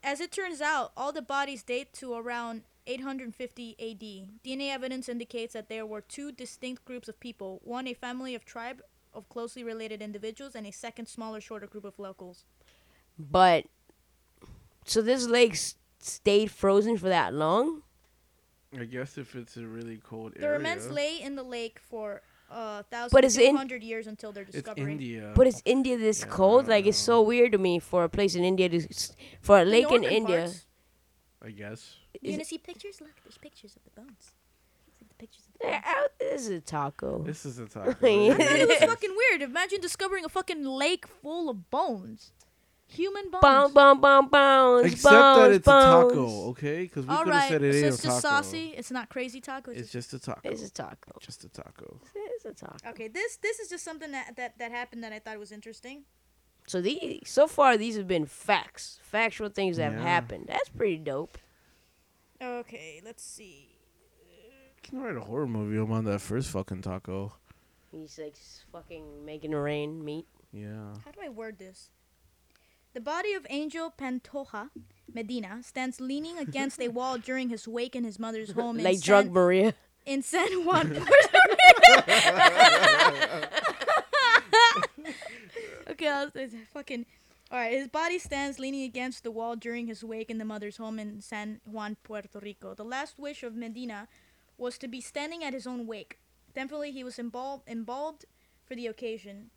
As 0.03 0.19
it 0.19 0.31
turns 0.31 0.61
out, 0.61 0.91
all 0.97 1.11
the 1.11 1.21
bodies 1.21 1.61
date 1.63 1.93
to 1.93 2.13
around 2.15 2.63
850 2.87 3.75
AD. 3.79 4.43
DNA 4.43 4.71
evidence 4.71 5.07
indicates 5.07 5.53
that 5.53 5.69
there 5.69 5.85
were 5.85 6.01
two 6.01 6.31
distinct 6.31 6.83
groups 6.85 7.07
of 7.07 7.19
people 7.19 7.61
one, 7.63 7.87
a 7.87 7.93
family 7.93 8.33
of 8.33 8.43
tribe 8.43 8.81
of 9.13 9.27
closely 9.29 9.63
related 9.63 10.01
individuals, 10.01 10.55
and 10.55 10.65
a 10.65 10.71
second, 10.71 11.05
smaller, 11.07 11.39
shorter 11.41 11.67
group 11.67 11.83
of 11.85 11.99
locals. 11.99 12.45
but, 13.19 13.65
so 14.85 15.01
this 15.01 15.27
lake 15.27 15.51
s- 15.51 15.75
stayed 15.99 16.49
frozen 16.49 16.97
for 16.97 17.09
that 17.09 17.33
long. 17.33 17.83
I 18.79 18.85
guess 18.85 19.17
if 19.17 19.35
it's 19.35 19.57
a 19.57 19.67
really 19.67 19.97
cold 20.01 20.33
The 20.35 20.45
area. 20.45 20.57
remains 20.57 20.89
lay 20.89 21.21
in 21.21 21.35
the 21.35 21.43
lake 21.43 21.77
for 21.77 22.21
uh, 22.51 22.83
But 23.11 23.23
it's 23.25 23.37
in- 23.37 23.55
1,200 23.55 23.83
years 23.83 24.07
until 24.07 24.31
their 24.31 24.43
It's 24.43 24.51
discovery. 24.53 24.91
India. 24.91 25.31
But 25.35 25.47
is 25.47 25.61
India 25.65 25.97
this 25.97 26.21
Yeah, 26.21 26.27
cold? 26.27 26.61
don't 26.65 26.69
Like 26.75 26.85
it's 26.85 26.97
so 26.97 27.21
weird 27.21 27.51
to 27.53 27.57
me 27.57 27.79
for 27.79 28.03
a 28.03 28.09
place 28.09 28.35
in 28.35 28.43
India 28.43 28.67
to 28.69 28.79
for 29.41 29.59
a 29.59 29.65
The 29.65 29.71
lake 29.71 29.91
in 29.91 30.03
India. 30.03 30.41
parts- 30.45 30.67
I 31.43 31.49
guess. 31.51 31.95
You 32.13 32.19
Is 32.29 32.31
want 32.33 32.41
it- 32.41 32.43
to 32.43 32.49
see 32.49 32.57
pictures? 32.59 33.01
Look, 33.01 33.15
there's 33.23 33.37
pictures 33.37 33.75
of 33.75 33.83
the 33.83 33.89
bones. 34.01 34.31
Look 34.87 35.01
at 35.01 35.07
the 35.09 35.15
pictures 35.15 35.43
of 35.47 35.53
the 35.53 35.59
bones. 35.67 35.83
out- 35.85 36.19
This 36.19 36.41
is 36.43 36.49
a 36.49 36.61
taco. 36.61 37.23
This 37.23 37.45
is 37.45 37.57
a 37.57 37.65
taco. 37.75 37.89
I 37.89 38.31
I 38.31 38.33
thought 38.37 38.55
it 38.59 38.67
was 38.67 38.77
fucking 38.93 39.15
weird. 39.21 39.41
Imagine 39.41 39.81
discovering 39.81 40.23
a 40.25 40.29
fucking 40.29 40.63
lake 40.65 41.07
full 41.07 41.49
of 41.49 41.69
bones. 41.71 42.31
Human 42.91 43.29
bones. 43.31 43.41
Bum 43.41 43.73
bum 43.73 44.01
bum 44.01 44.27
bones. 44.29 44.91
Except 44.93 45.13
bones, 45.13 45.39
that 45.39 45.51
it's 45.51 45.65
bones. 45.65 46.11
a 46.11 46.15
taco, 46.15 46.49
okay? 46.49 46.81
Because 46.83 47.05
we 47.05 47.13
All 47.13 47.23
could 47.23 47.33
have 47.33 47.41
right, 47.43 47.49
said 47.49 47.63
it 47.63 47.71
so 47.73 47.77
ain't 47.77 47.87
it's 47.87 47.99
a 48.03 48.07
just 48.07 48.21
saucy. 48.21 48.73
It's 48.77 48.91
not 48.91 49.09
crazy 49.09 49.39
taco. 49.41 49.71
It's 49.71 49.81
It's 49.81 49.91
just- 49.91 50.11
just 50.11 50.23
a 50.27 50.31
taco. 50.31 50.49
It's 50.49 50.61
a 50.63 50.69
taco. 50.69 51.11
Just 51.21 51.43
a 51.45 51.49
taco. 51.49 52.01
It's 52.15 52.45
a 52.45 52.53
taco. 52.53 52.89
okay. 52.89 53.07
This 53.07 53.37
this 53.37 53.59
is 53.59 53.69
just 53.69 53.83
something 53.85 54.11
that, 54.11 54.35
that 54.35 54.57
that 54.59 54.71
happened 54.71 55.03
that 55.03 55.13
I 55.13 55.19
thought 55.19 55.39
was 55.39 55.51
interesting. 55.51 56.03
So 56.67 56.81
these 56.81 57.21
so 57.25 57.47
far 57.47 57.77
these 57.77 57.95
have 57.95 58.07
been 58.07 58.25
facts, 58.25 58.99
factual 59.03 59.49
things 59.49 59.77
that 59.77 59.91
have 59.93 60.01
happened. 60.01 60.45
That's 60.47 60.69
pretty 60.69 60.97
dope. 60.97 61.37
Okay, 62.41 63.01
let's 63.05 63.23
see. 63.23 63.69
can 64.83 64.99
write 65.01 65.15
a 65.15 65.21
horror 65.21 65.47
movie 65.47 65.77
on 65.79 66.03
that 66.05 66.19
first 66.19 66.49
fucking 66.49 66.81
taco. 66.81 67.33
He's 67.91 68.17
like 68.17 68.35
fucking 68.71 69.25
making 69.25 69.51
rain 69.51 70.03
meat. 70.03 70.27
Yeah. 70.51 70.93
How 71.05 71.11
do 71.11 71.19
I 71.23 71.29
word 71.29 71.57
this? 71.59 71.89
The 72.93 73.01
body 73.01 73.33
of 73.33 73.47
Angel 73.49 73.93
Pantoja 73.97 74.69
Medina 75.13 75.61
stands 75.63 76.01
leaning 76.01 76.37
against 76.37 76.81
a 76.81 76.89
wall 76.89 77.17
during 77.17 77.49
his 77.49 77.67
wake 77.67 77.95
in 77.95 78.03
his 78.03 78.19
mother's 78.19 78.51
home 78.51 78.77
in 78.79 78.83
like 78.83 78.97
San, 78.97 79.05
drug 79.05 79.31
Maria. 79.31 79.73
in 80.05 80.21
San 80.21 80.65
Juan. 80.65 80.89
Puerto 80.93 81.05
Rico. 81.49 82.01
Okay, 85.89 86.07
I 86.07 86.23
was, 86.25 86.31
it's 86.35 86.55
fucking. 86.73 87.05
All 87.51 87.57
right, 87.59 87.73
his 87.73 87.87
body 87.89 88.17
stands 88.17 88.59
leaning 88.59 88.83
against 88.83 89.23
the 89.23 89.31
wall 89.31 89.55
during 89.57 89.87
his 89.87 90.03
wake 90.03 90.29
in 90.29 90.37
the 90.37 90.45
mother's 90.45 90.77
home 90.77 90.99
in 90.99 91.19
San 91.21 91.59
Juan, 91.65 91.97
Puerto 92.03 92.39
Rico. 92.39 92.73
The 92.73 92.85
last 92.85 93.19
wish 93.19 93.43
of 93.43 93.55
Medina 93.55 94.07
was 94.57 94.77
to 94.77 94.87
be 94.87 95.01
standing 95.01 95.43
at 95.43 95.53
his 95.53 95.67
own 95.67 95.85
wake. 95.85 96.19
Thankfully, 96.53 96.91
he 96.91 97.03
was 97.03 97.19
embalmed, 97.19 97.63
embalmed 97.67 98.23
for 98.65 98.75
the 98.75 98.87
occasion. 98.87 99.49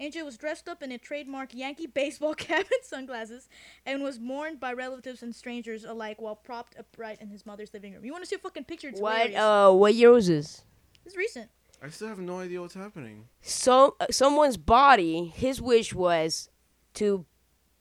Angel 0.00 0.24
was 0.24 0.36
dressed 0.36 0.68
up 0.68 0.82
in 0.82 0.90
a 0.92 0.98
trademark 0.98 1.54
Yankee 1.54 1.86
baseball 1.94 2.34
cap 2.34 2.60
and 2.60 2.82
sunglasses 2.84 3.48
and 3.86 4.02
was 4.02 4.18
mourned 4.18 4.58
by 4.58 4.72
relatives 4.72 5.22
and 5.22 5.34
strangers 5.34 5.84
alike 5.84 6.20
while 6.20 6.34
propped 6.36 6.76
upright 6.78 7.20
in 7.20 7.28
his 7.28 7.46
mother's 7.46 7.72
living 7.72 7.92
room. 7.92 8.04
You 8.04 8.12
want 8.12 8.24
to 8.24 8.28
see 8.28 8.36
a 8.36 8.38
fucking 8.40 8.64
picture? 8.64 8.88
It's 8.88 9.00
What 9.00 9.30
hilarious. 9.30 9.40
uh 9.40 9.72
what 9.72 9.94
year 9.94 10.10
was 10.10 10.26
this? 10.26 10.62
It's 11.06 11.16
recent. 11.16 11.50
I 11.84 11.88
still 11.88 12.08
have 12.08 12.18
no 12.20 12.38
idea 12.38 12.60
what's 12.60 12.74
happening. 12.74 13.24
So 13.40 13.96
uh, 14.00 14.06
someone's 14.10 14.56
body, 14.56 15.26
his 15.34 15.60
wish 15.60 15.92
was 15.92 16.48
to 16.94 17.26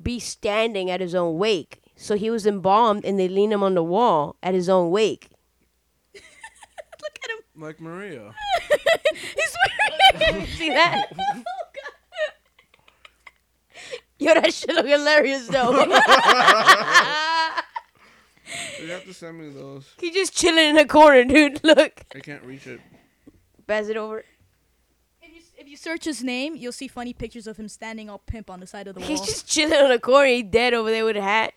be 0.02 0.20
standing 0.20 0.90
at 0.90 1.02
his 1.02 1.14
own 1.14 1.38
wake. 1.38 1.82
So 1.96 2.16
he 2.16 2.32
was 2.32 2.48
embalmed 2.48 3.06
and 3.06 3.20
they 3.20 3.28
leaned 3.28 3.54
him 3.54 3.62
on 3.62 3.76
the 3.76 3.84
wall 3.84 4.38
at 4.42 4.56
his 4.56 4.70
own 4.70 4.90
wake. 4.90 5.30
Look 6.16 6.24
at 7.24 7.30
him. 7.30 7.62
Like 7.62 7.80
Maria. 7.80 8.34
He's 9.14 9.56
wearing. 10.20 10.48
See 10.48 10.70
that? 10.70 11.12
God. 14.26 14.36
Yo, 14.36 14.42
that 14.42 14.54
shit 14.54 14.70
look 14.76 14.86
hilarious 14.86 15.48
though. 15.48 15.72
you 18.82 18.90
have 18.92 19.06
to 19.06 19.14
send 19.14 19.40
me 19.40 19.50
those. 19.50 19.86
He's 20.00 20.14
just 20.14 20.36
chilling 20.36 20.66
in 20.70 20.76
the 20.76 20.86
corner, 20.86 21.24
dude. 21.26 21.62
Look. 21.64 22.04
I 22.16 22.20
can't 22.20 22.44
reach 22.44 22.68
it. 22.68 22.80
Pass 23.68 23.88
it 23.88 23.98
over. 23.98 24.24
If 25.22 25.34
you, 25.34 25.42
if 25.58 25.68
you 25.70 25.78
search 25.78 26.06
his 26.06 26.24
name, 26.24 26.56
you'll 26.56 26.72
see 26.74 26.88
funny 26.88 27.14
pictures 27.14 27.48
of 27.48 27.58
him 27.58 27.68
standing 27.70 28.10
all 28.10 28.20
pimp 28.20 28.50
on 28.50 28.60
the 28.60 28.68
side 28.68 28.88
of 28.88 28.96
the 28.96 29.02
wall. 29.02 29.10
He's 29.10 29.22
just 29.22 29.48
chilling 29.48 29.86
in 29.86 29.92
a 29.92 30.00
corner. 30.00 30.28
He's 30.30 30.44
dead 30.46 30.74
over 30.74 30.90
there 30.92 31.06
with 31.06 31.18
a 31.18 31.22
hat. 31.22 31.54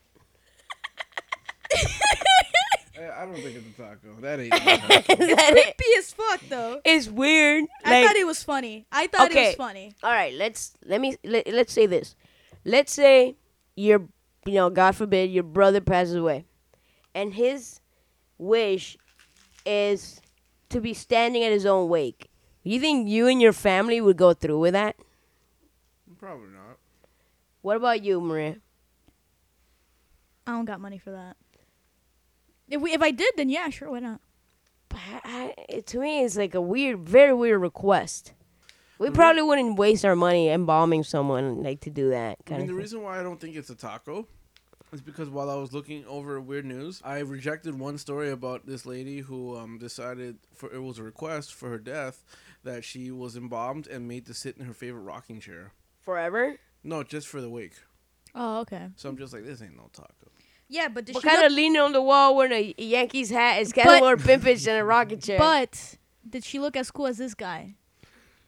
I, 2.96 3.22
I 3.22 3.24
don't 3.24 3.34
think 3.34 3.56
it's 3.56 3.78
a 3.78 3.82
taco. 3.82 4.14
That 4.20 4.38
ain't. 4.40 4.54
a 4.54 4.58
taco. 4.58 5.16
That 5.16 5.52
it- 5.56 5.76
creepy 5.76 5.98
as 5.98 6.12
fuck 6.12 6.40
though. 6.48 6.80
it's 6.84 7.08
weird. 7.08 7.64
I 7.84 7.90
Like, 7.90 8.06
thought 8.06 8.16
it 8.16 8.26
was 8.26 8.42
funny. 8.44 8.86
I 8.92 9.06
thought 9.08 9.32
it 9.32 9.36
was 9.48 9.54
funny. 9.56 9.94
all 10.02 10.12
right, 10.12 10.32
let's 10.34 10.74
let 10.84 11.00
me 11.00 11.16
let, 11.24 11.46
let's 11.52 11.72
say 11.72 11.86
this. 11.86 12.14
Let's 12.64 12.92
say 12.92 13.36
your 13.76 14.08
you 14.46 14.54
know, 14.54 14.70
God 14.70 14.94
forbid 14.94 15.30
your 15.30 15.42
brother 15.42 15.80
passes 15.80 16.16
away. 16.16 16.44
And 17.14 17.34
his 17.34 17.80
wish 18.38 18.96
is 19.64 20.20
to 20.68 20.80
be 20.80 20.94
standing 20.94 21.42
at 21.42 21.52
his 21.52 21.66
own 21.66 21.88
wake. 21.88 22.30
You 22.62 22.80
think 22.80 23.08
you 23.08 23.26
and 23.26 23.40
your 23.40 23.52
family 23.52 24.00
would 24.00 24.16
go 24.16 24.32
through 24.34 24.58
with 24.58 24.72
that? 24.72 24.96
Probably 26.18 26.48
not. 26.48 26.78
What 27.62 27.76
about 27.76 28.02
you, 28.02 28.20
Maria? 28.20 28.56
I 30.46 30.52
don't 30.52 30.64
got 30.64 30.80
money 30.80 30.98
for 30.98 31.10
that. 31.10 31.36
If 32.68 32.80
we 32.80 32.92
if 32.92 33.02
I 33.02 33.10
did, 33.10 33.32
then 33.36 33.48
yeah, 33.48 33.68
sure, 33.70 33.90
why 33.90 34.00
not? 34.00 34.20
But 34.88 35.00
I, 35.24 35.54
I, 35.68 35.80
to 35.80 35.98
me, 35.98 36.24
it's 36.24 36.36
like 36.36 36.54
a 36.54 36.60
weird, 36.60 37.00
very 37.00 37.34
weird 37.34 37.60
request. 37.60 38.32
We 38.98 39.08
Mhm. 39.08 39.14
probably 39.14 39.42
wouldn't 39.42 39.76
waste 39.78 40.04
our 40.04 40.14
money 40.16 40.48
embalming 40.48 41.02
someone 41.02 41.62
like 41.62 41.80
to 41.80 41.90
do 41.90 42.10
that 42.10 42.38
I 42.40 42.42
kind 42.48 42.58
mean, 42.60 42.66
the 42.68 42.72
of 42.72 42.76
thing. 42.76 42.82
reason 42.82 43.02
why 43.02 43.18
I 43.18 43.22
don't 43.22 43.40
think 43.40 43.56
it's 43.56 43.70
a 43.70 43.74
taco 43.74 44.26
is 44.92 45.00
because 45.00 45.28
while 45.28 45.50
I 45.50 45.56
was 45.56 45.72
looking 45.72 46.04
over 46.06 46.40
weird 46.40 46.64
news, 46.64 47.00
I 47.04 47.18
rejected 47.18 47.78
one 47.78 47.98
story 47.98 48.30
about 48.30 48.66
this 48.66 48.86
lady 48.86 49.20
who 49.20 49.56
um, 49.56 49.78
decided 49.78 50.38
for 50.54 50.72
it 50.72 50.78
was 50.82 50.98
a 50.98 51.02
request 51.02 51.52
for 51.52 51.68
her 51.70 51.78
death 51.78 52.24
that 52.62 52.84
she 52.84 53.10
was 53.10 53.36
embalmed 53.36 53.86
and 53.88 54.06
made 54.06 54.26
to 54.26 54.34
sit 54.34 54.56
in 54.56 54.64
her 54.66 54.74
favorite 54.74 55.02
rocking 55.02 55.40
chair. 55.40 55.72
Forever. 56.00 56.56
No, 56.84 57.02
just 57.02 57.26
for 57.26 57.40
the 57.40 57.50
wake. 57.50 57.74
Oh, 58.34 58.60
okay. 58.60 58.88
So 58.96 59.08
I'm 59.08 59.16
just 59.16 59.32
like, 59.32 59.44
this 59.44 59.60
ain't 59.62 59.76
no 59.76 59.88
taco. 59.92 60.10
Yeah, 60.68 60.88
but 60.88 61.04
did 61.04 61.14
What 61.14 61.22
she 61.22 61.28
kind 61.28 61.40
look, 61.42 61.50
of 61.50 61.56
leaning 61.56 61.80
on 61.80 61.92
the 61.92 62.00
wall 62.02 62.36
wearing 62.36 62.52
a 62.52 62.74
Yankees 62.82 63.30
hat 63.30 63.60
is 63.60 63.72
kind 63.72 63.86
But- 63.86 63.94
of 63.96 64.00
more 64.00 64.16
pimpish 64.16 64.64
than 64.64 64.76
a 64.76 64.84
rocket 64.84 65.22
chair. 65.22 65.38
but 65.38 65.96
did 66.28 66.44
she 66.44 66.58
look 66.60 66.76
as 66.76 66.90
cool 66.90 67.06
as 67.06 67.18
this 67.18 67.34
guy? 67.34 67.74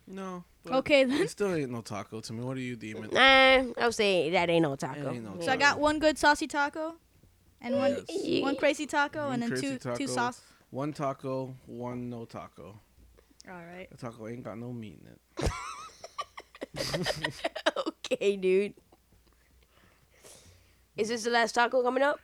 No. 0.07 0.45
Okay 0.69 1.05
then. 1.05 1.23
It 1.23 1.31
still 1.31 1.55
ain't 1.55 1.71
no 1.71 1.81
taco 1.81 2.21
to 2.21 2.33
me. 2.33 2.43
What 2.45 2.57
are 2.57 2.61
you 2.61 2.77
deem 2.77 3.05
it? 3.05 3.13
nah, 3.13 3.21
I 3.21 3.85
would 3.85 3.95
say 3.95 4.31
that 4.31 4.49
ain't 4.51 4.63
no 4.63 4.75
taco. 4.77 5.13
ain't 5.13 5.25
no 5.25 5.41
So 5.41 5.53
I 5.53 5.57
got 5.57 5.79
one 5.79 5.99
good 5.99 6.19
saucy 6.19 6.47
taco, 6.47 6.95
and 7.61 7.77
one 7.77 8.05
Yes. 8.09 8.43
one 8.43 8.57
crazy 8.57 8.87
taco, 8.87 9.27
One 9.27 9.43
and 9.43 9.53
then 9.53 9.61
two 9.61 9.79
taco. 9.79 9.97
two 9.97 10.07
sauce. 10.09 10.41
One 10.71 10.93
taco, 10.93 11.55
one 11.67 12.11
no 12.11 12.25
taco. 12.25 12.81
All 13.49 13.55
right. 13.55 13.89
The 13.91 13.97
taco 13.97 14.27
ain't 14.27 14.43
got 14.43 14.59
no 14.59 14.73
meat 14.73 14.99
in 15.01 15.45
it. 15.47 15.51
okay, 17.87 18.37
dude. 18.37 18.75
Is 20.97 21.09
this 21.09 21.25
the 21.25 21.31
last 21.31 21.55
taco 21.55 21.83
coming 21.83 22.03
up? 22.03 22.19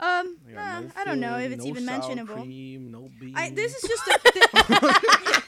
Um, 0.00 0.38
They 0.46 0.52
got 0.52 0.60
nah, 0.60 0.80
no 0.80 0.90
I 0.96 1.04
don't 1.04 1.20
know 1.20 1.38
if 1.38 1.52
it's 1.52 1.64
no 1.64 1.70
even 1.70 1.84
sour 1.84 1.98
mentionable. 1.98 2.34
Cream, 2.34 2.90
no 2.92 3.10
beans. 3.18 3.34
I 3.36 3.50
this 3.50 3.74
is 3.74 3.82
just 3.88 4.06
a. 4.08 5.42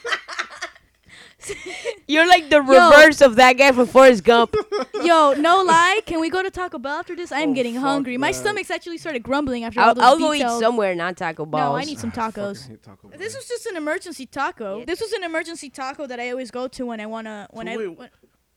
You're 2.07 2.27
like 2.27 2.49
the 2.49 2.61
reverse 2.61 3.21
of 3.21 3.35
that 3.37 3.53
guy 3.53 3.71
from 3.71 3.87
Forrest 3.87 4.23
Gump. 4.23 4.55
Yo, 5.03 5.33
no 5.33 5.61
lie. 5.63 6.01
Can 6.05 6.19
we 6.19 6.29
go 6.29 6.43
to 6.43 6.49
Taco 6.51 6.77
Bell 6.77 6.97
after 6.99 7.15
this? 7.15 7.31
I 7.31 7.39
am 7.39 7.51
Oh, 7.51 7.53
getting 7.53 7.75
fuck 7.75 7.83
hungry. 7.83 8.17
My 8.17 8.31
that. 8.31 8.37
stomach's 8.37 8.69
actually 8.71 8.97
started 8.97 9.23
grumbling 9.23 9.63
after 9.63 9.79
all 9.79 9.87
I'll, 9.89 9.95
those 9.95 10.03
I'll 10.03 10.17
go 10.19 10.33
eat 10.33 10.41
somewhere, 10.59 10.93
not 10.95 11.17
Taco 11.17 11.45
Bell. 11.45 11.71
No, 11.71 11.77
I 11.77 11.83
need 11.83 11.99
some 11.99 12.11
Ah, 12.15 12.29
tacos. 12.31 12.81
Taco 12.83 13.09
This 13.17 13.35
was 13.35 13.47
just 13.47 13.65
an 13.65 13.77
emergency 13.77 14.25
taco. 14.25 14.79
Yeah. 14.79 14.85
This 14.85 14.99
was 15.01 15.11
an 15.13 15.23
emergency 15.23 15.69
taco 15.69 16.05
that 16.07 16.19
I 16.19 16.29
always 16.31 16.51
go 16.51 16.67
to 16.67 16.85
when 16.85 16.99
I 16.99 17.05
wanna 17.05 17.47
when 17.51 17.67
So 17.67 17.73
I 17.73 17.77
wait, 17.77 17.97
when, 17.97 18.09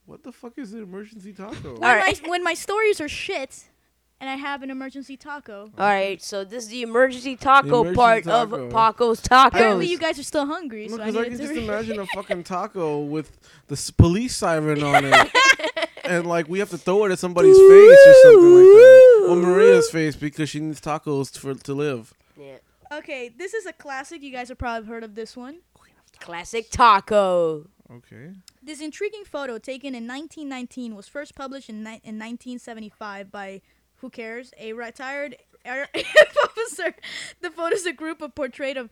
What 0.06 0.22
the 0.22 0.32
fuck 0.32 0.58
is 0.58 0.72
an 0.74 0.82
emergency 0.82 1.32
taco? 1.32 1.74
when 1.74 1.84
Alright. 1.84 2.22
my 2.22 2.28
when 2.28 2.44
my 2.44 2.54
stories 2.54 3.00
are 3.00 3.08
shit, 3.08 3.64
and 4.20 4.30
I 4.30 4.36
have 4.36 4.62
an 4.62 4.70
emergency 4.70 5.16
taco. 5.16 5.70
All 5.78 5.86
right, 5.86 6.22
so 6.22 6.44
this 6.44 6.64
is 6.64 6.70
the 6.70 6.82
emergency 6.82 7.36
taco 7.36 7.80
emergency 7.82 7.94
part 7.96 8.24
taco. 8.24 8.64
of 8.66 8.70
Paco's 8.72 9.20
Tacos. 9.20 9.46
Apparently, 9.48 9.86
you 9.86 9.98
guys 9.98 10.18
are 10.18 10.22
still 10.22 10.46
hungry, 10.46 10.88
so 10.88 10.94
I 11.00 11.06
Because 11.10 11.16
I, 11.16 11.24
can 11.28 11.32
to. 11.38 11.38
just 11.38 11.54
imagine 11.54 11.98
a 12.00 12.06
fucking 12.06 12.44
taco 12.54 13.00
with 13.00 13.36
the 13.68 13.74
s- 13.74 13.90
police 13.90 14.36
siren 14.36 14.82
on 14.82 15.04
it, 15.04 15.30
and 16.04 16.26
like 16.26 16.48
we 16.48 16.58
have 16.60 16.70
to 16.70 16.78
throw 16.78 17.04
it 17.04 17.12
at 17.12 17.18
somebody's 17.18 17.56
face 17.58 17.98
or 18.06 18.14
something 18.22 18.54
like 18.54 18.64
that, 18.66 19.26
or 19.30 19.36
Maria's 19.36 19.90
face 19.90 20.16
because 20.16 20.48
she 20.50 20.60
needs 20.60 20.80
tacos 20.80 21.36
for 21.36 21.54
to 21.54 21.74
live. 21.74 22.14
Yeah. 22.40 22.56
okay, 22.92 23.28
this 23.28 23.52
is 23.54 23.66
a 23.66 23.72
classic. 23.72 24.22
You 24.22 24.30
guys 24.32 24.48
have 24.48 24.58
probably 24.58 24.88
heard 24.88 25.04
of 25.04 25.14
this 25.14 25.36
one. 25.36 25.58
Classic 26.20 26.70
taco. 26.70 27.66
Okay. 27.90 28.30
This 28.62 28.80
intriguing 28.80 29.24
photo 29.24 29.58
taken 29.58 29.94
in 29.94 30.06
1919 30.08 30.94
was 30.96 31.06
first 31.06 31.34
published 31.34 31.68
in, 31.68 31.82
ni- 31.84 32.00
in 32.02 32.18
1975 32.18 33.30
by 33.30 33.60
who 34.04 34.10
cares 34.10 34.52
a 34.60 34.74
retired 34.74 35.34
air 35.64 35.88
officer. 36.44 36.94
The 37.40 37.50
photo 37.50 37.74
is 37.74 37.86
a 37.86 37.92
group 37.94 38.20
of 38.20 38.34
portrait 38.34 38.76
of 38.76 38.90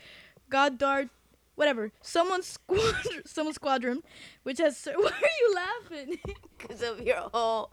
Goddard, 0.48 1.10
whatever, 1.54 1.92
someone's 2.00 2.46
squadron, 2.46 3.22
someone's 3.26 3.56
squadron, 3.56 4.02
which 4.42 4.56
has. 4.56 4.88
Why 4.94 5.10
are 5.10 5.36
you 5.40 5.54
laughing? 5.54 6.16
Because 6.56 6.80
of 6.80 7.02
your 7.02 7.28
whole. 7.34 7.72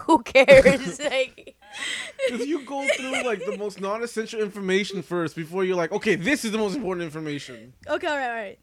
Who 0.00 0.22
cares? 0.22 1.00
like, 1.00 1.56
If 2.28 2.46
you 2.46 2.64
go 2.64 2.86
through 2.96 3.24
like 3.24 3.44
the 3.44 3.56
most 3.58 3.80
non-essential 3.80 4.40
information 4.40 5.02
first 5.02 5.34
before 5.34 5.64
you're 5.64 5.74
like, 5.74 5.90
okay, 5.90 6.14
this 6.14 6.44
is 6.44 6.52
the 6.52 6.58
most 6.58 6.76
important 6.76 7.04
information. 7.04 7.72
Okay, 7.88 8.06
all 8.06 8.16
right, 8.16 8.28
all 8.28 8.34
right. 8.34 8.58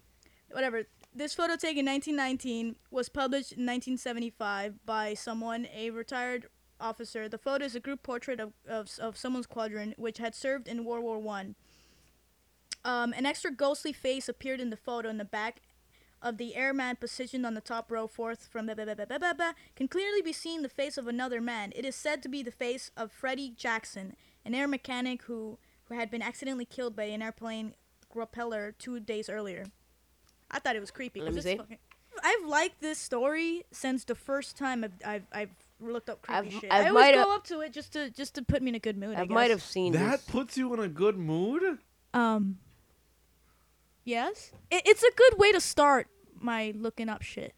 Whatever. 0.51 0.83
This 1.13 1.33
photo 1.33 1.55
taken 1.57 1.79
in 1.79 1.93
1919 1.93 2.75
was 2.89 3.09
published 3.09 3.51
in 3.51 3.65
1975 3.65 4.85
by 4.85 5.13
someone, 5.13 5.67
a 5.75 5.89
retired 5.89 6.47
officer. 6.79 7.27
The 7.29 7.37
photo 7.37 7.65
is 7.65 7.75
a 7.75 7.79
group 7.79 8.03
portrait 8.03 8.39
of, 8.39 8.53
of, 8.67 8.89
of 8.99 9.17
someone's 9.17 9.45
squadron 9.45 9.93
which 9.97 10.17
had 10.17 10.35
served 10.35 10.67
in 10.67 10.85
World 10.85 11.03
War 11.03 11.19
One. 11.19 11.55
Um, 12.85 13.13
an 13.13 13.25
extra 13.25 13.51
ghostly 13.51 13.93
face 13.93 14.27
appeared 14.27 14.59
in 14.59 14.69
the 14.69 14.77
photo 14.77 15.09
in 15.09 15.17
the 15.17 15.25
back 15.25 15.61
of 16.21 16.37
the 16.37 16.55
airman 16.55 16.95
positioned 16.95 17.45
on 17.45 17.53
the 17.53 17.61
top 17.61 17.91
row, 17.91 18.07
fourth 18.07 18.47
from 18.49 18.65
blah, 18.65 18.75
blah, 18.75 19.51
can 19.75 19.87
clearly 19.87 20.21
be 20.21 20.33
seen 20.33 20.61
the 20.61 20.69
face 20.69 20.97
of 20.97 21.07
another 21.07 21.41
man. 21.41 21.71
It 21.75 21.85
is 21.85 21.95
said 21.95 22.23
to 22.23 22.29
be 22.29 22.41
the 22.41 22.51
face 22.51 22.91
of 22.95 23.11
Freddie 23.11 23.53
Jackson, 23.55 24.15
an 24.45 24.55
air 24.55 24.67
mechanic 24.67 25.23
who, 25.23 25.57
who 25.85 25.95
had 25.95 26.09
been 26.09 26.21
accidentally 26.21 26.65
killed 26.65 26.95
by 26.95 27.03
an 27.05 27.21
airplane 27.21 27.75
propeller 28.11 28.73
two 28.77 28.99
days 28.99 29.29
earlier. 29.29 29.65
I 30.49 30.59
thought 30.59 30.75
it 30.75 30.81
was 30.81 30.91
creepy. 30.91 31.21
Let 31.21 31.33
me 31.33 31.41
see. 31.41 31.57
fucking- 31.57 31.77
I've 32.23 32.45
liked 32.45 32.79
this 32.79 32.99
story 32.99 33.65
since 33.71 34.03
the 34.03 34.15
first 34.15 34.55
time 34.55 34.83
I've 34.83 34.93
I've, 35.03 35.25
I've 35.33 35.49
looked 35.91 36.09
up 36.09 36.21
creepy 36.21 36.37
I've- 36.47 36.59
shit. 36.59 36.71
I 36.71 36.75
I 36.77 36.79
always 36.89 36.93
might 36.93 37.13
go 37.15 37.33
up 37.35 37.43
to 37.45 37.59
it 37.61 37.73
just 37.73 37.93
to 37.93 38.09
just 38.09 38.35
to 38.35 38.41
put 38.43 38.61
me 38.61 38.69
in 38.69 38.75
a 38.75 38.79
good 38.79 38.97
mood. 38.97 39.15
I, 39.17 39.21
I 39.21 39.25
might 39.25 39.49
have 39.51 39.61
seen 39.63 39.93
That 39.93 40.11
this. 40.11 40.21
puts 40.29 40.57
you 40.57 40.73
in 40.73 40.79
a 40.79 40.87
good 40.87 41.17
mood. 41.17 41.79
Um. 42.13 42.57
Yes, 44.05 44.51
it, 44.69 44.83
it's 44.85 45.03
a 45.03 45.11
good 45.15 45.37
way 45.39 45.51
to 45.53 45.61
start 45.61 46.07
my 46.39 46.73
looking 46.75 47.07
up 47.09 47.21
shit. 47.21 47.53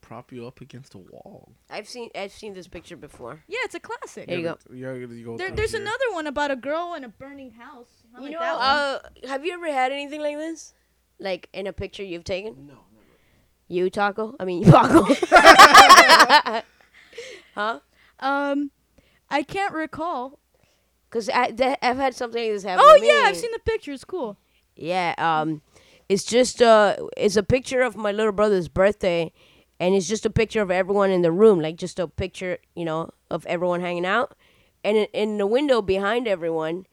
Prop 0.00 0.32
you 0.32 0.46
up 0.46 0.60
against 0.60 0.94
a 0.94 0.98
wall. 0.98 1.52
I've 1.70 1.88
seen. 1.88 2.10
I've 2.14 2.32
seen 2.32 2.52
this 2.52 2.68
picture 2.68 2.96
before. 2.96 3.42
Yeah, 3.48 3.58
it's 3.62 3.74
a 3.74 3.80
classic. 3.80 4.26
There 4.28 4.36
you 4.38 4.42
go. 4.44 4.58
Yeah, 4.72 4.92
you 4.92 5.24
go. 5.24 5.36
There, 5.38 5.46
through 5.48 5.56
there's 5.56 5.72
here. 5.72 5.80
another 5.80 6.04
one 6.12 6.26
about 6.26 6.50
a 6.50 6.56
girl 6.56 6.94
in 6.94 7.04
a 7.04 7.08
burning 7.08 7.52
house. 7.52 7.88
I 8.14 8.18
you 8.18 8.24
like 8.24 8.32
know, 8.32 8.38
that 8.40 8.56
one. 8.56 8.62
uh, 9.24 9.28
have 9.28 9.46
you 9.46 9.52
ever 9.54 9.72
had 9.72 9.92
anything 9.92 10.20
like 10.20 10.36
this? 10.36 10.74
Like 11.18 11.48
in 11.54 11.66
a 11.66 11.72
picture 11.72 12.02
you've 12.04 12.24
taken? 12.24 12.66
No, 12.66 12.74
never. 12.74 13.06
You 13.68 13.88
taco? 13.88 14.34
I 14.38 14.44
mean 14.44 14.64
Paco. 14.70 15.06
huh? 17.54 17.80
um, 18.20 18.70
I 19.30 19.42
can't 19.42 19.74
recall. 19.74 20.38
Cause 21.10 21.30
I 21.32 21.52
that, 21.52 21.78
I've 21.80 21.96
had 21.96 22.14
something 22.14 22.42
like 22.42 22.52
this 22.52 22.64
happen. 22.64 22.84
Oh 22.84 22.96
to 22.96 23.00
me. 23.00 23.06
yeah, 23.06 23.26
I've 23.26 23.36
seen 23.36 23.52
the 23.52 23.60
picture. 23.60 23.92
It's 23.92 24.04
cool. 24.04 24.36
Yeah, 24.74 25.14
um, 25.18 25.62
it's 26.08 26.24
just 26.24 26.60
uh, 26.60 26.96
it's 27.16 27.36
a 27.36 27.44
picture 27.44 27.82
of 27.82 27.96
my 27.96 28.10
little 28.10 28.32
brother's 28.32 28.66
birthday, 28.66 29.32
and 29.78 29.94
it's 29.94 30.08
just 30.08 30.26
a 30.26 30.30
picture 30.30 30.60
of 30.60 30.72
everyone 30.72 31.10
in 31.10 31.22
the 31.22 31.30
room, 31.30 31.60
like 31.60 31.76
just 31.76 32.00
a 32.00 32.08
picture, 32.08 32.58
you 32.74 32.84
know, 32.84 33.10
of 33.30 33.46
everyone 33.46 33.80
hanging 33.80 34.04
out, 34.04 34.36
and 34.82 34.96
in, 34.96 35.06
in 35.12 35.38
the 35.38 35.46
window 35.46 35.80
behind 35.80 36.26
everyone, 36.26 36.84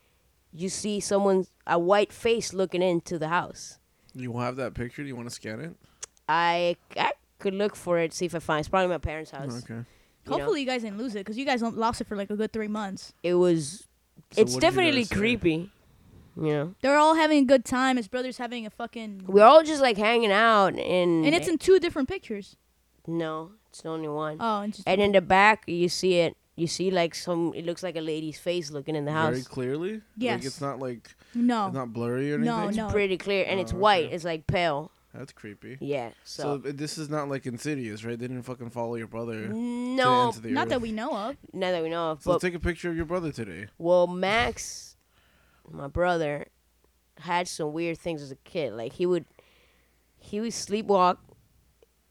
you 0.53 0.69
see 0.69 0.99
someone's 0.99 1.51
a 1.65 1.79
white 1.79 2.13
face 2.13 2.53
looking 2.53 2.83
into 2.83 3.17
the 3.17 3.29
house. 3.29 3.79
You 4.13 4.37
have 4.37 4.55
that 4.57 4.75
picture? 4.75 5.01
Do 5.01 5.07
you 5.07 5.15
want 5.15 5.29
to 5.29 5.35
scan 5.35 5.61
it? 5.61 5.75
I 6.29 6.75
I 6.95 7.13
could 7.39 7.55
look 7.55 7.75
for 7.75 7.97
it, 7.97 8.13
see 8.13 8.25
if 8.25 8.35
I 8.35 8.39
find. 8.39 8.59
It's 8.59 8.69
probably 8.69 8.89
my 8.89 8.99
parents' 8.99 9.31
house. 9.31 9.63
Okay. 9.63 9.83
You 10.25 10.31
know? 10.31 10.37
Hopefully, 10.37 10.61
you 10.61 10.67
guys 10.67 10.81
didn't 10.83 10.97
lose 10.97 11.15
it 11.15 11.19
because 11.19 11.37
you 11.37 11.45
guys 11.45 11.61
lost 11.61 12.01
it 12.01 12.07
for 12.07 12.15
like 12.15 12.29
a 12.29 12.35
good 12.35 12.51
three 12.53 12.67
months. 12.67 13.13
It 13.23 13.35
was. 13.35 13.87
So 14.33 14.41
it's 14.41 14.53
what 14.53 14.61
did 14.61 14.67
you 14.67 14.71
definitely 14.71 15.01
guys 15.01 15.09
say? 15.09 15.15
creepy. 15.15 15.69
You 16.37 16.43
know, 16.53 16.75
They're 16.81 16.95
all 16.97 17.15
having 17.15 17.43
a 17.43 17.45
good 17.45 17.65
time. 17.65 17.97
His 17.97 18.07
brother's 18.07 18.37
having 18.37 18.65
a 18.65 18.69
fucking. 18.69 19.25
we're 19.27 19.43
all 19.43 19.63
just 19.63 19.81
like 19.81 19.97
hanging 19.97 20.31
out, 20.31 20.73
and 20.75 21.25
And 21.25 21.35
it's 21.35 21.47
in 21.49 21.57
two 21.57 21.77
different 21.79 22.07
pictures. 22.07 22.55
no, 23.05 23.51
it's 23.69 23.81
the 23.81 23.89
only 23.89 24.07
one. 24.07 24.37
Oh, 24.39 24.61
and 24.61 24.73
just 24.73 24.87
And 24.87 25.01
in 25.01 25.11
the 25.11 25.19
back, 25.21 25.63
you 25.67 25.89
see 25.89 26.19
it. 26.19 26.37
You 26.55 26.67
see 26.67 26.89
like 26.91 27.15
some. 27.15 27.53
It 27.53 27.65
looks 27.65 27.83
like 27.83 27.97
a 27.97 28.01
lady's 28.01 28.39
face 28.39 28.71
looking 28.71 28.95
in 28.95 29.03
the 29.05 29.11
house. 29.11 29.29
Very 29.31 29.39
house. 29.39 29.47
clearly. 29.47 29.91
Like 29.93 30.01
Yes. 30.17 30.45
it's 30.45 30.61
not 30.61 30.79
like 30.79 31.13
no. 31.33 31.65
it's 31.67 31.73
not 31.75 31.91
blurry 31.91 32.31
or 32.31 32.35
anything. 32.35 32.45
No, 32.45 32.63
anything. 32.67 32.83
It's 32.85 32.93
pretty 32.93 33.17
clear, 33.17 33.45
and 33.47 33.59
it's 33.59 33.73
Oh, 33.73 33.77
white. 33.77 34.05
okay. 34.05 34.15
It's 34.15 34.23
like 34.23 34.47
pale. 34.47 34.91
That's 35.13 35.33
creepy. 35.33 35.77
Yeah. 35.81 36.11
So, 36.23 36.61
So, 36.63 36.71
this 36.71 36.97
is 36.97 37.09
not 37.09 37.27
like 37.27 37.45
Insidious, 37.45 38.05
right? 38.05 38.17
They 38.17 38.27
didn't 38.27 38.43
fucking 38.43 38.69
follow 38.69 38.95
your 38.95 39.07
brother. 39.07 39.47
no, 39.49 40.25
ends 40.27 40.39
the 40.41 40.49
Not 40.51 40.63
earth. 40.63 40.69
that 40.69 40.81
we 40.81 40.91
know 40.93 41.15
of. 41.15 41.35
not 41.53 41.71
that 41.71 41.83
we 41.83 41.89
know 41.89 42.11
of. 42.11 42.23
So 42.23 42.31
But 42.33 42.41
take 42.41 42.53
a 42.55 42.59
picture 42.59 42.89
of 42.89 42.95
your 42.95 43.05
brother 43.05 43.31
today. 43.31 43.67
well, 43.77 44.07
Max, 44.07 44.95
my 45.69 45.87
brother, 45.87 46.47
had 47.19 47.47
some 47.47 47.73
weird 47.73 47.97
things 47.97 48.21
as 48.21 48.31
a 48.31 48.35
kid. 48.37 48.73
Like 48.73 48.93
he 48.93 49.05
would, 49.05 49.25
he 50.17 50.39
would 50.39 50.51
sleepwalk, 50.51 51.17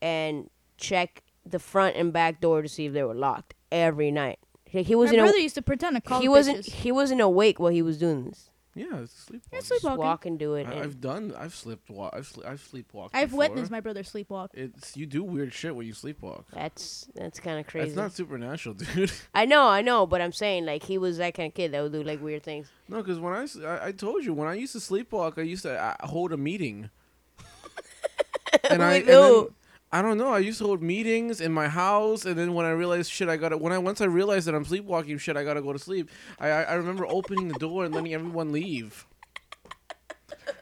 and 0.02 0.50
check 0.76 1.22
the 1.46 1.58
front 1.58 1.96
and 1.96 2.12
back 2.12 2.40
door 2.40 2.62
to 2.62 2.68
see 2.68 2.86
if 2.86 2.92
they 2.92 3.02
were 3.02 3.14
locked 3.14 3.54
every 3.72 4.10
night. 4.10 4.38
He, 4.66 4.82
he 4.82 4.94
My 4.94 4.98
wasn't. 5.00 5.18
brother 5.20 5.38
a, 5.38 5.40
used 5.42 5.54
to 5.56 5.62
pretend 5.62 5.96
to 5.96 6.00
call 6.02 6.20
he 6.20 6.28
wasn't. 6.28 6.58
bitches. 6.58 6.72
He 6.72 6.92
wasn't 6.92 7.20
awake 7.22 7.58
while 7.58 7.72
he 7.72 7.82
was 7.82 7.98
doing 7.98 8.24
this. 8.24 8.49
Yeah, 8.80 9.00
it's 9.02 9.12
sleepwalking. 9.24 9.48
Yeah, 9.52 9.58
Just 9.58 9.68
sleepwalking. 9.68 9.98
walk 9.98 10.26
and 10.26 10.38
do 10.38 10.54
it. 10.54 10.66
I, 10.66 10.72
and- 10.72 10.80
I've 10.82 11.00
done. 11.00 11.34
I've 11.36 11.54
slept. 11.54 11.90
Wa- 11.90 12.10
I've 12.12 12.26
sle- 12.28 12.46
I've 12.46 12.62
sleepwalked. 12.62 13.10
I've 13.12 13.28
before. 13.30 13.38
witnessed 13.40 13.70
my 13.70 13.80
brother 13.80 14.02
sleepwalk. 14.02 14.48
It's 14.54 14.96
you 14.96 15.06
do 15.06 15.22
weird 15.22 15.52
shit 15.52 15.74
when 15.76 15.86
you 15.86 15.92
sleepwalk. 15.92 16.44
that's 16.52 17.08
that's 17.14 17.38
kind 17.40 17.60
of 17.60 17.66
crazy. 17.66 17.88
It's 17.88 17.96
not 17.96 18.12
supernatural, 18.12 18.74
dude. 18.94 19.12
I 19.34 19.44
know, 19.44 19.68
I 19.68 19.82
know, 19.82 20.06
but 20.06 20.20
I'm 20.20 20.32
saying 20.32 20.64
like 20.64 20.82
he 20.84 20.96
was 20.98 21.18
that 21.18 21.34
kind 21.34 21.48
of 21.48 21.54
kid 21.54 21.72
that 21.72 21.82
would 21.82 21.92
do 21.92 22.02
like 22.02 22.22
weird 22.22 22.42
things. 22.42 22.68
no, 22.88 22.98
because 22.98 23.18
when 23.18 23.34
I, 23.34 23.42
s- 23.42 23.58
I 23.58 23.88
I 23.88 23.92
told 23.92 24.24
you 24.24 24.32
when 24.32 24.48
I 24.48 24.54
used 24.54 24.72
to 24.72 24.78
sleepwalk, 24.78 25.38
I 25.38 25.42
used 25.42 25.62
to 25.64 25.78
uh, 25.78 26.06
hold 26.06 26.32
a 26.32 26.36
meeting. 26.36 26.90
and 28.70 28.82
I 28.82 28.98
With 28.98 29.02
and 29.02 29.08
then- 29.08 29.22
who? 29.22 29.52
I 29.92 30.02
don't 30.02 30.18
know. 30.18 30.32
I 30.32 30.38
used 30.38 30.58
to 30.58 30.66
hold 30.66 30.82
meetings 30.82 31.40
in 31.40 31.52
my 31.52 31.68
house, 31.68 32.24
and 32.24 32.36
then 32.38 32.54
when 32.54 32.64
I 32.64 32.70
realized 32.70 33.10
shit, 33.10 33.28
I 33.28 33.36
gotta. 33.36 33.56
When 33.58 33.72
I 33.72 33.78
once 33.78 34.00
I 34.00 34.04
realized 34.04 34.46
that 34.46 34.54
I'm 34.54 34.64
sleepwalking, 34.64 35.18
shit, 35.18 35.36
I 35.36 35.42
gotta 35.42 35.62
go 35.62 35.72
to 35.72 35.78
sleep. 35.78 36.10
I 36.38 36.48
I, 36.48 36.62
I 36.62 36.74
remember 36.74 37.06
opening 37.08 37.48
the 37.48 37.58
door 37.58 37.84
and 37.84 37.94
letting 37.94 38.14
everyone 38.14 38.52
leave. 38.52 39.06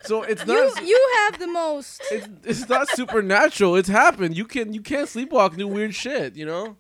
So 0.02 0.22
it's 0.22 0.46
not. 0.46 0.80
You 0.80 0.86
you 0.88 1.10
have 1.16 1.38
the 1.38 1.46
most. 1.46 2.00
it's, 2.10 2.28
it's 2.44 2.68
not 2.68 2.88
supernatural. 2.88 3.76
It's 3.76 3.88
happened. 3.88 4.36
You 4.36 4.46
can 4.46 4.72
you 4.72 4.80
can't 4.80 5.09
sleepwalk, 5.09 5.56
do 5.56 5.68
weird 5.68 5.94
shit. 5.94 6.34
You 6.34 6.46
know. 6.46 6.76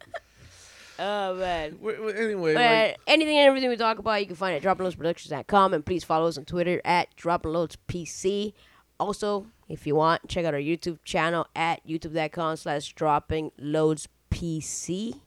Oh 0.98 1.34
man. 1.36 1.78
Wait, 1.80 2.02
wait, 2.02 2.16
anyway, 2.16 2.54
But 2.54 2.88
like, 2.88 3.00
anything 3.06 3.36
and 3.36 3.46
everything 3.46 3.68
we 3.68 3.76
talk 3.76 3.98
about, 3.98 4.20
you 4.20 4.26
can 4.26 4.34
find 4.36 4.56
it 4.56 4.64
at 4.64 4.78
droppingloadsproductions.com 4.78 5.74
and 5.74 5.86
please 5.86 6.02
follow 6.02 6.26
us 6.26 6.36
on 6.38 6.44
Twitter 6.44 6.80
at 6.84 7.14
droppingloadspc. 7.16 8.52
Also, 8.98 9.46
if 9.68 9.86
you 9.86 9.94
want, 9.94 10.28
check 10.28 10.44
out 10.44 10.54
our 10.54 10.60
YouTube 10.60 10.98
channel 11.04 11.46
at 11.54 11.86
youtube.com 11.86 12.56
slash 12.56 12.94
droppingloadspc. 12.94 15.20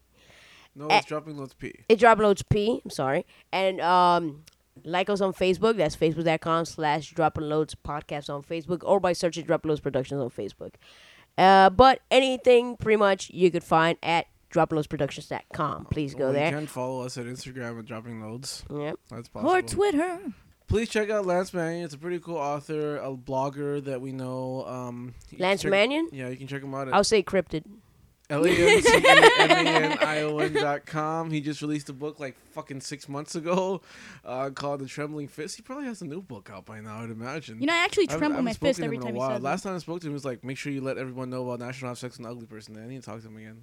no, 0.75 0.87
eh. 0.87 0.97
it's 0.97 1.07
dropping 1.07 1.37
loads 1.37 1.53
P. 1.53 1.73
It's 1.89 2.01
droppingloadsp, 2.01 2.81
I'm 2.83 2.91
sorry. 2.91 3.25
And 3.51 3.81
um, 3.81 4.43
like 4.83 5.09
us 5.09 5.21
on 5.21 5.33
Facebook. 5.33 5.77
That's 5.77 5.95
facebook.com 5.95 6.65
slash 6.65 7.13
droppingloads 7.13 7.75
podcast 7.85 8.33
on 8.33 8.43
Facebook 8.43 8.79
or 8.83 8.99
by 8.99 9.13
searching 9.13 9.45
droppingloads 9.45 9.81
productions 9.81 10.21
on 10.21 10.29
Facebook. 10.29 10.73
Uh, 11.37 11.69
but 11.69 12.01
anything 12.09 12.77
pretty 12.77 12.97
much 12.97 13.29
you 13.31 13.51
could 13.51 13.63
find 13.63 13.97
at 14.03 14.27
droppingloadsproductions.com. 14.51 15.85
Please 15.85 16.13
go 16.13 16.25
Well, 16.25 16.33
there. 16.33 16.49
You 16.49 16.57
can 16.57 16.67
follow 16.67 17.05
us 17.05 17.17
at 17.17 17.25
Instagram 17.25 17.79
at 17.79 17.85
dropping 17.85 18.21
loads. 18.21 18.63
Yep. 18.69 18.95
That's 19.09 19.29
possible. 19.29 19.51
Or 19.51 19.61
Twitter. 19.61 20.19
Please 20.71 20.87
check 20.87 21.09
out 21.09 21.25
Lance 21.25 21.53
Mannion. 21.53 21.83
It's 21.83 21.93
a 21.93 21.97
pretty 21.97 22.19
cool 22.19 22.37
author, 22.37 22.95
a 22.95 23.11
blogger 23.13 23.83
that 23.83 23.99
we 23.99 24.13
know. 24.13 24.65
Um, 24.65 25.13
Lance 25.37 25.63
check- 25.63 25.71
Mannion? 25.71 26.07
Yeah, 26.13 26.29
you 26.29 26.37
can 26.37 26.47
check 26.47 26.63
him 26.63 26.73
out 26.73 26.87
I'll 26.93 27.03
say 27.03 27.21
cryptid. 27.21 27.65
l 28.29 28.45
a 28.45 28.49
n 28.49 28.81
c 28.81 28.87
e 28.89 29.03
m 29.03 29.51
a 29.51 29.69
n 29.69 29.97
i 29.99 30.21
o 30.23 30.39
n 30.39 30.53
dot 30.53 30.85
com. 30.85 31.29
He 31.29 31.41
just 31.41 31.61
released 31.61 31.89
a 31.89 31.93
book 31.93 32.21
like 32.21 32.37
fucking 32.55 32.79
six 32.79 33.09
months 33.09 33.35
ago 33.35 33.81
uh, 34.23 34.49
called 34.51 34.79
The 34.79 34.85
Trembling 34.87 35.27
Fist. 35.27 35.57
He 35.57 35.61
probably 35.61 35.87
has 35.87 36.01
a 36.01 36.05
new 36.05 36.21
book 36.21 36.49
out 36.49 36.63
by 36.65 36.79
now, 36.79 37.03
I'd 37.03 37.11
imagine. 37.11 37.59
You 37.59 37.67
know, 37.67 37.73
I 37.73 37.83
actually 37.83 38.09
I 38.09 38.15
tremble 38.15 38.39
I 38.39 38.41
my 38.41 38.53
fist 38.53 38.79
every 38.79 38.97
time 38.97 39.13
he 39.15 39.19
while. 39.19 39.31
says 39.35 39.43
Last 39.43 39.63
time 39.63 39.75
I 39.75 39.79
spoke 39.79 39.99
to 39.99 40.07
him, 40.07 40.11
he 40.11 40.19
was 40.21 40.23
like, 40.23 40.45
make 40.45 40.55
sure 40.57 40.71
you 40.71 40.79
let 40.79 40.97
everyone 40.97 41.29
know 41.29 41.43
about 41.49 41.59
National 41.59 41.89
Have 41.91 41.97
Sex 41.97 42.17
with 42.17 42.25
an 42.25 42.31
Ugly 42.31 42.45
Person. 42.47 42.77
I 42.81 42.87
need 42.87 43.01
to 43.03 43.05
talk 43.09 43.19
to 43.21 43.27
him 43.27 43.35
again. 43.35 43.59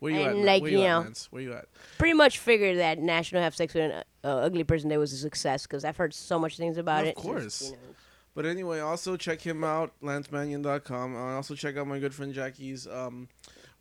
Where 0.00 0.10
you 0.12 0.20
And, 0.20 0.40
at? 0.40 0.44
Like, 0.44 0.62
Where 0.62 0.72
you, 0.72 0.78
you 0.80 0.84
at, 0.86 0.90
know, 0.90 1.00
Lance? 1.06 1.28
Where 1.30 1.42
you 1.42 1.52
at? 1.52 1.66
Pretty 1.98 2.14
much 2.14 2.38
figured 2.38 2.78
that 2.78 2.98
National 2.98 3.42
Have 3.42 3.54
Sex 3.54 3.74
with 3.74 3.92
an 3.92 4.02
uh, 4.24 4.28
Ugly 4.38 4.64
Person 4.64 4.88
Day 4.88 4.96
was 4.96 5.12
a 5.12 5.16
success 5.16 5.66
because 5.66 5.84
I've 5.84 5.96
heard 5.96 6.14
so 6.14 6.38
much 6.38 6.56
things 6.56 6.76
about 6.76 7.02
Of 7.02 7.08
it. 7.08 7.14
Just, 7.16 7.26
course. 7.26 7.62
you 7.62 7.72
know. 7.72 7.94
But 8.34 8.46
anyway, 8.46 8.78
also 8.78 9.16
check 9.16 9.40
him 9.40 9.64
out, 9.64 9.92
lancemannion.com. 10.02 11.16
Uh, 11.16 11.34
also 11.34 11.54
check 11.54 11.76
out 11.76 11.86
my 11.88 11.98
good 11.98 12.14
friend 12.14 12.32
Jackie's 12.32 12.86
um, 12.86 13.28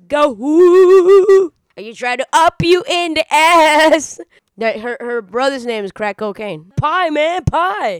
go? 0.06 0.32
Are 1.76 1.82
you 1.82 1.94
trying 1.94 2.18
to 2.18 2.26
up 2.32 2.56
you 2.62 2.84
in 2.88 3.14
the 3.14 3.24
ass? 3.32 4.20
That 4.58 4.80
her 4.80 4.98
her 5.00 5.22
brother's 5.22 5.64
name 5.64 5.86
is 5.86 5.92
crack 5.92 6.18
cocaine. 6.18 6.70
Pie 6.76 7.08
man, 7.08 7.44
pie. 7.44 7.98